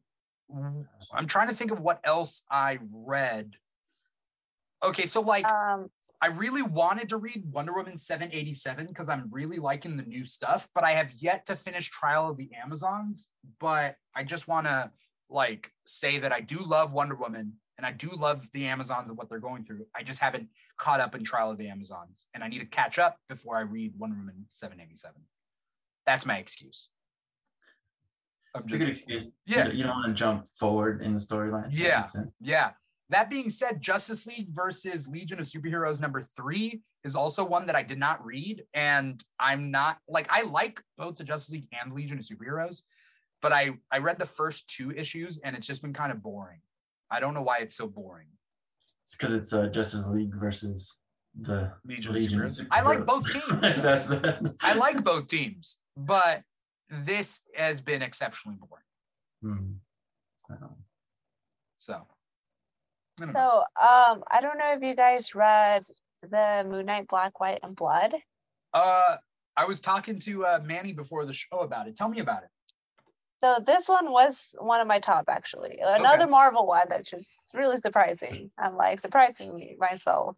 I'm 1.14 1.28
trying 1.28 1.50
to 1.50 1.56
think 1.56 1.72
of 1.72 1.80
what 1.80 2.00
else 2.04 2.44
I 2.50 2.80
read. 2.92 3.56
Okay, 4.84 5.06
so 5.06 5.22
like 5.22 5.46
Um 5.46 5.90
I 6.22 6.28
really 6.28 6.62
wanted 6.62 7.10
to 7.10 7.18
read 7.18 7.44
Wonder 7.52 7.74
Woman 7.74 7.98
787 7.98 8.88
because 8.88 9.10
I'm 9.10 9.28
really 9.30 9.58
liking 9.58 9.98
the 9.98 10.04
new 10.04 10.26
stuff, 10.26 10.68
but 10.74 10.84
I 10.84 10.94
have 10.94 11.12
yet 11.12 11.46
to 11.48 11.56
finish 11.56 11.90
Trial 11.90 12.30
of 12.30 12.38
the 12.38 12.50
Amazons. 12.54 13.30
But 13.60 13.98
I 14.16 14.24
just 14.24 14.48
want 14.48 14.66
to 14.66 14.92
like 15.30 15.72
say 15.86 16.20
that 16.20 16.32
I 16.32 16.42
do 16.42 16.60
love 16.64 16.94
Wonder 16.94 17.16
Woman 17.16 17.54
and 17.78 17.86
I 17.86 17.92
do 17.92 18.10
love 18.10 18.48
the 18.54 18.66
Amazons 18.66 19.10
and 19.10 19.18
what 19.18 19.30
they're 19.30 19.40
going 19.40 19.66
through. 19.66 19.86
I 19.96 20.04
just 20.04 20.20
haven't 20.20 20.48
caught 20.78 21.00
up 21.00 21.16
in 21.16 21.24
Trial 21.24 21.52
of 21.52 21.58
the 21.58 21.68
Amazons 21.68 22.28
and 22.34 22.44
I 22.44 22.48
need 22.48 22.60
to 22.60 22.66
catch 22.66 23.00
up 23.00 23.18
before 23.28 23.58
I 23.58 23.62
read 23.62 23.94
Wonder 23.98 24.16
Woman 24.18 24.46
787. 24.50 25.22
That's 26.06 26.26
my 26.26 26.38
excuse. 26.38 26.90
I'm 28.56 28.64
a 28.64 28.68
good 28.68 28.80
just, 28.80 28.92
excuse. 28.92 29.36
Yeah. 29.46 29.70
You 29.70 29.84
don't, 29.84 29.96
want 29.96 30.08
to 30.08 30.14
jump 30.14 30.48
forward 30.48 31.02
in 31.02 31.14
the 31.14 31.20
storyline. 31.20 31.70
Yeah. 31.72 32.06
Yeah. 32.40 32.72
That 33.10 33.30
being 33.30 33.50
said, 33.50 33.82
Justice 33.82 34.26
League 34.26 34.50
versus 34.50 35.08
Legion 35.08 35.40
of 35.40 35.46
Superheroes 35.46 36.00
number 36.00 36.22
three 36.22 36.82
is 37.04 37.16
also 37.16 37.44
one 37.44 37.68
that 37.68 37.76
I 37.76 37.84
did 37.84 38.00
not 38.00 38.26
read. 38.26 38.64
And 38.74 39.22
I'm 39.40 39.70
not 39.70 39.98
like, 40.08 40.28
I 40.32 40.44
like 40.44 40.82
both 40.98 41.16
the 41.16 41.24
Justice 41.24 41.54
League 41.54 41.68
and 41.72 41.94
Legion 41.94 42.18
of 42.18 42.26
Superheroes, 42.26 42.82
but 43.42 43.52
I, 43.52 43.72
I 43.92 44.00
read 44.00 44.18
the 44.18 44.26
first 44.26 44.68
two 44.68 44.92
issues 44.92 45.40
and 45.40 45.56
it's 45.56 45.68
just 45.68 45.82
been 45.82 45.94
kind 45.94 46.12
of 46.12 46.24
boring. 46.24 46.62
I 47.12 47.20
don't 47.20 47.34
know 47.34 47.42
why 47.42 47.60
it's 47.60 47.76
so 47.76 47.88
boring. 47.88 48.28
It's 49.04 49.16
because 49.16 49.34
it's 49.34 49.54
uh, 49.54 49.68
Justice 49.68 50.08
League 50.08 50.34
versus 50.36 51.02
the 51.40 51.74
Legion, 51.86 52.14
Legion. 52.14 52.42
of 52.42 52.48
of 52.60 52.68
I 52.72 52.82
like 52.82 53.04
both 53.06 53.26
teams. 53.32 53.62
That's 53.62 54.08
the- 54.08 54.56
I 54.62 54.76
like 54.76 55.04
both 55.04 55.28
teams, 55.28 55.78
but 55.96 56.42
this 56.90 57.42
has 57.56 57.82
been 57.82 58.02
exceptionally 58.02 58.58
boring. 58.58 58.84
Hmm. 59.42 59.74
So, 60.48 60.76
So, 61.78 61.94
I 63.22 63.26
don't 63.26 63.34
know. 63.34 63.40
so 63.40 63.86
um 63.86 64.24
I 64.32 64.40
don't 64.42 64.58
know 64.58 64.72
if 64.74 64.82
you 64.82 64.96
guys 64.96 65.36
read 65.36 65.84
the 66.22 66.66
Moon 66.68 66.86
Knight 66.88 67.08
Black, 67.08 67.40
White, 67.40 67.60
and 67.64 67.76
Blood. 67.76 68.14
Uh, 68.74 69.18
I 69.56 69.66
was 69.66 69.80
talking 69.80 70.20
to 70.20 70.46
uh, 70.46 70.60
Manny 70.64 70.92
before 70.94 71.26
the 71.26 71.34
show 71.34 71.60
about 71.60 71.88
it. 71.88 71.96
Tell 71.96 72.10
me 72.10 72.20
about 72.20 72.44
it. 72.44 72.50
So 73.44 73.60
this 73.66 73.88
one 73.88 74.12
was 74.12 74.56
one 74.58 74.82
of 74.82 74.88
my 74.88 75.00
top 75.00 75.26
actually. 75.30 75.80
Another 75.82 76.24
Okay. 76.24 76.32
Marvel 76.32 76.66
one 76.66 76.88
that's 76.90 77.10
just 77.10 77.52
really 77.54 77.78
surprising. 77.78 78.52
I'm 78.58 78.76
like 78.76 79.00
surprising 79.02 79.56
me 79.56 79.76
myself. 79.80 80.38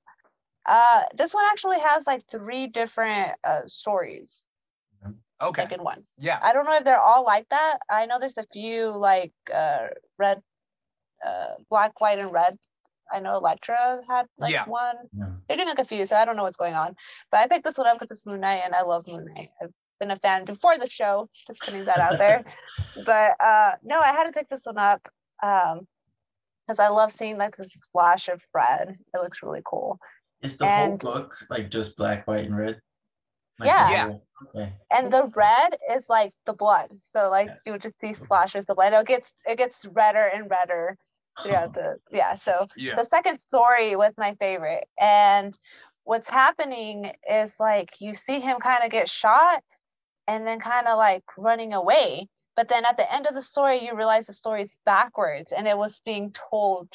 Uh, 0.65 1.03
this 1.15 1.33
one 1.33 1.45
actually 1.51 1.79
has 1.79 2.05
like 2.07 2.23
three 2.29 2.67
different 2.67 3.37
uh, 3.43 3.61
stories 3.65 4.45
Okay. 5.41 5.63
like 5.63 5.71
in 5.71 5.83
one. 5.83 6.03
Yeah. 6.17 6.39
I 6.41 6.51
don't 6.53 6.65
know 6.65 6.75
if 6.75 6.83
they're 6.83 6.99
all 6.99 7.23
like 7.23 7.47
that. 7.49 7.79
I 7.89 8.05
know 8.07 8.19
there's 8.19 8.37
a 8.37 8.47
few 8.51 8.89
like 8.89 9.33
uh 9.53 9.87
red, 10.17 10.41
uh 11.25 11.55
black, 11.69 12.01
white, 12.01 12.19
and 12.19 12.31
red. 12.31 12.57
I 13.11 13.19
know 13.19 13.35
Elektra 13.37 14.01
had 14.09 14.25
like 14.37 14.51
Yeah. 14.51 14.65
one. 14.65 14.95
Yeah. 15.13 15.29
They're 15.47 15.57
doing 15.57 15.69
like 15.69 15.79
a 15.79 15.85
few, 15.85 16.05
so 16.05 16.17
I 16.17 16.25
don't 16.25 16.35
know 16.35 16.43
what's 16.43 16.57
going 16.57 16.73
on. 16.73 16.95
But 17.31 17.41
I 17.41 17.47
picked 17.47 17.63
this 17.65 17.77
one 17.77 17.87
up 17.87 17.99
because 17.99 18.11
it's 18.17 18.25
Moon 18.25 18.41
Knight 18.41 18.63
and 18.65 18.73
I 18.75 18.81
love 18.81 19.07
Moon 19.07 19.25
Knight. 19.33 19.49
I've 19.61 19.71
been 19.99 20.11
a 20.11 20.17
fan 20.19 20.45
before 20.45 20.77
the 20.77 20.89
show, 20.89 21.29
just 21.47 21.61
putting 21.61 21.85
that 21.85 21.97
out 21.99 22.17
there. 22.17 22.43
But 23.05 23.31
uh 23.43 23.71
no, 23.83 23.99
I 23.99 24.07
had 24.13 24.25
to 24.25 24.31
pick 24.31 24.49
this 24.49 24.61
one 24.63 24.77
up 24.77 25.07
um 25.43 25.87
because 26.65 26.79
I 26.79 26.89
love 26.89 27.11
seeing 27.11 27.37
like 27.37 27.55
this 27.55 27.71
splash 27.73 28.27
of 28.27 28.41
red. 28.53 28.97
It 29.13 29.17
looks 29.21 29.41
really 29.41 29.61
cool. 29.65 29.99
Is 30.41 30.57
the 30.57 30.65
And- 30.67 31.01
whole 31.01 31.13
book 31.13 31.35
like 31.49 31.69
just 31.69 31.97
black, 31.97 32.27
white, 32.27 32.45
and 32.45 32.57
red? 32.57 32.81
Yeah. 33.63 33.89
Yeah. 33.91 34.13
Okay. 34.55 34.71
and 34.91 35.11
the 35.11 35.31
red 35.35 35.77
is 35.95 36.07
like 36.09 36.31
the 36.45 36.53
blood 36.53 36.89
so 36.99 37.27
like 37.31 37.47
Yeah. 37.47 37.55
you 37.65 37.71
would 37.71 37.81
just 37.81 37.99
see 37.99 38.13
splashes 38.13 38.65
of 38.69 38.75
blood 38.75 38.93
it 38.93 39.07
gets 39.07 39.33
it 39.47 39.57
gets 39.57 39.83
redder 39.83 40.25
and 40.31 40.47
redder 40.47 40.95
throughout 41.41 41.73
the 41.73 41.97
yeah 42.11 42.37
so 42.37 42.67
Yeah. 42.75 42.93
the 42.97 43.05
second 43.05 43.39
story 43.39 43.95
was 43.95 44.13
my 44.15 44.35
favorite 44.35 44.87
and 44.99 45.57
what's 46.03 46.29
happening 46.29 47.11
is 47.27 47.59
like 47.59 47.99
you 47.99 48.13
see 48.13 48.39
him 48.39 48.59
kind 48.59 48.83
of 48.83 48.91
get 48.91 49.09
shot 49.09 49.63
and 50.27 50.45
then 50.45 50.59
kind 50.59 50.87
of 50.87 50.97
like 50.97 51.23
running 51.37 51.73
away 51.73 52.27
but 52.55 52.67
then 52.69 52.85
at 52.85 52.97
the 52.97 53.13
end 53.13 53.27
of 53.27 53.33
the 53.35 53.41
story 53.41 53.83
you 53.85 53.95
realize 53.95 54.27
the 54.27 54.33
story 54.33 54.61
is 54.63 54.75
backwards 54.85 55.51
and 55.51 55.67
it 55.67 55.77
was 55.77 56.01
being 56.05 56.33
told 56.49 56.89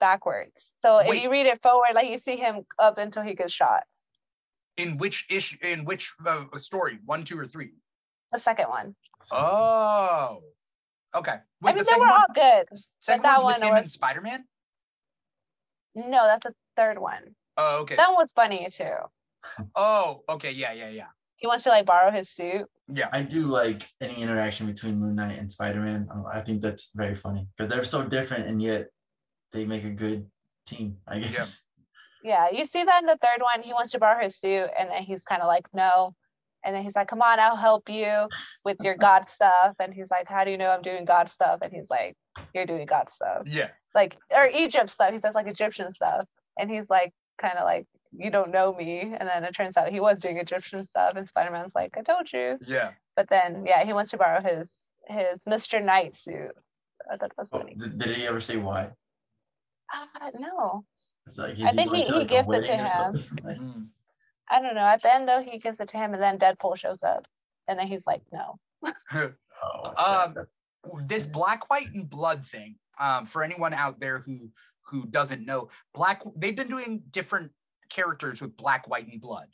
backwards 0.00 0.70
so 0.82 0.98
if 0.98 1.22
you 1.22 1.30
read 1.30 1.46
it 1.46 1.60
forward 1.62 1.88
like 1.94 2.08
you 2.10 2.18
see 2.18 2.36
him 2.36 2.60
up 2.78 2.98
until 2.98 3.22
he 3.22 3.34
gets 3.34 3.52
shot 3.52 3.82
In 4.76 4.98
which 4.98 5.24
issue? 5.30 5.56
In 5.62 5.86
which 5.86 6.12
uh, 6.26 6.44
story? 6.58 6.98
One, 7.06 7.24
two, 7.24 7.38
or 7.38 7.46
three? 7.46 7.72
the 8.32 8.38
second 8.38 8.68
one 8.68 8.94
Oh. 9.32 10.40
Okay. 11.14 11.36
Wait, 11.62 11.70
i 11.70 11.74
mean 11.74 11.84
the 11.84 11.90
they 11.90 11.96
were 11.98 12.00
one. 12.06 12.12
all 12.12 12.26
good 12.34 12.66
Second 13.00 13.22
that 13.24 13.42
one's 13.42 13.54
with 13.56 13.62
one 13.68 13.76
him 13.78 13.82
was- 13.84 13.92
Spider 13.94 14.20
Man. 14.20 14.44
no 15.94 16.26
that's 16.26 16.44
the 16.44 16.54
third 16.76 16.98
one 16.98 17.34
Oh, 17.58 17.78
okay. 17.82 17.96
That 17.96 18.08
one 18.08 18.16
was 18.24 18.32
funny 18.32 18.68
too. 18.70 18.92
Oh, 19.74 20.20
okay. 20.28 20.50
Yeah, 20.50 20.72
yeah, 20.72 20.90
yeah, 20.90 21.06
He 21.36 21.46
wants 21.46 21.64
to 21.64 21.70
like 21.70 21.86
borrow 21.86 22.10
his 22.10 22.30
suit. 22.30 22.66
yeah. 22.92 23.08
I 23.12 23.22
do 23.22 23.42
like 23.42 23.86
any 24.00 24.22
interaction 24.22 24.66
between 24.66 24.98
Moon 24.98 25.16
Knight 25.16 25.38
and 25.38 25.50
Spider 25.50 25.80
Man. 25.80 26.08
I 26.32 26.40
think 26.40 26.62
that's 26.62 26.92
very 26.94 27.14
funny 27.14 27.46
because 27.56 27.70
they're 27.72 27.84
so 27.84 28.06
different 28.06 28.46
and 28.46 28.60
yet 28.62 28.88
they 29.52 29.64
make 29.66 29.84
a 29.84 29.90
good 29.90 30.26
team. 30.66 30.98
I 31.06 31.18
guess. 31.20 31.66
Yeah, 32.22 32.48
you 32.50 32.64
see 32.64 32.82
that 32.82 33.02
in 33.02 33.06
the 33.06 33.18
third 33.22 33.40
one. 33.40 33.62
He 33.62 33.72
wants 33.72 33.92
to 33.92 34.00
borrow 34.00 34.22
his 34.24 34.36
suit, 34.36 34.68
and 34.76 34.90
then 34.90 35.02
he's 35.04 35.22
kind 35.22 35.42
of 35.42 35.46
like, 35.46 35.66
no. 35.72 36.14
And 36.64 36.74
then 36.74 36.82
he's 36.82 36.96
like, 36.96 37.06
come 37.06 37.22
on, 37.22 37.38
I'll 37.38 37.54
help 37.54 37.88
you 37.88 38.26
with 38.64 38.78
your 38.80 38.96
God 39.06 39.28
stuff. 39.28 39.76
And 39.78 39.94
he's 39.94 40.10
like, 40.10 40.26
how 40.28 40.42
do 40.42 40.50
you 40.50 40.58
know 40.58 40.70
I'm 40.70 40.82
doing 40.82 41.04
God 41.04 41.30
stuff? 41.30 41.60
And 41.62 41.72
he's 41.72 41.88
like, 41.88 42.16
you're 42.52 42.66
doing 42.66 42.86
God 42.86 43.12
stuff. 43.12 43.42
Yeah. 43.46 43.68
Like, 43.94 44.16
or 44.34 44.48
Egypt 44.48 44.90
stuff. 44.90 45.12
He 45.12 45.20
says 45.20 45.36
like 45.36 45.46
Egyptian 45.46 45.92
stuff. 45.92 46.24
And 46.58 46.68
he's 46.68 46.90
like, 46.90 47.12
kind 47.40 47.56
of 47.56 47.64
like, 47.64 47.86
you 48.18 48.30
don't 48.30 48.50
know 48.50 48.72
me. 48.74 49.00
And 49.00 49.28
then 49.28 49.44
it 49.44 49.54
turns 49.54 49.76
out 49.76 49.88
he 49.88 50.00
was 50.00 50.18
doing 50.18 50.38
Egyptian 50.38 50.84
stuff. 50.84 51.14
And 51.16 51.28
Spider 51.28 51.50
Man's 51.50 51.74
like, 51.74 51.96
I 51.96 52.02
told 52.02 52.32
you. 52.32 52.58
Yeah. 52.66 52.90
But 53.14 53.28
then, 53.28 53.64
yeah, 53.66 53.84
he 53.84 53.92
wants 53.92 54.10
to 54.12 54.16
borrow 54.18 54.40
his 54.42 54.72
his 55.08 55.42
Mr. 55.48 55.82
Knight 55.84 56.16
suit. 56.16 56.50
I 57.10 57.16
thought 57.16 57.30
that 57.30 57.38
was 57.38 57.50
Oh, 57.52 57.58
funny. 57.58 57.74
did, 57.76 57.98
did 57.98 58.16
he 58.16 58.26
ever 58.26 58.40
say 58.40 58.56
why? 58.56 58.90
Uh, 59.94 60.30
no, 60.38 60.84
It's 61.26 61.38
like, 61.38 61.60
I 61.60 61.70
think 61.70 61.94
he- 61.94 62.02
to, 62.02 62.08
he 62.08 62.18
like, 62.18 62.28
gives 62.28 62.48
it 62.50 62.62
to 62.64 62.76
him. 62.76 62.88
something? 62.88 63.44
Like, 63.44 63.56
Mm. 63.60 63.86
I 64.50 64.60
don't 64.62 64.74
know. 64.74 64.80
At 64.82 65.02
the 65.02 65.12
end 65.14 65.28
though, 65.28 65.42
he 65.42 65.58
gives 65.58 65.78
it 65.80 65.88
to 65.88 65.96
him, 65.96 66.12
and 66.14 66.22
then 66.22 66.38
Deadpool 66.38 66.76
shows 66.76 67.02
up, 67.02 67.26
and 67.68 67.76
then 67.78 67.86
he's 67.88 68.06
like, 68.06 68.22
"No." 68.32 68.58
oh, 69.62 70.32
Um, 70.36 70.46
this 71.06 71.26
black, 71.26 71.68
white, 71.70 71.92
and 71.94 72.08
blood 72.08 72.44
thing. 72.44 72.76
Um, 73.00 73.24
for 73.24 73.42
anyone 73.42 73.74
out 73.74 73.98
there 74.00 74.20
who 74.20 74.50
who 74.88 75.04
doesn't 75.06 75.44
know, 75.44 75.68
black 75.94 76.22
they've 76.36 76.54
been 76.56 76.68
doing 76.68 77.02
different 77.10 77.50
characters 77.88 78.40
with 78.40 78.56
black, 78.56 78.88
white, 78.88 79.08
and 79.08 79.20
blood, 79.20 79.48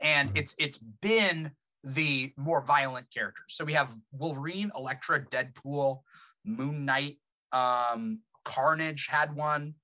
and 0.00 0.30
Mhm. 0.30 0.36
it's 0.36 0.54
it's 0.58 0.78
been 0.78 1.56
the 1.84 2.32
more 2.36 2.60
violent 2.60 3.10
characters. 3.10 3.54
So 3.54 3.64
we 3.64 3.72
have 3.74 3.96
Wolverine, 4.10 4.70
Elektra, 4.74 5.24
Deadpool, 5.24 6.02
Moon 6.44 6.84
Knight, 6.84 7.20
um, 7.52 8.22
Carnage 8.44 9.06
had 9.06 9.34
one. 9.34 9.74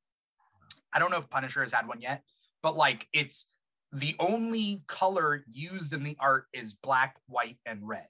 I 0.93 0.99
don't 0.99 1.11
know 1.11 1.19
if 1.19 1.31
Punisher 1.31 1.63
has 1.63 1.73
had 1.73 1.87
one 1.87 2.01
yet, 2.01 2.25
but 2.63 2.77
like 2.77 3.09
it's 3.13 3.55
the 3.93 4.17
only 4.19 4.83
color 4.89 5.45
used 5.51 5.93
in 5.93 6.03
the 6.03 6.17
art 6.19 6.47
is 6.53 6.75
black, 6.75 7.17
white, 7.27 7.59
and 7.65 7.87
red. 7.87 8.09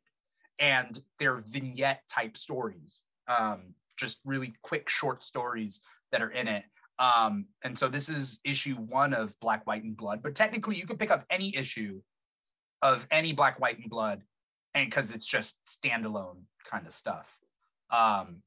And 0.59 1.03
they're 1.19 1.43
vignette 1.43 2.07
type 2.09 2.37
stories, 2.37 3.03
um, 3.27 3.75
just 3.97 4.19
really 4.25 4.55
quick, 4.63 4.89
short 4.89 5.25
stories 5.25 5.83
that 6.11 6.23
are 6.23 6.31
in 6.31 6.49
it. 6.49 6.65
Um, 6.99 7.47
and 7.65 7.79
so 7.79 7.89
this 7.89 8.09
is 8.09 8.41
issue 8.45 8.77
one 8.77 9.15
of 9.15 9.39
Black, 9.41 9.67
White, 9.67 9.83
and 9.83 9.97
Blood. 9.97 10.23
But 10.23 10.35
technically, 10.35 10.77
you 10.77 10.87
could 10.87 10.99
pick 10.99 11.11
up 11.11 11.25
any 11.31 11.55
issue 11.57 12.01
of 12.83 13.07
any 13.11 13.33
Black, 13.33 13.61
White, 13.61 13.79
and 13.79 13.91
Blood, 13.91 14.23
and 14.75 14.87
because 14.87 15.15
it's 15.15 15.27
just 15.27 15.57
standalone 15.67 16.43
kind 16.71 16.87
of 16.87 16.93
stuff. 16.93 17.27
Um, 17.91 18.43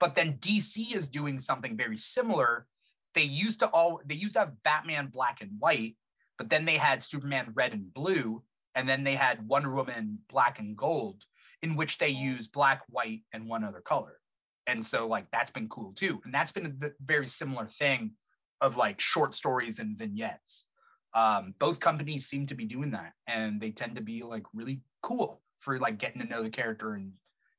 but 0.00 0.14
then 0.14 0.34
DC 0.38 0.94
is 0.94 1.08
doing 1.08 1.38
something 1.38 1.76
very 1.76 1.96
similar. 1.96 2.66
They 3.14 3.22
used 3.22 3.60
to 3.60 3.68
all 3.68 4.00
they 4.04 4.14
used 4.14 4.34
to 4.34 4.40
have 4.40 4.62
Batman 4.62 5.06
black 5.06 5.40
and 5.40 5.52
white, 5.58 5.96
but 6.36 6.50
then 6.50 6.64
they 6.64 6.76
had 6.76 7.02
Superman 7.02 7.52
red 7.54 7.72
and 7.72 7.92
blue, 7.94 8.42
and 8.74 8.88
then 8.88 9.04
they 9.04 9.14
had 9.14 9.46
Wonder 9.46 9.72
Woman 9.72 10.18
black 10.28 10.58
and 10.58 10.76
gold, 10.76 11.24
in 11.62 11.76
which 11.76 11.98
they 11.98 12.08
use 12.08 12.48
black, 12.48 12.82
white, 12.88 13.22
and 13.32 13.48
one 13.48 13.64
other 13.64 13.80
color. 13.80 14.18
And 14.66 14.84
so 14.84 15.06
like 15.06 15.30
that's 15.30 15.50
been 15.50 15.68
cool 15.68 15.92
too. 15.92 16.20
And 16.24 16.32
that's 16.32 16.52
been 16.52 16.78
a 16.82 16.90
very 17.04 17.26
similar 17.26 17.66
thing 17.66 18.12
of 18.60 18.76
like 18.76 19.00
short 19.00 19.34
stories 19.34 19.78
and 19.78 19.96
vignettes. 19.96 20.66
Um, 21.14 21.54
both 21.58 21.78
companies 21.80 22.26
seem 22.26 22.46
to 22.48 22.54
be 22.54 22.64
doing 22.64 22.90
that, 22.92 23.12
and 23.28 23.60
they 23.60 23.70
tend 23.70 23.94
to 23.96 24.02
be 24.02 24.22
like 24.22 24.42
really 24.52 24.80
cool 25.02 25.42
for 25.60 25.78
like 25.78 25.98
getting 25.98 26.20
to 26.22 26.26
know 26.28 26.42
the 26.42 26.50
character 26.50 26.94
and 26.94 27.12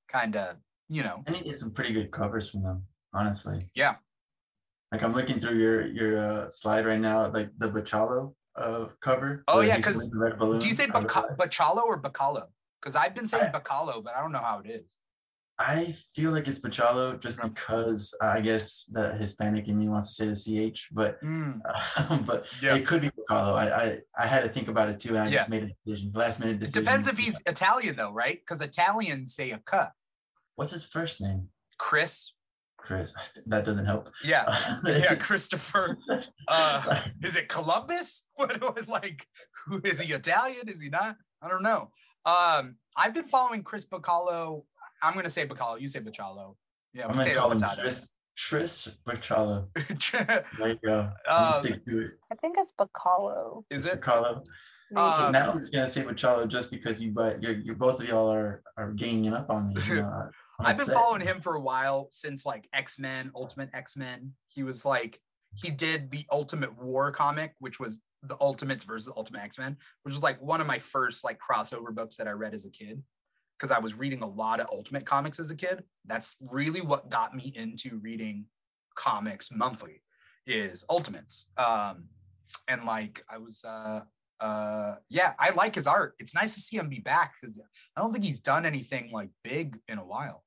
kind 0.10 0.36
of 0.36 0.58
you 0.90 1.04
know 1.04 1.24
I 1.28 1.32
to 1.32 1.44
get 1.44 1.56
some 1.56 1.72
pretty 1.72 1.94
good 1.94 2.12
covers 2.12 2.50
from 2.50 2.64
them, 2.64 2.86
honestly. 3.14 3.70
Yeah. 3.74 3.96
Like 4.92 5.04
I'm 5.04 5.14
looking 5.14 5.40
through 5.40 5.58
your 5.58 5.88
your 5.88 6.18
uh, 6.18 6.50
slide 6.50 6.86
right 6.86 7.00
now, 7.00 7.28
like 7.30 7.50
the 7.58 7.70
Bachalo 7.70 8.34
uh, 8.58 8.88
cover. 9.00 9.44
Oh, 9.48 9.62
yeah, 9.62 9.76
he's 9.76 9.86
'cause 9.86 9.96
holding 9.96 10.12
the 10.12 10.18
red 10.20 10.38
balloon. 10.40 10.60
Do 10.60 10.68
you 10.68 10.76
say 10.76 10.88
Baca- 10.88 11.36
Bacalo 11.38 11.84
or 11.84 12.02
Bacalo? 12.02 12.48
Because 12.82 12.96
I've 12.96 13.14
been 13.16 13.28
saying 13.28 13.52
I- 13.54 13.60
Bacalo, 13.60 14.04
but 14.04 14.16
I 14.16 14.22
don't 14.22 14.32
know 14.32 14.40
how 14.40 14.60
it 14.64 14.70
is. 14.70 14.98
I 15.58 15.86
feel 16.14 16.32
like 16.32 16.48
it's 16.50 16.60
Bachalo 16.60 17.18
just 17.20 17.42
because 17.42 18.14
uh, 18.22 18.28
I 18.28 18.42
guess 18.42 18.86
the 18.92 19.14
Hispanic 19.16 19.68
in 19.70 19.80
me 19.80 19.88
wants 19.88 20.16
to 20.18 20.36
say 20.36 20.52
the 20.62 20.72
ch, 20.72 20.90
but 20.92 21.22
Mm, 21.24 21.62
but 22.26 22.46
Yeah. 22.62 22.76
it 22.76 22.86
could 22.86 23.02
be 23.02 23.10
Bacalo. 23.10 23.54
I, 23.54 23.68
I 23.84 23.98
I 24.18 24.28
had 24.28 24.44
to 24.44 24.50
think 24.50 24.68
about 24.68 24.90
it 24.90 25.00
too, 25.00 25.10
and 25.16 25.20
I 25.20 25.32
just 25.32 25.50
made 25.50 25.64
a 25.64 25.70
decision, 25.86 26.12
last 26.14 26.40
minute 26.42 26.56
It 26.56 26.60
decision. 26.60 26.84
depends 26.84 27.08
if 27.08 27.18
he's 27.18 27.40
Italian 27.46 27.96
though, 27.96 28.12
right? 28.12 28.38
Because 28.40 28.62
Italians 28.62 29.34
say 29.34 29.52
a 29.52 29.60
cut. 29.60 29.92
What's 30.56 30.72
his 30.72 30.86
first 30.86 31.22
name? 31.22 31.48
Chris. 31.78 32.34
Chris. 32.78 33.14
That 33.48 33.64
doesn't 33.66 33.86
help. 33.86 34.12
Yeah. 34.24 34.54
Yeah, 34.86 35.16
Christopher. 35.16 35.98
Uh, 36.48 37.00
is 37.24 37.36
it 37.38 37.48
Columbus? 37.50 38.24
What, 38.36 38.88
like 38.90 39.26
who 39.66 39.80
is 39.86 40.02
he 40.02 40.12
Italian? 40.14 40.68
Is 40.68 40.82
he 40.82 40.90
not? 40.90 41.16
I 41.42 41.48
don't 41.48 41.64
know. 41.64 41.92
Um, 42.26 42.76
I've 42.98 43.14
been 43.14 43.28
following 43.28 43.64
Chris 43.64 43.86
Bacalo. 43.86 44.64
I'm 45.06 45.14
gonna 45.16 45.30
say 45.30 45.48
Bacalo. 45.48 45.80
You 45.80 45.90
say 45.90 46.00
Bacalo. 46.00 46.56
Yeah, 46.94 47.04
I'm 47.04 47.10
gonna 47.12 47.24
potato, 47.24 47.40
call 47.40 47.52
him 47.52 47.60
potato. 47.62 47.82
Tris 47.82 48.18
Tris 48.38 48.98
Bachalo. 49.06 49.68
There 50.58 50.70
you 50.70 50.80
go. 50.86 51.12
I'm 51.30 51.54
Um, 51.54 51.62
stick 51.62 51.86
to 51.86 52.02
it. 52.02 52.10
I 52.32 52.36
think 52.36 52.58
it's 52.60 52.74
Bacalo. 52.80 53.64
is 53.70 53.86
it? 53.86 54.02
Bacalo. 54.02 54.44
Um, 54.96 55.32
now 55.32 55.52
I'm 55.52 55.58
just 55.60 55.74
gonna 55.74 55.88
say 55.88 56.04
Bachalo 56.04 56.48
just 56.48 56.70
because 56.72 57.02
you 57.04 57.12
but 57.12 57.42
you're, 57.42 57.54
you're 57.54 57.76
both 57.76 58.02
of 58.02 58.08
y'all 58.08 58.32
are 58.32 58.62
are 58.78 58.92
ganging 58.92 59.34
up 59.34 59.50
on 59.50 59.74
me. 59.74 59.82
You 59.88 59.96
know, 60.02 60.08
I- 60.08 60.30
I'm 60.60 60.66
I've 60.68 60.78
been 60.78 60.86
following 60.86 61.20
him 61.22 61.42
for 61.42 61.56
a 61.56 61.60
while 61.62 62.08
since 62.12 62.46
like 62.46 62.70
X 62.72 62.98
Men, 62.98 63.30
Ultimate 63.36 63.70
X 63.74 63.98
Men. 63.98 64.32
He 64.48 64.64
was 64.64 64.86
like, 64.86 65.20
he 65.54 65.70
did 65.70 66.12
the 66.12 66.26
Ultimate 66.32 66.82
War 66.82 67.12
comic, 67.12 67.54
which 67.60 67.78
was 67.78 68.00
the 68.24 68.38
Ultimates 68.40 68.86
versus 68.86 69.12
Ultimate 69.18 69.42
X 69.42 69.58
Men, 69.60 69.76
which 70.04 70.14
was 70.14 70.24
like 70.24 70.42
one 70.42 70.62
of 70.62 70.68
my 70.68 70.78
first 70.78 71.24
like 71.26 71.40
crossover 71.40 71.94
books 71.94 72.16
that 72.18 72.28
I 72.28 72.32
read 72.32 72.54
as 72.54 72.64
a 72.66 72.70
kid 72.70 73.04
because 73.58 73.72
I 73.72 73.80
was 73.80 73.94
reading 73.94 74.22
a 74.22 74.28
lot 74.28 74.60
of 74.60 74.68
Ultimate 74.72 75.06
comics 75.06 75.40
as 75.40 75.52
a 75.52 75.56
kid. 75.56 75.84
That's 76.06 76.36
really 76.40 76.82
what 76.82 77.10
got 77.10 77.36
me 77.36 77.54
into 77.56 78.00
reading 78.00 78.46
comics 78.96 79.52
monthly 79.52 80.02
is 80.46 80.86
Ultimates. 80.90 81.50
Um, 81.58 82.06
and 82.68 82.86
like 82.86 83.24
I 83.30 83.38
was 83.38 83.64
uh 83.64 84.02
uh 84.42 84.96
yeah 85.10 85.32
i 85.40 85.52
like 85.52 85.76
his 85.76 85.88
art 85.88 86.14
it's 86.20 86.36
nice 86.36 86.54
to 86.54 86.60
see 86.60 86.76
him 86.76 86.90
be 86.90 87.00
back 87.00 87.36
because 87.40 87.58
i 87.96 88.02
don't 88.02 88.12
think 88.12 88.26
he's 88.26 88.42
done 88.42 88.66
anything 88.66 89.10
like 89.14 89.30
big 89.46 89.78
in 89.88 89.98
a 89.98 90.06
while 90.06 90.44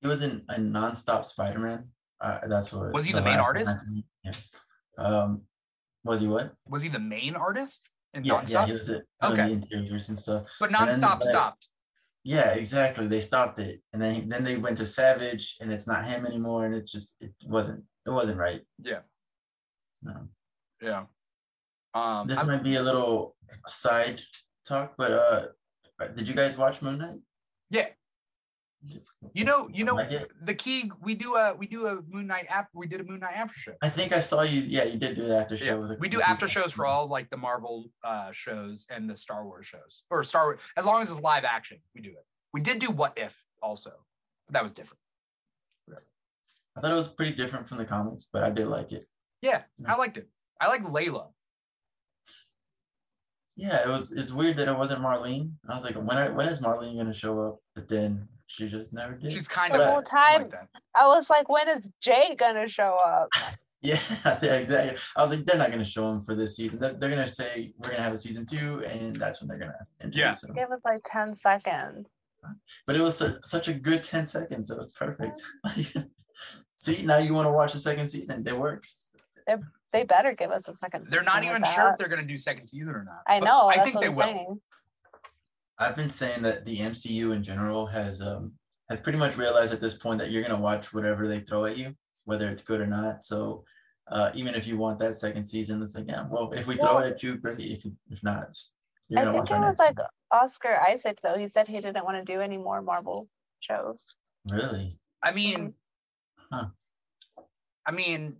He 0.00 0.08
was 0.08 0.22
in 0.24 0.44
a 0.48 0.54
nonstop 0.56 1.24
Spider-Man. 1.24 1.88
Uh, 2.20 2.40
that's 2.48 2.72
what 2.72 2.92
Was 2.92 3.06
he 3.06 3.12
the 3.12 3.20
the 3.20 3.24
main 3.24 3.38
artist? 3.38 3.86
Um, 4.98 5.42
was 6.04 6.20
he 6.20 6.26
what? 6.26 6.52
Was 6.68 6.82
he 6.82 6.88
the 6.88 6.98
main 6.98 7.36
artist 7.36 7.88
in 8.14 8.24
Yeah, 8.24 8.42
yeah, 8.46 8.66
he 8.66 8.72
was 8.72 8.88
it. 8.88 9.04
Okay. 9.22 9.46
The 9.48 9.52
interiors 9.52 10.08
and 10.08 10.18
stuff. 10.18 10.46
but 10.60 10.68
and 10.70 10.76
Nonstop 10.76 11.20
the- 11.20 11.26
stopped. 11.26 11.68
Yeah, 12.26 12.54
exactly. 12.54 13.06
They 13.06 13.20
stopped 13.20 13.58
it, 13.58 13.82
and 13.92 14.00
then 14.00 14.28
then 14.30 14.44
they 14.44 14.56
went 14.56 14.78
to 14.78 14.86
Savage, 14.86 15.56
and 15.60 15.70
it's 15.72 15.86
not 15.86 16.04
him 16.06 16.24
anymore, 16.24 16.64
and 16.64 16.74
it 16.74 16.86
just 16.86 17.16
it 17.20 17.34
wasn't 17.46 17.84
it 18.06 18.10
wasn't 18.10 18.38
right. 18.38 18.62
Yeah. 18.82 19.00
No. 20.02 20.28
Yeah. 20.80 21.04
Um, 21.94 22.26
This 22.26 22.38
I'm- 22.38 22.46
might 22.46 22.62
be 22.62 22.76
a 22.76 22.82
little 22.82 23.36
side 23.66 24.22
talk, 24.66 24.94
but 24.96 25.12
uh, 25.12 25.46
did 26.14 26.26
you 26.28 26.34
guys 26.34 26.56
watch 26.56 26.80
Moon 26.82 26.98
Knight? 26.98 27.20
Yeah. 27.70 27.88
You 29.34 29.44
know, 29.44 29.68
you 29.72 29.84
know, 29.84 30.00
the 30.42 30.54
key. 30.54 30.90
We 31.00 31.14
do 31.14 31.36
a 31.36 31.54
we 31.54 31.66
do 31.66 31.86
a 31.86 32.00
Moon 32.08 32.26
Knight 32.26 32.46
after. 32.48 32.70
We 32.74 32.86
did 32.86 33.00
a 33.00 33.04
Moon 33.04 33.20
Knight 33.20 33.34
after 33.36 33.58
show. 33.58 33.72
I 33.82 33.88
think 33.88 34.12
I 34.12 34.20
saw 34.20 34.42
you. 34.42 34.60
Yeah, 34.60 34.84
you 34.84 34.98
did 34.98 35.16
do 35.16 35.26
the 35.26 35.36
after 35.36 35.56
show. 35.56 35.86
Yeah, 35.86 35.96
we 35.98 36.08
do 36.08 36.20
after 36.20 36.46
shows 36.48 36.72
for 36.72 36.86
all 36.86 37.06
like 37.06 37.30
the 37.30 37.36
Marvel 37.36 37.90
uh, 38.02 38.30
shows 38.32 38.86
and 38.90 39.08
the 39.08 39.16
Star 39.16 39.44
Wars 39.44 39.66
shows, 39.66 40.02
or 40.10 40.22
Star 40.22 40.44
Wars. 40.46 40.60
As 40.76 40.84
long 40.84 41.02
as 41.02 41.10
it's 41.10 41.20
live 41.20 41.44
action, 41.44 41.78
we 41.94 42.00
do 42.02 42.10
it. 42.10 42.26
We 42.52 42.60
did 42.60 42.78
do 42.78 42.90
What 42.90 43.14
If 43.16 43.44
also, 43.62 43.90
but 44.46 44.54
that 44.54 44.62
was 44.62 44.72
different. 44.72 45.00
I 46.76 46.80
thought 46.80 46.90
it 46.90 46.94
was 46.94 47.08
pretty 47.08 47.36
different 47.36 47.68
from 47.68 47.78
the 47.78 47.84
comics, 47.84 48.28
but 48.32 48.42
I 48.42 48.50
did 48.50 48.66
like 48.66 48.90
it. 48.92 49.06
Yeah, 49.42 49.62
Yeah. 49.78 49.94
I 49.94 49.96
liked 49.96 50.16
it. 50.16 50.28
I 50.60 50.66
like 50.68 50.82
Layla. 50.82 51.28
Yeah, 53.56 53.78
it 53.84 53.88
was. 53.88 54.12
It's 54.12 54.32
weird 54.32 54.56
that 54.56 54.68
it 54.68 54.76
wasn't 54.76 55.02
Marlene. 55.02 55.52
I 55.68 55.74
was 55.74 55.84
like, 55.84 55.94
when 55.94 56.18
are, 56.18 56.32
when 56.32 56.48
is 56.48 56.60
Marlene 56.60 56.96
gonna 56.96 57.12
show 57.12 57.40
up? 57.40 57.58
But 57.74 57.88
then 57.88 58.28
she 58.46 58.68
just 58.68 58.92
never 58.94 59.14
did. 59.14 59.32
She's 59.32 59.48
kind 59.48 59.72
The 59.74 59.78
of 59.80 59.86
whole 59.90 60.02
time, 60.02 60.50
that. 60.50 60.68
I 60.94 61.06
was 61.06 61.28
like, 61.30 61.48
when 61.48 61.68
is 61.68 61.90
Jay 62.00 62.34
gonna 62.38 62.68
show 62.68 62.98
up? 63.04 63.28
Yeah, 63.86 63.98
yeah, 64.42 64.54
exactly. 64.54 64.96
I 65.14 65.20
was 65.20 65.36
like, 65.36 65.44
they're 65.44 65.58
not 65.58 65.70
gonna 65.70 65.84
show 65.84 66.08
him 66.10 66.22
for 66.22 66.34
this 66.34 66.56
season. 66.56 66.78
They're, 66.78 66.94
they're 66.94 67.10
gonna 67.10 67.28
say 67.28 67.74
we're 67.76 67.90
gonna 67.90 68.02
have 68.02 68.14
a 68.14 68.16
season 68.16 68.46
two, 68.46 68.82
and 68.82 69.14
that's 69.14 69.42
when 69.42 69.48
they're 69.48 69.58
gonna 69.58 69.86
introduce 70.02 70.42
him. 70.42 70.54
Give 70.54 70.70
us 70.72 70.80
like 70.86 71.02
10 71.04 71.36
seconds. 71.36 72.08
But 72.86 72.96
it 72.96 73.02
was 73.02 73.18
su- 73.18 73.36
such 73.42 73.68
a 73.68 73.74
good 73.74 74.02
ten 74.02 74.24
seconds. 74.24 74.70
It 74.70 74.78
was 74.78 74.88
perfect. 74.88 75.38
See, 76.80 77.02
now 77.02 77.18
you 77.18 77.34
want 77.34 77.46
to 77.46 77.52
watch 77.52 77.74
the 77.74 77.78
second 77.78 78.08
season. 78.08 78.42
It 78.46 78.58
works. 78.58 79.10
They're, 79.46 79.60
they 79.92 80.04
better 80.04 80.32
give 80.32 80.50
us 80.50 80.66
a 80.68 80.74
second. 80.74 81.08
They're 81.10 81.22
not 81.22 81.44
even 81.44 81.60
with 81.60 81.70
sure 81.70 81.90
if 81.90 81.98
they're 81.98 82.08
gonna 82.08 82.22
do 82.26 82.38
second 82.38 82.66
season 82.68 82.94
or 82.94 83.04
not. 83.04 83.20
I 83.26 83.40
know. 83.40 83.68
I 83.68 83.80
think 83.80 84.00
they 84.00 84.08
will. 84.08 84.22
saying. 84.22 84.60
I've 85.78 85.96
been 85.96 86.10
saying 86.10 86.42
that 86.42 86.64
the 86.64 86.76
MCU 86.78 87.34
in 87.34 87.42
general 87.42 87.86
has 87.86 88.20
um 88.22 88.52
has 88.90 89.00
pretty 89.00 89.18
much 89.18 89.36
realized 89.36 89.72
at 89.72 89.80
this 89.80 89.94
point 89.96 90.18
that 90.20 90.30
you're 90.30 90.42
gonna 90.42 90.60
watch 90.60 90.92
whatever 90.92 91.26
they 91.26 91.40
throw 91.40 91.64
at 91.64 91.76
you, 91.78 91.94
whether 92.24 92.48
it's 92.48 92.62
good 92.62 92.80
or 92.80 92.86
not. 92.86 93.22
So 93.22 93.64
uh, 94.08 94.30
even 94.34 94.54
if 94.54 94.66
you 94.66 94.76
want 94.76 94.98
that 94.98 95.14
second 95.14 95.44
season, 95.44 95.82
it's 95.82 95.94
like 95.94 96.06
yeah, 96.08 96.26
well, 96.30 96.52
if 96.52 96.66
we 96.66 96.76
throw 96.76 96.96
Well- 96.96 97.04
it 97.04 97.12
at 97.14 97.22
you, 97.22 97.36
great. 97.36 97.60
If 97.60 97.84
if 98.10 98.22
not, 98.22 98.48
you're 99.08 99.20
I 99.20 99.24
gonna 99.24 99.38
think 99.38 99.42
watch 99.42 99.50
it 99.50 99.54
our 99.54 99.68
was 99.70 99.78
next 99.78 99.98
like 99.98 100.06
Oscar 100.30 100.76
Isaac 100.88 101.18
though. 101.22 101.36
He 101.38 101.48
said 101.48 101.66
he 101.68 101.80
didn't 101.80 102.04
want 102.04 102.24
to 102.24 102.32
do 102.32 102.40
any 102.40 102.58
more 102.58 102.82
Marvel 102.82 103.28
shows. 103.60 104.16
really. 104.50 104.90
I 105.22 105.32
mean, 105.32 105.74
Huh. 106.52 106.66
I 107.86 107.90
mean, 107.92 108.36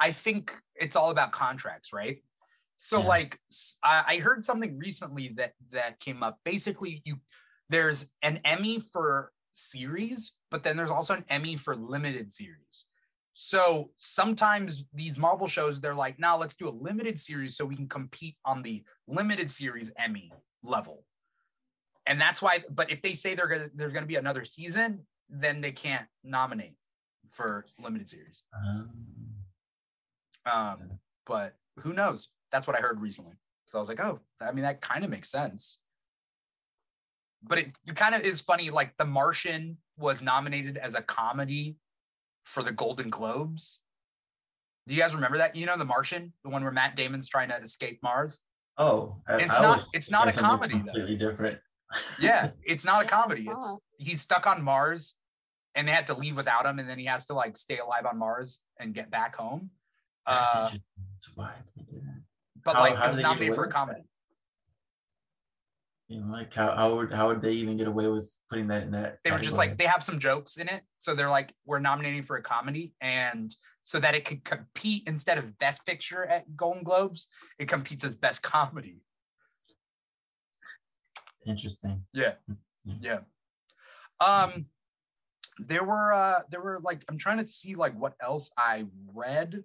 I 0.00 0.10
think 0.10 0.52
it's 0.74 0.96
all 0.96 1.10
about 1.10 1.32
contracts, 1.32 1.92
right? 1.92 2.22
So 2.78 3.00
Yeah. 3.00 3.06
like 3.06 3.40
I 3.82 4.18
heard 4.18 4.44
something 4.44 4.78
recently 4.78 5.28
that 5.36 5.54
that 5.72 6.00
came 6.00 6.22
up. 6.22 6.38
Basically, 6.44 7.02
you 7.04 7.20
there's 7.70 8.06
an 8.22 8.40
Emmy 8.44 8.78
for 8.78 9.32
series, 9.52 10.36
but 10.50 10.62
then 10.62 10.76
there's 10.76 10.90
also 10.90 11.14
an 11.14 11.24
Emmy 11.28 11.56
for 11.56 11.74
limited 11.74 12.30
series. 12.32 12.86
So 13.32 13.90
sometimes 13.96 14.84
these 14.92 15.16
Marvel 15.16 15.48
shows, 15.48 15.80
they're 15.80 15.94
like, 15.94 16.18
now 16.18 16.36
let's 16.36 16.54
do 16.54 16.68
a 16.68 16.70
limited 16.70 17.18
series 17.18 17.56
so 17.56 17.64
we 17.64 17.74
can 17.74 17.88
compete 17.88 18.36
on 18.44 18.62
the 18.62 18.84
limited 19.08 19.50
series 19.50 19.90
Emmy 19.98 20.30
level. 20.62 21.04
And 22.06 22.20
that's 22.20 22.42
why, 22.42 22.62
but 22.70 22.90
if 22.92 23.00
they 23.02 23.14
say 23.14 23.34
they're 23.34 23.48
gonna 23.48 23.70
there's 23.74 23.92
gonna 23.92 24.06
be 24.06 24.16
another 24.16 24.44
season, 24.44 25.06
then 25.28 25.60
they 25.60 25.72
can't 25.72 26.06
nominate 26.22 26.76
for 27.32 27.64
limited 27.80 28.08
series. 28.08 28.42
Um, 28.54 28.90
Um, 30.46 31.00
but 31.26 31.56
who 31.78 31.92
knows? 31.92 32.28
That's 32.54 32.68
what 32.68 32.76
I 32.76 32.80
heard 32.80 33.00
recently. 33.00 33.34
So 33.66 33.78
I 33.78 33.80
was 33.80 33.88
like, 33.88 33.98
oh, 33.98 34.20
I 34.40 34.52
mean, 34.52 34.62
that 34.64 34.80
kind 34.80 35.02
of 35.02 35.10
makes 35.10 35.28
sense. 35.28 35.80
But 37.42 37.58
it, 37.58 37.76
it 37.84 37.96
kind 37.96 38.14
of 38.14 38.20
is 38.22 38.40
funny. 38.40 38.70
Like 38.70 38.96
The 38.96 39.04
Martian 39.04 39.78
was 39.98 40.22
nominated 40.22 40.76
as 40.76 40.94
a 40.94 41.02
comedy 41.02 41.76
for 42.44 42.62
the 42.62 42.70
Golden 42.70 43.10
Globes. 43.10 43.80
Do 44.86 44.94
you 44.94 45.00
guys 45.00 45.16
remember 45.16 45.38
that? 45.38 45.56
You 45.56 45.66
know, 45.66 45.76
The 45.76 45.84
Martian, 45.84 46.32
the 46.44 46.50
one 46.50 46.62
where 46.62 46.70
Matt 46.70 46.94
Damon's 46.94 47.28
trying 47.28 47.48
to 47.48 47.56
escape 47.56 47.98
Mars. 48.04 48.40
oh, 48.78 49.16
I- 49.26 49.40
It's 49.42 49.58
I 49.58 49.62
not- 49.62 49.76
was 49.78 49.86
it's 49.92 50.10
not 50.12 50.28
a 50.28 50.30
thinking 50.30 50.48
something 50.48 50.70
comedy, 50.70 50.74
though. 50.86 50.92
Completely 50.92 51.16
different. 51.16 51.58
Yeah, 52.20 52.50
it's 52.62 52.84
not 52.84 53.04
a 53.04 53.08
comedy. 53.18 53.48
It's 53.50 53.80
he's 53.98 54.20
stuck 54.20 54.46
on 54.46 54.62
Mars, 54.62 55.14
and 55.74 55.88
they 55.88 55.92
had 55.92 56.06
to 56.06 56.14
leave 56.14 56.36
without 56.36 56.66
him, 56.66 56.78
and 56.78 56.88
then 56.88 57.00
he 57.00 57.06
has 57.06 57.26
to 57.26 57.34
like 57.34 57.56
stay 57.56 57.78
alive 57.78 58.06
on 58.06 58.16
Mars 58.16 58.60
and 58.78 58.94
get 58.94 59.10
back 59.10 59.34
home. 59.34 59.70
That's 60.26 60.54
Uh, 60.54 60.58
interesting. 60.58 60.82
That's 61.12 61.36
why 61.36 61.52
they 61.76 61.82
did 61.82 62.02
that. 62.04 62.13
But 62.64 62.76
How- 62.76 62.80
like 62.82 62.96
how 62.96 63.04
it 63.06 63.08
was 63.08 63.20
nominated 63.20 63.54
for 63.54 63.64
a 63.64 63.70
comedy. 63.70 64.02
You 66.08 66.20
know, 66.20 66.32
like 66.32 66.52
how, 66.52 66.76
how 66.76 66.96
would 66.96 67.12
how 67.12 67.28
would 67.28 67.40
they 67.40 67.52
even 67.52 67.78
get 67.78 67.88
away 67.88 68.08
with 68.08 68.30
putting 68.50 68.66
that 68.68 68.82
in 68.82 68.90
that? 68.92 69.18
they 69.24 69.30
were 69.30 69.38
just 69.38 69.56
like 69.56 69.78
they 69.78 69.86
have 69.86 70.02
some 70.02 70.18
jokes 70.18 70.58
in 70.58 70.68
it 70.68 70.82
so 70.98 71.14
they're 71.14 71.30
like 71.30 71.54
we're 71.64 71.78
nominating 71.78 72.22
for 72.22 72.36
a 72.36 72.42
comedy 72.42 72.92
and 73.00 73.56
so 73.82 73.98
that 73.98 74.14
it 74.14 74.24
could 74.26 74.44
compete 74.44 75.02
instead 75.06 75.38
of 75.38 75.58
best 75.58 75.84
picture 75.86 76.26
at 76.26 76.54
golden 76.56 76.82
globes 76.82 77.28
it 77.58 77.68
competes 77.68 78.04
as 78.04 78.14
best 78.14 78.42
comedy 78.42 78.98
interesting. 81.46 82.04
yeah 82.12 82.34
Mhm. 82.86 82.98
yeah 83.00 83.18
um 84.20 84.66
there 85.58 85.84
were 85.84 86.12
uh 86.12 86.40
there 86.50 86.60
were 86.60 86.80
like 86.82 87.02
i'm 87.08 87.16
trying 87.18 87.38
to 87.38 87.46
see 87.46 87.74
like 87.76 87.98
what 87.98 88.14
else 88.20 88.50
i 88.58 88.84
read 89.14 89.64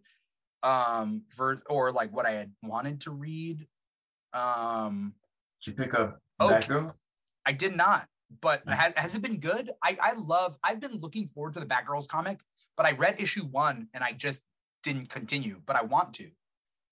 um 0.63 1.23
for 1.29 1.61
or 1.69 1.91
like 1.91 2.11
what 2.13 2.25
i 2.25 2.31
had 2.31 2.51
wanted 2.61 2.99
to 3.01 3.11
read 3.11 3.65
um 4.33 5.13
Did 5.63 5.71
you 5.71 5.83
pick 5.83 5.93
up 5.93 6.19
Okay. 6.41 6.55
Batgirl? 6.55 6.93
I 7.45 7.51
did 7.51 7.75
not, 7.75 8.07
but 8.41 8.61
has, 8.69 8.93
has 8.95 9.15
it 9.15 9.21
been 9.21 9.39
good? 9.39 9.71
I, 9.83 9.97
I 10.01 10.13
love, 10.13 10.57
I've 10.63 10.79
been 10.79 10.93
looking 11.01 11.27
forward 11.27 11.53
to 11.55 11.59
the 11.59 11.65
Batgirls 11.65 12.07
comic, 12.07 12.39
but 12.77 12.85
I 12.85 12.91
read 12.91 13.19
issue 13.19 13.43
one 13.45 13.87
and 13.93 14.03
I 14.03 14.13
just 14.13 14.41
didn't 14.83 15.09
continue, 15.09 15.59
but 15.65 15.75
I 15.75 15.81
want 15.83 16.13
to. 16.15 16.29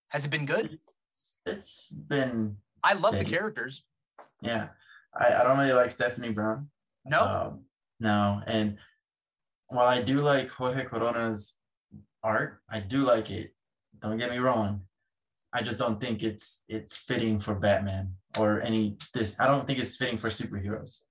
Has 0.10 0.26
it 0.26 0.32
been 0.32 0.46
good? 0.46 0.80
It's- 1.46 1.94
been 2.08 2.58
I 2.84 2.94
love 2.96 3.18
the 3.18 3.24
characters. 3.26 3.84
yeah. 4.42 4.70
I, 5.18 5.34
I 5.34 5.44
don't 5.44 5.58
really 5.58 5.74
like 5.74 5.92
Stephanie 5.92 6.34
Brown. 6.34 6.70
No, 7.06 7.22
Um, 7.22 7.62
no, 8.00 8.42
and 8.48 8.78
while 9.68 9.88
I 9.88 10.02
do 10.02 10.20
like 10.20 10.50
Jorge 10.50 10.84
Corona's 10.86 11.56
art, 12.24 12.62
I 12.70 12.80
do 12.82 13.00
like 13.00 13.32
it. 13.32 13.54
Don't 14.02 14.18
get 14.18 14.32
me 14.32 14.38
wrong. 14.38 14.82
I 15.54 15.62
just 15.62 15.80
don't 15.80 16.00
think 16.00 16.24
it's 16.24 16.64
it's 16.68 16.98
fitting 16.98 17.40
for 17.40 17.56
Batman 17.56 18.14
or 18.38 18.62
any 18.62 18.98
this. 19.14 19.36
I 19.40 19.48
don't 19.48 19.66
think 19.66 19.80
it's 19.80 19.98
fitting 19.98 20.18
for 20.18 20.30
superheroes. 20.30 21.04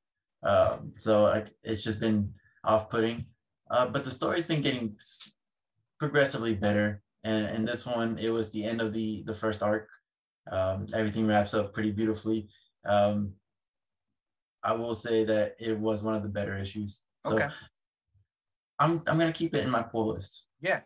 Um, 0.43 0.93
so 0.97 1.23
like 1.23 1.49
it's 1.63 1.83
just 1.83 2.01
been 2.01 2.35
off-putting. 2.65 3.27
Uh, 3.71 3.89
but 3.89 4.05
the 4.05 4.11
story's 4.11 4.45
been 4.45 4.63
getting 4.63 4.97
progressively 5.99 6.55
better. 6.55 7.03
And 7.25 7.49
in 7.57 7.65
this 7.65 7.85
one, 7.87 8.19
it 8.19 8.31
was 8.31 8.53
the 8.53 8.65
end 8.65 8.81
of 8.81 8.93
the 8.93 9.25
the 9.27 9.35
first 9.35 9.63
arc. 9.63 9.89
Um, 10.51 10.87
everything 10.95 11.27
wraps 11.27 11.55
up 11.55 11.73
pretty 11.73 11.91
beautifully. 11.91 12.49
Um, 12.85 13.33
I 14.63 14.75
will 14.75 14.95
say 14.95 15.25
that 15.25 15.57
it 15.59 15.79
was 15.79 16.03
one 16.03 16.15
of 16.15 16.23
the 16.23 16.29
better 16.29 16.57
issues. 16.57 17.05
So 17.25 17.35
okay. 17.35 17.49
I'm 18.79 19.03
I'm 19.09 19.19
gonna 19.19 19.33
keep 19.33 19.55
it 19.55 19.65
in 19.65 19.71
my 19.71 19.83
pull 19.83 20.09
list. 20.09 20.47
Yeah. 20.61 20.81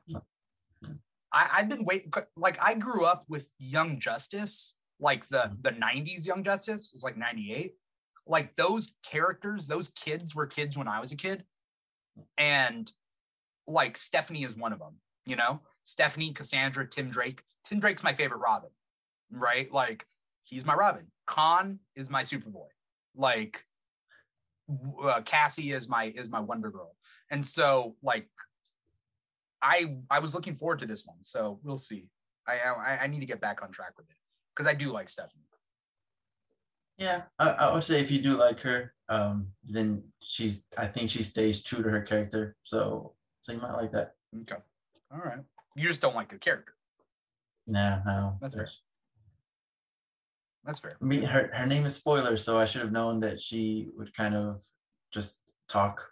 I, 1.32 1.48
I've 1.52 1.68
been 1.68 1.84
waiting, 1.84 2.12
like, 2.36 2.58
I 2.62 2.74
grew 2.74 3.04
up 3.04 3.24
with 3.28 3.52
Young 3.58 3.98
Justice, 3.98 4.74
like 4.98 5.28
the, 5.28 5.56
the 5.62 5.70
90s 5.70 6.26
Young 6.26 6.42
Justice, 6.42 6.90
was 6.92 7.02
like 7.02 7.16
98. 7.16 7.74
Like 8.26 8.54
those 8.56 8.94
characters, 9.02 9.66
those 9.66 9.88
kids 9.90 10.34
were 10.34 10.46
kids 10.46 10.76
when 10.76 10.88
I 10.88 11.00
was 11.00 11.12
a 11.12 11.16
kid. 11.16 11.44
And 12.36 12.90
like 13.66 13.96
Stephanie 13.96 14.44
is 14.44 14.56
one 14.56 14.72
of 14.72 14.78
them, 14.78 14.96
you 15.24 15.36
know? 15.36 15.60
Stephanie, 15.84 16.32
Cassandra, 16.32 16.86
Tim 16.86 17.10
Drake. 17.10 17.42
Tim 17.64 17.80
Drake's 17.80 18.02
my 18.02 18.12
favorite 18.12 18.38
Robin, 18.38 18.70
right? 19.30 19.72
Like 19.72 20.06
he's 20.44 20.64
my 20.64 20.74
Robin. 20.74 21.06
Kon 21.26 21.78
is 21.96 22.08
my 22.08 22.22
Superboy. 22.22 22.68
Like 23.16 23.64
uh, 25.02 25.20
Cassie 25.22 25.72
is 25.72 25.88
my 25.88 26.12
is 26.16 26.28
my 26.28 26.40
Wonder 26.40 26.70
Girl. 26.70 26.94
And 27.30 27.44
so 27.44 27.96
like 28.02 28.28
I 29.62 29.96
I 30.10 30.18
was 30.18 30.34
looking 30.34 30.54
forward 30.54 30.78
to 30.80 30.86
this 30.86 31.06
one, 31.06 31.22
so 31.22 31.60
we'll 31.62 31.78
see. 31.78 32.08
I 32.46 32.58
I, 32.58 32.98
I 33.02 33.06
need 33.06 33.20
to 33.20 33.26
get 33.26 33.40
back 33.40 33.62
on 33.62 33.70
track 33.70 33.92
with 33.96 34.08
it 34.10 34.16
because 34.54 34.66
I 34.66 34.74
do 34.74 34.90
like 34.90 35.08
Stephanie. 35.08 35.44
Yeah, 36.98 37.22
I, 37.38 37.56
I 37.60 37.72
would 37.72 37.82
say 37.82 38.00
if 38.00 38.10
you 38.10 38.20
do 38.20 38.34
like 38.34 38.60
her, 38.60 38.92
um, 39.08 39.48
then 39.64 40.04
she's 40.20 40.66
I 40.76 40.86
think 40.86 41.10
she 41.10 41.22
stays 41.22 41.62
true 41.62 41.82
to 41.82 41.88
her 41.88 42.02
character. 42.02 42.56
So 42.62 43.14
so 43.40 43.52
you 43.52 43.58
might 43.58 43.72
like 43.72 43.92
that. 43.92 44.12
Okay. 44.42 44.60
All 45.12 45.20
right. 45.20 45.40
You 45.74 45.88
just 45.88 46.02
don't 46.02 46.14
like 46.14 46.30
the 46.30 46.38
character. 46.38 46.74
Nah, 47.66 48.02
no. 48.04 48.38
That's 48.40 48.54
fair. 48.54 48.68
That's 50.64 50.80
fair. 50.80 50.92
I 51.00 51.04
mean, 51.04 51.22
her 51.22 51.50
her 51.54 51.66
name 51.66 51.86
is 51.86 51.96
spoiler, 51.96 52.36
so 52.36 52.58
I 52.58 52.66
should 52.66 52.82
have 52.82 52.92
known 52.92 53.20
that 53.20 53.40
she 53.40 53.88
would 53.96 54.12
kind 54.12 54.34
of 54.34 54.62
just 55.10 55.40
talk 55.68 56.02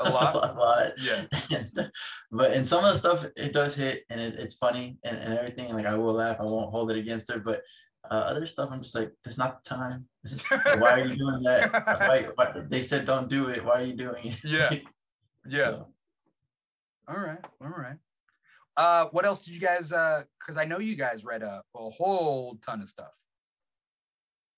A 0.00 0.10
lot? 0.10 0.34
a 0.36 0.52
lot. 0.58 0.92
Yeah. 1.00 1.24
And- 1.76 1.90
but 2.30 2.52
in 2.54 2.64
some 2.64 2.84
of 2.84 2.92
the 2.92 2.98
stuff, 2.98 3.26
it 3.36 3.52
does 3.52 3.74
hit, 3.74 4.04
and 4.08 4.20
it, 4.20 4.34
it's 4.38 4.54
funny 4.54 4.98
and, 5.04 5.18
and 5.18 5.34
everything. 5.34 5.72
Like 5.74 5.86
I 5.86 5.96
will 5.96 6.14
laugh, 6.14 6.38
I 6.40 6.44
won't 6.44 6.70
hold 6.70 6.90
it 6.90 6.96
against 6.96 7.30
her. 7.30 7.38
But 7.38 7.62
uh, 8.10 8.24
other 8.28 8.46
stuff, 8.46 8.70
I'm 8.72 8.80
just 8.82 8.94
like, 8.94 9.12
this 9.22 9.34
is 9.34 9.38
not 9.38 9.62
the 9.62 9.68
time. 9.68 10.06
Why 10.80 11.00
are 11.00 11.06
you 11.06 11.16
doing 11.16 11.42
that? 11.42 11.72
Why, 12.08 12.26
why, 12.34 12.60
they 12.68 12.80
said 12.80 13.06
don't 13.06 13.28
do 13.28 13.48
it. 13.48 13.64
Why 13.64 13.80
are 13.80 13.84
you 13.84 13.92
doing 13.94 14.24
it? 14.24 14.44
Yeah. 14.44 14.70
Yeah. 15.46 15.58
So, 15.72 15.88
All 17.08 17.16
right. 17.18 17.38
All 17.60 17.68
right. 17.68 17.96
Uh, 18.76 19.06
what 19.12 19.26
else 19.26 19.40
did 19.40 19.52
you 19.52 19.60
guys? 19.60 19.92
Uh, 19.92 20.22
because 20.38 20.56
I 20.56 20.64
know 20.64 20.78
you 20.78 20.96
guys 20.96 21.24
read 21.24 21.42
a, 21.42 21.62
a 21.76 21.90
whole 21.90 22.56
ton 22.64 22.80
of 22.80 22.88
stuff. 22.88 23.12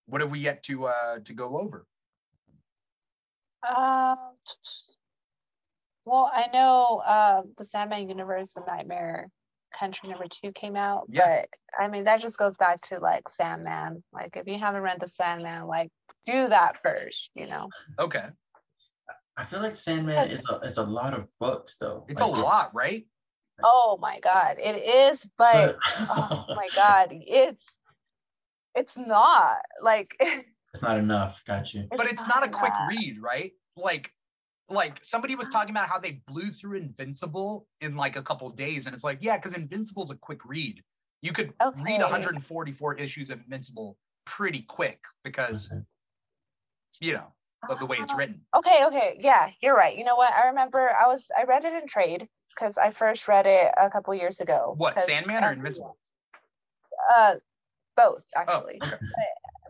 What 0.06 0.20
have 0.20 0.30
we 0.30 0.38
yet 0.38 0.62
to 0.64 0.86
uh 0.86 1.18
to 1.24 1.32
go 1.32 1.58
over? 1.58 1.86
Um, 3.66 4.16
well, 6.04 6.30
I 6.32 6.46
know 6.52 7.02
uh, 7.06 7.42
the 7.58 7.64
Sandman 7.64 8.08
Universe 8.08 8.52
and 8.56 8.64
Nightmare 8.66 9.28
Country 9.78 10.08
number 10.08 10.26
two 10.30 10.52
came 10.52 10.76
out, 10.76 11.06
Yeah. 11.08 11.24
but 11.42 11.48
I 11.82 11.88
mean 11.88 12.04
that 12.04 12.20
just 12.20 12.38
goes 12.38 12.56
back 12.56 12.80
to 12.82 13.00
like 13.00 13.28
Sandman. 13.28 14.04
Like 14.12 14.36
if 14.36 14.46
you 14.46 14.58
haven't 14.58 14.82
read 14.82 14.98
the 15.00 15.08
Sandman, 15.08 15.66
like 15.66 15.90
do 16.26 16.48
that 16.48 16.76
first, 16.82 17.30
you 17.34 17.46
know. 17.48 17.68
Okay, 17.98 18.24
I 19.36 19.44
feel 19.44 19.60
like 19.60 19.76
Sandman 19.76 20.28
is 20.28 20.44
a 20.48 20.60
it's 20.62 20.76
a 20.76 20.82
lot 20.84 21.12
of 21.14 21.26
books 21.40 21.76
though. 21.76 22.06
it's 22.08 22.20
a 22.22 22.26
Like, 22.26 22.42
lot, 22.44 22.70
right? 22.74 23.04
Oh 23.64 23.98
my 24.00 24.20
god, 24.20 24.58
it 24.58 24.76
is, 25.12 25.26
but 25.38 25.52
so- 25.52 25.78
oh 26.10 26.44
my 26.50 26.68
god, 26.76 27.08
it's 27.10 27.64
it's 28.76 28.96
not 28.96 29.56
like 29.82 30.14
it's 30.20 30.82
not 30.82 30.98
enough. 30.98 31.44
Got 31.44 31.74
you. 31.74 31.88
But 31.90 32.06
it's 32.12 32.26
not 32.28 32.44
a 32.44 32.48
quick 32.48 32.72
read, 32.88 33.18
right? 33.20 33.52
Like, 33.76 34.12
like 34.68 34.98
somebody 35.02 35.34
was 35.36 35.48
talking 35.48 35.70
about 35.70 35.88
how 35.88 35.98
they 35.98 36.22
blew 36.26 36.50
through 36.50 36.78
Invincible 36.78 37.66
in 37.80 37.96
like 37.96 38.16
a 38.16 38.22
couple 38.22 38.48
days, 38.50 38.86
and 38.86 38.94
it's 38.94 39.04
like, 39.04 39.18
yeah, 39.20 39.36
because 39.36 39.54
Invincible's 39.54 40.10
a 40.10 40.16
quick 40.16 40.44
read. 40.44 40.82
You 41.22 41.32
could 41.32 41.52
read 41.82 42.00
144 42.00 42.94
issues 42.96 43.30
of 43.30 43.40
Invincible 43.40 43.96
pretty 44.26 44.62
quick 44.62 45.00
because 45.22 45.72
you 47.00 47.12
know 47.14 47.32
of 47.68 47.78
the 47.78 47.86
way 47.86 47.96
it's 47.98 48.12
Um, 48.12 48.18
written. 48.18 48.40
Okay, 48.56 48.84
okay, 48.86 49.16
yeah, 49.20 49.50
you're 49.60 49.74
right. 49.74 49.96
You 49.96 50.04
know 50.04 50.16
what? 50.16 50.32
I 50.32 50.46
remember 50.48 50.90
I 50.90 51.06
was 51.06 51.28
I 51.36 51.44
read 51.44 51.64
it 51.64 51.72
in 51.74 51.86
trade 51.88 52.28
because 52.54 52.78
I 52.78 52.90
first 52.90 53.26
read 53.28 53.46
it 53.46 53.72
a 53.78 53.90
couple 53.90 54.14
years 54.14 54.40
ago. 54.40 54.74
What 54.76 54.98
Sandman 55.00 55.44
or 55.44 55.52
Invincible? 55.52 55.98
Uh, 57.14 57.34
both 57.96 58.24
Oh, 58.36 58.40
actually. 58.40 58.80
okay. 58.82 58.96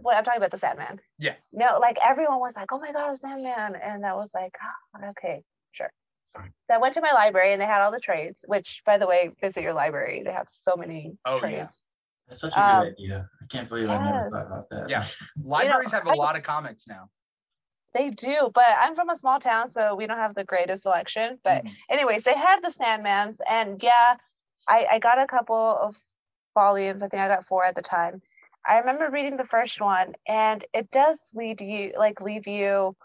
Well, 0.05 0.17
I'm 0.17 0.23
talking 0.23 0.37
about 0.37 0.51
the 0.51 0.59
Sandman. 0.59 1.01
Yeah. 1.19 1.35
No, 1.51 1.79
like 1.81 1.97
everyone 2.05 2.39
was 2.39 2.55
like, 2.55 2.71
"Oh 2.71 2.79
my 2.79 2.93
God, 2.93 3.17
Sandman," 3.17 3.75
and 3.77 4.05
I 4.05 4.13
was 4.15 4.29
like, 4.35 4.55
"Ah, 4.63 5.09
"Okay, 5.11 5.43
sure." 5.73 5.91
Sorry. 6.25 6.51
So 6.69 6.75
I 6.75 6.79
went 6.79 6.93
to 6.95 7.01
my 7.01 7.13
library 7.13 7.53
and 7.55 7.61
they 7.61 7.67
had 7.67 7.81
all 7.81 7.91
the 7.91 8.01
trades. 8.01 8.45
Which, 8.47 8.83
by 8.85 8.99
the 8.99 9.07
way, 9.07 9.31
visit 9.41 9.63
your 9.63 9.73
library. 9.73 10.23
They 10.23 10.33
have 10.33 10.49
so 10.49 10.77
many 10.77 11.17
Oh, 11.25 11.37
yeah. 11.37 11.41
trades. 11.41 11.85
That's 12.29 12.41
such 12.41 12.55
a 12.55 12.61
Um, 12.61 12.83
good 12.83 12.93
idea. 12.93 13.29
I 13.43 13.47
can't 13.47 13.69
believe 13.69 13.89
I 13.89 13.99
never 13.99 14.31
thought 14.31 14.47
about 14.47 14.69
that. 14.71 14.89
Yeah. 14.91 15.05
Libraries 15.43 15.93
have 15.93 16.07
a 16.07 16.11
I- 16.11 16.15
lot 16.17 16.37
of 16.37 16.43
comics 16.43 16.87
now. 16.87 17.09
They 17.95 18.11
do, 18.11 18.51
but 18.53 18.67
I'm 18.81 18.97
from 18.97 19.09
a 19.09 19.17
small 19.17 19.39
town, 19.41 19.71
so 19.71 19.95
we 19.95 20.07
don't 20.07 20.19
have 20.19 20.35
the 20.35 20.45
greatest 20.45 20.83
selection. 20.83 21.39
But 21.45 21.65
Mhm. 21.65 21.77
anyways, 21.89 22.25
they 22.25 22.35
had 22.37 22.61
the 22.61 22.69
Sandmans, 22.71 23.39
and 23.49 23.81
yeah, 23.83 24.17
I, 24.69 24.87
I 24.93 24.99
got 24.99 25.19
a 25.19 25.27
couple 25.27 25.57
of 25.57 25.97
volumes. 26.55 27.03
I 27.03 27.09
think 27.09 27.23
I 27.23 27.29
got 27.29 27.45
four 27.47 27.65
at 27.65 27.75
the 27.77 27.83
time. 27.83 28.21
I 28.67 28.79
remember 28.79 29.11
reading 29.11 29.37
the 29.37 29.45
first 29.45 29.81
one, 29.81 30.15
and 30.27 30.65
it 30.73 30.91
does 30.91 31.21
lead 31.35 31.61
you 31.61 31.93
like 31.99 32.21
leave 32.21 32.47
you 32.47 32.97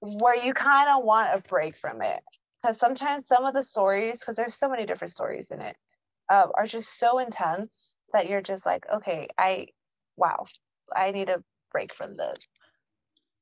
where 0.00 0.36
you 0.36 0.52
kind 0.52 0.88
of 0.90 1.04
want 1.04 1.30
a 1.34 1.48
break 1.48 1.76
from 1.78 2.02
it, 2.02 2.20
because 2.62 2.78
sometimes 2.78 3.26
some 3.26 3.44
of 3.44 3.54
the 3.54 3.62
stories, 3.62 4.20
because 4.20 4.36
there's 4.36 4.54
so 4.54 4.68
many 4.68 4.84
different 4.84 5.12
stories 5.12 5.50
in 5.50 5.60
it, 5.62 5.76
uh, 6.30 6.46
are 6.54 6.66
just 6.66 6.98
so 6.98 7.18
intense 7.18 7.96
that 8.12 8.28
you're 8.28 8.42
just 8.42 8.66
like, 8.66 8.84
okay, 8.92 9.28
I, 9.38 9.68
wow, 10.16 10.44
I 10.94 11.10
need 11.10 11.30
a 11.30 11.42
break 11.72 11.94
from 11.94 12.16
this. 12.16 12.38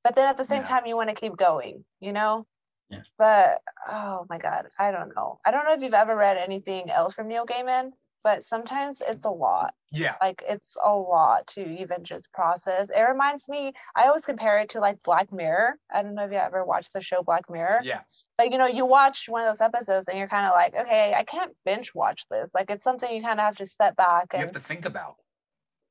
But 0.04 0.14
then 0.14 0.28
at 0.28 0.38
the 0.38 0.44
same 0.44 0.62
Yeah. 0.62 0.68
time, 0.68 0.86
you 0.86 0.96
want 0.96 1.08
to 1.08 1.16
keep 1.16 1.36
going, 1.36 1.84
you 2.00 2.12
know? 2.12 2.46
Yeah. 2.90 3.02
But 3.18 3.60
oh 3.88 4.26
my 4.28 4.38
God, 4.38 4.66
I 4.78 4.90
don't 4.92 5.14
know. 5.14 5.40
I 5.44 5.50
don't 5.50 5.64
know 5.64 5.74
if 5.74 5.80
you've 5.80 5.94
ever 5.94 6.16
read 6.16 6.36
anything 6.36 6.90
else 6.90 7.14
from 7.14 7.28
Neil 7.28 7.46
Gaiman, 7.46 7.90
but 8.24 8.44
sometimes 8.44 9.02
it's 9.06 9.24
a 9.24 9.30
lot. 9.30 9.74
Yeah. 9.90 10.14
Like 10.20 10.42
it's 10.48 10.76
a 10.84 10.94
lot 10.94 11.46
to 11.48 11.60
even 11.66 12.04
just 12.04 12.30
process. 12.32 12.88
It 12.94 13.00
reminds 13.00 13.48
me, 13.48 13.72
I 13.96 14.06
always 14.06 14.24
compare 14.24 14.58
it 14.60 14.70
to 14.70 14.80
like 14.80 15.02
Black 15.02 15.32
Mirror. 15.32 15.74
I 15.92 16.02
don't 16.02 16.14
know 16.14 16.24
if 16.24 16.32
you 16.32 16.38
ever 16.38 16.64
watched 16.64 16.92
the 16.92 17.00
show 17.00 17.22
Black 17.22 17.50
Mirror, 17.50 17.80
Yeah. 17.82 18.00
but 18.38 18.50
you 18.52 18.58
know, 18.58 18.66
you 18.66 18.86
watch 18.86 19.26
one 19.28 19.42
of 19.42 19.48
those 19.50 19.60
episodes 19.60 20.08
and 20.08 20.16
you're 20.18 20.28
kind 20.28 20.46
of 20.46 20.52
like, 20.54 20.74
okay, 20.74 21.14
I 21.14 21.24
can't 21.24 21.52
binge 21.64 21.92
watch 21.94 22.24
this. 22.30 22.50
Like 22.54 22.70
it's 22.70 22.84
something 22.84 23.12
you 23.14 23.22
kind 23.22 23.38
of 23.40 23.44
have 23.44 23.56
to 23.56 23.66
step 23.66 23.96
back 23.96 24.28
You 24.32 24.40
have 24.40 24.52
to 24.52 24.60
think 24.60 24.84
about. 24.84 25.16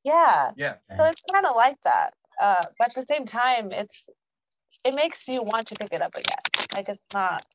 yeah. 0.04 0.52
Yeah. 0.56 0.76
So 0.96 1.06
it's 1.06 1.22
kind 1.32 1.46
of 1.46 1.56
like 1.56 1.78
that. 1.84 2.14
Uh, 2.42 2.62
but 2.80 2.90
at 2.90 2.96
the 2.96 3.04
same 3.04 3.26
time, 3.26 3.72
it's 3.72 4.10
it 4.84 4.96
makes 4.96 5.28
you 5.28 5.44
want 5.44 5.68
to 5.68 5.76
pick 5.76 5.94
it 5.94 6.02
up 6.02 6.16
again. 6.16 6.68
Like 6.74 6.90
it's 6.90 7.06
not, 7.14 7.46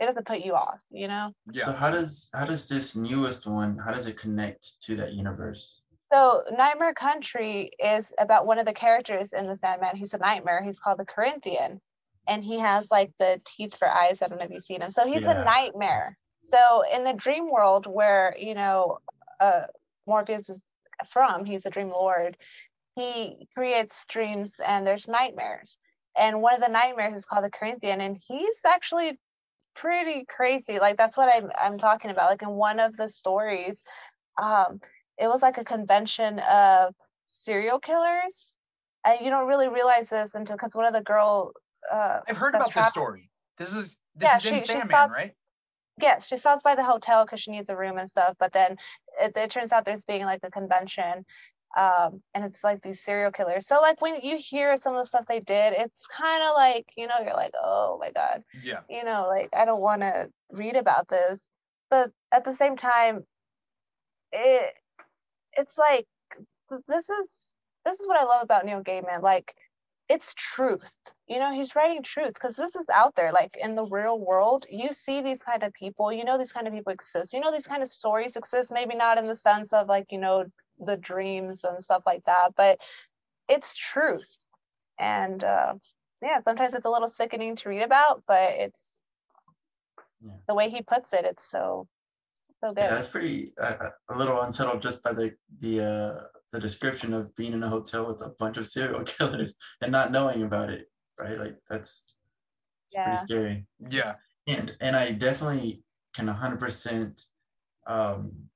it 0.00 0.06
doesn't 0.06 0.26
put 0.26 0.40
you 0.40 0.54
off, 0.54 0.78
you 0.90 1.06
know. 1.06 1.32
Yeah. 1.52 1.66
So 1.66 1.72
how 1.72 1.90
does 1.90 2.30
how 2.34 2.46
does 2.46 2.66
this 2.68 2.96
newest 2.96 3.46
one 3.46 3.78
how 3.78 3.92
does 3.92 4.08
it 4.08 4.16
connect 4.16 4.80
to 4.82 4.96
that 4.96 5.12
universe? 5.12 5.82
So 6.12 6.42
Nightmare 6.50 6.94
Country 6.94 7.70
is 7.78 8.12
about 8.18 8.46
one 8.46 8.58
of 8.58 8.66
the 8.66 8.72
characters 8.72 9.32
in 9.32 9.46
the 9.46 9.56
Sandman. 9.56 9.94
He's 9.94 10.14
a 10.14 10.18
nightmare. 10.18 10.62
He's 10.64 10.80
called 10.80 10.98
the 10.98 11.04
Corinthian, 11.04 11.80
and 12.26 12.42
he 12.42 12.58
has 12.58 12.90
like 12.90 13.12
the 13.20 13.40
teeth 13.44 13.76
for 13.78 13.88
eyes. 13.88 14.18
I 14.20 14.26
don't 14.28 14.38
know 14.38 14.44
if 14.46 14.50
you've 14.50 14.64
seen 14.64 14.82
him. 14.82 14.90
So 14.90 15.06
he's 15.06 15.22
Yeah. 15.22 15.42
a 15.42 15.44
nightmare. 15.44 16.16
So 16.38 16.82
in 16.92 17.04
the 17.04 17.12
dream 17.12 17.50
world 17.50 17.86
where 17.86 18.34
you 18.38 18.54
know 18.54 18.98
uh, 19.38 19.66
Morpheus 20.06 20.48
is 20.48 20.58
from, 21.12 21.44
he's 21.44 21.66
a 21.66 21.70
dream 21.70 21.90
lord. 21.90 22.36
He 22.96 23.46
creates 23.54 24.04
dreams, 24.08 24.60
and 24.66 24.86
there's 24.86 25.06
nightmares. 25.06 25.78
And 26.16 26.42
one 26.42 26.54
of 26.54 26.60
the 26.60 26.68
nightmares 26.68 27.14
is 27.14 27.24
called 27.26 27.44
the 27.44 27.50
Corinthian, 27.50 28.00
and 28.00 28.18
he's 28.26 28.62
actually 28.66 29.18
pretty 29.80 30.24
crazy. 30.28 30.78
Like 30.78 30.96
that's 30.96 31.16
what 31.16 31.34
I'm 31.34 31.50
I'm 31.58 31.78
talking 31.78 32.10
about. 32.10 32.30
Like 32.30 32.42
in 32.42 32.50
one 32.50 32.80
of 32.80 32.96
the 32.96 33.08
stories, 33.08 33.80
um, 34.40 34.80
it 35.18 35.26
was 35.28 35.42
like 35.42 35.58
a 35.58 35.64
convention 35.64 36.38
of 36.40 36.94
serial 37.26 37.78
killers 37.78 38.54
and 39.04 39.18
you 39.24 39.30
don't 39.30 39.46
really 39.46 39.68
realize 39.68 40.08
this 40.10 40.34
until 40.34 40.56
because 40.56 40.74
one 40.74 40.84
of 40.86 40.92
the 40.92 41.00
girl 41.02 41.52
uh 41.92 42.20
I've 42.28 42.36
heard 42.36 42.54
about 42.54 42.74
this 42.74 42.88
story. 42.88 43.30
This 43.56 43.74
is 43.74 43.96
this 44.16 44.28
Yeah, 44.28 44.36
is 44.38 44.46
in 44.46 44.52
she- 44.54 44.60
she 44.60 44.66
Sandman, 44.66 45.10
right? 45.10 45.34
yes 46.00 46.26
she 46.26 46.36
stops 46.36 46.62
by 46.62 46.74
the 46.74 46.84
hotel 46.84 47.24
because 47.24 47.40
she 47.40 47.50
needs 47.50 47.68
a 47.68 47.76
room 47.76 47.98
and 47.98 48.08
stuff 48.08 48.34
but 48.38 48.52
then 48.52 48.76
it, 49.20 49.36
it 49.36 49.50
turns 49.50 49.72
out 49.72 49.84
there's 49.84 50.04
being 50.04 50.24
like 50.24 50.40
a 50.42 50.50
convention 50.50 51.24
um 51.76 52.20
and 52.34 52.44
it's 52.44 52.64
like 52.64 52.82
these 52.82 53.00
serial 53.00 53.30
killers 53.30 53.66
so 53.66 53.80
like 53.80 54.00
when 54.00 54.20
you 54.22 54.36
hear 54.36 54.76
some 54.76 54.94
of 54.94 55.02
the 55.02 55.06
stuff 55.06 55.24
they 55.28 55.40
did 55.40 55.72
it's 55.76 56.06
kind 56.08 56.42
of 56.42 56.50
like 56.56 56.86
you 56.96 57.06
know 57.06 57.14
you're 57.22 57.34
like 57.34 57.52
oh 57.62 57.96
my 58.00 58.10
god 58.10 58.42
Yeah. 58.64 58.80
you 58.88 59.04
know, 59.04 59.26
like 59.28 59.50
I 59.54 59.64
don't 59.64 59.80
want 59.80 60.02
to 60.02 60.28
read 60.50 60.76
about 60.76 61.08
this, 61.08 61.48
but 61.90 62.10
at 62.32 62.44
the 62.44 62.54
same 62.54 62.76
time, 62.76 63.24
it 64.32 64.74
it's 65.54 65.78
like 65.78 66.06
this 66.88 67.08
is 67.08 67.48
this 67.84 67.98
is 68.00 68.06
what 68.06 68.20
I 68.20 68.24
love 68.24 68.42
about 68.42 68.64
Neil 68.64 68.82
Gaiman. 68.82 69.22
Like 69.22 69.54
it's 70.08 70.34
truth. 70.34 70.90
You 71.28 71.38
know, 71.38 71.52
he's 71.52 71.74
writing 71.76 72.02
truth 72.02 72.34
because 72.34 72.56
this 72.56 72.74
is 72.76 72.86
out 72.92 73.14
there. 73.16 73.32
Like 73.32 73.56
in 73.60 73.74
the 73.76 73.84
real 73.84 74.18
world, 74.18 74.66
you 74.70 74.92
see 74.92 75.22
these 75.22 75.42
kind 75.42 75.62
of 75.62 75.72
people. 75.72 76.12
You 76.12 76.24
know, 76.24 76.38
these 76.38 76.52
kind 76.52 76.66
of 76.66 76.74
people 76.74 76.92
exist. 76.92 77.32
You 77.32 77.40
know, 77.40 77.52
these 77.52 77.66
kind 77.66 77.82
of 77.82 77.90
stories 77.90 78.36
exist. 78.36 78.72
Maybe 78.72 78.96
not 78.96 79.18
in 79.18 79.26
the 79.28 79.36
sense 79.36 79.72
of 79.72 79.88
like 79.88 80.12
you 80.12 80.18
know 80.18 80.44
the 80.84 80.96
dreams 80.96 81.64
and 81.64 81.82
stuff 81.82 82.02
like 82.06 82.24
that, 82.24 82.54
but 82.56 82.80
it's 83.48 83.76
truth. 83.76 84.38
And 84.98 85.42
uh, 85.42 85.74
yeah, 86.22 86.40
sometimes 86.42 86.74
it's 86.74 86.84
a 86.84 86.90
little 86.90 87.08
sickening 87.08 87.56
to 87.56 87.68
read 87.68 87.82
about, 87.82 88.22
but 88.26 88.50
it's 88.52 88.80
Yeah. 90.22 90.32
the 90.46 90.54
way 90.54 90.70
he 90.70 90.82
puts 90.82 91.12
it. 91.12 91.24
It's 91.24 91.48
so 91.50 91.88
so 92.60 92.68
good. 92.72 92.82
Yeah, 92.84 92.94
that's 92.94 93.08
pretty 93.08 93.48
uh, 93.58 93.90
a 94.08 94.18
little 94.18 94.40
unsettled 94.42 94.82
just 94.82 95.02
by 95.02 95.12
the 95.12 95.34
the 95.60 95.80
uh, 95.82 96.20
the 96.52 96.60
description 96.60 97.14
of 97.14 97.34
being 97.34 97.52
in 97.52 97.62
a 97.62 97.68
hotel 97.68 98.06
with 98.06 98.20
a 98.22 98.30
bunch 98.38 98.56
of 98.58 98.66
serial 98.66 99.04
killers 99.04 99.54
and 99.82 99.92
not 99.92 100.12
knowing 100.12 100.42
about 100.42 100.70
it, 100.70 100.90
right? 101.18 101.38
Like 101.38 101.58
that's 101.68 102.16
it's 102.86 102.94
Yeah. 102.94 103.02
pretty 103.04 103.18
scary. 103.18 103.66
Yeah. 103.88 104.16
And 104.46 104.76
and 104.80 104.96
I 104.96 105.12
definitely 105.12 105.84
can 106.14 106.26
100% 106.28 107.26
um, 107.86 108.49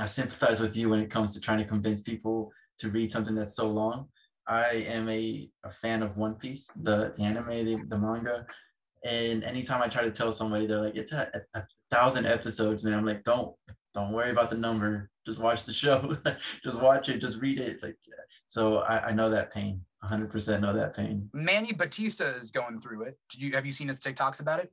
I 0.00 0.06
sympathize 0.06 0.60
with 0.60 0.76
you 0.76 0.88
when 0.88 1.00
it 1.00 1.10
comes 1.10 1.34
to 1.34 1.40
trying 1.40 1.58
to 1.58 1.64
convince 1.64 2.02
people 2.02 2.52
to 2.78 2.90
read 2.90 3.10
something 3.12 3.34
that's 3.34 3.56
so 3.56 3.66
long. 3.66 4.08
I 4.46 4.86
am 4.88 5.08
a, 5.08 5.50
a 5.64 5.70
fan 5.70 6.02
of 6.02 6.16
One 6.16 6.36
Piece, 6.36 6.68
the, 6.68 7.14
anime, 7.20 7.66
the, 7.66 7.84
the 7.88 7.98
manga. 7.98 8.46
And 9.04 9.44
anytime 9.44 9.82
I 9.82 9.88
try 9.88 10.02
to 10.02 10.10
tell 10.10 10.32
somebody, 10.32 10.66
they're 10.66 10.80
like, 10.80 10.96
it's 10.96 11.12
a, 11.12 11.30
a, 11.54 11.58
a 11.58 11.66
thousand 11.90 12.26
episodes, 12.26 12.82
man. 12.82 12.94
I'm 12.94 13.06
like, 13.06 13.24
don't 13.24 13.54
don't 13.94 14.12
worry 14.12 14.30
about 14.30 14.50
the 14.50 14.56
number. 14.56 15.10
Just 15.26 15.40
watch 15.40 15.64
the 15.64 15.72
show. 15.72 16.16
just 16.64 16.80
watch 16.80 17.08
it. 17.08 17.18
Just 17.18 17.40
read 17.40 17.58
it. 17.58 17.82
Like 17.82 17.96
so, 18.46 18.78
I, 18.80 19.08
I 19.08 19.12
know 19.12 19.28
that 19.30 19.52
pain. 19.52 19.84
100 20.00 20.30
percent 20.30 20.62
know 20.62 20.72
that 20.72 20.94
pain. 20.94 21.28
Manny 21.32 21.72
Batista 21.72 22.26
is 22.26 22.50
going 22.50 22.80
through 22.80 23.02
it. 23.02 23.18
Did 23.30 23.42
you 23.42 23.52
have 23.52 23.66
you 23.66 23.72
seen 23.72 23.88
his 23.88 23.98
TikToks 23.98 24.40
about 24.40 24.60
it? 24.60 24.72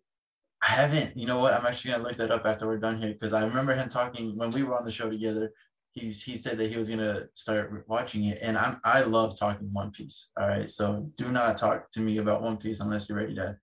I 0.62 0.68
haven't. 0.68 1.16
You 1.16 1.28
know 1.28 1.40
what? 1.40 1.54
I'm 1.54 1.66
actually 1.66 1.92
gonna 1.92 2.04
look 2.04 2.18
that 2.18 2.32
up 2.32 2.46
after 2.46 2.68
we're 2.68 2.78
done 2.78 3.02
here 3.02 3.14
because 3.14 3.34
I 3.34 3.46
remember 3.46 3.76
him 3.76 3.90
talking 3.90 4.38
when 4.38 4.52
we 4.52 4.64
were 4.64 4.76
on 4.76 4.86
the 4.86 4.92
show 4.92 5.10
together. 5.10 5.52
He's 5.92 6.24
he 6.24 6.36
said 6.36 6.58
that 6.58 6.70
he 6.70 6.78
was 6.78 6.90
gonna 6.90 7.28
start 7.36 7.86
watching 7.88 8.26
it, 8.26 8.40
and 8.42 8.58
I'm 8.58 8.80
I 8.84 9.02
love 9.02 9.38
talking 9.38 9.70
One 9.72 9.92
Piece. 9.92 10.32
All 10.40 10.48
right, 10.48 10.70
so 10.70 11.10
do 11.18 11.32
not 11.32 11.58
talk 11.58 11.92
to 11.92 12.02
me 12.02 12.18
about 12.18 12.42
One 12.42 12.58
Piece 12.58 12.80
unless 12.80 13.08
you're 13.08 13.18
ready 13.18 13.36
to 13.36 13.58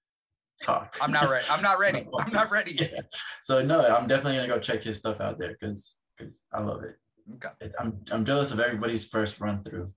talk. 0.62 0.96
I'm 1.00 1.12
not 1.12 1.28
ready. 1.28 1.44
I'm 1.50 1.62
not 1.62 1.78
ready. 1.78 2.06
I'm 2.18 2.32
not 2.32 2.50
ready. 2.50 2.72
Yeah. 2.80 3.00
So 3.42 3.64
no, 3.64 3.84
I'm 3.84 4.06
definitely 4.06 4.36
gonna 4.36 4.48
go 4.48 4.58
check 4.58 4.82
his 4.82 4.98
stuff 4.98 5.20
out 5.20 5.38
there 5.38 5.56
because 5.58 6.00
because 6.16 6.46
I 6.52 6.62
love 6.62 6.84
it. 6.84 6.96
Okay. 7.34 7.72
I'm 7.78 8.00
I'm 8.10 8.24
jealous 8.24 8.52
of 8.52 8.60
everybody's 8.60 9.06
first 9.06 9.40
run 9.40 9.62
through. 9.62 9.88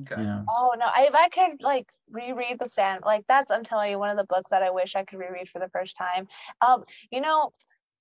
Okay. 0.00 0.20
You 0.20 0.26
know, 0.26 0.44
Oh 0.48 0.72
no, 0.78 0.86
I, 0.86 1.06
if 1.06 1.14
I 1.14 1.28
could 1.28 1.62
like 1.62 1.86
reread 2.10 2.58
the 2.58 2.68
sand, 2.68 3.02
like 3.04 3.24
that's 3.28 3.50
I'm 3.50 3.64
telling 3.64 3.90
you 3.90 3.98
one 3.98 4.10
of 4.10 4.16
the 4.16 4.24
books 4.24 4.50
that 4.50 4.62
I 4.62 4.70
wish 4.70 4.94
I 4.94 5.04
could 5.04 5.18
reread 5.18 5.48
for 5.48 5.58
the 5.58 5.68
first 5.68 5.96
time. 5.96 6.28
Um, 6.60 6.84
you 7.10 7.20
know, 7.20 7.52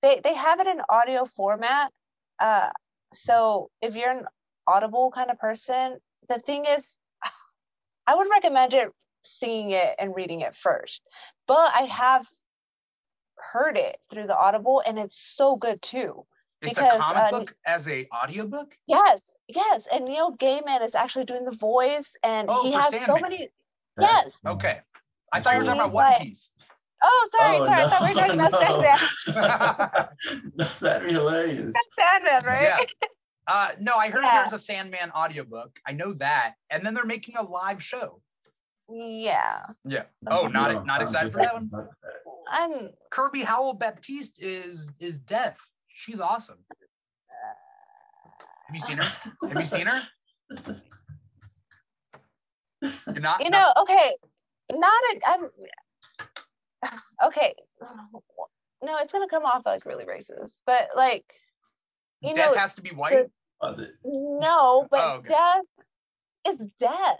they 0.02 0.22
they 0.24 0.34
have 0.36 0.60
it 0.60 0.68
in 0.68 0.82
audio 0.90 1.26
format. 1.26 1.92
Uh, 2.40 2.70
so 3.14 3.70
if 3.82 3.96
you're 3.96 4.12
an 4.12 4.26
Audible 4.68 5.12
kind 5.12 5.32
of 5.32 5.40
person, 5.40 5.98
the 6.28 6.40
thing 6.40 6.66
is, 6.66 6.98
I 8.08 8.16
would 8.16 8.28
recommend 8.30 8.74
it 8.74 8.90
singing 9.24 9.72
it 9.72 9.96
and 10.00 10.16
reading 10.16 10.42
it 10.42 10.56
first. 10.56 11.02
But 11.48 11.72
I 11.74 11.84
have 11.84 12.26
heard 13.52 13.78
it 13.78 13.98
through 14.12 14.28
the 14.28 14.38
Audible, 14.38 14.82
and 14.86 15.00
it's 15.00 15.20
so 15.20 15.56
good 15.56 15.82
too. 15.82 16.26
It's 16.62 16.78
Because, 16.78 16.96
a 16.96 16.98
comic 16.98 17.34
uh, 17.34 17.40
book 17.40 17.56
as 17.66 17.88
a 17.88 18.08
audiobook. 18.14 18.78
Yes, 18.88 19.22
yes, 19.50 19.88
and 19.92 20.06
Neil 20.06 20.36
Gaiman 20.38 20.82
is 20.86 20.96
actually 20.96 21.26
doing 21.26 21.44
the 21.44 21.52
voice, 21.56 22.12
and 22.24 22.48
Oh, 22.50 22.64
he 22.64 22.72
for 22.72 22.80
has 22.80 23.06
so 23.06 23.18
many. 23.18 23.50
that's- 23.98 24.26
Yes. 24.26 24.34
Okay. 24.46 24.80
I 25.34 25.42
thought 25.42 25.54
you 25.54 25.60
were 25.60 25.66
talking 25.66 25.82
about 25.82 25.94
One 25.94 26.06
like- 26.12 26.22
Piece. 26.22 26.54
Oh, 27.02 27.30
sorry, 27.40 27.58
Oh, 27.58 27.66
sorry. 27.66 27.84
I 27.84 27.90
thought 27.90 28.02
we 28.02 28.08
were 28.10 28.14
talking 28.20 28.40
about 28.40 28.52
no. 29.28 30.04
Sandman. 30.58 30.70
That'd 30.82 31.08
be 31.08 31.14
hilarious. 31.14 31.74
Sandman, 31.98 32.42
right? 32.46 32.64
Yeah. 32.64 33.08
Uh, 33.48 33.70
no, 33.80 33.96
I 33.96 34.10
heard 34.10 34.24
Yeah. 34.24 34.42
there's 34.42 34.54
a 34.54 34.60
Sandman 34.60 35.12
audiobook. 35.12 35.80
I 35.88 35.94
know 35.94 36.14
that. 36.14 36.54
And 36.70 36.86
then 36.86 36.94
they're 36.94 37.06
making 37.06 37.36
a 37.38 37.42
live 37.44 37.82
show. 37.82 38.22
Yeah. 38.92 39.62
Yeah. 39.86 40.04
Oh, 40.28 40.48
not 40.48 40.72
No, 40.72 40.84
not 40.84 41.02
excited 41.02 41.32
for 41.32 41.38
that 41.40 41.54
one. 41.54 41.72
I'm 42.52 42.90
Kirby 43.12 43.42
Howell 43.44 43.76
Baptiste 43.76 44.42
is 44.44 44.90
is 45.00 45.18
deaf. 45.20 45.58
She's 45.88 46.20
awesome. 46.20 46.58
Have 48.70 48.76
you 48.76 48.82
seen 48.82 48.98
her? 48.98 49.04
Have 49.50 49.60
you 49.60 49.66
seen 49.66 49.88
her? 49.88 50.02
You're 53.08 53.20
not. 53.20 53.44
you 53.44 53.50
not- 53.50 53.76
know, 53.76 53.82
okay. 53.82 54.16
Not 54.72 55.02
a 55.12 55.20
I'm 55.28 55.50
okay. 57.26 57.56
No, 58.84 58.98
it's 59.02 59.12
gonna 59.12 59.28
come 59.28 59.44
off 59.44 59.66
like 59.66 59.86
really 59.88 60.06
racist, 60.06 60.62
but 60.68 60.90
like 60.96 61.26
you 62.22 62.36
death 62.36 62.54
know, 62.54 62.60
has 62.60 62.76
to 62.76 62.84
be 62.84 62.92
white. 62.92 63.26
Was 63.60 63.80
it? 63.80 63.94
no, 64.06 64.88
but 64.92 65.00
Oh, 65.00 65.10
okay. 65.16 65.30
death 65.30 65.66
is 66.48 66.68
death. 66.80 67.18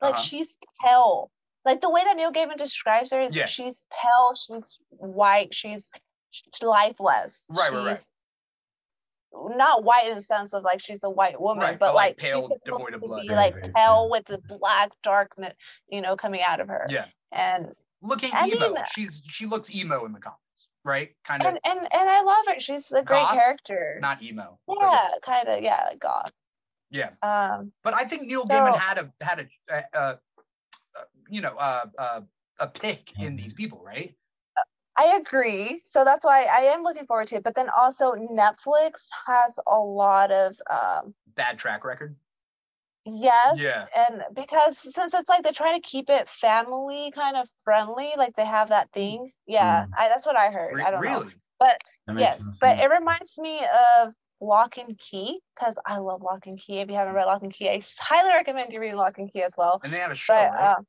Like 0.00 0.14
Uh-huh. 0.14 0.22
she's 0.22 0.56
pale. 0.82 1.30
Like 1.66 1.82
the 1.82 1.90
way 1.90 2.02
that 2.02 2.16
Neil 2.16 2.32
Gaiman 2.32 2.56
describes 2.56 3.10
her 3.12 3.20
is 3.20 3.36
Yeah. 3.36 3.44
she's 3.44 3.86
pale, 3.92 4.34
she's 4.34 4.78
white, 4.88 5.54
she's, 5.54 5.86
she's 6.30 6.62
lifeless. 6.62 7.44
Right, 7.50 7.70
right, 7.70 7.84
right. 7.84 8.00
She's 9.32 9.56
Not 9.56 9.84
white 9.84 10.06
in 10.08 10.14
the 10.16 10.22
sense 10.22 10.52
of 10.52 10.62
like 10.64 10.80
she's 10.80 11.00
a 11.02 11.10
white 11.10 11.40
woman, 11.40 11.62
Right, 11.64 11.78
but, 11.78 11.88
but, 11.88 11.94
like, 11.94 12.10
like, 12.12 12.20
she's 12.20 12.30
pale, 12.30 12.42
supposed 12.48 12.64
devoid 12.64 12.94
of 12.94 13.00
to 13.02 13.06
blood. 13.06 13.22
be 13.22 13.28
like 13.34 13.54
very 13.54 13.68
pale 13.68 13.72
pale. 13.74 14.10
with 14.10 14.24
the 14.26 14.38
black 14.58 14.90
darkness, 15.02 15.54
you 15.88 16.00
know, 16.00 16.16
coming 16.16 16.40
out 16.46 16.60
of 16.60 16.68
her. 16.68 16.86
Yeah. 16.88 17.06
And 17.32 17.68
Looking 18.02 18.30
I 18.32 18.46
emo. 18.48 18.72
mean- 18.74 18.84
She's 18.94 19.22
she 19.28 19.46
looks 19.46 19.74
emo 19.74 20.04
in 20.06 20.12
the 20.12 20.20
comics, 20.20 20.40
right? 20.84 21.10
Kind 21.24 21.42
of 21.42 21.48
and 21.48 21.58
and 21.64 21.80
and 21.92 22.08
I 22.10 22.22
love 22.22 22.46
her. 22.48 22.58
She's 22.60 22.90
a 22.92 23.02
great 23.02 23.22
Goth? 23.22 23.34
character. 23.34 23.98
not 24.00 24.22
emo. 24.22 24.58
but 24.66 24.76
yeah, 24.80 25.08
kind 25.22 25.48
of 25.48 25.62
yeah, 25.62 25.84
like 25.90 26.00
goth. 26.00 26.32
Yeah. 26.90 27.10
Um, 27.22 27.72
But 27.84 27.94
I 27.94 28.04
think 28.04 28.22
Neil 28.22 28.46
Gaiman 28.46 28.74
had 28.76 28.98
a 28.98 29.24
had 29.24 29.40
a, 29.40 29.74
a, 29.74 29.84
a, 29.92 30.00
a 30.00 30.18
you 31.28 31.40
know 31.42 31.54
uh, 31.58 31.84
uh, 31.98 32.20
a 32.58 32.66
pick 32.66 33.12
in 33.20 33.36
these 33.36 33.52
people, 33.52 33.80
right? 33.84 34.14
I 34.98 35.16
agree. 35.16 35.80
So 35.84 36.04
that's 36.04 36.24
why 36.24 36.44
I 36.44 36.72
am 36.72 36.82
looking 36.82 37.06
forward 37.06 37.28
to 37.28 37.36
it. 37.36 37.42
But 37.42 37.54
then 37.54 37.68
also 37.70 38.12
Netflix 38.12 39.08
has 39.26 39.58
a 39.66 39.78
lot 39.78 40.30
of 40.30 40.54
um 40.70 41.14
Bad 41.36 41.58
track 41.58 41.84
record. 41.84 42.16
yes. 43.06 43.58
Yeah. 43.58 43.86
And 43.96 44.22
because 44.34 44.78
since 44.78 45.14
it's 45.14 45.28
like 45.28 45.42
they're 45.42 45.52
trying 45.52 45.80
to 45.80 45.86
keep 45.88 46.10
it 46.10 46.28
family 46.28 47.12
kind 47.14 47.36
of 47.36 47.48
friendly, 47.64 48.12
like 48.16 48.36
they 48.36 48.44
have 48.44 48.68
that 48.68 48.90
thing. 48.92 49.30
Yeah, 49.46 49.84
Mm. 49.84 49.88
I, 49.96 50.08
that's 50.08 50.26
what 50.26 50.36
I 50.36 50.50
heard. 50.50 50.74
Re- 50.74 50.82
I 50.82 50.90
don't 50.90 51.02
know. 51.04 51.20
really? 51.20 51.32
But 51.58 51.78
yes, 52.16 52.38
sense. 52.38 52.58
but 52.58 52.78
it 52.78 52.90
reminds 52.90 53.38
me 53.38 53.60
of 53.98 54.12
Lock 54.40 54.78
and 54.78 54.98
Key 54.98 55.40
because 55.54 55.74
I 55.86 55.98
love 55.98 56.22
Lock 56.22 56.46
and 56.46 56.58
Key. 56.58 56.80
If 56.80 56.88
you 56.88 56.94
haven't 56.94 57.14
read 57.14 57.26
Lock 57.26 57.42
and 57.42 57.52
Key, 57.52 57.68
I 57.68 57.82
highly 57.98 58.32
recommend 58.32 58.72
you 58.72 58.80
read 58.80 58.94
Lock 58.94 59.18
and 59.18 59.30
Key 59.32 59.42
as 59.42 59.52
well. 59.56 59.80
And 59.84 59.92
they 59.92 59.98
had 59.98 60.10
a 60.10 60.14
show, 60.14 60.34
But 60.34 60.52
right? 60.52 60.74
um, 60.78 60.86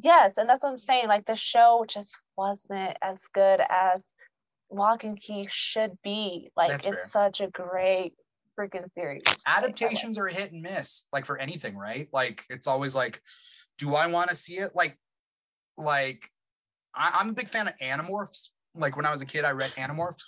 yes, 0.00 0.34
and 0.36 0.48
that's 0.48 0.62
what 0.62 0.70
I'm 0.70 0.78
saying. 0.78 1.08
Like 1.08 1.26
the 1.26 1.36
show 1.36 1.84
just 1.88 2.16
wasn't 2.36 2.96
as 3.02 3.22
good 3.32 3.60
as 3.68 4.10
Lock 4.70 5.04
and 5.04 5.20
Key 5.20 5.48
should 5.50 5.98
be. 6.02 6.50
Like 6.56 6.70
That's 6.70 6.86
it's 6.86 6.96
fair. 6.96 7.08
such 7.08 7.40
a 7.40 7.48
great 7.48 8.14
freaking 8.58 8.92
series. 8.94 9.22
Like, 9.26 9.38
Adaptations 9.46 10.18
are 10.18 10.26
a 10.26 10.32
hit 10.32 10.52
and 10.52 10.62
miss, 10.62 11.06
like 11.12 11.26
for 11.26 11.38
anything, 11.38 11.76
right? 11.76 12.08
Like 12.12 12.44
it's 12.48 12.66
always 12.66 12.94
like, 12.94 13.20
do 13.78 13.94
I 13.94 14.06
want 14.06 14.30
to 14.30 14.36
see 14.36 14.58
it? 14.58 14.72
Like, 14.74 14.98
like 15.76 16.30
I, 16.94 17.16
I'm 17.18 17.30
a 17.30 17.34
big 17.34 17.48
fan 17.48 17.68
of 17.68 17.76
Animorphs. 17.78 18.48
Like 18.74 18.96
when 18.96 19.06
I 19.06 19.12
was 19.12 19.22
a 19.22 19.26
kid, 19.26 19.44
I 19.44 19.50
read 19.50 19.70
Animorphs. 19.72 20.24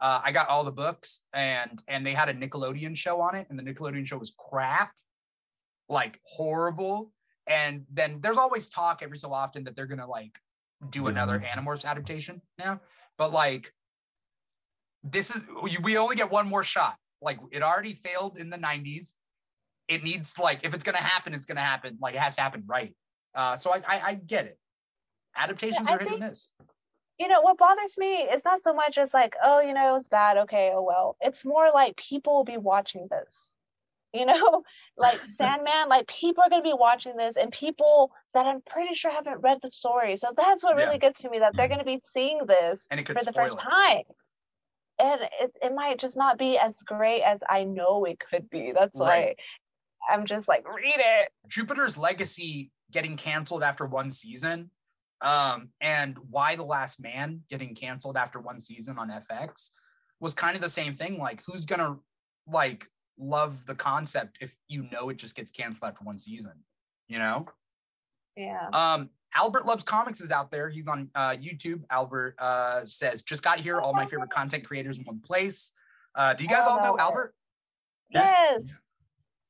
Uh, 0.00 0.20
I 0.24 0.32
got 0.32 0.48
all 0.48 0.64
the 0.64 0.72
books, 0.72 1.20
and 1.32 1.80
and 1.86 2.04
they 2.04 2.12
had 2.12 2.28
a 2.28 2.34
Nickelodeon 2.34 2.96
show 2.96 3.20
on 3.20 3.36
it, 3.36 3.46
and 3.50 3.58
the 3.58 3.62
Nickelodeon 3.62 4.06
show 4.06 4.18
was 4.18 4.34
crap, 4.36 4.90
like 5.88 6.18
horrible. 6.24 7.12
And 7.46 7.84
then 7.92 8.20
there's 8.20 8.36
always 8.36 8.68
talk 8.68 9.00
every 9.02 9.18
so 9.18 9.32
often 9.32 9.64
that 9.64 9.74
they're 9.76 9.86
gonna 9.86 10.06
like 10.06 10.38
do 10.90 11.02
Do 11.02 11.06
another. 11.08 11.38
Animorphs 11.38 11.84
adaptation 11.84 12.40
now, 12.58 12.80
but 13.18 13.32
like 13.32 13.72
this 15.02 15.34
is 15.34 15.42
we- 15.62 15.78
we 15.78 15.98
only 15.98 16.16
get 16.16 16.30
one 16.30 16.48
more 16.48 16.64
shot. 16.64 16.96
Like 17.20 17.38
it 17.50 17.62
already 17.62 17.94
failed 17.94 18.38
in 18.38 18.50
the 18.50 18.56
90s. 18.58 19.14
It 19.88 20.04
needs 20.04 20.38
like 20.38 20.64
if 20.64 20.74
it's 20.74 20.84
gonna 20.84 20.98
happen, 20.98 21.34
it's 21.34 21.46
gonna 21.46 21.60
happen. 21.60 21.98
Like 22.00 22.14
it 22.14 22.20
has 22.20 22.36
to 22.36 22.42
happen 22.42 22.64
right. 22.66 22.94
Uh, 23.34 23.56
so 23.56 23.72
I, 23.72 23.82
I 23.86 24.00
I 24.10 24.14
get 24.14 24.46
it. 24.46 24.58
Adaptations 25.36 25.88
I 25.88 25.94
are 25.94 25.98
hit 25.98 26.08
and 26.08 26.20
miss. 26.20 26.52
you 27.18 27.26
know 27.28 27.40
what 27.40 27.58
bothers 27.58 27.96
me 27.98 28.22
is 28.22 28.42
not 28.44 28.62
so 28.62 28.74
much 28.74 28.98
as 28.98 29.14
like 29.14 29.34
oh 29.42 29.60
you 29.60 29.72
know 29.72 29.88
it 29.88 29.92
was 29.92 30.08
bad 30.08 30.36
okay 30.36 30.70
oh 30.74 30.82
well 30.82 31.16
it's 31.20 31.44
more 31.44 31.70
like 31.72 31.96
people 31.96 32.34
will 32.34 32.44
be 32.44 32.56
watching 32.58 33.06
this 33.10 33.54
you 34.12 34.26
know 34.26 34.62
like 34.96 35.20
sandman 35.36 35.88
like 35.88 36.06
people 36.06 36.42
are 36.42 36.50
going 36.50 36.62
to 36.62 36.68
be 36.68 36.74
watching 36.76 37.16
this 37.16 37.36
and 37.36 37.50
people 37.52 38.12
that 38.34 38.46
i'm 38.46 38.60
pretty 38.62 38.94
sure 38.94 39.10
haven't 39.10 39.40
read 39.40 39.58
the 39.62 39.70
story 39.70 40.16
so 40.16 40.28
that's 40.36 40.62
what 40.62 40.76
Yeah. 40.76 40.84
really 40.86 40.98
gets 40.98 41.20
to 41.22 41.30
me 41.30 41.38
that 41.40 41.56
they're 41.56 41.68
going 41.68 41.78
to 41.78 41.84
be 41.84 42.00
seeing 42.04 42.40
this 42.46 42.86
And 42.90 43.00
it 43.00 43.04
could 43.04 43.18
for 43.18 43.24
the 43.24 43.32
first 43.32 43.56
it. 43.58 43.62
time 43.62 44.02
and 44.98 45.20
it, 45.40 45.52
it 45.62 45.74
might 45.74 45.98
just 45.98 46.16
not 46.16 46.38
be 46.38 46.58
as 46.58 46.76
great 46.82 47.22
as 47.22 47.40
i 47.48 47.64
know 47.64 48.04
it 48.04 48.18
could 48.20 48.48
be 48.50 48.72
that's 48.74 48.98
Right. 48.98 49.36
why 50.08 50.14
i'm 50.14 50.26
just 50.26 50.48
like 50.48 50.66
read 50.68 50.96
it 50.98 51.28
Jupiter's 51.48 51.96
Legacy 51.98 52.70
getting 52.90 53.16
canceled 53.16 53.62
after 53.62 53.86
one 53.86 54.10
season, 54.10 54.70
um, 55.22 55.68
and 55.80 56.18
Y 56.30 56.56
the 56.56 56.62
Last 56.62 57.00
Man 57.00 57.40
getting 57.48 57.74
canceled 57.74 58.16
after 58.16 58.38
one 58.40 58.60
season 58.60 58.98
on 58.98 59.08
FX 59.10 59.70
was 60.20 60.34
kind 60.34 60.54
of 60.56 60.62
the 60.62 60.68
same 60.68 60.94
thing. 60.94 61.18
Like, 61.18 61.42
who's 61.46 61.64
gonna 61.64 61.96
like 62.46 62.86
love 63.18 63.64
the 63.66 63.74
concept 63.74 64.38
if 64.40 64.56
you 64.68 64.86
know 64.90 65.08
it 65.08 65.16
just 65.16 65.34
gets 65.34 65.50
canceled 65.50 65.88
after 65.90 66.04
one 66.04 66.18
season? 66.18 66.52
You 67.08 67.18
know? 67.18 67.46
yeah 68.36 68.68
Um, 68.72 69.10
Albert 69.34 69.66
Loves 69.66 69.82
Comics 69.82 70.20
is 70.20 70.30
out 70.30 70.50
there. 70.50 70.68
He's 70.68 70.88
on 70.88 71.10
uh, 71.14 71.30
YouTube. 71.30 71.82
Albert 71.90 72.34
uh, 72.38 72.82
says, 72.84 73.22
just 73.22 73.42
got 73.42 73.58
here, 73.58 73.80
all 73.80 73.94
my 73.94 74.04
favorite 74.04 74.30
content 74.30 74.64
creators 74.64 74.98
in 74.98 75.04
one 75.04 75.20
place. 75.20 75.72
Uh, 76.14 76.34
do 76.34 76.44
you 76.44 76.50
guys 76.50 76.66
all 76.66 76.76
know 76.76 76.84
no 76.84 76.92
way. 76.94 77.00
Albert? 77.00 77.34
Yeah. 78.10 78.22
yes 78.52 78.62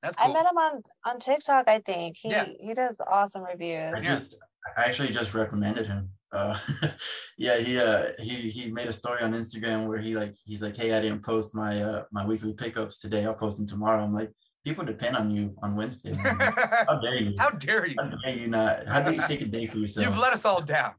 That's 0.03 0.17
i 0.21 0.29
met 0.29 0.47
him 0.47 0.57
on 0.57 0.83
on 1.05 1.19
tiktok 1.19 1.67
i 1.67 1.81
think 1.81 2.17
he 2.17 2.31
Yeah. 2.31 2.47
he 2.61 2.75
does 2.75 2.97
awesome 3.11 3.43
reviews 3.43 3.93
I 3.97 4.01
just 4.01 4.37
I 4.77 4.85
actually 4.85 5.09
just 5.09 5.35
recommended 5.35 5.89
him. 5.89 6.11
Uh, 6.33 6.59
yeah, 7.39 7.59
he 7.59 7.79
uh 7.79 8.07
he 8.19 8.49
he 8.51 8.71
made 8.73 8.87
a 8.89 8.93
story 8.93 9.23
on 9.23 9.33
Instagram 9.35 9.87
where 9.87 9.99
he 9.99 10.15
like 10.17 10.35
he's 10.47 10.63
like, 10.63 10.77
hey, 10.77 10.95
I 10.97 11.01
didn't 11.01 11.23
post 11.23 11.55
my 11.55 11.81
uh 11.83 12.05
my 12.11 12.25
weekly 12.25 12.55
pickups 12.55 12.99
today. 12.99 13.25
I'll 13.27 13.35
post 13.35 13.59
them 13.59 13.67
tomorrow. 13.67 14.03
I'm 14.03 14.15
like, 14.15 14.31
people 14.65 14.85
depend 14.85 15.17
on 15.17 15.31
you 15.31 15.55
on 15.63 15.77
Wednesday. 15.77 16.15
How 16.23 16.99
dare 17.01 17.17
you? 17.17 17.35
How 17.39 17.51
dare 17.51 17.87
you? 17.87 17.97
How 17.99 18.11
dare 18.25 18.35
you 18.37 18.47
not? 18.47 18.87
How 18.87 19.03
do 19.03 19.13
you 19.15 19.23
take 19.29 19.43
a 19.43 19.47
day 19.47 19.67
for 19.67 19.79
yourself? 19.83 20.07
You've 20.07 20.19
let 20.19 20.33
us 20.33 20.45
all 20.47 20.63
down. 20.63 20.93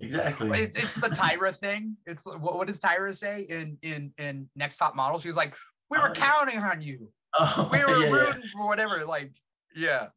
exactly. 0.00 0.50
It's, 0.60 0.76
it's 0.76 0.96
the 0.96 1.08
Tyra 1.08 1.56
thing. 1.56 1.96
It's 2.06 2.26
what, 2.26 2.40
what 2.58 2.66
does 2.66 2.80
Tyra 2.80 3.14
say 3.14 3.42
in 3.42 3.78
in 3.82 4.12
in 4.18 4.48
Next 4.56 4.76
Top 4.78 4.96
Model? 4.96 5.20
She 5.20 5.28
was 5.28 5.36
like, 5.36 5.54
"We 5.90 5.98
were 5.98 6.08
Oh, 6.10 6.12
yeah. 6.16 6.26
counting 6.26 6.58
on 6.58 6.82
you. 6.82 7.08
oh, 7.38 7.68
We 7.72 7.84
were 7.84 7.98
yeah, 8.00 8.06
yeah. 8.06 8.10
rooting 8.12 8.42
for 8.52 8.66
whatever." 8.66 9.04
Like, 9.06 9.30
yeah. 9.76 10.08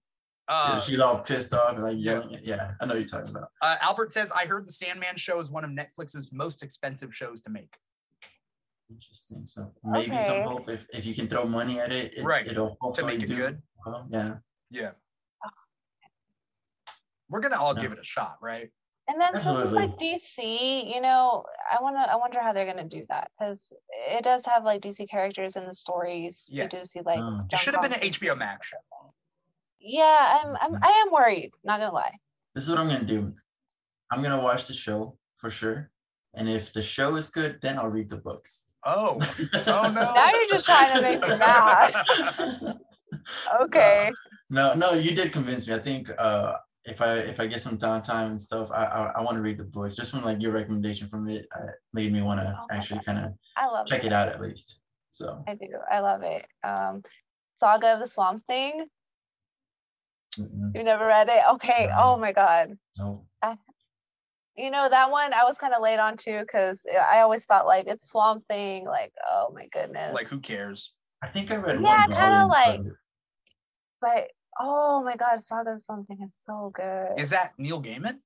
Yeah, 0.47 0.55
Uh, 0.55 0.79
she's 0.81 0.99
all 0.99 1.19
pissed 1.19 1.53
off 1.53 1.73
and 1.75 1.83
like 1.83 1.95
yeah. 1.97 2.11
yelling. 2.13 2.39
Yeah, 2.43 2.71
I 2.79 2.85
know 2.85 2.93
you're 2.95 3.05
talking 3.07 3.29
about. 3.29 3.49
uh, 3.61 3.77
Albert 3.81 4.11
says, 4.11 4.31
"I 4.31 4.45
heard 4.45 4.65
the 4.67 4.71
Sandman 4.71 5.17
show 5.17 5.39
is 5.39 5.49
one 5.49 5.63
of 5.63 5.71
Netflix's 5.71 6.31
most 6.31 6.61
expensive 6.63 7.15
shows 7.15 7.41
to 7.41 7.49
make." 7.49 7.77
Interesting. 8.89 9.47
So 9.47 9.73
maybe 9.83 10.11
Okay. 10.11 10.21
some 10.27 10.43
hope 10.43 10.69
if, 10.69 10.87
if 10.93 11.05
you 11.07 11.15
can 11.15 11.27
throw 11.27 11.45
money 11.45 11.79
at 11.79 11.91
it, 11.91 12.15
it 12.17 12.23
Right, 12.23 12.45
it'll 12.45 12.69
To 12.71 12.77
hopefully 12.81 13.15
make 13.15 13.23
it 13.23 13.27
do 13.29 13.35
good. 13.35 13.61
well. 13.85 14.05
Yeah. 14.11 14.35
Yeah. 14.69 14.91
We're 17.29 17.39
gonna 17.39 17.59
all 17.59 17.75
Yeah. 17.75 17.81
give 17.81 17.91
it 17.93 17.99
a 17.99 18.03
shot, 18.03 18.37
right? 18.41 18.69
And 19.07 19.19
then 19.21 19.35
since 19.41 19.57
it's 19.59 19.71
like 19.71 19.97
DC, 19.97 20.83
you 20.93 21.01
know, 21.01 21.43
I 21.71 21.81
wanna 21.81 22.05
I 22.09 22.15
wonder 22.17 22.39
how 22.39 22.53
they're 22.53 22.65
gonna 22.71 22.87
do 22.87 23.03
that 23.09 23.31
because 23.37 23.73
it 23.91 24.23
does 24.23 24.45
have 24.45 24.63
like 24.63 24.81
DC 24.81 25.09
characters 25.09 25.55
in 25.55 25.65
the 25.65 25.73
stories. 25.73 26.47
Yeah. 26.51 26.63
You 26.65 26.69
do 26.69 26.85
see 26.85 27.01
like 27.01 27.19
Oh. 27.19 27.47
It 27.51 27.57
should 27.57 27.73
have 27.73 27.81
been 27.81 27.93
an 27.93 28.01
HBO 28.01 28.35
Max 28.37 28.67
show. 28.67 28.77
Yeah, 29.85 30.41
I'm 30.43 30.55
I'm 30.59 30.83
I 30.83 31.03
am 31.05 31.13
worried. 31.13 31.51
Not 31.63 31.79
gonna 31.79 31.93
lie. 31.93 32.13
This 32.55 32.63
is 32.63 32.69
what 32.71 32.79
I'm 32.79 32.87
gonna 32.87 33.03
do. 33.05 33.33
I'm 34.11 34.23
gonna 34.23 34.41
watch 34.41 34.67
the 34.67 34.73
show 34.73 35.17
for 35.37 35.49
sure. 35.49 35.91
And 36.33 36.49
if 36.49 36.73
the 36.73 36.81
show 36.81 37.15
is 37.15 37.27
good, 37.27 37.59
then 37.61 37.77
I'll 37.77 37.89
read 37.89 38.09
the 38.09 38.17
books. 38.17 38.69
Oh, 38.83 39.19
oh 39.67 39.91
no! 39.93 40.13
Now 40.13 40.29
you're 40.31 40.49
just 40.49 40.65
trying 40.65 40.95
to 40.95 41.01
make 41.01 41.21
me 41.21 41.27
mad. 41.37 41.93
Okay. 43.61 44.11
no, 44.49 44.73
no, 44.73 44.91
you 44.93 45.15
did 45.15 45.31
convince 45.31 45.67
me. 45.67 45.73
I 45.75 45.79
think 45.79 46.11
uh 46.17 46.53
if 46.85 47.01
I 47.01 47.13
if 47.17 47.39
I 47.39 47.47
get 47.47 47.61
some 47.61 47.77
downtime 47.77 48.27
and 48.31 48.41
stuff, 48.41 48.71
I 48.71 48.85
I, 48.85 49.03
I 49.17 49.21
want 49.21 49.37
to 49.37 49.41
read 49.41 49.57
the 49.57 49.63
books. 49.63 49.95
Just 49.95 50.11
from 50.11 50.23
like 50.23 50.41
your 50.41 50.51
recommendation 50.51 51.07
from 51.07 51.27
it 51.29 51.45
uh, 51.55 51.67
made 51.93 52.11
me 52.11 52.21
want 52.21 52.39
to 52.41 52.57
Oh 52.59 52.65
actually 52.71 53.01
kind 53.03 53.19
of 53.19 53.33
I 53.55 53.67
love 53.67 53.85
check 53.87 54.03
it. 54.03 54.07
it 54.07 54.13
out 54.13 54.29
at 54.29 54.41
least. 54.41 54.81
So 55.11 55.43
I 55.47 55.55
do. 55.55 55.67
I 55.91 55.99
love 55.99 56.21
it. 56.23 56.45
Um 56.63 57.03
Saga 57.59 57.93
of 57.93 57.99
the 58.01 58.07
Swamp 58.07 58.43
Thing. 58.47 58.85
Mm-mm, 60.37 60.75
You 60.75 60.83
never 60.83 61.05
read 61.05 61.27
it? 61.29 61.41
Okay. 61.53 61.87
No. 61.89 61.95
Oh 61.97 62.17
my 62.17 62.31
god. 62.31 62.77
no. 62.97 63.25
You 64.57 64.71
know 64.71 64.87
that 64.89 65.11
one 65.11 65.33
I 65.33 65.43
was 65.43 65.57
kind 65.57 65.73
of 65.73 65.81
late 65.81 65.99
on 65.99 66.15
too 66.15 66.39
because 66.39 66.85
I 67.11 67.19
always 67.19 67.43
thought 67.45 67.65
like 67.65 67.87
it's 67.87 68.09
Swamp 68.09 68.45
Thing. 68.47 68.85
Like 68.85 69.11
oh 69.29 69.51
my 69.53 69.67
goodness. 69.67 70.13
like, 70.13 70.29
who 70.29 70.39
cares? 70.39 70.93
I 71.21 71.27
think 71.27 71.51
I 71.51 71.57
read 71.57 71.81
Yeah, 71.81 72.05
one 72.05 72.15
kinda 72.15 72.45
like- 72.47 72.81
but- 72.83 72.91
but 74.01 74.27
oh 74.59 75.03
my 75.03 75.15
god, 75.17 75.41
Saga 75.43 75.71
of 75.71 75.81
Something 75.81 76.19
is 76.25 76.33
so 76.45 76.71
good. 76.73 77.17
Is 77.19 77.31
that 77.31 77.53
Neil 77.57 77.81
Gaiman? 77.81 78.19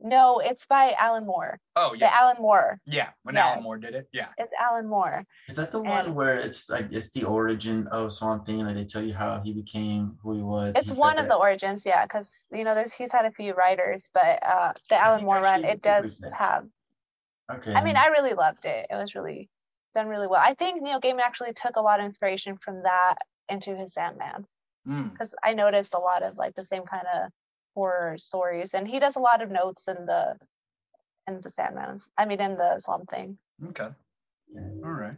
No, 0.00 0.38
it's 0.38 0.64
by 0.66 0.92
Alan 0.98 1.26
Moore. 1.26 1.58
Oh 1.76 1.92
yeah. 1.94 2.06
The 2.08 2.14
Alan 2.14 2.36
Moore. 2.40 2.80
yeah. 2.86 3.10
When 3.24 3.34
Yes. 3.34 3.44
Alan 3.44 3.62
Moore 3.64 3.78
did 3.78 3.94
it, 3.94 4.08
yeah. 4.12 4.28
It's 4.38 4.52
Alan 4.60 4.86
Moore. 4.88 5.24
Is 5.48 5.56
that 5.56 5.72
the 5.72 5.82
one 5.82 6.06
And- 6.06 6.14
where 6.14 6.36
it's 6.36 6.68
like 6.70 6.86
it's 6.92 7.10
the 7.10 7.24
origin 7.24 7.86
of 7.88 8.12
Swamp 8.12 8.46
Thing? 8.46 8.60
Like 8.64 8.74
they 8.76 8.84
tell 8.84 9.02
you 9.02 9.14
how 9.14 9.40
he 9.44 9.52
became 9.52 10.18
who 10.22 10.34
he 10.36 10.42
was. 10.42 10.74
It's 10.76 10.88
He's 10.88 10.98
one 10.98 11.18
of 11.18 11.24
that- 11.24 11.28
the 11.30 11.36
origins, 11.36 11.84
yeah, 11.84 12.04
because 12.04 12.46
you 12.52 12.64
know 12.64 12.74
there's 12.74 12.92
he's 12.94 13.12
had 13.12 13.24
a 13.24 13.32
few 13.32 13.54
writers, 13.54 14.02
but 14.14 14.42
uh 14.44 14.72
the 14.90 15.00
Alan 15.00 15.24
Moore 15.24 15.40
run 15.40 15.64
it 15.64 15.82
does 15.82 16.22
have. 16.36 16.64
Okay. 17.50 17.72
I 17.74 17.82
mean. 17.84 17.96
I 17.96 18.06
really 18.08 18.34
loved 18.34 18.64
it. 18.66 18.86
It 18.90 18.94
was 18.94 19.14
really 19.14 19.48
done 19.94 20.06
really 20.08 20.26
well. 20.26 20.40
I 20.44 20.54
think 20.54 20.82
Neil 20.82 21.00
Gaiman 21.00 21.20
actually 21.20 21.54
took 21.54 21.76
a 21.76 21.80
lot 21.80 21.98
of 21.98 22.06
inspiration 22.06 22.56
from 22.62 22.82
that 22.82 23.16
into 23.48 23.74
his 23.74 23.94
Sandman 23.94 24.46
Mm. 24.86 25.10
because 25.12 25.34
I 25.42 25.54
noticed 25.54 25.94
a 25.94 25.98
lot 25.98 26.22
of 26.22 26.36
like 26.38 26.54
the 26.54 26.64
same 26.64 26.84
kind 26.84 27.06
of 27.14 27.30
horror 27.82 28.18
stories, 28.18 28.74
and 28.74 28.86
he 28.88 28.98
does 28.98 29.16
a 29.16 29.20
lot 29.20 29.40
of 29.42 29.50
notes 29.50 29.86
in 29.88 29.98
the 30.06 30.36
in 31.28 31.40
the 31.42 31.50
Sandman's. 31.50 32.08
I 32.18 32.24
mean, 32.24 32.40
in 32.40 32.56
the 32.56 32.78
Swamp 32.78 33.08
Thing. 33.10 33.38
Okay, 33.70 33.88
all 34.84 34.90
right. 35.04 35.16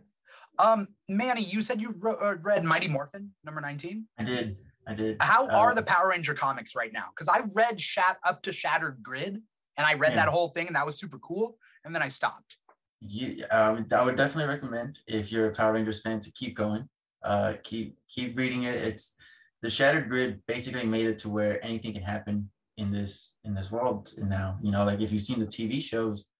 Um, 0.59 0.89
Manny, 1.09 1.43
you 1.43 1.62
said 1.62 1.81
you 1.81 1.95
ro- 1.99 2.19
uh, 2.20 2.35
read 2.43 2.65
Mighty 2.65 2.89
Morphin 2.89 3.31
number 3.45 3.61
nineteen. 3.62 4.07
I 4.19 4.24
did. 4.24 4.57
I 4.87 4.95
did. 4.95 5.16
How 5.20 5.47
Uh, 5.49 5.57
are 5.61 5.74
the 5.74 5.82
Power 5.82 6.09
Ranger 6.11 6.35
comics 6.35 6.74
right 6.74 6.93
now? 6.93 7.07
Because 7.15 7.28
I 7.28 7.39
read 7.55 7.81
Shat 7.81 8.19
up 8.28 8.43
to 8.43 8.53
Shattered 8.53 9.03
Grid, 9.03 9.35
and 9.77 9.87
I 9.87 9.95
read 9.95 10.12
Yeah. 10.12 10.24
that 10.24 10.28
whole 10.28 10.49
thing, 10.55 10.66
and 10.66 10.77
that 10.77 10.85
was 10.85 10.99
super 10.99 11.19
cool. 11.19 11.57
And 11.85 11.95
then 11.95 12.03
I 12.03 12.09
stopped. 12.09 12.57
you, 13.03 13.43
I 13.51 13.70
would, 13.73 13.91
I 13.99 14.03
would 14.05 14.16
definitely 14.16 14.49
recommend 14.55 14.99
if 15.07 15.32
you're 15.32 15.49
a 15.51 15.55
Power 15.55 15.73
Rangers 15.73 16.03
fan 16.03 16.20
to 16.20 16.31
keep 16.41 16.55
going. 16.55 16.82
Uh, 17.23 17.55
keep 17.65 17.97
keep 18.15 18.37
reading 18.37 18.65
it. 18.65 18.74
It's 18.91 19.16
the 19.62 19.70
Shattered 19.70 20.09
Grid 20.09 20.41
basically 20.47 20.87
made 20.87 21.07
it 21.07 21.19
to 21.20 21.28
where 21.28 21.65
anything 21.65 21.93
can 21.93 22.03
happen 22.03 22.51
in 22.77 22.91
this 22.91 23.39
in 23.45 23.55
this 23.55 23.70
world 23.70 24.11
now. 24.19 24.59
You 24.62 24.73
know, 24.73 24.85
like 24.85 25.01
if 25.01 25.12
you've 25.12 25.23
seen 25.23 25.39
the 25.39 25.47
TV 25.47 25.81
shows, 25.82 26.32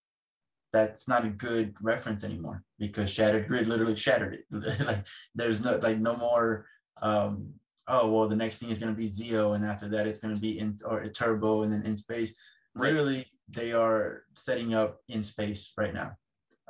that's 0.73 1.09
not 1.09 1.25
a 1.25 1.31
good 1.31 1.75
reference 1.83 2.25
anymore 2.25 2.65
because 2.79 3.11
Shattered 3.11 3.49
Grid 3.49 3.67
literally 3.67 3.97
shattered 3.97 4.35
it. 4.35 4.45
like 4.87 5.05
there's 5.35 5.63
no 5.65 5.77
like 5.77 5.99
no 5.99 6.17
more. 6.17 6.67
Um, 7.03 7.55
oh 7.89 8.11
well, 8.11 8.29
the 8.29 8.37
next 8.37 8.59
thing 8.59 8.71
is 8.71 8.79
going 8.79 8.95
to 8.95 8.99
be 8.99 9.09
Zeo, 9.09 9.55
and 9.55 9.65
after 9.65 9.89
that 9.89 10.07
it's 10.07 10.21
going 10.21 10.35
to 10.35 10.41
be 10.41 10.59
in 10.59 10.77
or 10.87 11.01
a 11.01 11.11
Turbo, 11.11 11.63
and 11.63 11.73
then 11.73 11.83
in 11.83 11.97
space. 11.97 12.37
Literally, 12.77 13.27
they 13.49 13.73
are 13.73 14.23
setting 14.35 14.75
up 14.75 15.01
in 15.09 15.25
space 15.25 15.73
right 15.77 15.93
now. 15.93 16.13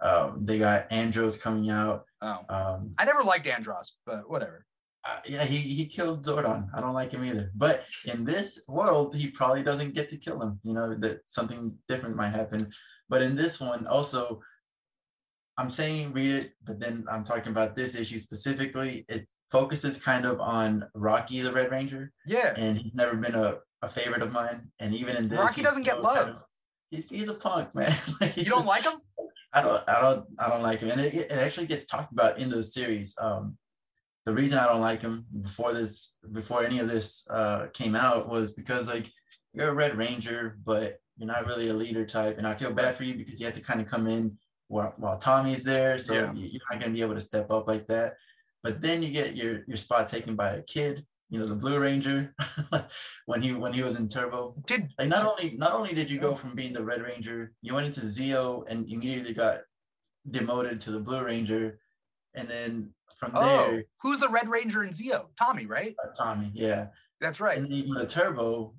Um, 0.01 0.47
they 0.47 0.59
got 0.59 0.91
Andros 0.91 1.37
coming 1.37 1.69
out. 1.69 2.05
Oh, 2.23 2.39
Um, 2.49 2.95
I 2.99 3.05
never 3.05 3.23
liked 3.23 3.47
Andros, 3.47 3.93
but 4.07 4.31
whatever. 4.31 4.65
Uh, 5.05 5.21
yeah, 5.27 5.45
he, 5.45 5.57
he 5.57 5.87
killed 5.87 6.25
Zordon. 6.27 6.69
I 6.75 6.81
don't 6.81 6.93
like 6.93 7.13
him 7.13 7.25
either. 7.25 7.51
But 7.55 7.85
in 8.05 8.25
this 8.25 8.65
world, 8.69 9.17
he 9.17 9.31
probably 9.31 9.63
doesn't 9.63 9.95
get 9.95 10.11
to 10.11 10.19
kill 10.19 10.41
him. 10.43 10.61
You 10.63 10.75
know, 10.75 10.95
that 10.97 11.21
something 11.29 11.75
different 11.89 12.17
might 12.17 12.29
happen. 12.31 12.69
But 13.09 13.23
in 13.23 13.35
this 13.35 13.61
one, 13.61 13.87
also, 13.87 14.41
I'm 15.57 15.71
saying 15.71 16.13
read 16.13 16.31
it, 16.33 16.53
but 16.65 16.81
then 16.81 17.05
I'm 17.11 17.25
talking 17.25 17.51
about 17.53 17.75
this 17.77 17.95
issue 17.95 18.19
specifically. 18.19 19.05
It 19.09 19.27
focuses 19.51 20.03
kind 20.03 20.25
of 20.27 20.41
on 20.41 20.87
Rocky 20.95 21.41
the 21.41 21.53
Red 21.53 21.71
Ranger, 21.71 22.13
Yeah, 22.27 22.55
and 22.57 22.79
he's 22.79 22.95
never 22.95 23.17
been 23.17 23.35
a, 23.35 23.57
a 23.83 23.89
favorite 23.89 24.23
of 24.23 24.33
mine. 24.33 24.71
And 24.79 24.95
even 24.95 25.17
in 25.17 25.29
this, 25.29 25.39
Rocky 25.39 25.63
doesn't 25.63 25.83
get 25.83 25.95
still 25.99 26.05
kind 26.05 26.27
love. 26.29 26.37
of- 26.37 26.43
he's, 26.91 27.09
he's 27.09 27.29
a 27.29 27.35
punk, 27.35 27.75
man. 27.75 27.91
Like, 28.21 28.37
you 28.37 28.45
don't 28.45 28.59
just- 28.59 28.67
like 28.67 28.83
him? 28.85 29.01
I 29.53 29.63
don't, 29.63 29.83
I 29.89 30.01
don't, 30.01 30.27
I 30.39 30.49
don't 30.49 30.63
like 30.63 30.79
him, 30.79 30.91
and 30.91 31.01
it, 31.01 31.13
it 31.13 31.33
actually 31.33 31.67
gets 31.67 31.85
talked 31.85 32.13
about 32.13 32.39
in 32.39 32.49
the 32.51 32.63
series. 32.63 33.17
Um, 33.21 33.57
the 34.31 34.37
reason 34.37 34.59
I 34.59 34.67
don't 34.67 34.81
like 34.81 35.01
him 35.03 35.27
before 35.41 35.73
this, 35.73 36.17
before 36.33 36.63
any 36.65 36.79
of 36.79 36.89
this 36.89 37.27
uh, 37.31 37.67
came 37.73 37.95
out, 37.97 38.29
was 38.29 38.53
because 38.53 38.87
like 38.89 39.07
you're 39.53 39.71
a 39.71 39.75
Red 39.75 39.97
Ranger, 39.97 40.57
but 40.65 40.99
you're 41.17 41.27
not 41.27 41.47
really 41.47 41.69
a 41.69 41.75
leader 41.75 42.05
type, 42.07 42.39
and 42.39 42.47
I 42.47 42.55
feel 42.55 42.73
bad 42.73 42.95
for 42.97 43.05
you 43.05 43.15
because 43.15 43.41
you 43.41 43.47
have 43.47 43.57
to 43.57 43.61
kind 43.61 43.81
of 43.81 43.87
come 43.89 44.07
in 44.07 44.39
while, 44.69 44.95
while 44.97 45.19
Tommy's 45.19 45.65
there, 45.65 45.99
so 45.99 46.15
Yeah. 46.15 46.33
you- 46.33 46.47
you're 46.53 46.63
not 46.71 46.81
gonna 46.81 46.93
be 46.93 47.03
able 47.03 47.17
to 47.17 47.21
step 47.21 47.51
up 47.51 47.67
like 47.67 47.87
that. 47.89 48.15
But 48.63 48.81
then 48.81 49.03
you 49.03 49.11
get 49.11 49.35
your 49.37 49.65
your 49.67 49.77
spot 49.77 50.07
taken 50.07 50.37
by 50.37 50.51
a 50.55 50.63
kid, 50.63 51.05
you 51.31 51.39
know, 51.39 51.47
the 51.47 51.57
Blue 51.57 51.79
Ranger, 51.81 52.35
when 53.27 53.43
he 53.43 53.53
when 53.53 53.73
he 53.73 53.83
was 53.83 53.99
in 53.99 54.07
Turbo. 54.09 54.55
Did 54.67 54.83
Like 54.99 55.09
not 55.09 55.27
only 55.27 55.57
not 55.57 55.73
only 55.73 55.93
did 55.95 56.09
you 56.11 56.19
go 56.21 56.35
from 56.35 56.55
being 56.55 56.73
the 56.73 56.85
Red 56.85 57.03
Ranger, 57.03 57.53
you 57.63 57.75
went 57.75 57.87
into 57.89 58.01
Zeo 58.17 58.65
and 58.71 58.79
immediately 58.89 59.35
got 59.35 59.63
demoted 60.31 60.81
to 60.83 60.91
the 60.93 61.01
Blue 61.01 61.23
Ranger, 61.25 61.81
and 62.35 62.47
then 62.49 62.95
from 63.19 63.33
oh, 63.35 63.41
there, 63.71 63.85
who's 64.03 64.21
the 64.21 64.29
Red 64.29 64.49
Ranger 64.49 64.83
in 64.85 64.91
Zeo? 64.91 65.27
Tommy, 65.39 65.67
right? 65.67 65.95
uh, 66.03 66.09
Tommy, 66.17 66.51
yeah, 66.55 66.89
That's 67.21 67.41
right. 67.41 67.57
and 67.57 67.67
then 67.67 67.73
you 67.73 67.95
go 67.95 68.01
to 68.01 68.07
Turbo, 68.07 68.75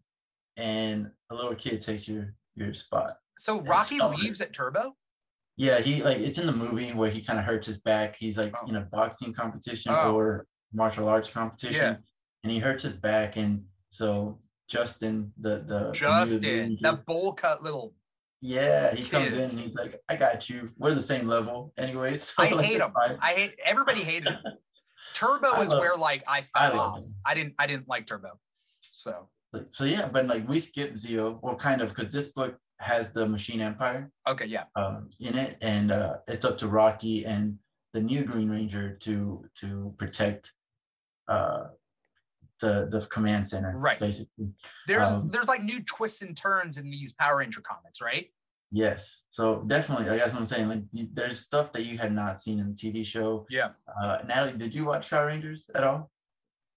and 0.58 1.12
a 1.30 1.36
little 1.36 1.56
kid 1.56 1.82
takes 1.82 2.08
your 2.08 2.34
your 2.56 2.74
spot. 2.74 3.14
So 3.38 3.62
Rocky 3.62 3.99
leaves 3.99 4.41
at 4.41 4.53
Turbo. 4.53 4.95
Yeah, 5.58 5.80
he 5.80 6.02
like 6.03 6.18
it's 6.20 6.38
in 6.38 6.45
the 6.48 6.53
movie 6.53 6.90
where 6.91 7.10
he 7.10 7.22
kind 7.22 7.40
of 7.40 7.45
hurts 7.45 7.68
his 7.68 7.82
back. 7.82 8.16
He's 8.18 8.38
like 8.38 8.53
Oh. 8.62 8.68
in 8.68 8.76
a 8.76 8.82
boxing 8.82 9.34
competition 9.34 9.94
Oh. 9.95 10.16
or 10.16 10.48
martial 10.74 11.08
arts 11.08 11.30
competition, 11.30 11.76
Yeah. 11.94 11.95
and 12.44 12.52
he 12.52 12.60
hurts 12.60 12.84
his 12.84 12.94
back, 12.94 13.38
and 13.38 13.66
so 13.90 14.40
Justin, 14.70 15.34
the 15.38 15.60
the 15.68 15.91
Justin, 15.91 16.78
the 16.82 16.94
bowl 16.94 17.34
cut 17.34 17.62
little. 17.64 17.94
Yeah, 18.41 18.93
he 18.95 19.03
comes 19.07 19.35
in 19.35 19.51
and 19.51 19.59
he's 19.59 19.76
like, 19.76 20.01
I 20.09 20.15
got 20.15 20.49
you. 20.49 20.68
We're 20.77 20.95
the 20.95 21.01
same 21.01 21.27
level, 21.27 21.73
anyways. 21.77 22.23
So 22.35 22.43
I 22.43 22.49
like, 22.49 22.65
hate 22.65 22.81
him. 22.81 22.91
fine. 22.91 23.18
I 23.22 23.34
hate 23.34 23.55
everybody 23.63 23.99
hated 23.99 24.30
him. 24.30 24.39
Turbo 25.13 25.51
I 25.51 25.61
is 25.63 25.69
where 25.69 25.95
like 25.95 26.23
I 26.27 26.43
I 26.55 26.69
fell 26.69 26.77
love 26.77 26.91
off. 26.93 26.97
him. 26.99 27.15
I 27.26 27.34
didn't 27.34 27.53
I 27.59 27.68
didn't 27.68 27.88
like 27.88 28.07
Turbo. 28.07 28.39
So 28.93 29.30
so 29.69 29.84
yeah, 29.84 30.09
but 30.11 30.27
like 30.27 30.47
we 30.47 30.59
skip 30.59 30.93
Zeo, 30.93 31.39
or 31.41 31.55
kind 31.55 31.81
of, 31.81 31.89
because 31.89 32.11
this 32.11 32.31
book 32.31 32.57
has 32.80 33.11
the 33.11 33.27
Machine 33.27 33.61
Empire 33.61 34.09
okay, 34.27 34.45
yeah. 34.45 34.63
um, 34.76 35.09
in 35.19 35.38
it, 35.38 35.57
and 35.61 35.91
uh, 35.91 36.18
it's 36.27 36.45
up 36.45 36.57
to 36.59 36.68
Rocky 36.68 37.26
and 37.26 37.59
the 37.93 38.01
new 38.01 38.23
Green 38.23 38.49
Ranger 38.49 38.95
to 39.01 39.45
to 39.55 39.93
protect 39.97 40.51
uh, 41.27 41.65
the 42.62 42.88
the 42.90 43.06
command 43.08 43.46
center, 43.46 43.78
Right. 43.78 44.00
Basically, 44.00 44.54
There's 44.88 45.12
Um, 45.12 45.30
there's 45.30 45.48
like 45.48 45.62
new 45.64 45.84
twists 45.84 46.22
and 46.22 46.36
turns 46.38 46.78
in 46.78 46.90
these 46.90 47.12
Power 47.14 47.38
Ranger 47.38 47.62
comics, 47.62 48.00
right? 48.02 48.32
yes. 48.74 49.26
So 49.32 49.64
definitely, 49.64 50.06
like 50.08 50.20
that's 50.20 50.32
what 50.34 50.40
I'm 50.40 50.46
saying. 50.46 50.70
Like 50.70 50.84
there's 51.14 51.40
stuff 51.40 51.74
that 51.74 51.84
you 51.86 51.98
had 51.98 52.14
not 52.14 52.40
seen 52.40 52.60
in 52.60 52.70
the 52.70 52.74
TV 52.76 53.06
show. 53.06 53.46
Yeah. 53.50 53.72
Uh, 54.02 54.20
Nathalie, 54.26 54.58
did 54.58 54.74
you 54.74 54.86
watch 54.86 55.10
Power 55.10 55.26
Rangers 55.28 55.70
at 55.76 55.84
all? 55.84 56.10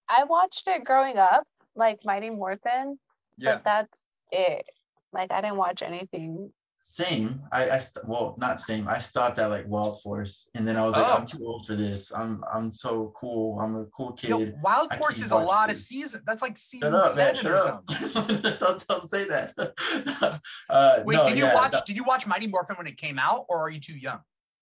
I 0.09 0.25
watched 0.25 0.65
it 0.67 0.85
growing 0.85 1.17
up, 1.19 1.45
like 1.77 2.05
Mighty 2.05 2.31
Morphin, 2.31 2.99
Yeah. 3.39 3.55
but 3.57 3.65
that's 3.65 4.05
it. 4.33 4.65
Like 5.13 5.31
I 5.31 5.41
didn't 5.41 5.57
watch 5.57 5.83
anything. 5.83 6.53
Same. 6.87 7.41
I, 7.51 7.71
I 7.71 7.79
st- 7.79 8.07
well, 8.07 8.35
not 8.39 8.61
same. 8.61 8.87
I 8.87 8.99
stopped 8.99 9.39
at 9.39 9.47
like 9.47 9.67
Wild 9.67 10.03
Force, 10.03 10.51
and 10.55 10.69
then 10.69 10.77
I 10.77 10.85
was 10.85 10.95
like, 10.95 11.07
Oh. 11.09 11.15
I'm 11.17 11.25
too 11.25 11.43
old 11.43 11.67
for 11.67 11.75
this. 11.75 12.13
I'm 12.13 12.45
I'm 12.53 12.73
so 12.73 13.11
cool. 13.19 13.59
I'm 13.59 13.75
a 13.75 13.87
cool 13.87 14.15
Yo, 14.23 14.37
kid. 14.39 14.55
Wild 14.63 14.89
I 14.91 14.99
Force 14.99 15.23
is 15.23 15.31
a 15.31 15.37
lot 15.37 15.71
of 15.71 15.77
these. 15.77 15.87
seasons. 15.87 16.25
That's 16.27 16.43
like 16.43 16.59
season 16.59 16.91
Shut 16.93 16.95
up, 16.95 17.17
man. 17.17 17.35
seven 17.37 17.53
or 17.53 17.57
Shut 17.57 17.89
something. 18.13 18.37
up. 18.53 18.59
don't, 18.61 18.87
don't 18.87 19.03
say 19.09 19.25
that. 19.25 20.39
uh, 20.69 21.03
Wait, 21.07 21.15
no, 21.17 21.27
did 21.27 21.39
you 21.39 21.45
yeah, 21.45 21.55
watch? 21.55 21.73
that- 21.73 21.87
Did 21.87 21.97
you 21.97 22.05
watch 22.05 22.27
Mighty 22.27 22.49
Morphin 22.49 22.77
when 22.77 22.87
it 22.87 22.99
came 22.99 23.19
out, 23.19 23.47
or 23.49 23.61
are 23.67 23.71
you 23.71 23.81
too 23.81 23.97
young? 23.97 24.21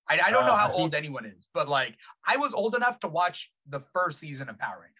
I, 0.09 0.15
I 0.24 0.31
don't 0.31 0.47
know 0.47 0.53
Uh, 0.53 0.57
how 0.69 0.73
old 0.74 0.94
anyone 0.94 1.27
is, 1.27 1.44
but 1.53 1.69
like 1.69 1.97
I 2.24 2.36
was 2.36 2.55
old 2.55 2.77
enough 2.77 3.01
to 3.01 3.09
watch 3.09 3.51
the 3.69 3.81
first 3.93 4.20
season 4.20 4.49
of 4.49 4.57
Power 4.61 4.78
Rangers. 4.81 4.93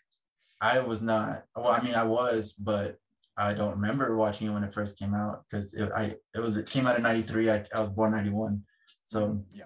I 0.61 0.81
was 0.81 1.01
not. 1.01 1.45
Well, 1.55 1.69
I 1.69 1.81
mean, 1.83 1.95
I 1.95 2.03
was, 2.05 2.53
but 2.53 2.97
I 3.37 3.55
don't 3.55 3.73
remember 3.73 4.17
watching 4.17 4.49
it 4.49 4.53
when 4.53 4.65
it 4.65 4.75
first 4.75 4.99
came 4.99 5.15
out 5.15 5.45
because 5.49 5.75
it, 5.75 5.91
I 5.95 6.15
it 6.35 6.41
was 6.41 6.57
it 6.57 6.69
came 6.69 6.87
out 6.87 6.97
in 6.97 7.03
'93. 7.03 7.51
I, 7.51 7.65
I 7.75 7.81
was 7.81 7.91
born 7.91 8.13
'91, 8.13 8.63
so 9.05 9.45
Yeah. 9.51 9.65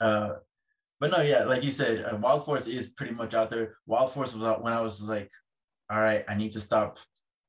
Uh, 0.00 0.34
but 1.00 1.10
no, 1.10 1.20
yeah, 1.22 1.44
like 1.44 1.64
you 1.64 1.70
said, 1.70 2.04
uh, 2.04 2.16
Wild 2.16 2.44
Force 2.44 2.66
is 2.66 2.90
pretty 2.90 3.14
much 3.14 3.34
out 3.34 3.50
there. 3.50 3.76
Wild 3.86 4.12
Force 4.12 4.34
was 4.34 4.44
out 4.44 4.62
when 4.62 4.72
I 4.72 4.80
was 4.80 5.02
like, 5.08 5.30
all 5.90 6.00
right, 6.00 6.24
I 6.28 6.34
need 6.34 6.52
to 6.52 6.60
stop, 6.60 6.98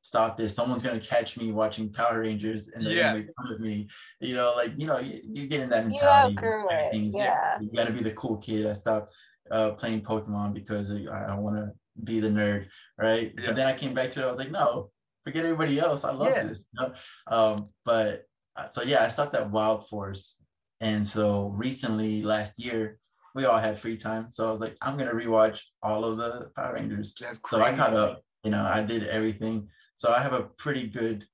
stop 0.01 0.37
this. 0.37 0.55
Someone's 0.55 0.83
gonna 0.83 0.99
catch 0.99 1.37
me 1.37 1.51
watching 1.51 1.91
Power 1.91 2.21
Rangers 2.21 2.69
and 2.69 2.85
they're 2.85 2.93
Yeah. 2.95 3.11
gonna 3.11 3.19
make 3.19 3.27
fun 3.37 3.53
of 3.53 3.59
me. 3.59 3.87
You 4.19 4.35
know, 4.35 4.53
like 4.55 4.71
you 4.77 4.87
know, 4.87 4.99
you, 4.99 5.19
you 5.23 5.47
get 5.47 5.61
in 5.61 5.69
that 5.69 5.83
You 5.83 5.89
mentality. 5.89 6.35
outgrew 6.37 6.67
it, 6.71 6.93
yeah. 6.93 7.59
You 7.61 7.69
gotta 7.75 7.91
be 7.93 7.99
the 8.01 8.13
cool 8.13 8.37
kid. 8.37 8.65
I 8.65 8.73
stopped 8.73 9.11
uh, 9.51 9.71
playing 9.71 10.01
Pokemon 10.01 10.53
because 10.53 10.89
I, 10.91 11.33
I 11.33 11.37
want 11.37 11.57
to 11.57 11.71
be 12.03 12.19
the 12.21 12.29
nerd, 12.29 12.67
right? 12.97 13.33
Yeah. 13.37 13.43
But 13.47 13.55
then 13.57 13.67
I 13.67 13.77
came 13.77 13.93
back 13.93 14.11
to 14.11 14.21
it. 14.21 14.25
I 14.25 14.31
was 14.31 14.39
like, 14.39 14.49
no, 14.51 14.91
forget 15.23 15.45
everybody 15.45 15.79
else. 15.79 16.03
I 16.03 16.11
love 16.11 16.29
Yeah. 16.29 16.43
this. 16.43 16.65
You 16.73 16.81
know? 16.81 16.93
Um, 17.27 17.69
but 17.85 18.23
uh, 18.55 18.65
so 18.65 18.83
yeah, 18.83 19.03
I 19.03 19.07
stopped 19.07 19.35
at 19.35 19.49
Wild 19.49 19.87
Force, 19.87 20.43
and 20.79 21.05
so 21.07 21.49
recently, 21.49 22.21
last 22.21 22.63
year, 22.63 22.97
we 23.33 23.45
all 23.45 23.59
had 23.59 23.77
free 23.77 23.97
time. 23.97 24.29
So 24.31 24.47
I 24.47 24.51
was 24.51 24.61
like, 24.61 24.75
I'm 24.81 24.97
gonna 24.97 25.13
rewatch 25.13 25.61
all 25.81 26.03
of 26.03 26.17
the 26.17 26.51
Power 26.55 26.73
Rangers. 26.73 27.15
That's 27.15 27.39
So 27.47 27.61
I 27.61 27.73
caught 27.73 27.93
up. 27.93 28.23
You 28.43 28.51
know, 28.51 28.63
I 28.63 28.83
did 28.83 29.07
everything. 29.07 29.69
So 29.95 30.11
I 30.11 30.19
have 30.21 30.33
a 30.33 30.49
pretty 30.57 30.87
good 30.87 31.27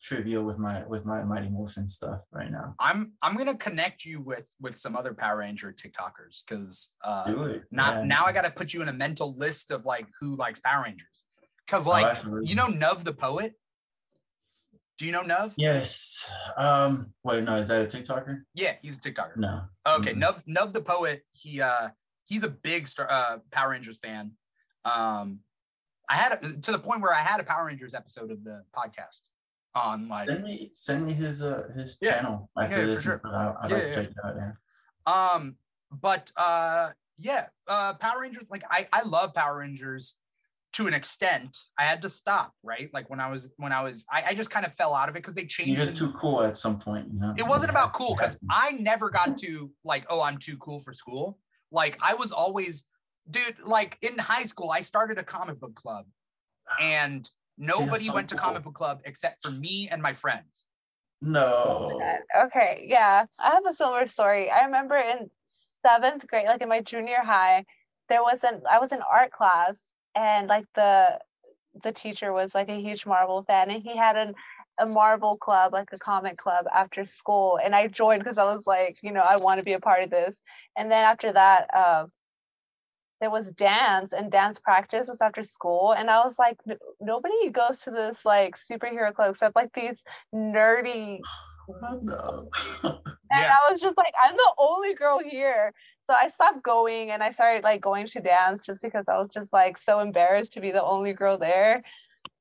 trivia 0.00 0.42
with 0.42 0.58
my 0.58 0.86
with 0.86 1.04
my 1.04 1.22
Mighty 1.24 1.48
Morphin 1.48 1.86
stuff 1.86 2.22
right 2.32 2.50
now. 2.50 2.74
I'm 2.80 3.12
I'm 3.22 3.36
gonna 3.36 3.56
connect 3.56 4.04
you 4.04 4.20
with 4.20 4.52
with 4.60 4.78
some 4.78 4.96
other 4.96 5.14
Power 5.14 5.38
Ranger 5.38 5.72
TikTokers 5.72 6.42
because 6.46 6.92
uh, 7.04 7.30
now 7.70 7.98
yeah. 7.98 8.04
now 8.04 8.24
I 8.24 8.32
got 8.32 8.42
to 8.42 8.50
put 8.50 8.72
you 8.72 8.82
in 8.82 8.88
a 8.88 8.92
mental 8.92 9.36
list 9.36 9.70
of 9.70 9.84
like 9.84 10.06
who 10.18 10.36
likes 10.36 10.60
Power 10.60 10.84
Rangers 10.84 11.24
because 11.70 11.86
Oh, 11.86 11.90
like 11.90 12.06
absolutely. 12.06 12.48
you 12.48 12.54
know 12.56 12.66
Nuv 12.66 13.04
the 13.04 13.12
poet. 13.12 13.54
Do 14.98 15.06
you 15.06 15.12
know 15.12 15.22
Nuv? 15.22 15.54
Yes. 15.56 16.30
Um. 16.56 17.14
Wait. 17.24 17.44
No. 17.44 17.56
Is 17.56 17.68
that 17.68 17.82
a 17.82 17.86
TikToker? 17.96 18.42
Yeah, 18.54 18.74
he's 18.82 18.98
a 18.98 19.00
TikToker. 19.00 19.36
No. 19.36 19.62
Okay, 19.86 20.12
Nuv 20.14 20.72
the 20.72 20.82
poet. 20.82 21.22
He 21.30 21.60
uh 21.62 21.88
he's 22.24 22.44
a 22.44 22.50
big 22.50 22.86
star, 22.86 23.10
uh, 23.10 23.38
Power 23.50 23.70
Rangers 23.70 23.96
fan. 23.98 24.32
Um, 24.84 25.40
I 26.08 26.16
had 26.16 26.32
a, 26.42 26.60
to 26.60 26.72
the 26.72 26.78
point 26.78 27.00
where 27.02 27.14
I 27.14 27.20
had 27.22 27.40
a 27.40 27.44
Power 27.44 27.66
Rangers 27.66 27.94
episode 27.94 28.30
of 28.30 28.44
the 28.44 28.62
podcast 28.76 29.22
on 29.74 30.08
like 30.08 30.26
Send 30.26 30.44
me 30.44 30.68
send 30.72 31.06
me 31.06 31.12
his 31.12 31.42
uh 31.42 31.68
his 31.74 31.96
Yeah. 32.02 32.16
channel 32.16 32.50
after 32.60 32.78
Yeah, 32.80 32.84
this. 32.86 33.02
sure. 33.02 33.14
is- 33.14 33.22
I'd 33.24 33.70
Yeah, 33.70 33.74
like 33.76 33.82
to 33.84 33.94
check 33.94 34.08
it 34.10 34.16
out. 34.24 34.34
Yeah. 34.36 34.52
Um, 35.06 35.56
but 35.90 36.30
uh, 36.36 36.90
yeah, 37.16 37.46
uh, 37.68 37.94
Power 37.94 38.20
Rangers. 38.20 38.44
Like 38.50 38.64
I, 38.70 38.86
I 38.92 39.02
love 39.02 39.32
Power 39.34 39.58
Rangers 39.58 40.16
to 40.72 40.86
an 40.86 40.94
extent. 40.94 41.56
I 41.78 41.84
had 41.84 42.02
to 42.02 42.10
stop, 42.10 42.52
right? 42.62 42.90
Like 42.92 43.10
when 43.10 43.20
I 43.20 43.30
was, 43.30 43.50
when 43.56 43.72
I 43.72 43.82
was, 43.82 44.04
I, 44.10 44.24
I 44.28 44.34
just 44.34 44.50
kind 44.50 44.64
of 44.64 44.74
fell 44.74 44.94
out 44.94 45.08
of 45.08 45.16
it 45.16 45.18
because 45.18 45.34
they 45.34 45.44
changed. 45.44 45.72
You're 45.72 45.86
just 45.86 45.96
too 45.96 46.12
cool 46.12 46.42
at 46.42 46.56
some 46.56 46.78
point. 46.78 47.08
You 47.12 47.20
know. 47.20 47.34
it 47.36 47.46
wasn't 47.46 47.70
about 47.70 47.92
cool 47.92 48.14
because. 48.16 48.38
I 48.50 48.72
never 48.72 49.10
got 49.10 49.38
to 49.42 49.70
like, 49.84 50.06
oh, 50.08 50.20
I'm 50.20 50.38
too 50.38 50.56
cool 50.58 50.78
for 50.80 50.92
school. 50.92 51.38
Like 51.72 51.98
I 52.02 52.14
was 52.14 52.32
always, 52.32 52.84
dude. 53.30 53.56
Like 53.64 53.98
in 54.02 54.18
high 54.18 54.44
school, 54.44 54.70
I 54.70 54.80
started 54.80 55.18
a 55.18 55.22
comic 55.22 55.60
book 55.60 55.74
club, 55.74 56.06
ah. 56.68 56.76
and 56.80 57.28
nobody 57.58 58.06
so 58.06 58.14
went 58.14 58.28
to 58.30 58.34
cool. 58.34 58.44
comic 58.44 58.64
book 58.64 58.74
club 58.74 59.00
except 59.04 59.44
for 59.44 59.52
me 59.52 59.88
and 59.90 60.02
my 60.02 60.12
friends. 60.12 60.66
No. 61.22 62.00
Okay, 62.46 62.86
yeah, 62.88 63.26
I 63.38 63.50
have 63.50 63.66
a 63.68 63.74
similar 63.74 64.06
story. 64.06 64.50
I 64.50 64.64
remember 64.64 64.96
in 64.96 65.30
seventh 65.84 66.26
grade, 66.26 66.46
like 66.46 66.62
in 66.62 66.68
my 66.68 66.80
junior 66.80 67.22
high, 67.22 67.64
there 68.08 68.22
was 68.22 68.42
an 68.42 68.62
I 68.70 68.78
was 68.78 68.92
in 68.92 69.00
art 69.00 69.30
class, 69.30 69.76
and 70.14 70.48
like 70.48 70.66
the 70.74 71.18
the 71.84 71.92
teacher 71.92 72.32
was 72.32 72.54
like 72.54 72.68
a 72.68 72.80
huge 72.80 73.06
Marvel 73.06 73.42
fan, 73.44 73.70
and 73.70 73.82
he 73.82 73.96
had 73.96 74.16
an 74.16 74.34
a 74.78 74.86
Marvel 74.86 75.36
club, 75.36 75.72
like 75.74 75.88
a 75.92 75.98
comic 75.98 76.38
club 76.38 76.66
after 76.74 77.04
school, 77.04 77.58
and 77.62 77.74
I 77.74 77.86
joined 77.88 78.24
because 78.24 78.38
I 78.38 78.44
was 78.44 78.66
like, 78.66 78.98
you 79.02 79.12
know, 79.12 79.20
I 79.20 79.36
want 79.36 79.58
to 79.58 79.64
be 79.64 79.74
a 79.74 79.80
part 79.80 80.02
of 80.02 80.10
this. 80.10 80.34
And 80.76 80.90
then 80.90 81.04
after 81.04 81.32
that, 81.32 81.68
uh, 81.74 82.06
there 83.20 83.30
was 83.30 83.52
dance, 83.52 84.12
and 84.12 84.32
dance 84.32 84.58
practice 84.58 85.06
was 85.08 85.20
after 85.20 85.42
school, 85.42 85.92
and 85.92 86.10
I 86.10 86.24
was 86.24 86.34
like, 86.38 86.58
"N- 86.68 86.78
nobody 87.00 87.50
goes 87.50 87.80
to 87.80 87.90
this 87.90 88.24
like 88.24 88.56
superhero 88.56 89.14
club 89.14 89.32
except 89.34 89.54
like 89.56 89.72
these 89.74 89.98
nerdy 90.34 91.20
no. 92.02 92.50
and 93.30 93.42
Yeah. 93.42 93.50
I 93.50 93.70
was 93.70 93.80
just 93.80 93.96
like, 93.96 94.12
I'm 94.22 94.36
the 94.36 94.52
only 94.58 94.94
girl 94.94 95.18
here. 95.18 95.72
So 96.10 96.16
I 96.20 96.26
stopped 96.26 96.64
going 96.64 97.12
and 97.12 97.22
I 97.22 97.30
started 97.30 97.62
like 97.62 97.80
going 97.80 98.08
to 98.08 98.20
dance 98.20 98.66
just 98.66 98.82
because 98.82 99.04
I 99.06 99.16
was 99.18 99.30
just 99.32 99.52
like 99.52 99.78
so 99.78 100.00
embarrassed 100.00 100.54
to 100.54 100.60
be 100.60 100.72
the 100.72 100.82
only 100.82 101.12
girl 101.12 101.38
there. 101.38 101.84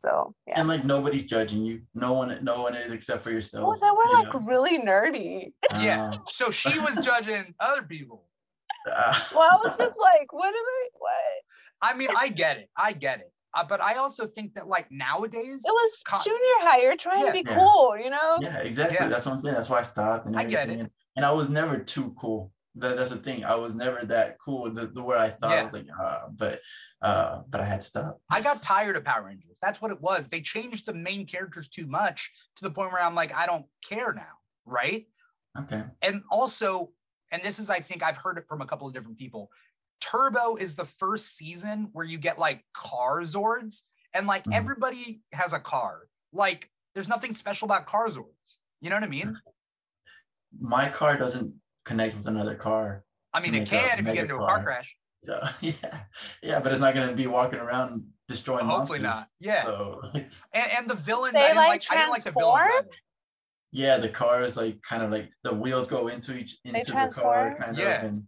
So 0.02 0.34
yeah. 0.48 0.60
and 0.60 0.68
like 0.68 0.84
nobody's 0.84 1.28
judging 1.28 1.64
you. 1.64 1.84
No 1.94 2.14
one. 2.14 2.36
No 2.44 2.64
one 2.64 2.74
is 2.74 2.92
except 2.92 3.22
for 3.22 3.30
yourself. 3.30 3.68
Well, 3.68 3.78
they 3.80 3.92
were 3.96 4.06
you 4.18 4.24
like 4.24 4.34
know? 4.34 4.40
really 4.40 4.80
nerdy. 4.80 5.54
Yeah. 5.84 6.06
Uh, 6.08 6.18
So 6.30 6.50
she 6.50 6.80
was 6.80 6.96
judging 7.06 7.54
other 7.60 7.84
people. 7.84 8.26
uh, 8.92 9.14
Well, 9.36 9.48
I 9.52 9.68
was 9.68 9.78
just 9.78 9.96
like, 10.02 10.34
what 10.34 10.48
am 10.48 10.54
I? 10.56 10.88
What? 10.98 11.14
I 11.84 11.94
mean, 11.94 12.10
I 12.18 12.30
get 12.30 12.58
it. 12.58 12.70
I 12.76 12.94
get 12.94 13.20
it. 13.20 13.32
Uh, 13.54 13.66
but 13.70 13.82
I 13.84 13.96
also 13.96 14.26
think 14.26 14.56
that 14.56 14.68
like 14.68 14.88
nowadays, 14.90 15.64
It 15.64 15.72
was 15.72 16.02
Co- 16.08 16.24
junior 16.24 16.58
high. 16.62 16.82
You're 16.82 16.98
trying 16.98 17.20
Yeah. 17.22 17.28
to 17.28 17.34
be 17.34 17.44
Yeah. 17.48 17.56
cool, 17.56 17.96
you 18.04 18.10
know? 18.10 18.38
yeah, 18.42 18.62
exactly. 18.62 18.98
Yeah. 19.00 19.10
That's 19.10 19.28
what 19.28 19.34
I'm 19.34 19.40
saying. 19.42 19.54
That's 19.54 19.70
why 19.70 19.80
I 19.80 19.84
stopped. 19.84 20.26
And 20.26 20.36
I 20.40 20.46
get 20.46 20.72
it. 20.72 20.80
And, 20.80 20.90
and 21.18 21.24
I 21.24 21.32
was 21.34 21.50
never 21.52 21.78
too 21.78 22.16
cool. 22.18 22.52
That, 22.80 22.98
that's 22.98 23.12
the 23.12 23.18
thing. 23.18 23.44
I 23.44 23.56
was 23.56 23.76
never 23.76 24.06
that 24.06 24.38
cool. 24.40 24.70
The, 24.72 24.88
the 24.88 25.04
where 25.04 25.18
I 25.18 25.30
thought 25.30 25.52
I 25.58 25.64
was 25.64 25.74
like, 25.74 25.88
uh, 26.02 26.22
but 26.36 26.60
uh, 27.02 27.42
but 27.50 27.62
I 27.62 27.66
had 27.66 27.82
to 27.82 27.86
stop. 27.86 28.22
I 28.30 28.42
got 28.42 28.62
tired 28.62 28.96
of 28.96 29.04
Power 29.04 29.26
Rangers. 29.26 29.58
That's 29.62 29.82
what 29.82 29.92
it 29.92 30.02
was. 30.02 30.28
They 30.28 30.42
changed 30.42 30.86
the 30.86 30.94
main 30.94 31.26
characters 31.26 31.68
too 31.70 31.86
much 31.88 32.32
to 32.58 32.64
the 32.64 32.72
point 32.72 32.92
where 32.92 33.02
I'm 33.02 33.16
like, 33.16 33.36
I 33.36 33.46
don't 33.46 33.66
care 33.88 34.14
now. 34.14 34.38
Right. 34.66 35.08
Okay. 35.58 35.84
And 36.02 36.24
also, 36.30 36.92
and 37.32 37.42
this 37.44 37.60
is, 37.60 37.70
I 37.70 37.80
think 37.80 38.04
I've 38.04 38.18
heard 38.18 38.38
it 38.38 38.46
from 38.48 38.62
a 38.62 38.66
couple 38.66 38.88
of 38.88 38.94
different 38.94 39.18
people. 39.18 39.50
Turbo 40.02 40.56
is 40.56 40.76
the 40.76 40.86
first 40.86 41.36
season 41.36 41.90
where 41.94 42.06
you 42.06 42.18
get 42.18 42.40
like 42.40 42.64
car 42.74 43.22
Zords, 43.22 43.82
and 44.14 44.28
like 44.28 44.46
Mhm. 44.46 44.56
everybody 44.56 45.22
has 45.34 45.54
a 45.54 45.60
car. 45.60 46.08
Like, 46.32 46.70
there's 46.94 47.08
nothing 47.08 47.34
special 47.34 47.66
about 47.66 47.86
car 47.86 48.08
Zords. 48.08 48.56
You 48.82 48.90
know 48.90 48.96
what 48.96 49.04
I 49.04 49.08
mean? 49.08 49.38
My 50.60 50.90
car 50.90 51.18
doesn't 51.18 51.56
connect 51.90 52.16
with 52.16 52.28
another 52.28 52.56
car. 52.56 53.04
I 53.34 53.42
mean, 53.42 53.54
it 53.56 53.60
make 53.60 53.68
a 53.68 53.78
can 53.78 54.00
if 54.00 54.08
you 54.08 54.14
get 54.14 54.24
into 54.24 54.36
a 54.36 54.40
car 54.40 54.56
car. 54.58 54.64
crash. 54.64 54.96
Yeah, 55.28 55.50
yeah, 55.62 56.00
yeah, 56.42 56.60
but 56.62 56.72
it's 56.72 56.80
not 56.82 56.94
gonna 56.94 57.14
be 57.14 57.28
walking 57.28 57.60
around 57.60 58.06
destroying 58.28 58.66
Hopefully 58.66 59.00
not. 59.00 59.26
Yeah. 59.40 59.64
So, 59.66 60.02
And, 60.14 60.72
and 60.78 60.90
the 60.90 60.94
villains, 60.96 61.34
They, 61.34 61.40
I 61.40 61.48
didn't 61.48 61.58
like, 61.58 61.68
like, 61.70 61.86
I 61.92 61.96
didn't 61.98 62.12
like 62.12 62.24
the 62.24 62.32
villains. 62.32 62.56
transform? 62.68 62.86
either. 62.86 62.96
yeah, 63.72 63.98
the 63.98 64.10
cars 64.10 64.56
like 64.56 64.82
kind 64.82 65.04
of 65.04 65.12
like 65.12 65.30
the 65.44 65.54
wheels 65.54 65.88
go 65.88 66.08
into 66.08 66.38
each 66.38 66.58
into 66.64 66.92
the 66.92 67.08
car, 67.12 67.58
kind 67.60 67.76
Yeah. 67.78 68.02
of, 68.02 68.04
and 68.10 68.24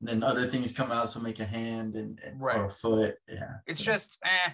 then 0.00 0.22
other 0.22 0.46
things 0.46 0.72
come 0.72 0.92
out, 0.92 1.08
so 1.08 1.18
make 1.20 1.40
a 1.40 1.44
hand 1.46 1.94
and, 1.96 2.20
and 2.24 2.40
or 2.40 2.66
a 2.66 2.70
foot. 2.70 3.14
Yeah, 3.28 3.54
It's 3.66 3.80
so- 3.84 3.92
just 3.92 4.18
eh. 4.24 4.50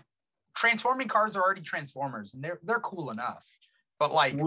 Transforming 0.54 1.08
cars 1.08 1.34
are 1.34 1.42
already 1.42 1.62
transformers, 1.62 2.34
and 2.34 2.44
they're 2.44 2.60
they're 2.62 2.80
cool 2.80 3.10
enough. 3.10 3.46
But 3.98 4.12
like, 4.12 4.38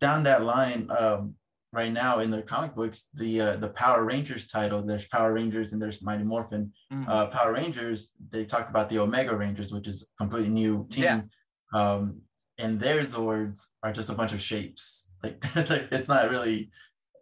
down 0.00 0.24
that 0.24 0.42
line. 0.42 0.88
Um, 0.90 1.36
right 1.72 1.92
now 1.92 2.18
in 2.18 2.30
the 2.30 2.42
comic 2.42 2.74
books, 2.74 3.08
the 3.14 3.40
uh, 3.40 3.56
the 3.56 3.70
Power 3.70 4.04
Rangers 4.04 4.46
title. 4.46 4.82
There's 4.82 5.06
Power 5.08 5.32
Rangers 5.32 5.72
and 5.72 5.80
there's 5.80 6.02
Mighty 6.02 6.24
Morphin. 6.24 6.72
mm, 6.92 7.04
uh, 7.08 7.26
Power 7.26 7.54
Rangers, 7.54 8.14
they 8.30 8.44
talk 8.44 8.68
about 8.68 8.88
the 8.88 8.98
Omega 8.98 9.34
Rangers, 9.36 9.72
which 9.72 9.88
is 9.88 10.02
a 10.02 10.22
completely 10.22 10.50
new 10.50 10.86
team. 10.90 11.04
Yeah. 11.04 11.20
Um, 11.74 12.22
and 12.58 12.78
their 12.78 13.00
Zords 13.00 13.64
are 13.82 13.92
just 13.92 14.10
a 14.10 14.14
bunch 14.14 14.32
of 14.34 14.40
shapes. 14.40 15.10
Like, 15.22 15.42
like 15.56 15.88
it's 15.90 16.08
not 16.08 16.30
really 16.30 16.70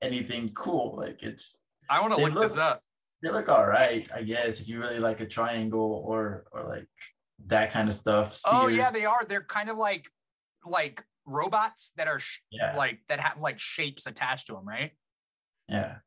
anything 0.03 0.49
cool. 0.51 0.97
Like 0.97 1.23
it's 1.23 1.63
I 1.89 2.01
want 2.01 2.15
to 2.15 2.25
they 2.25 2.31
look, 2.31 2.43
this 2.43 2.57
look- 2.57 2.65
up. 2.65 2.81
they 3.23 3.31
look 3.31 3.49
all 3.49 3.67
right, 3.67 4.09
I 4.15 4.23
guess, 4.23 4.61
if 4.61 4.69
you 4.69 4.81
really 4.81 4.99
like 4.99 5.21
a 5.21 5.27
triangle 5.27 6.03
or 6.07 6.47
or 6.53 6.65
like 6.65 6.87
that 7.47 7.71
kind 7.73 7.89
of 7.89 7.95
stuff. 7.95 8.41
Oh 8.47 8.69
yeah, 8.69 8.91
they 8.91 9.05
are. 9.05 9.25
They're 9.25 9.43
kind 9.43 9.71
of 9.71 9.77
like 9.77 10.09
like 10.67 11.05
robots 11.31 11.93
that 11.97 12.09
are 12.09 12.19
sh- 12.19 12.41
Yeah. 12.51 12.77
like 12.77 13.01
that 13.09 13.21
have 13.21 13.41
like 13.41 13.59
shapes 13.61 14.07
attached 14.07 14.47
to 14.49 14.55
them, 14.55 14.67
right? 14.67 14.93
yeah. 15.69 15.99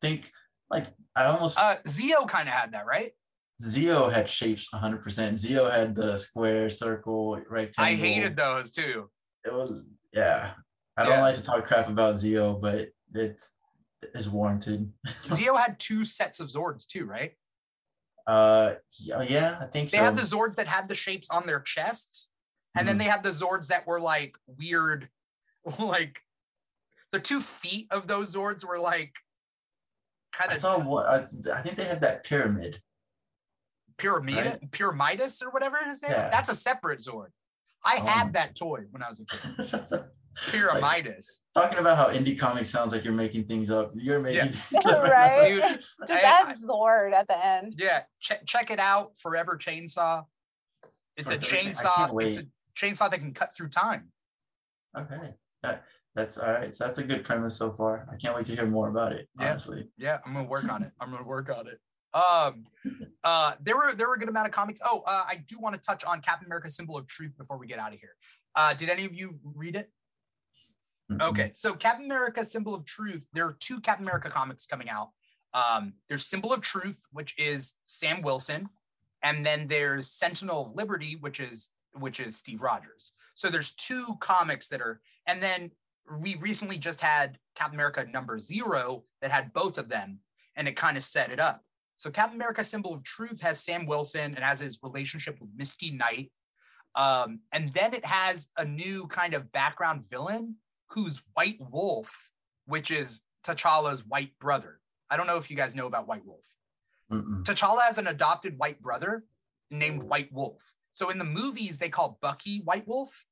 Think 0.00 0.30
like 0.70 0.86
I 1.16 1.24
almost 1.24 1.58
Uh, 1.58 1.78
Zeo 1.86 2.28
kind 2.28 2.48
of 2.48 2.54
had 2.54 2.72
that, 2.72 2.86
right? 2.86 3.12
Zeo 3.60 4.12
had 4.12 4.28
shapes 4.30 4.68
100%. 4.72 5.34
Zeo 5.34 5.68
had 5.72 5.94
the 5.96 6.16
square, 6.16 6.70
circle, 6.70 7.36
rectangle. 7.48 7.84
I 7.92 7.96
hated 7.96 8.36
those 8.36 8.70
too. 8.70 9.10
It 9.44 9.52
was 9.52 9.90
yeah. 10.12 10.54
I 10.96 11.04
don't 11.04 11.14
Yeah. 11.14 11.22
like 11.22 11.34
to 11.36 11.42
talk 11.42 11.64
crap 11.66 11.88
about 11.88 12.14
Zeo, 12.14 12.60
but 12.60 12.88
it's 13.14 13.56
it's 14.14 14.28
warranted. 14.28 14.92
Zeo 15.06 15.58
had 15.58 15.80
two 15.80 16.04
sets 16.04 16.38
of 16.38 16.48
Zords 16.48 16.86
too, 16.86 17.04
right? 17.04 17.32
Uh, 18.26 18.74
yeah, 19.00 19.58
I 19.60 19.64
think 19.66 19.90
so. 19.90 19.96
They 19.96 20.00
so. 20.00 20.04
had 20.04 20.16
the 20.16 20.22
Zords 20.22 20.54
that 20.56 20.68
had 20.68 20.86
the 20.86 20.94
shapes 20.94 21.28
on 21.30 21.46
their 21.46 21.60
chests, 21.60 22.28
and 22.78 22.88
then 22.88 22.96
Mhm. 22.96 22.98
they 23.00 23.04
had 23.04 23.22
the 23.22 23.30
Zords 23.30 23.66
that 23.68 23.86
were 23.86 24.00
like 24.00 24.36
weird, 24.46 25.08
like 25.78 26.22
the 27.12 27.20
two 27.20 27.40
feet 27.40 27.88
of 27.90 28.06
those 28.06 28.34
Zords 28.34 28.64
were 28.64 28.78
like 28.78 29.14
kind 30.32 30.50
I 30.50 30.54
of 30.54 30.60
saw 30.60 30.78
what 30.78 31.06
I, 31.06 31.16
I 31.54 31.62
think 31.62 31.76
they 31.76 31.84
had 31.84 32.00
that 32.02 32.24
pyramid. 32.24 32.82
pyramid, 33.96 34.36
right? 34.36 34.70
Pyramidas 34.70 35.42
or 35.42 35.50
whatever 35.50 35.78
his 35.84 36.02
name. 36.02 36.12
Yeah. 36.12 36.28
That's 36.30 36.48
a 36.50 36.54
separate 36.54 37.00
Zord. 37.00 37.28
I 37.84 37.98
Oh. 38.00 38.06
had 38.06 38.32
that 38.34 38.54
toy 38.54 38.82
when 38.90 39.02
I 39.02 39.08
was 39.08 39.20
a 39.20 39.24
kid. 39.24 40.04
Pyramidas. 40.36 41.40
Talking 41.54 41.78
about 41.78 41.96
how 41.96 42.08
indie 42.12 42.38
comics 42.38 42.70
sounds 42.70 42.92
like 42.92 43.02
you're 43.02 43.12
making 43.12 43.44
things 43.46 43.70
up. 43.70 43.90
You're 43.96 44.20
making 44.20 44.42
things 44.52 44.72
up 44.86 45.02
Right? 45.02 45.48
Dude, 45.48 45.62
Just 45.62 46.10
I- 46.10 46.20
add 46.20 46.56
Zord 46.58 47.12
at 47.12 47.26
the 47.26 47.44
end. 47.44 47.74
yeah, 47.76 48.02
check 48.20 48.46
check 48.46 48.70
it 48.70 48.78
out. 48.78 49.16
Forever 49.18 49.56
Chainsaw. 49.56 50.24
It's 51.16 51.26
a 51.26 51.30
Forever 51.30 51.42
Chain- 51.42 51.72
chainsaw. 51.72 52.22
It's 52.24 52.38
a 52.38 52.46
chainsaw 52.78 53.10
that 53.10 53.18
can 53.18 53.34
cut 53.34 53.54
through 53.54 53.68
time. 53.68 54.12
Okay. 54.96 55.34
That, 55.62 55.84
that's 56.14 56.38
all 56.38 56.52
right. 56.52 56.74
So 56.74 56.84
that's 56.84 56.98
a 56.98 57.04
good 57.04 57.24
premise 57.24 57.56
so 57.56 57.70
far. 57.70 58.06
I 58.12 58.16
can't 58.16 58.34
wait 58.34 58.46
to 58.46 58.54
hear 58.54 58.66
more 58.66 58.88
about 58.88 59.12
it, 59.12 59.28
Yeah. 59.38 59.50
honestly. 59.50 59.88
Yeah, 59.96 60.18
I'm 60.24 60.32
gonna 60.34 60.48
work 60.48 60.70
on 60.72 60.82
it. 60.82 60.92
I'm 61.00 61.10
gonna 61.10 61.24
work 61.24 61.50
on 61.50 61.66
it. 61.66 61.78
Um, 62.14 62.64
uh, 63.22 63.52
there 63.60 63.76
were 63.76 63.92
there 63.94 64.08
were 64.08 64.14
a 64.14 64.18
good 64.18 64.30
amount 64.30 64.46
of 64.46 64.52
comics. 64.52 64.80
Oh, 64.82 65.02
uh, 65.06 65.24
I 65.28 65.44
do 65.46 65.58
want 65.58 65.74
to 65.74 65.80
touch 65.86 66.04
on 66.04 66.22
Captain 66.22 66.46
America: 66.46 66.70
Symbol 66.70 66.96
of 66.96 67.06
Truth 67.06 67.36
before 67.36 67.58
we 67.58 67.66
get 67.66 67.78
out 67.78 67.92
of 67.92 68.00
here. 68.00 68.16
Uh, 68.56 68.72
did 68.72 68.88
any 68.88 69.04
of 69.04 69.12
you 69.14 69.38
read 69.44 69.76
it? 69.76 69.90
Okay, 71.20 71.50
so 71.54 71.74
Captain 71.74 72.06
America: 72.06 72.46
Symbol 72.46 72.74
of 72.74 72.86
Truth. 72.86 73.28
There 73.34 73.44
are 73.44 73.58
two 73.60 73.78
Captain 73.80 74.06
America 74.06 74.30
comics 74.30 74.64
coming 74.66 74.88
out. 74.88 75.10
Um, 75.52 75.92
there's 76.08 76.24
Symbol 76.24 76.50
of 76.50 76.62
Truth, 76.62 77.04
which 77.12 77.34
is 77.38 77.74
Sam 77.84 78.22
Wilson, 78.22 78.70
and 79.22 79.44
then 79.44 79.66
there's 79.66 80.10
Sentinel 80.10 80.68
of 80.68 80.74
Liberty, 80.76 81.18
which 81.20 81.40
is 81.40 81.70
which 81.92 82.20
is 82.20 82.36
Steve 82.36 82.62
Rogers. 82.62 83.12
So 83.34 83.48
there's 83.48 83.72
two 83.72 84.04
comics 84.20 84.68
that 84.68 84.80
are, 84.80 85.00
and 85.26 85.42
then 85.42 85.70
we 86.20 86.36
recently 86.36 86.78
just 86.78 87.00
had 87.00 87.38
Captain 87.54 87.76
America 87.76 88.04
number 88.10 88.38
zero 88.38 89.04
that 89.20 89.30
had 89.30 89.52
both 89.52 89.78
of 89.78 89.88
them, 89.88 90.20
and 90.56 90.66
it 90.66 90.76
kind 90.76 90.96
of 90.96 91.04
set 91.04 91.30
it 91.30 91.40
up. 91.40 91.62
So 91.96 92.10
Captain 92.10 92.36
America: 92.36 92.64
Symbol 92.64 92.94
of 92.94 93.02
Truth 93.02 93.40
has 93.42 93.62
Sam 93.62 93.86
Wilson 93.86 94.34
and 94.34 94.38
has 94.38 94.60
his 94.60 94.78
relationship 94.82 95.40
with 95.40 95.50
Misty 95.56 95.90
Knight. 95.90 96.30
Um, 96.94 97.40
and 97.52 97.72
then 97.74 97.94
it 97.94 98.04
has 98.04 98.48
a 98.56 98.64
new 98.64 99.06
kind 99.08 99.34
of 99.34 99.52
background 99.52 100.08
villain 100.08 100.56
who's 100.88 101.20
White 101.34 101.58
Wolf, 101.70 102.30
which 102.66 102.90
is 102.90 103.22
T'Challa's 103.46 104.04
white 104.04 104.32
brother. 104.40 104.80
I 105.10 105.16
don't 105.16 105.26
know 105.26 105.36
if 105.36 105.50
you 105.50 105.56
guys 105.56 105.74
know 105.74 105.86
about 105.86 106.08
White 106.08 106.24
Wolf. 106.24 106.44
Mm-mm. 107.12 107.44
T'Challa 107.44 107.82
has 107.82 107.98
an 107.98 108.08
adopted 108.08 108.58
white 108.58 108.80
brother 108.80 109.24
named 109.70 110.02
White 110.02 110.32
Wolf. 110.32 110.74
So 110.98 111.10
in 111.10 111.18
the 111.18 111.24
movies, 111.24 111.78
they 111.78 111.88
call 111.88 112.18
Bucky 112.20 112.60
White 112.64 112.88
Wolf, 112.88 113.24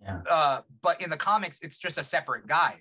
Yeah. 0.00 0.22
uh, 0.30 0.60
but 0.80 0.98
in 1.02 1.10
the 1.10 1.16
comics, 1.18 1.60
it's 1.60 1.76
just 1.76 1.98
a 1.98 2.02
separate 2.02 2.46
guy. 2.46 2.78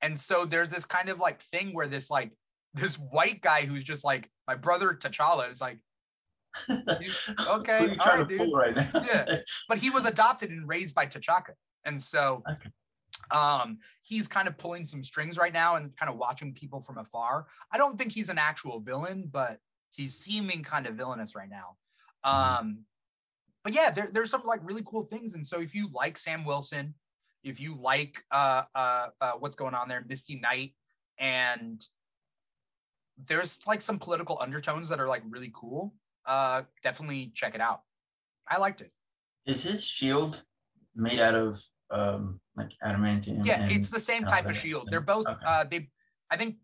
And 0.00 0.18
so 0.18 0.46
there's 0.46 0.70
this 0.70 0.86
kind 0.86 1.10
of 1.10 1.18
like 1.18 1.42
thing 1.42 1.74
where 1.74 1.86
this 1.86 2.08
like 2.08 2.32
this 2.72 2.94
white 2.98 3.42
guy 3.42 3.66
who's 3.66 3.84
just 3.84 4.02
like 4.02 4.30
my 4.48 4.54
brother 4.54 4.94
T'Challa 4.98 5.52
is 5.52 5.60
like, 5.60 5.78
okay, 6.70 7.84
Who 7.84 7.84
are 7.84 7.88
you 7.88 7.96
all 8.00 8.06
right, 8.16 8.28
dude. 8.28 8.50
right 8.50 8.74
now? 8.76 8.90
Yeah. 8.94 9.36
but 9.68 9.76
he 9.76 9.90
was 9.90 10.06
adopted 10.06 10.48
and 10.50 10.66
raised 10.66 10.94
by 10.94 11.04
T'Chaka. 11.04 11.52
And 11.84 12.02
so 12.02 12.42
Okay. 12.50 12.70
um 13.30 13.76
he's 14.00 14.26
kind 14.26 14.48
of 14.48 14.56
pulling 14.56 14.86
some 14.86 15.02
strings 15.02 15.36
right 15.36 15.52
now 15.52 15.76
and 15.76 15.94
kind 15.98 16.08
of 16.10 16.16
watching 16.16 16.54
people 16.54 16.80
from 16.80 16.96
afar. 16.96 17.46
I 17.70 17.76
don't 17.76 17.98
think 17.98 18.10
he's 18.12 18.30
an 18.30 18.38
actual 18.38 18.80
villain, 18.80 19.28
but 19.30 19.58
he's 19.90 20.16
seeming 20.16 20.62
kind 20.62 20.86
of 20.86 20.94
villainous 20.94 21.34
right 21.36 21.50
now. 21.50 21.76
Um 22.24 22.86
but 23.64 23.74
yeah, 23.74 23.90
there, 23.90 24.08
there's 24.12 24.30
some 24.30 24.42
like 24.44 24.60
really 24.62 24.82
cool 24.84 25.04
things. 25.04 25.34
And 25.34 25.46
so 25.46 25.60
if 25.60 25.74
you 25.74 25.88
like 25.92 26.16
Sam 26.16 26.44
Wilson, 26.44 26.94
if 27.42 27.60
you 27.60 27.74
like 27.80 28.22
uh 28.30 28.62
uh, 28.74 29.06
uh 29.20 29.32
what's 29.38 29.56
going 29.56 29.74
on 29.74 29.88
there, 29.88 30.04
Misty 30.08 30.36
Knight, 30.36 30.74
and 31.18 31.84
there's 33.26 33.60
like 33.66 33.82
some 33.82 33.98
political 33.98 34.38
undertones 34.40 34.88
that 34.88 35.00
are 35.00 35.08
like 35.08 35.22
really 35.28 35.52
cool. 35.54 35.94
Uh 36.26 36.62
definitely 36.82 37.32
check 37.34 37.54
it 37.54 37.60
out. 37.60 37.80
I 38.48 38.58
liked 38.58 38.80
it. 38.80 38.90
Is 39.46 39.62
his 39.62 39.84
shield 39.84 40.42
made 40.94 41.20
out 41.20 41.34
of 41.34 41.62
um 41.90 42.40
like 42.56 42.72
adamantium? 42.84 43.44
yeah 43.44 43.62
and- 43.62 43.72
it's 43.72 43.90
the 43.90 44.00
same 44.00 44.24
type 44.24 44.46
of 44.46 44.56
shield 44.56 44.86
they're 44.90 45.00
both 45.00 45.26
okay. 45.26 45.46
uh 45.46 45.64
they 45.64 45.88
i 46.30 46.36
think 46.36 46.56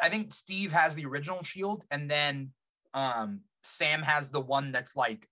i 0.00 0.08
think 0.08 0.32
steve 0.32 0.70
has 0.70 0.94
the 0.94 1.04
original 1.04 1.42
shield 1.42 1.84
and 1.90 2.10
then 2.10 2.50
um 2.94 3.40
sam 3.64 4.02
has 4.02 4.30
the 4.30 4.40
one 4.40 4.70
that's 4.72 4.94
like 4.96 5.28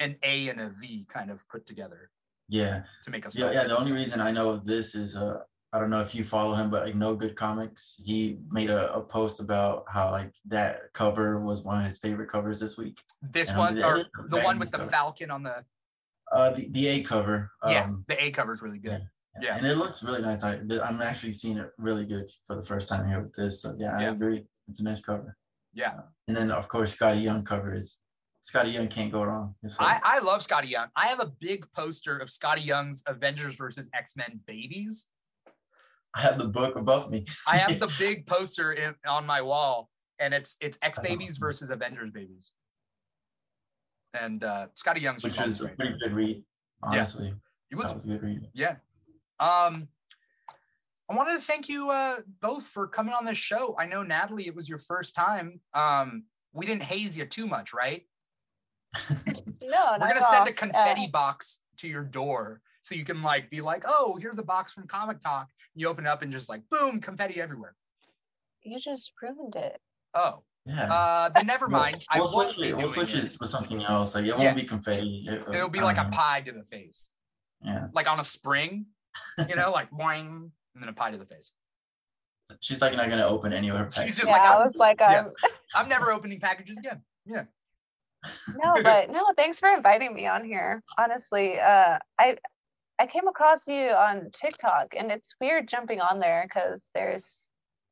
an 0.00 0.16
a 0.22 0.48
and 0.48 0.60
a 0.60 0.68
v 0.70 1.06
kind 1.08 1.30
of 1.30 1.48
put 1.48 1.66
together 1.66 2.10
yeah. 2.48 2.82
to 3.04 3.10
make 3.10 3.26
us 3.26 3.36
Yeah, 3.36 3.50
yeah. 3.52 3.64
The 3.64 3.78
only 3.78 3.92
reason 3.92 4.20
I 4.20 4.30
know 4.30 4.50
of 4.50 4.64
this 4.66 4.94
is 4.94 5.16
uh 5.16 5.40
I 5.72 5.78
don't 5.80 5.90
know 5.90 6.00
if 6.00 6.14
you 6.14 6.24
follow 6.24 6.54
him, 6.54 6.70
but 6.70 6.86
like 6.86 6.94
No 6.94 7.14
Good 7.14 7.36
Comics, 7.36 8.00
he 8.02 8.38
made 8.50 8.70
a, 8.70 8.94
a 8.94 9.00
post 9.02 9.40
about 9.40 9.84
how 9.88 10.10
like 10.10 10.32
that 10.46 10.92
cover 10.94 11.40
was 11.40 11.62
one 11.62 11.80
of 11.80 11.86
his 11.86 11.98
favorite 11.98 12.30
covers 12.30 12.60
this 12.60 12.78
week. 12.78 13.02
this 13.20 13.50
and 13.50 13.58
one 13.58 13.82
or 13.82 14.04
the 14.28 14.38
one 14.40 14.58
with 14.58 14.70
the 14.70 14.78
cover. 14.78 14.90
falcon 14.90 15.30
on 15.30 15.42
the 15.42 15.64
Uh, 16.32 16.50
the, 16.50 16.68
the 16.70 16.86
A 16.88 17.02
cover. 17.02 17.50
Um, 17.62 17.72
yeah 17.72 17.90
the 18.08 18.24
a 18.24 18.30
cover 18.30 18.52
is 18.52 18.62
really 18.62 18.78
good 18.78 19.00
yeah. 19.42 19.56
And 19.58 19.66
it 19.66 19.76
looks 19.76 20.02
really 20.02 20.22
nice. 20.22 20.42
I, 20.42 20.60
I'm 20.82 21.02
actually 21.02 21.32
seeing 21.32 21.58
it 21.58 21.70
really 21.76 22.06
good 22.06 22.24
for 22.46 22.56
the 22.56 22.62
first 22.62 22.88
time 22.88 23.06
here 23.06 23.20
with 23.20 23.34
this. 23.34 23.60
So 23.60 23.74
yeah, 23.76 23.94
I 23.98 24.02
Yeah. 24.04 24.12
agree. 24.12 24.46
It's 24.68 24.80
a 24.80 24.84
nice 24.84 25.00
cover. 25.00 25.36
yeah 25.74 26.00
And 26.26 26.34
then 26.36 26.50
of 26.50 26.68
course 26.68 26.96
Skottie 26.96 27.22
Young 27.22 27.44
cover 27.44 27.74
is 27.74 28.02
Skottie 28.46 28.72
Young 28.72 28.88
can't 28.88 29.10
go 29.10 29.24
wrong. 29.24 29.54
I, 29.80 30.00
I 30.02 30.18
love 30.20 30.40
Skottie 30.46 30.70
Young. 30.70 30.86
I 30.94 31.06
have 31.08 31.20
a 31.20 31.26
big 31.26 31.66
poster 31.72 32.16
of 32.18 32.28
Skottie 32.28 32.64
Young's 32.64 33.02
Avengers 33.06 33.56
versus 33.56 33.90
X 33.92 34.14
Men 34.16 34.40
babies. 34.46 35.06
I 36.14 36.20
have 36.20 36.38
the 36.38 36.48
book 36.48 36.76
above 36.76 37.10
me. 37.10 37.26
I 37.48 37.56
have 37.56 37.78
the 37.80 37.92
big 37.98 38.26
poster 38.26 38.72
in, 38.72 38.94
on 39.06 39.26
my 39.26 39.42
wall, 39.42 39.90
and 40.18 40.32
it's 40.32 40.56
it's 40.60 40.78
X 40.80 40.98
Babies 41.00 41.38
versus 41.38 41.70
Avengers 41.70 42.10
babies. 42.10 42.52
And 44.14 44.44
uh, 44.44 44.68
Skottie 44.74 45.00
Young's 45.02 45.22
which 45.24 45.38
was 45.38 45.60
a 45.60 45.68
pretty 45.68 45.96
good 46.00 46.12
read. 46.12 46.42
Honestly, 46.82 47.34
It 47.70 47.76
was 47.76 47.92
was 47.92 48.04
a 48.04 48.08
good 48.08 48.22
read. 48.22 48.48
yeah. 48.54 48.76
Um, 49.40 49.88
I 51.10 51.14
wanted 51.14 51.34
to 51.34 51.40
thank 51.40 51.68
you 51.68 51.90
uh, 51.90 52.16
both 52.40 52.64
for 52.64 52.86
coming 52.86 53.12
on 53.14 53.24
this 53.24 53.38
show. 53.38 53.76
I 53.78 53.86
know 53.86 54.02
Nathalie, 54.02 54.46
it 54.46 54.54
was 54.56 54.68
your 54.68 54.78
first 54.78 55.14
time. 55.14 55.60
Um, 55.74 56.24
we 56.52 56.64
didn't 56.64 56.82
haze 56.84 57.16
you 57.16 57.26
too 57.26 57.46
much, 57.46 57.72
right? 57.74 58.02
No, 59.68 59.92
We're 59.92 60.08
gonna 60.08 60.20
at 60.20 60.22
send 60.30 60.40
all. 60.42 60.46
a 60.48 60.52
confetti 60.52 61.06
box 61.08 61.58
to 61.78 61.88
your 61.88 62.04
door 62.04 62.60
so 62.82 62.94
you 62.94 63.04
can 63.04 63.22
like 63.22 63.50
be 63.50 63.60
like, 63.60 63.82
oh, 63.86 64.16
here's 64.20 64.38
a 64.38 64.42
box 64.44 64.72
from 64.72 64.86
Comic 64.86 65.20
Talk. 65.20 65.48
You 65.74 65.88
open 65.88 66.06
it 66.06 66.08
up 66.08 66.22
and 66.22 66.30
just 66.30 66.48
like 66.48 66.62
boom, 66.70 67.00
confetti 67.00 67.40
everywhere. 67.40 67.74
You 68.62 68.78
just 68.78 69.10
ruined 69.20 69.56
it. 69.56 69.80
Oh, 70.14 70.42
Yeah. 70.66 70.92
uh, 70.92 71.28
then 71.30 71.46
never 71.46 71.68
mind. 71.68 72.04
I 72.10 72.20
We'll 72.20 72.32
won't 72.32 72.52
switch 72.52 72.70
it. 72.70 72.76
We'll 72.76 72.88
switch 72.88 73.14
it. 73.14 73.24
it 73.24 73.36
with 73.40 73.48
something 73.48 73.82
else. 73.82 74.14
Like 74.14 74.24
it 74.24 74.28
Yeah. 74.28 74.36
won't 74.36 74.56
be 74.56 74.62
confetti. 74.62 75.24
It, 75.26 75.42
It'll 75.52 75.68
be 75.68 75.80
I 75.80 75.84
like 75.84 75.98
a 75.98 76.04
know. 76.04 76.10
pie 76.10 76.42
to 76.42 76.52
the 76.52 76.62
face, 76.62 77.10
Yeah. 77.62 77.88
like 77.92 78.08
on 78.08 78.20
a 78.20 78.24
spring, 78.24 78.86
you 79.48 79.56
know, 79.56 79.72
like 79.72 79.90
boing, 80.00 80.50
and 80.74 80.82
then 80.82 80.88
a 80.88 80.92
pie 80.92 81.10
to 81.10 81.18
the 81.18 81.26
face. 81.26 81.50
She's 82.60 82.80
like 82.80 82.94
not 82.96 83.10
gonna 83.10 83.26
open 83.26 83.52
any 83.52 83.68
of 83.68 83.76
her 83.76 83.86
packages. 83.86 84.14
She's 84.14 84.16
just 84.18 84.28
yeah, 84.30 84.36
like, 84.36 84.42
I 84.42 84.54
I'm, 84.54 84.62
was 84.64 84.76
like, 84.76 85.00
yeah. 85.00 85.20
um, 85.20 85.32
I'm 85.74 85.88
never 85.88 86.12
opening 86.12 86.38
packages 86.38 86.78
again. 86.78 87.02
Yeah. 87.24 87.44
No, 88.56 88.82
but 88.82 89.10
no, 89.10 89.32
thanks 89.36 89.58
for 89.60 89.68
inviting 89.68 90.14
me 90.14 90.26
on 90.26 90.44
here. 90.44 90.82
Honestly, 90.98 91.58
uh, 91.58 91.98
I 92.18 92.36
I 92.98 93.06
came 93.06 93.28
across 93.28 93.66
you 93.66 93.90
on 93.90 94.30
TikTok, 94.32 94.94
and 94.96 95.10
it's 95.10 95.34
weird 95.40 95.68
jumping 95.68 96.00
on 96.00 96.18
there 96.18 96.46
because 96.48 96.88
there's 96.94 97.24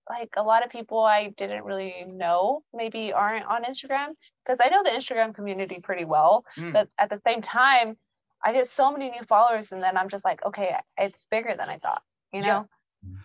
like 0.08 0.30
a 0.36 0.42
lot 0.42 0.64
of 0.64 0.70
people 0.70 1.00
I 1.00 1.28
didn't 1.36 1.64
really 1.64 2.04
know 2.06 2.62
maybe 2.74 3.12
aren't 3.12 3.46
on 3.46 3.64
Instagram 3.64 4.08
because 4.44 4.58
I 4.62 4.68
know 4.68 4.82
the 4.82 4.90
Instagram 4.90 5.34
community 5.34 5.80
pretty 5.82 6.04
well, 6.04 6.44
Mm. 6.58 6.72
but 6.72 6.88
at 6.98 7.08
the 7.10 7.20
same 7.26 7.40
time, 7.42 7.96
I 8.42 8.52
get 8.52 8.68
so 8.68 8.92
many 8.92 9.10
new 9.10 9.22
followers, 9.26 9.72
and 9.72 9.82
then 9.82 9.96
I'm 9.96 10.10
just 10.10 10.24
like, 10.24 10.44
okay, 10.44 10.76
it's 10.98 11.24
bigger 11.30 11.54
than 11.56 11.68
I 11.70 11.78
thought, 11.78 12.02
you 12.32 12.42
know. 12.42 12.60
Mm. 12.60 12.68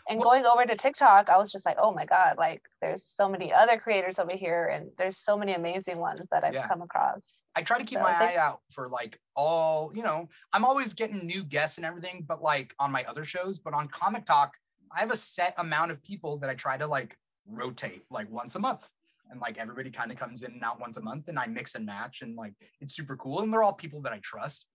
And 0.10 0.20
going 0.20 0.44
over 0.46 0.66
to 0.66 0.76
TikTok, 0.76 1.30
I 1.30 1.38
was 1.38 1.52
just 1.52 1.66
like, 1.66 1.78
oh 1.80 1.94
my 1.94 2.06
god, 2.06 2.36
like 2.38 2.64
there's 2.82 3.04
so 3.16 3.30
many 3.30 3.54
other 3.54 3.78
creators 3.78 4.18
over 4.18 4.32
here, 4.36 4.66
and 4.68 4.90
there's 4.98 5.18
so 5.18 5.38
many 5.38 5.54
amazing 5.54 6.00
ones 6.00 6.22
that 6.32 6.44
I've 6.44 6.54
Yeah. 6.56 6.68
come 6.68 6.82
across. 6.82 7.38
I 7.56 7.62
try 7.62 7.78
to 7.78 7.84
keep 7.84 8.00
So 8.00 8.04
my 8.04 8.18
they- 8.18 8.36
eye 8.36 8.38
out 8.38 8.62
for 8.72 8.90
like 8.90 9.20
all, 9.36 9.92
you 9.96 10.02
know, 10.04 10.28
I'm 10.52 10.66
always 10.66 10.94
getting 10.96 11.26
new 11.28 11.44
guests 11.44 11.78
and 11.78 11.86
everything, 11.86 12.24
but 12.28 12.42
like 12.42 12.74
on 12.80 12.92
my 12.92 13.04
other 13.06 13.24
shows, 13.24 13.60
but 13.60 13.74
on 13.76 13.88
Comic 13.90 14.26
Talk, 14.26 14.56
I 14.92 15.00
have 15.02 15.12
a 15.12 15.18
set 15.18 15.54
amount 15.58 15.92
of 15.92 16.02
people 16.02 16.38
that 16.40 16.50
I 16.50 16.56
try 16.56 16.76
to 16.78 16.88
like 16.88 17.16
rotate 17.48 18.04
like 18.10 18.30
once 18.32 18.56
a 18.56 18.60
month. 18.60 18.90
and 19.32 19.40
like 19.40 19.60
everybody 19.60 19.92
kind 19.92 20.12
of 20.12 20.18
comes 20.18 20.42
in 20.42 20.52
and 20.54 20.64
out 20.64 20.80
once 20.80 20.98
a 20.98 21.02
month 21.02 21.28
and 21.28 21.38
I 21.38 21.46
mix 21.46 21.76
and 21.76 21.86
match 21.86 22.24
and 22.24 22.36
like 22.36 22.56
it's 22.82 22.96
super 22.96 23.16
cool 23.16 23.42
and 23.42 23.54
they're 23.54 23.62
all 23.62 23.74
people 23.74 24.02
that 24.02 24.12
I 24.12 24.18
trust. 24.24 24.66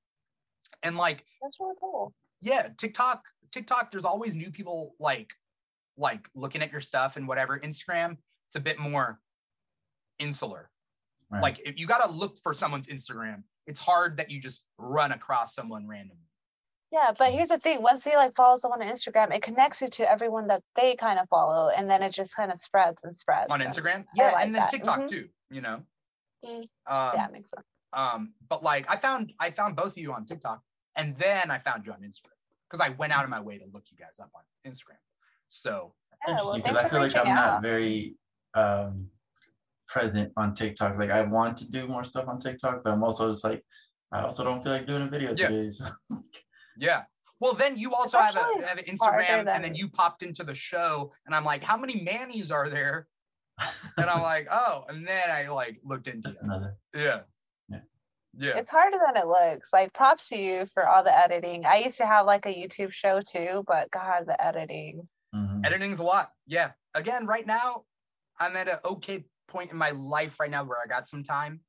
And 0.84 0.96
like 0.96 1.24
That's 1.42 1.58
really 1.58 1.74
cool. 1.80 2.14
yeah, 2.40 2.68
TikTok, 2.78 3.24
TikTok, 3.54 3.90
there's 3.90 4.04
always 4.04 4.34
new 4.34 4.50
people 4.50 4.94
like 4.98 5.32
like 5.96 6.28
looking 6.34 6.60
at 6.60 6.72
your 6.72 6.80
stuff 6.80 7.16
and 7.16 7.28
whatever. 7.28 7.58
Instagram, 7.60 8.16
it's 8.48 8.56
a 8.56 8.60
bit 8.60 8.78
more 8.80 9.20
insular. 10.18 10.68
Right. 11.30 11.40
Like 11.42 11.60
if 11.66 11.78
you 11.78 11.86
gotta 11.86 12.10
look 12.10 12.38
for 12.42 12.52
someone's 12.54 12.88
Instagram, 12.88 13.44
it's 13.66 13.80
hard 13.80 14.16
that 14.18 14.30
you 14.30 14.40
just 14.40 14.62
run 14.78 15.12
across 15.12 15.54
someone 15.54 15.86
randomly. 15.86 16.18
Yeah, 16.90 17.12
but 17.18 17.32
here's 17.32 17.48
the 17.48 17.58
thing: 17.58 17.80
once 17.82 18.04
you 18.06 18.16
like 18.16 18.34
follow 18.36 18.58
someone 18.58 18.82
on 18.82 18.88
Instagram, 18.88 19.34
it 19.34 19.42
connects 19.42 19.80
you 19.80 19.88
to 19.88 20.10
everyone 20.10 20.46
that 20.48 20.62
they 20.76 20.96
kind 20.96 21.18
of 21.18 21.28
follow, 21.28 21.68
and 21.70 21.88
then 21.90 22.02
it 22.02 22.12
just 22.12 22.34
kind 22.36 22.52
of 22.52 22.60
spreads 22.60 22.98
and 23.04 23.16
spreads. 23.16 23.46
On 23.50 23.60
and- 23.60 23.72
Instagram. 23.72 24.00
I 24.02 24.06
Yeah, 24.16 24.30
like 24.32 24.44
and 24.46 24.54
then 24.54 24.60
that. 24.62 24.68
TikTok 24.70 25.00
Mhm. 25.00 25.08
too, 25.08 25.28
you 25.50 25.60
know. 25.60 25.82
Mm. 26.44 26.58
Um, 26.86 27.12
yeah, 27.14 27.26
makes 27.32 27.50
sense. 27.50 27.66
um, 27.94 28.34
but 28.48 28.62
like 28.62 28.84
I 28.88 28.96
found 28.96 29.32
I 29.40 29.50
found 29.50 29.76
both 29.76 29.92
of 29.92 29.98
you 29.98 30.12
on 30.12 30.24
TikTok 30.26 30.60
and 30.96 31.16
then 31.16 31.50
I 31.50 31.58
found 31.58 31.86
you 31.86 31.92
on 31.92 32.00
Instagram 32.02 32.33
because 32.68 32.80
I 32.80 32.90
went 32.90 33.12
out 33.12 33.24
of 33.24 33.30
my 33.30 33.40
way 33.40 33.58
to 33.58 33.64
look 33.72 33.84
you 33.90 33.96
guys 33.98 34.18
up 34.20 34.30
on 34.34 34.42
Instagram. 34.70 34.98
So 35.48 35.94
Yeah, 36.26 36.32
Interesting 36.34 36.62
because 36.62 36.76
thanks 36.76 36.86
I 36.86 36.96
feel 36.96 37.00
like 37.06 37.16
I'm 37.16 37.32
out. 37.36 37.52
not 37.52 37.62
very 37.62 38.16
um, 38.54 39.10
present 39.88 40.32
on 40.36 40.54
TikTok. 40.54 40.98
Like 40.98 41.10
I 41.10 41.22
want 41.22 41.56
to 41.58 41.70
do 41.70 41.86
more 41.86 42.04
stuff 42.04 42.26
on 42.28 42.38
TikTok, 42.38 42.82
but 42.84 42.92
I'm 42.92 43.02
also 43.04 43.30
just 43.30 43.44
like 43.44 43.62
I 44.12 44.20
also 44.22 44.44
don't 44.44 44.62
feel 44.62 44.72
like 44.72 44.86
doing 44.86 45.02
a 45.02 45.06
video 45.06 45.34
Yeah. 45.36 45.48
today. 45.48 45.70
So 45.70 45.86
yeah. 46.76 47.02
Well, 47.40 47.52
then 47.52 47.76
you 47.76 47.92
also 47.92 48.18
have 48.18 48.34
a 48.36 48.66
have 48.66 48.78
an 48.78 48.84
Instagram, 48.84 49.46
and 49.48 49.62
then 49.62 49.74
you 49.74 49.88
popped 49.88 50.22
into 50.22 50.44
the 50.44 50.54
show, 50.54 51.12
and 51.26 51.34
I'm 51.34 51.44
like, 51.44 51.62
how 51.62 51.76
many 51.76 52.00
Mannies 52.00 52.50
are 52.50 52.68
there? 52.70 53.06
And 53.98 54.10
I'm 54.10 54.22
like, 54.22 54.48
oh, 54.50 54.84
and 54.88 55.06
then 55.06 55.30
I 55.30 55.46
like 55.48 55.78
looked 55.84 56.08
into 56.08 56.28
just 56.28 56.36
it. 56.42 56.44
another. 56.44 56.76
Yeah. 56.94 57.20
Yeah. 58.36 58.50
Yeah. 58.50 58.58
It's 58.58 58.70
harder 58.70 58.98
than 59.06 59.16
it 59.16 59.26
looks. 59.26 59.72
Like 59.72 59.92
props 59.92 60.28
to 60.28 60.36
you 60.36 60.66
for 60.66 60.88
all 60.88 61.04
the 61.04 61.16
editing. 61.16 61.64
I 61.66 61.78
used 61.78 61.98
to 61.98 62.06
have 62.06 62.26
like 62.26 62.46
a 62.46 62.48
YouTube 62.48 62.92
show 62.92 63.20
too, 63.20 63.64
but 63.66 63.90
God, 63.90 64.24
the 64.26 64.42
editing. 64.44 65.08
Mhm. 65.34 65.66
Editing's 65.66 65.98
a 65.98 66.04
lot. 66.04 66.30
Yeah. 66.46 66.72
Again, 66.94 67.26
right 67.26 67.46
now, 67.46 67.84
I'm 68.38 68.56
at 68.56 68.68
an 68.68 68.78
okay 68.84 69.24
point 69.48 69.70
in 69.70 69.76
my 69.76 69.90
life 69.90 70.40
right 70.40 70.50
now 70.50 70.64
where 70.64 70.78
I 70.82 70.86
got 70.86 71.06
some 71.06 71.22
time. 71.22 71.60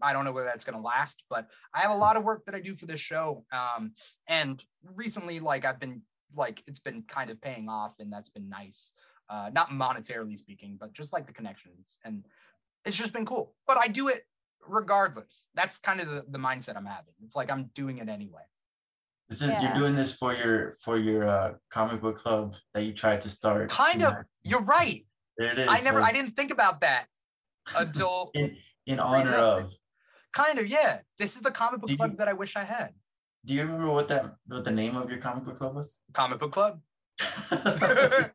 I 0.00 0.12
don't 0.12 0.24
know 0.24 0.32
whether 0.32 0.46
that's 0.46 0.64
going 0.64 0.76
to 0.76 0.82
last, 0.82 1.22
but 1.30 1.48
I 1.72 1.80
have 1.80 1.90
a 1.90 1.96
lot 1.96 2.16
of 2.16 2.24
work 2.24 2.44
that 2.46 2.54
I 2.54 2.60
do 2.60 2.74
for 2.74 2.86
this 2.86 3.00
show. 3.00 3.44
Um, 3.52 3.92
and 4.28 4.62
recently, 4.94 5.38
like 5.40 5.64
I've 5.64 5.78
been 5.78 6.02
like 6.34 6.62
it's 6.66 6.80
been 6.80 7.02
kind 7.02 7.30
of 7.30 7.40
paying 7.40 7.68
off, 7.68 7.94
and 8.00 8.12
that's 8.12 8.30
been 8.30 8.48
nice. 8.48 8.92
Uh, 9.28 9.50
not 9.52 9.70
monetarily 9.70 10.36
speaking, 10.36 10.76
but 10.78 10.92
just 10.92 11.12
like 11.12 11.26
the 11.26 11.32
connections, 11.32 11.98
and 12.04 12.24
it's 12.84 12.96
just 12.96 13.12
been 13.12 13.24
cool. 13.24 13.54
But 13.66 13.76
I 13.78 13.88
do 13.88 14.08
it 14.08 14.26
regardless. 14.66 15.48
That's 15.54 15.78
kind 15.78 16.00
of 16.00 16.08
the, 16.08 16.24
the 16.28 16.38
mindset 16.38 16.76
I'm 16.76 16.86
having. 16.86 17.14
It's 17.24 17.36
like 17.36 17.50
I'm 17.50 17.70
doing 17.74 17.98
it 17.98 18.08
anyway. 18.08 18.42
This 19.28 19.42
is 19.42 19.48
Yeah. 19.48 19.62
you're 19.62 19.74
doing 19.74 19.94
this 19.94 20.14
for 20.14 20.34
your 20.34 20.72
for 20.84 20.98
your 20.98 21.26
uh, 21.26 21.54
comic 21.70 22.00
book 22.00 22.16
club 22.16 22.56
that 22.74 22.84
you 22.84 22.92
tried 22.92 23.20
to 23.22 23.28
start. 23.28 23.70
Kind 23.70 24.02
of. 24.02 24.12
Yeah. 24.12 24.22
You're 24.50 24.62
right. 24.62 25.06
There 25.38 25.52
it 25.52 25.58
is. 25.60 25.68
I 25.68 25.80
never, 25.80 26.00
like, 26.00 26.10
I 26.10 26.16
didn't 26.16 26.32
think 26.32 26.50
about 26.52 26.80
that 26.82 27.06
until 27.78 28.30
in 28.34 28.56
in 28.86 28.98
honor 29.00 29.34
of. 29.34 29.72
kind 30.32 30.58
of 30.58 30.66
yeah. 30.66 30.98
This 31.18 31.36
is 31.36 31.42
the 31.42 31.50
comic 31.50 31.80
book 31.80 31.88
Did 31.88 31.98
club 31.98 32.10
you- 32.12 32.16
that 32.18 32.28
I 32.28 32.32
wish 32.34 32.56
I 32.56 32.64
had. 32.64 32.90
Do 33.44 33.54
you 33.54 33.62
remember 33.62 33.90
what 33.90 34.08
that 34.08 34.36
what 34.46 34.64
the 34.64 34.70
name 34.70 34.96
of 34.96 35.10
your 35.10 35.18
comic 35.18 35.44
book 35.44 35.56
club 35.56 35.74
was? 35.74 36.00
Comic 36.12 36.38
book 36.38 36.52
club. 36.52 36.80
it 37.50 38.32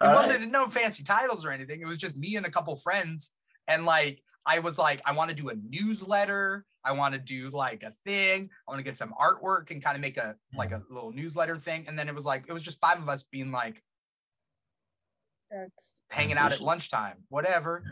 It 0.00 0.14
wasn't 0.14 0.50
no 0.50 0.68
fancy 0.68 1.02
titles 1.02 1.44
or 1.44 1.50
anything. 1.50 1.80
It 1.80 1.86
was 1.86 1.98
just 1.98 2.16
me 2.16 2.36
and 2.36 2.46
a 2.46 2.50
couple 2.50 2.76
friends. 2.76 3.30
And 3.68 3.84
like 3.84 4.22
I 4.44 4.58
was 4.60 4.78
like, 4.78 5.02
I 5.04 5.12
want 5.12 5.28
to 5.28 5.36
do 5.36 5.50
a 5.50 5.54
newsletter. 5.54 6.64
I 6.82 6.92
want 6.92 7.12
to 7.12 7.18
do 7.20 7.50
like 7.50 7.82
a 7.82 7.90
thing. 8.04 8.48
I 8.66 8.70
want 8.70 8.78
to 8.78 8.82
get 8.82 8.96
some 8.96 9.14
artwork 9.20 9.70
and 9.70 9.82
kind 9.82 9.94
of 9.94 10.00
make 10.00 10.16
a 10.16 10.36
like 10.56 10.72
a 10.72 10.76
mm. 10.76 10.84
little 10.90 11.12
newsletter 11.12 11.58
thing. 11.58 11.84
And 11.86 11.98
then 11.98 12.08
it 12.08 12.14
was 12.14 12.24
like 12.24 12.44
it 12.48 12.52
was 12.52 12.62
just 12.62 12.80
five 12.80 12.98
of 12.98 13.08
us 13.08 13.22
being 13.24 13.52
like 13.52 13.82
Nerds. 15.52 15.68
hanging 16.10 16.38
out 16.38 16.52
at 16.52 16.60
lunchtime, 16.60 17.18
whatever. 17.28 17.84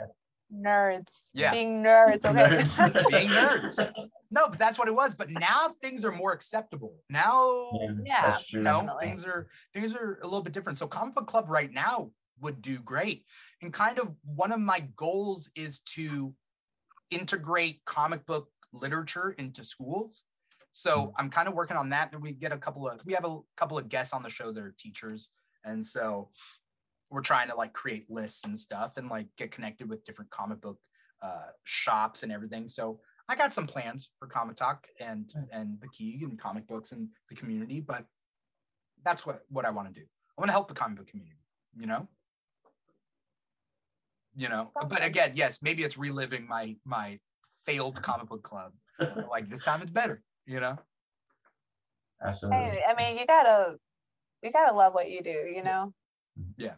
Nerds. 0.53 1.31
Yeah. 1.35 1.51
Being 1.51 1.83
nerds. 1.83 2.25
Okay. 2.25 2.63
Nerds. 2.63 3.11
Being 3.11 3.29
nerds. 3.29 4.09
No, 4.31 4.49
but 4.49 4.59
that's 4.59 4.79
what 4.79 4.87
it 4.87 4.95
was. 4.95 5.15
But 5.15 5.31
now 5.31 5.75
things 5.81 6.05
are 6.05 6.13
more 6.13 6.33
acceptable. 6.33 6.95
Now 7.11 7.71
Yeah. 8.05 8.31
that's 8.31 8.47
true. 8.47 8.63
no 8.63 8.81
Definitely. 8.81 9.07
things 9.07 9.25
are 9.25 9.49
things 9.75 9.95
are 9.95 10.21
a 10.23 10.25
little 10.25 10.43
bit 10.43 10.53
different 10.53 10.79
so 10.79 10.87
comic 10.87 11.15
book 11.17 11.27
club 11.27 11.47
right 11.49 11.73
now 11.73 12.11
would 12.41 12.63
do 12.63 12.79
great. 12.79 13.25
And 13.63 13.73
kind 13.73 13.99
of 13.99 14.15
one 14.25 14.53
of 14.53 14.61
my 14.61 14.81
goals 14.97 15.51
is 15.55 15.81
to 15.95 16.35
integrate 17.11 17.85
comic 17.85 18.27
book 18.27 18.49
literature 18.73 19.31
into 19.39 19.65
schools. 19.65 20.25
So 20.71 21.15
i'm 21.17 21.31
kind 21.31 21.49
of 21.49 21.55
working 21.55 21.77
on 21.77 21.91
that. 21.91 22.13
And 22.13 22.23
we 22.23 22.33
get 22.33 22.53
a 22.53 22.59
couple 22.59 22.89
of 22.89 23.01
we 23.07 23.15
have 23.15 23.25
a 23.25 23.39
couple 23.57 23.79
of 23.79 23.89
guests 23.89 24.13
on 24.13 24.23
the 24.23 24.31
show 24.31 24.53
that 24.53 24.63
are 24.63 24.75
teachers. 24.79 25.29
And 25.65 25.85
so 25.85 26.31
we're 27.11 27.23
trying 27.23 27.49
to 27.49 27.57
like 27.57 27.73
create 27.73 28.11
lists 28.11 28.45
and 28.45 28.59
stuff 28.59 28.97
and 28.97 29.09
like 29.09 29.29
get 29.39 29.53
connected 29.53 29.89
with 29.89 30.05
different 30.05 30.31
comic 30.31 30.61
book 30.61 30.79
uh, 31.23 31.51
shops 31.65 32.23
and 32.23 32.33
everything. 32.33 32.69
So 32.69 33.01
i 33.29 33.35
got 33.35 33.53
some 33.53 33.67
plans 33.67 34.11
for 34.19 34.29
comic 34.29 34.55
talk 34.55 34.87
and 35.01 35.33
and 35.51 35.81
the 35.81 35.89
key 35.89 36.21
and 36.23 36.39
comic 36.39 36.65
books 36.69 36.93
and 36.93 37.09
the 37.29 37.35
community 37.35 37.81
but 37.81 38.05
that's 39.07 39.25
what 39.25 39.43
what 39.49 39.65
I 39.65 39.71
want 39.71 39.89
to 39.89 39.99
do. 39.99 40.05
I 40.37 40.41
want 40.41 40.49
to 40.49 40.53
help 40.53 40.69
the 40.69 40.75
comic 40.75 40.99
book 40.99 41.07
community, 41.07 41.39
you 41.79 41.87
know? 41.87 42.09
You 44.37 44.49
know, 44.49 44.71
but 44.89 45.03
again, 45.03 45.33
yes, 45.35 45.61
maybe 45.63 45.83
it's 45.83 45.97
reliving 45.97 46.47
my 46.47 46.77
my 46.85 47.19
failed 47.65 48.01
comic 48.03 48.29
book 48.29 48.43
club. 48.43 48.73
like 49.31 49.49
this 49.49 49.65
time 49.65 49.83
it's 49.83 49.91
better, 49.91 50.23
you 50.47 50.61
know? 50.61 50.77
Absolutely. 52.25 52.59
Hey, 52.59 52.81
I 52.89 52.95
mean, 52.95 53.19
you 53.19 53.27
gotta, 53.27 53.77
you 54.43 54.51
gotta 54.51 54.75
love 54.75 54.95
what 54.95 55.11
you 55.11 55.23
do. 55.23 55.31
You 55.31 55.63
know. 55.63 55.93
Yeah. 56.57 56.75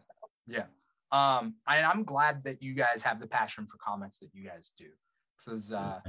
Yeah 0.46 0.64
um, 1.10 1.54
and 1.66 1.86
I'm 1.86 2.04
glad 2.04 2.44
that 2.44 2.62
you 2.62 2.74
guys 2.74 3.02
have 3.02 3.18
the 3.18 3.26
passion 3.26 3.66
for 3.66 3.76
comics 3.78 4.18
that 4.18 4.28
you 4.32 4.46
guys 4.46 4.72
do. 4.76 4.86
Because 5.38 5.72
uh 5.72 6.00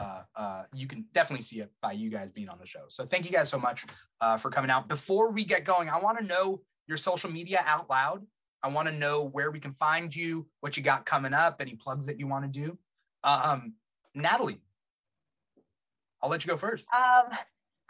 uh, 0.00 0.22
uh, 0.34 0.62
you 0.72 0.86
can 0.86 1.04
definitely 1.12 1.42
see 1.42 1.60
it 1.60 1.70
by 1.82 1.92
you 1.92 2.08
guys 2.10 2.30
being 2.30 2.48
on 2.48 2.58
the 2.58 2.66
show. 2.66 2.84
So 2.88 3.04
thank 3.04 3.26
you 3.26 3.30
guys 3.30 3.50
so 3.50 3.58
much 3.58 3.84
uh, 4.22 4.38
for 4.38 4.50
coming 4.50 4.70
out. 4.70 4.88
Before 4.88 5.30
we 5.30 5.44
get 5.44 5.64
going, 5.64 5.90
I 5.90 5.98
want 5.98 6.18
to 6.18 6.24
know 6.24 6.62
your 6.86 6.96
social 6.96 7.30
media 7.30 7.62
out 7.66 7.90
loud. 7.90 8.22
I 8.64 8.68
want 8.68 8.88
to 8.88 8.94
know 8.94 9.24
where 9.24 9.50
we 9.50 9.60
can 9.60 9.74
find 9.74 10.14
you, 10.16 10.46
what 10.60 10.74
you 10.78 10.82
got 10.82 11.04
coming 11.04 11.34
up, 11.34 11.60
any 11.60 11.74
plugs 11.74 12.06
that 12.06 12.18
you 12.18 12.26
want 12.26 12.50
to 12.50 12.60
do. 12.60 12.78
Um, 13.22 13.74
Nathalie, 14.14 14.58
I'll 16.22 16.30
let 16.30 16.46
you 16.46 16.50
go 16.50 16.56
first. 16.56 16.86
Um, 16.94 17.26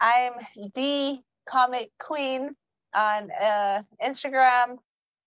I'm 0.01 0.33
D 0.73 1.23
comic 1.49 1.91
queen 1.97 2.57
on 2.93 3.31
uh, 3.31 3.83
Instagram, 4.03 4.79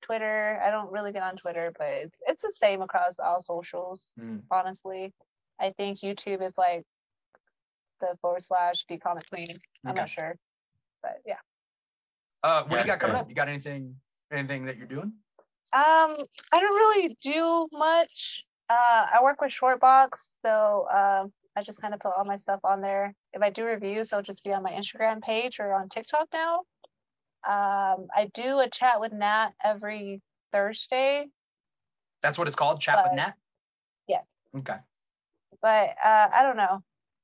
Twitter. 0.03 0.61
I 0.63 0.71
don't 0.71 0.93
really 0.93 1.13
get 1.13 1.23
on 1.23 1.37
Twitter, 1.37 1.73
but 1.79 1.89
it's, 1.89 2.17
it's 2.27 2.43
the 2.43 2.53
same 2.53 2.83
across 2.83 3.15
all 3.19 3.41
socials. 3.41 4.13
Mm. 4.21 4.43
Honestly, 4.51 5.15
I 5.59 5.71
think 5.71 6.01
YouTube 6.01 6.47
is 6.47 6.59
like 6.59 6.85
the 8.03 8.19
forward 8.21 8.45
slash 8.45 8.85
D 8.87 8.99
comic 8.99 9.27
queen. 9.31 9.47
I'm 9.87 9.93
Okay. 9.93 10.03
not 10.03 10.11
sure, 10.11 10.37
but 11.03 11.23
yeah. 11.25 11.37
Uh, 12.43 12.65
what 12.65 12.73
do 12.73 12.79
you 12.81 12.85
got 12.85 13.01
coming 13.01 13.17
yeah. 13.17 13.23
up? 13.23 13.29
You 13.31 13.35
got 13.35 13.49
anything, 13.49 13.97
anything 14.31 14.67
that 14.67 14.77
you're 14.77 14.87
doing? 14.87 15.15
Um, 15.73 16.17
I 16.53 16.61
don't 16.61 16.75
really 16.75 17.17
do 17.23 17.69
much. 17.73 18.45
Uh, 18.71 19.07
I 19.15 19.19
work 19.23 19.41
with 19.41 19.53
Shortbox, 19.53 20.09
so 20.45 20.87
um, 20.91 21.33
I 21.57 21.63
just 21.63 21.81
kind 21.81 21.93
of 21.95 22.01
put 22.01 22.13
all 22.17 22.25
my 22.25 22.37
stuff 22.39 22.61
on 22.65 22.81
there. 22.81 23.15
If 23.33 23.43
I 23.43 23.51
do 23.51 23.65
reviews, 23.65 24.09
they'll 24.11 24.23
just 24.23 24.45
be 24.45 24.53
on 24.53 24.63
my 24.63 24.73
Instagram 24.73 25.21
page 25.23 25.59
or 25.61 25.73
on 25.75 25.89
TikTok 25.89 26.29
now. 26.33 26.61
Um, 27.47 28.09
I 28.15 28.31
do 28.35 28.59
a 28.61 28.69
chat 28.71 29.01
with 29.01 29.13
Nat 29.13 29.51
every 29.65 30.21
Thursday, 30.53 31.27
That's 32.23 32.39
what 32.39 32.47
it's 32.49 32.57
called. 32.57 32.81
Chat 32.81 33.05
with 33.05 33.13
Uh, 33.13 33.17
Nat. 33.17 33.35
yeah. 34.07 34.21
Okay. 34.57 34.79
but 35.61 35.89
uh, 36.05 36.29
I 36.33 36.43
don't 36.43 36.57
know. 36.57 36.83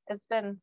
It's 0.08 0.26
been 0.26 0.60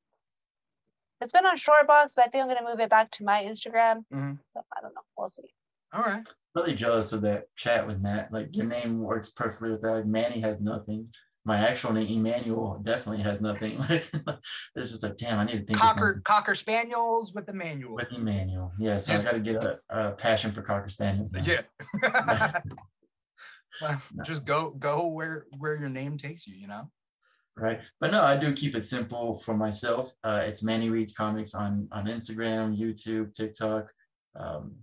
it's 1.19 1.31
been 1.31 1.45
on 1.45 1.57
Shortbox, 1.57 2.11
but 2.15 2.25
I 2.25 2.27
think 2.29 2.43
I'm 2.43 2.47
gonna 2.47 2.67
move 2.67 2.79
it 2.79 2.89
back 2.89 3.11
to 3.11 3.23
my 3.23 3.43
Instagram. 3.43 4.05
Mhm. 4.11 4.37
So 4.53 4.63
I 4.77 4.81
don't 4.81 4.93
know. 4.93 5.01
We'll 5.17 5.29
see. 5.31 5.53
All 5.93 6.03
right. 6.03 6.25
Really 6.55 6.75
jealous 6.75 7.13
of 7.13 7.21
that 7.21 7.45
chat 7.55 7.87
with 7.87 7.99
Matt. 7.99 8.31
Like 8.31 8.55
your 8.55 8.65
name 8.65 8.99
works 8.99 9.29
perfectly 9.29 9.71
with 9.71 9.81
that. 9.81 9.91
Like 9.91 10.05
Manny 10.05 10.39
has 10.41 10.59
nothing. 10.59 11.09
My 11.43 11.57
actual 11.57 11.91
name, 11.93 12.07
Emmanuel, 12.07 12.79
definitely 12.83 13.23
has 13.23 13.41
nothing. 13.41 13.77
Like 13.89 14.39
it's 14.75 14.91
just 14.91 15.03
like, 15.03 15.17
damn, 15.17 15.39
I 15.39 15.45
need 15.45 15.53
to 15.53 15.65
think 15.65 15.79
Cocker 15.79 16.21
Cocker 16.23 16.55
Spaniels 16.55 17.33
with 17.33 17.47
the 17.47 17.53
manual. 17.53 17.95
with 17.95 18.11
Emmanuel. 18.11 18.71
Yeah, 18.77 18.97
so 18.97 19.13
Yes. 19.13 19.21
I 19.21 19.23
got 19.25 19.31
to 19.33 19.39
get 19.39 19.63
a, 19.63 19.79
a 19.89 20.11
passion 20.11 20.51
for 20.51 20.61
Cocker 20.61 20.89
Spaniels. 20.89 21.33
now. 21.33 21.43
Yeah. 21.43 21.61
well, 23.81 24.01
just 24.23 24.45
go 24.45 24.71
go 24.71 25.07
where 25.07 25.47
where 25.57 25.75
your 25.75 25.89
name 25.89 26.17
takes 26.17 26.47
you, 26.47 26.55
you 26.55 26.67
know? 26.67 26.89
right 27.57 27.81
but 27.99 28.11
no 28.11 28.23
i 28.23 28.37
do 28.37 28.53
keep 28.53 28.75
it 28.75 28.85
simple 28.85 29.35
for 29.35 29.57
myself 29.57 30.13
uh, 30.23 30.41
it's 30.45 30.63
manny 30.63 30.89
reads 30.89 31.13
comics 31.13 31.53
on 31.53 31.85
on 31.91 32.05
instagram 32.05 32.77
youtube 32.77 33.33
tiktok 33.33 33.91
um, 34.37 34.73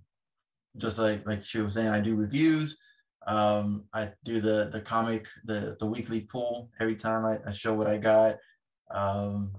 just 0.78 0.98
like 0.98 1.26
like 1.26 1.40
she 1.40 1.60
was 1.60 1.74
saying 1.74 1.88
i 1.88 2.00
do 2.00 2.14
reviews 2.14 2.78
Um, 3.28 3.84
I 3.92 4.12
do 4.24 4.40
the 4.40 4.70
the 4.72 4.80
comic, 4.80 5.28
the 5.44 5.76
the 5.80 5.86
weekly 5.86 6.22
pool 6.22 6.70
every 6.80 6.96
time 6.96 7.22
I, 7.26 7.34
I 7.50 7.52
show 7.52 7.74
what 7.74 7.86
I 7.86 7.98
got. 7.98 8.36
Um, 8.90 9.52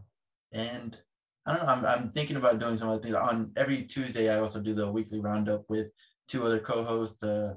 and 0.52 0.98
I 1.46 1.54
don't 1.54 1.66
know, 1.66 1.74
I'm, 1.74 1.86
I'm 1.86 2.12
thinking 2.12 2.38
about 2.38 2.60
doing 2.60 2.76
some 2.76 2.90
other 2.90 3.02
things. 3.02 3.14
On 3.14 3.52
every 3.56 3.84
Tuesday, 3.84 4.26
I 4.34 4.40
also 4.40 4.60
do 4.60 4.74
the 4.74 4.92
weekly 4.92 5.20
roundup 5.20 5.64
with 5.70 5.92
two 6.28 6.44
other 6.46 6.60
co-hosts, 6.60 7.22
uh, 7.22 7.54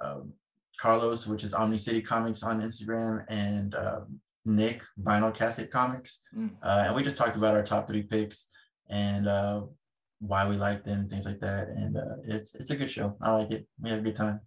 um, 0.00 0.32
Carlos, 0.80 1.26
which 1.26 1.44
is 1.44 1.52
Omni 1.52 1.78
City 1.78 2.00
Comics 2.00 2.42
on 2.42 2.62
Instagram, 2.62 3.24
and 3.28 3.74
um, 3.74 4.20
Nick, 4.44 4.82
Vinyl 4.96 5.34
Casket 5.34 5.70
Comics. 5.70 6.24
Mm. 6.34 6.50
Uh, 6.62 6.84
and 6.86 6.96
we 6.96 7.02
just 7.02 7.18
talked 7.18 7.36
about 7.36 7.54
our 7.54 7.62
top 7.62 7.86
three 7.86 8.02
picks 8.02 8.48
and 8.88 9.28
uh, 9.28 9.62
why 10.20 10.48
we 10.48 10.56
like 10.56 10.84
them, 10.84 11.08
things 11.08 11.26
like 11.26 11.40
that. 11.40 11.68
And 11.68 11.96
uh, 11.96 12.16
it's 12.24 12.54
it's 12.54 12.70
a 12.70 12.76
good 12.76 12.90
show. 12.90 13.16
I 13.20 13.30
like 13.32 13.50
it. 13.50 13.66
We 13.80 13.90
have 13.90 14.00
a 14.00 14.02
good 14.02 14.16
time. 14.16 14.40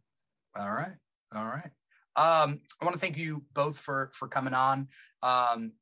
All 0.58 0.72
right. 0.72 0.94
All 1.36 1.46
right. 1.46 1.72
Um, 2.16 2.62
I 2.82 2.86
want 2.86 2.96
to 2.96 3.00
thank 3.00 3.18
you 3.18 3.44
both 3.54 3.78
for 3.78 4.10
for 4.14 4.28
coming 4.28 4.54
on. 4.54 4.88
Um, 5.22 5.74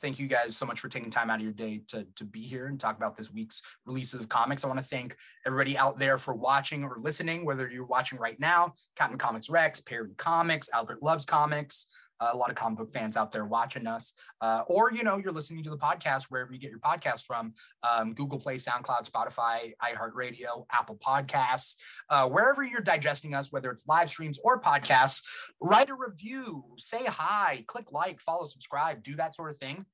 thank 0.00 0.18
you 0.18 0.26
guys 0.26 0.56
so 0.56 0.66
much 0.66 0.80
for 0.80 0.88
taking 0.88 1.10
time 1.10 1.30
out 1.30 1.36
of 1.36 1.42
your 1.42 1.52
day 1.52 1.82
to 1.88 2.06
to 2.16 2.24
be 2.24 2.42
here 2.42 2.66
and 2.66 2.80
talk 2.80 2.96
about 2.96 3.16
this 3.16 3.32
week's 3.32 3.62
releases 3.84 4.20
of 4.20 4.28
comics. 4.28 4.64
I 4.64 4.68
want 4.68 4.80
to 4.80 4.84
thank 4.84 5.16
everybody 5.46 5.78
out 5.78 5.98
there 5.98 6.18
for 6.18 6.34
watching 6.34 6.82
or 6.82 6.98
listening, 7.00 7.44
whether 7.44 7.68
you're 7.68 7.86
watching 7.86 8.18
right 8.18 8.38
now, 8.40 8.74
Captain 8.96 9.18
Comics 9.18 9.48
Rex, 9.48 9.80
Perry 9.80 10.14
Comics, 10.16 10.68
Albert 10.74 11.02
Loves 11.02 11.24
Comics, 11.24 11.86
a 12.20 12.36
lot 12.36 12.50
of 12.50 12.56
comic 12.56 12.78
book 12.78 12.92
fans 12.92 13.16
out 13.16 13.32
there 13.32 13.44
watching 13.44 13.86
us, 13.86 14.14
uh, 14.40 14.62
or 14.66 14.92
you 14.92 15.02
know 15.02 15.16
you're 15.16 15.32
listening 15.32 15.62
to 15.64 15.70
the 15.70 15.76
podcast 15.76 16.24
wherever 16.24 16.52
you 16.52 16.58
get 16.58 16.70
your 16.70 16.80
podcast 16.80 17.22
from, 17.22 17.54
um, 17.82 18.14
Google 18.14 18.38
Play, 18.38 18.56
SoundCloud, 18.56 19.08
Spotify, 19.10 19.72
iHeartRadio, 19.82 20.66
Apple 20.72 20.98
Podcasts, 21.04 21.76
uh, 22.10 22.28
wherever 22.28 22.62
you're 22.62 22.80
digesting 22.80 23.34
us, 23.34 23.52
whether 23.52 23.70
it's 23.70 23.86
live 23.86 24.10
streams 24.10 24.38
or 24.42 24.60
podcasts. 24.60 25.22
Write 25.60 25.90
a 25.90 25.94
review, 25.94 26.64
say 26.78 27.04
hi, 27.06 27.64
click 27.66 27.92
like, 27.92 28.20
follow, 28.20 28.46
subscribe, 28.46 29.02
do 29.02 29.16
that 29.16 29.34
sort 29.34 29.50
of 29.50 29.58
thing. 29.58 29.86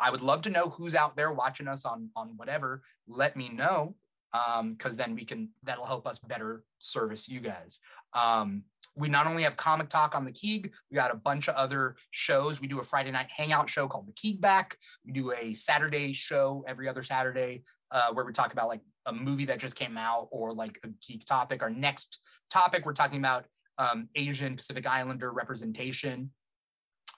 I 0.00 0.10
would 0.10 0.22
love 0.22 0.42
to 0.42 0.50
know 0.50 0.68
who's 0.68 0.94
out 0.94 1.16
there 1.16 1.32
watching 1.32 1.68
us 1.68 1.84
on 1.84 2.10
on 2.14 2.36
whatever. 2.36 2.82
Let 3.06 3.36
me 3.36 3.48
know 3.48 3.96
because 4.32 4.92
um, 4.92 4.96
then 4.96 5.14
we 5.14 5.24
can 5.24 5.50
that'll 5.62 5.86
help 5.86 6.06
us 6.06 6.18
better 6.18 6.64
service 6.78 7.28
you 7.28 7.40
guys. 7.40 7.80
Um, 8.14 8.64
we 8.96 9.08
not 9.08 9.26
only 9.26 9.44
have 9.44 9.56
comic 9.56 9.88
talk 9.88 10.14
on 10.14 10.24
the 10.24 10.32
Keeg, 10.32 10.72
we 10.90 10.96
got 10.96 11.12
a 11.12 11.16
bunch 11.16 11.48
of 11.48 11.54
other 11.54 11.96
shows. 12.10 12.60
We 12.60 12.66
do 12.66 12.80
a 12.80 12.82
Friday 12.82 13.10
night 13.10 13.30
hangout 13.34 13.70
show 13.70 13.86
called 13.86 14.08
the 14.08 14.12
Keeg 14.12 14.40
Back. 14.40 14.76
We 15.04 15.12
do 15.12 15.32
a 15.32 15.54
Saturday 15.54 16.12
show 16.12 16.64
every 16.66 16.88
other 16.88 17.02
Saturday 17.02 17.62
uh, 17.90 18.12
where 18.12 18.24
we 18.24 18.32
talk 18.32 18.52
about 18.52 18.68
like 18.68 18.80
a 19.06 19.12
movie 19.12 19.44
that 19.46 19.58
just 19.58 19.76
came 19.76 19.96
out 19.96 20.28
or 20.30 20.52
like 20.52 20.78
a 20.84 20.88
geek 21.06 21.24
topic. 21.24 21.62
Our 21.62 21.70
next 21.70 22.18
topic, 22.50 22.84
we're 22.84 22.92
talking 22.92 23.18
about 23.18 23.46
um, 23.78 24.08
Asian 24.14 24.56
Pacific 24.56 24.86
Islander 24.86 25.32
representation 25.32 26.30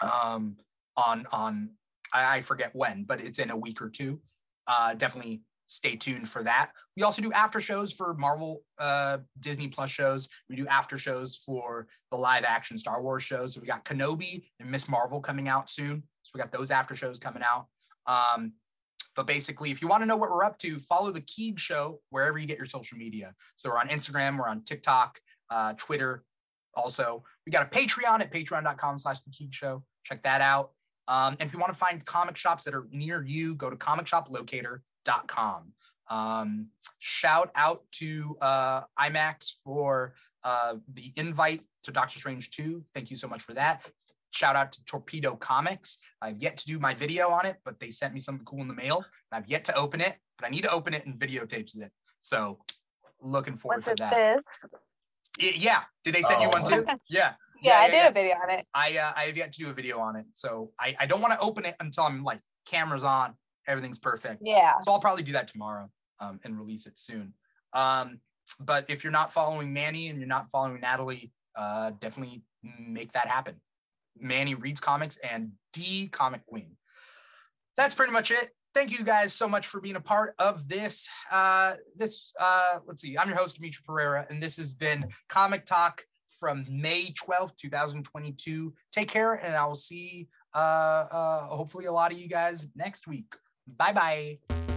um, 0.01 0.57
on 0.97 1.27
on 1.33 1.71
I, 2.13 2.41
forget 2.41 2.75
when, 2.75 3.05
but 3.05 3.21
it's 3.21 3.39
in 3.39 3.51
a 3.51 3.57
week 3.57 3.81
or 3.81 3.89
two. 3.89 4.21
Uh, 4.67 4.95
definitely 4.95 5.43
stay 5.69 5.95
tuned 5.95 6.29
for 6.29 6.43
that. 6.43 6.73
We 6.97 7.03
also 7.03 7.23
do 7.23 7.33
after 7.33 7.61
shows 7.61 7.93
for 7.93 8.15
Marvel 8.15 8.63
uh, 8.79 9.19
Disney 9.39 9.69
Plus 9.69 9.91
shows. 9.91 10.29
We 10.49 10.57
do 10.57 10.67
after 10.67 10.99
shows 10.99 11.37
for 11.37 11.87
the 12.11 12.19
live 12.19 12.45
action 12.45 12.77
Star 12.79 13.03
Wars 13.03 13.23
shows. 13.23 13.55
So 13.55 13.61
we 13.61 13.67
got 13.67 13.85
Kenobi 13.85 14.45
and 14.59 14.71
Miss 14.71 14.89
Marvel 14.89 15.21
coming 15.21 15.49
out 15.49 15.71
soon. 15.71 16.03
So 16.23 16.33
we 16.35 16.41
got 16.41 16.53
those 16.53 16.71
after 16.71 16.97
shows 16.97 17.19
coming 17.19 17.43
out. 17.43 17.67
Um, 18.07 18.53
but 19.17 19.27
basically, 19.27 19.71
if 19.71 19.83
you 19.83 19.89
want 19.89 20.03
to 20.03 20.07
know 20.07 20.17
what 20.17 20.31
we're 20.31 20.45
up 20.45 20.59
to, 20.59 20.79
follow 20.79 21.11
the 21.11 21.21
Keeg 21.23 21.59
Show 21.59 22.01
wherever 22.11 22.39
you 22.39 22.47
get 22.47 22.59
your 22.59 22.67
social 22.67 22.99
media. 22.99 23.35
So 23.55 23.71
we're 23.71 23.79
on 23.79 23.89
Instagram, 23.89 24.39
we're 24.39 24.49
on 24.49 24.63
TikTok, 24.63 25.19
uh, 25.51 25.75
Twitter. 25.77 26.25
Also, 26.75 27.25
we 27.47 27.51
got 27.51 27.67
a 27.67 27.71
Patreon 27.71 28.21
at 28.21 28.33
patreon.com 28.33 28.99
slash 28.99 29.21
the 29.23 29.31
Keeg 29.31 29.55
Show. 29.55 29.83
Check 30.05 30.23
that 30.23 30.41
out. 30.41 30.73
Um, 31.09 31.37
and 31.41 31.49
if 31.49 31.53
you 31.53 31.59
want 31.59 31.73
to 31.73 31.79
find 31.79 32.05
comic 32.05 32.37
shops 32.37 32.65
that 32.65 32.75
are 32.75 32.87
near 32.93 33.25
you, 33.25 33.55
go 33.55 33.69
to 33.69 33.77
comicshoplocator.com 33.77 34.81
com. 35.27 35.73
Um, 36.11 36.67
shout 36.99 37.51
out 37.55 37.83
to 37.93 38.37
uh, 38.41 38.83
IMAX 38.99 39.53
for 39.65 40.15
uh, 40.45 40.75
the 40.93 41.13
invite 41.17 41.63
to 41.85 41.93
Doctor 41.93 42.19
Strange 42.19 42.51
2. 42.51 42.85
Thank 42.95 43.11
you 43.11 43.17
so 43.17 43.29
much 43.29 43.43
for 43.43 43.55
that. 43.55 43.89
Shout 44.33 44.55
out 44.57 44.73
to 44.73 44.85
Torpedo 44.85 45.37
Comics. 45.37 45.99
I've 46.21 46.39
yet 46.39 46.57
to 46.59 46.67
do 46.67 46.79
my 46.79 46.95
video 46.95 47.31
on 47.31 47.47
it, 47.47 47.57
but 47.65 47.81
they 47.81 47.91
sent 47.91 48.13
me 48.15 48.21
something 48.21 48.45
cool 48.45 48.61
in 48.61 48.69
the 48.69 48.75
mail. 48.75 49.05
I've 49.33 49.47
yet 49.49 49.65
to 49.67 49.75
open 49.77 50.01
it, 50.01 50.17
but 50.39 50.47
I 50.47 50.51
need 50.51 50.63
to 50.63 50.71
open 50.71 50.95
it 50.95 51.07
and 51.07 51.15
videotapes 51.15 51.81
it. 51.81 51.91
So 52.19 52.59
looking 53.21 53.57
forward 53.57 53.77
Was 53.79 53.85
to 53.87 53.91
it 53.93 53.99
that. 53.99 54.15
this? 54.15 54.71
Y- 55.41 55.53
Yeah. 55.57 55.83
Did 56.05 56.15
they 56.15 56.23
send 56.23 56.43
you 56.43 56.49
Oh. 56.53 56.61
one 56.61 56.71
too? 56.71 56.87
Yeah. 57.09 57.35
Yeah, 57.63 57.79
I 57.79 57.87
did 57.91 57.97
yeah. 57.97 58.09
a 58.09 58.13
video 58.13 58.35
on 58.37 58.51
it. 58.51 58.67
I 58.73 58.97
uh, 58.97 59.13
I 59.15 59.25
have 59.25 59.37
yet 59.37 59.53
to 59.53 59.59
do 59.59 59.69
a 59.69 59.73
video 59.75 60.01
on 60.01 60.17
it, 60.17 60.25
so 60.33 60.73
I, 60.81 60.97
I 60.99 61.05
don't 61.05 61.21
want 61.21 61.35
to 61.35 61.41
open 61.41 61.67
it 61.67 61.77
until 61.79 62.05
I'm 62.05 62.25
like 62.25 62.41
cameras 62.65 63.05
on, 63.05 63.35
everything's 63.67 63.99
perfect. 63.99 64.41
Yeah. 64.43 64.73
So 64.81 64.93
I'll 64.93 65.01
probably 65.01 65.23
do 65.25 65.33
that 65.33 65.47
tomorrow 65.47 65.91
um, 66.21 66.41
and 66.45 66.59
release 66.59 66.87
it 66.87 66.99
soon. 66.99 67.35
Um, 67.73 68.21
but 68.59 68.85
if 68.89 69.05
you're 69.05 69.13
not 69.13 69.33
following 69.33 69.73
Manny 69.73 70.09
and 70.09 70.19
you're 70.19 70.29
not 70.29 70.51
following 70.51 70.81
Nathalie, 70.81 71.33
uh, 71.57 71.93
definitely 72.01 72.43
make 72.79 73.13
that 73.13 73.29
happen. 73.29 73.57
Manny 74.19 74.55
reads 74.55 74.81
comics 74.81 75.19
and 75.19 75.53
D 75.73 76.09
Comic 76.09 76.45
Queen. 76.47 76.77
That's 77.77 77.95
pretty 77.95 78.13
much 78.13 78.31
it. 78.31 78.51
Thank 78.75 78.97
you 78.97 79.05
guys 79.05 79.33
so 79.33 79.49
much 79.49 79.67
for 79.67 79.81
being 79.81 79.97
a 79.97 80.01
part 80.01 80.35
of 80.39 80.69
this. 80.69 81.09
Uh, 81.31 81.75
this 81.97 82.33
uh, 82.39 82.79
let's 82.87 83.03
see. 83.03 83.19
I'm 83.19 83.29
your 83.29 83.39
host 83.39 83.61
Dimithri 83.61 83.83
Perera, 83.89 84.31
and 84.31 84.43
this 84.43 84.57
has 84.59 84.75
been 84.75 85.07
Comic 85.29 85.67
Talk 85.67 86.05
from 86.39 86.65
May 86.69 87.13
12th, 87.13 87.57
2022. 87.57 88.73
Take 88.93 89.09
care, 89.09 89.35
and 89.35 89.57
I 89.57 89.67
will 89.67 89.77
see 89.77 90.29
uh, 90.55 90.59
uh, 90.59 91.47
hopefully 91.49 91.87
a 91.87 91.93
lot 91.93 92.13
of 92.13 92.19
you 92.19 92.29
guys 92.29 92.69
next 92.77 93.07
week. 93.09 93.35
Bye 93.67 93.93
bye. 93.93 94.70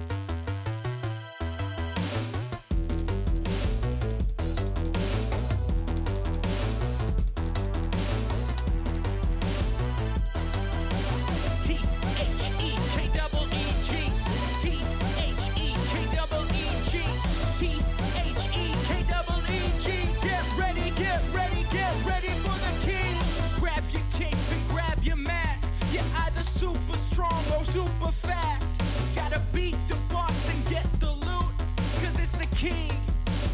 strong 27.24 27.60
or 27.60 27.66
super 27.66 28.12
fast. 28.12 28.76
Gotta 29.16 29.42
beat 29.54 29.76
the 29.88 29.96
boss 30.12 30.50
and 30.50 30.66
get 30.68 30.86
the 31.00 31.12
loot, 31.12 31.54
cause 32.02 32.20
it's 32.20 32.38
the 32.38 32.48
king. 32.56 32.92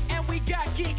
And 0.10 0.28
we 0.28 0.40
got 0.40 0.68
geek 0.76 0.98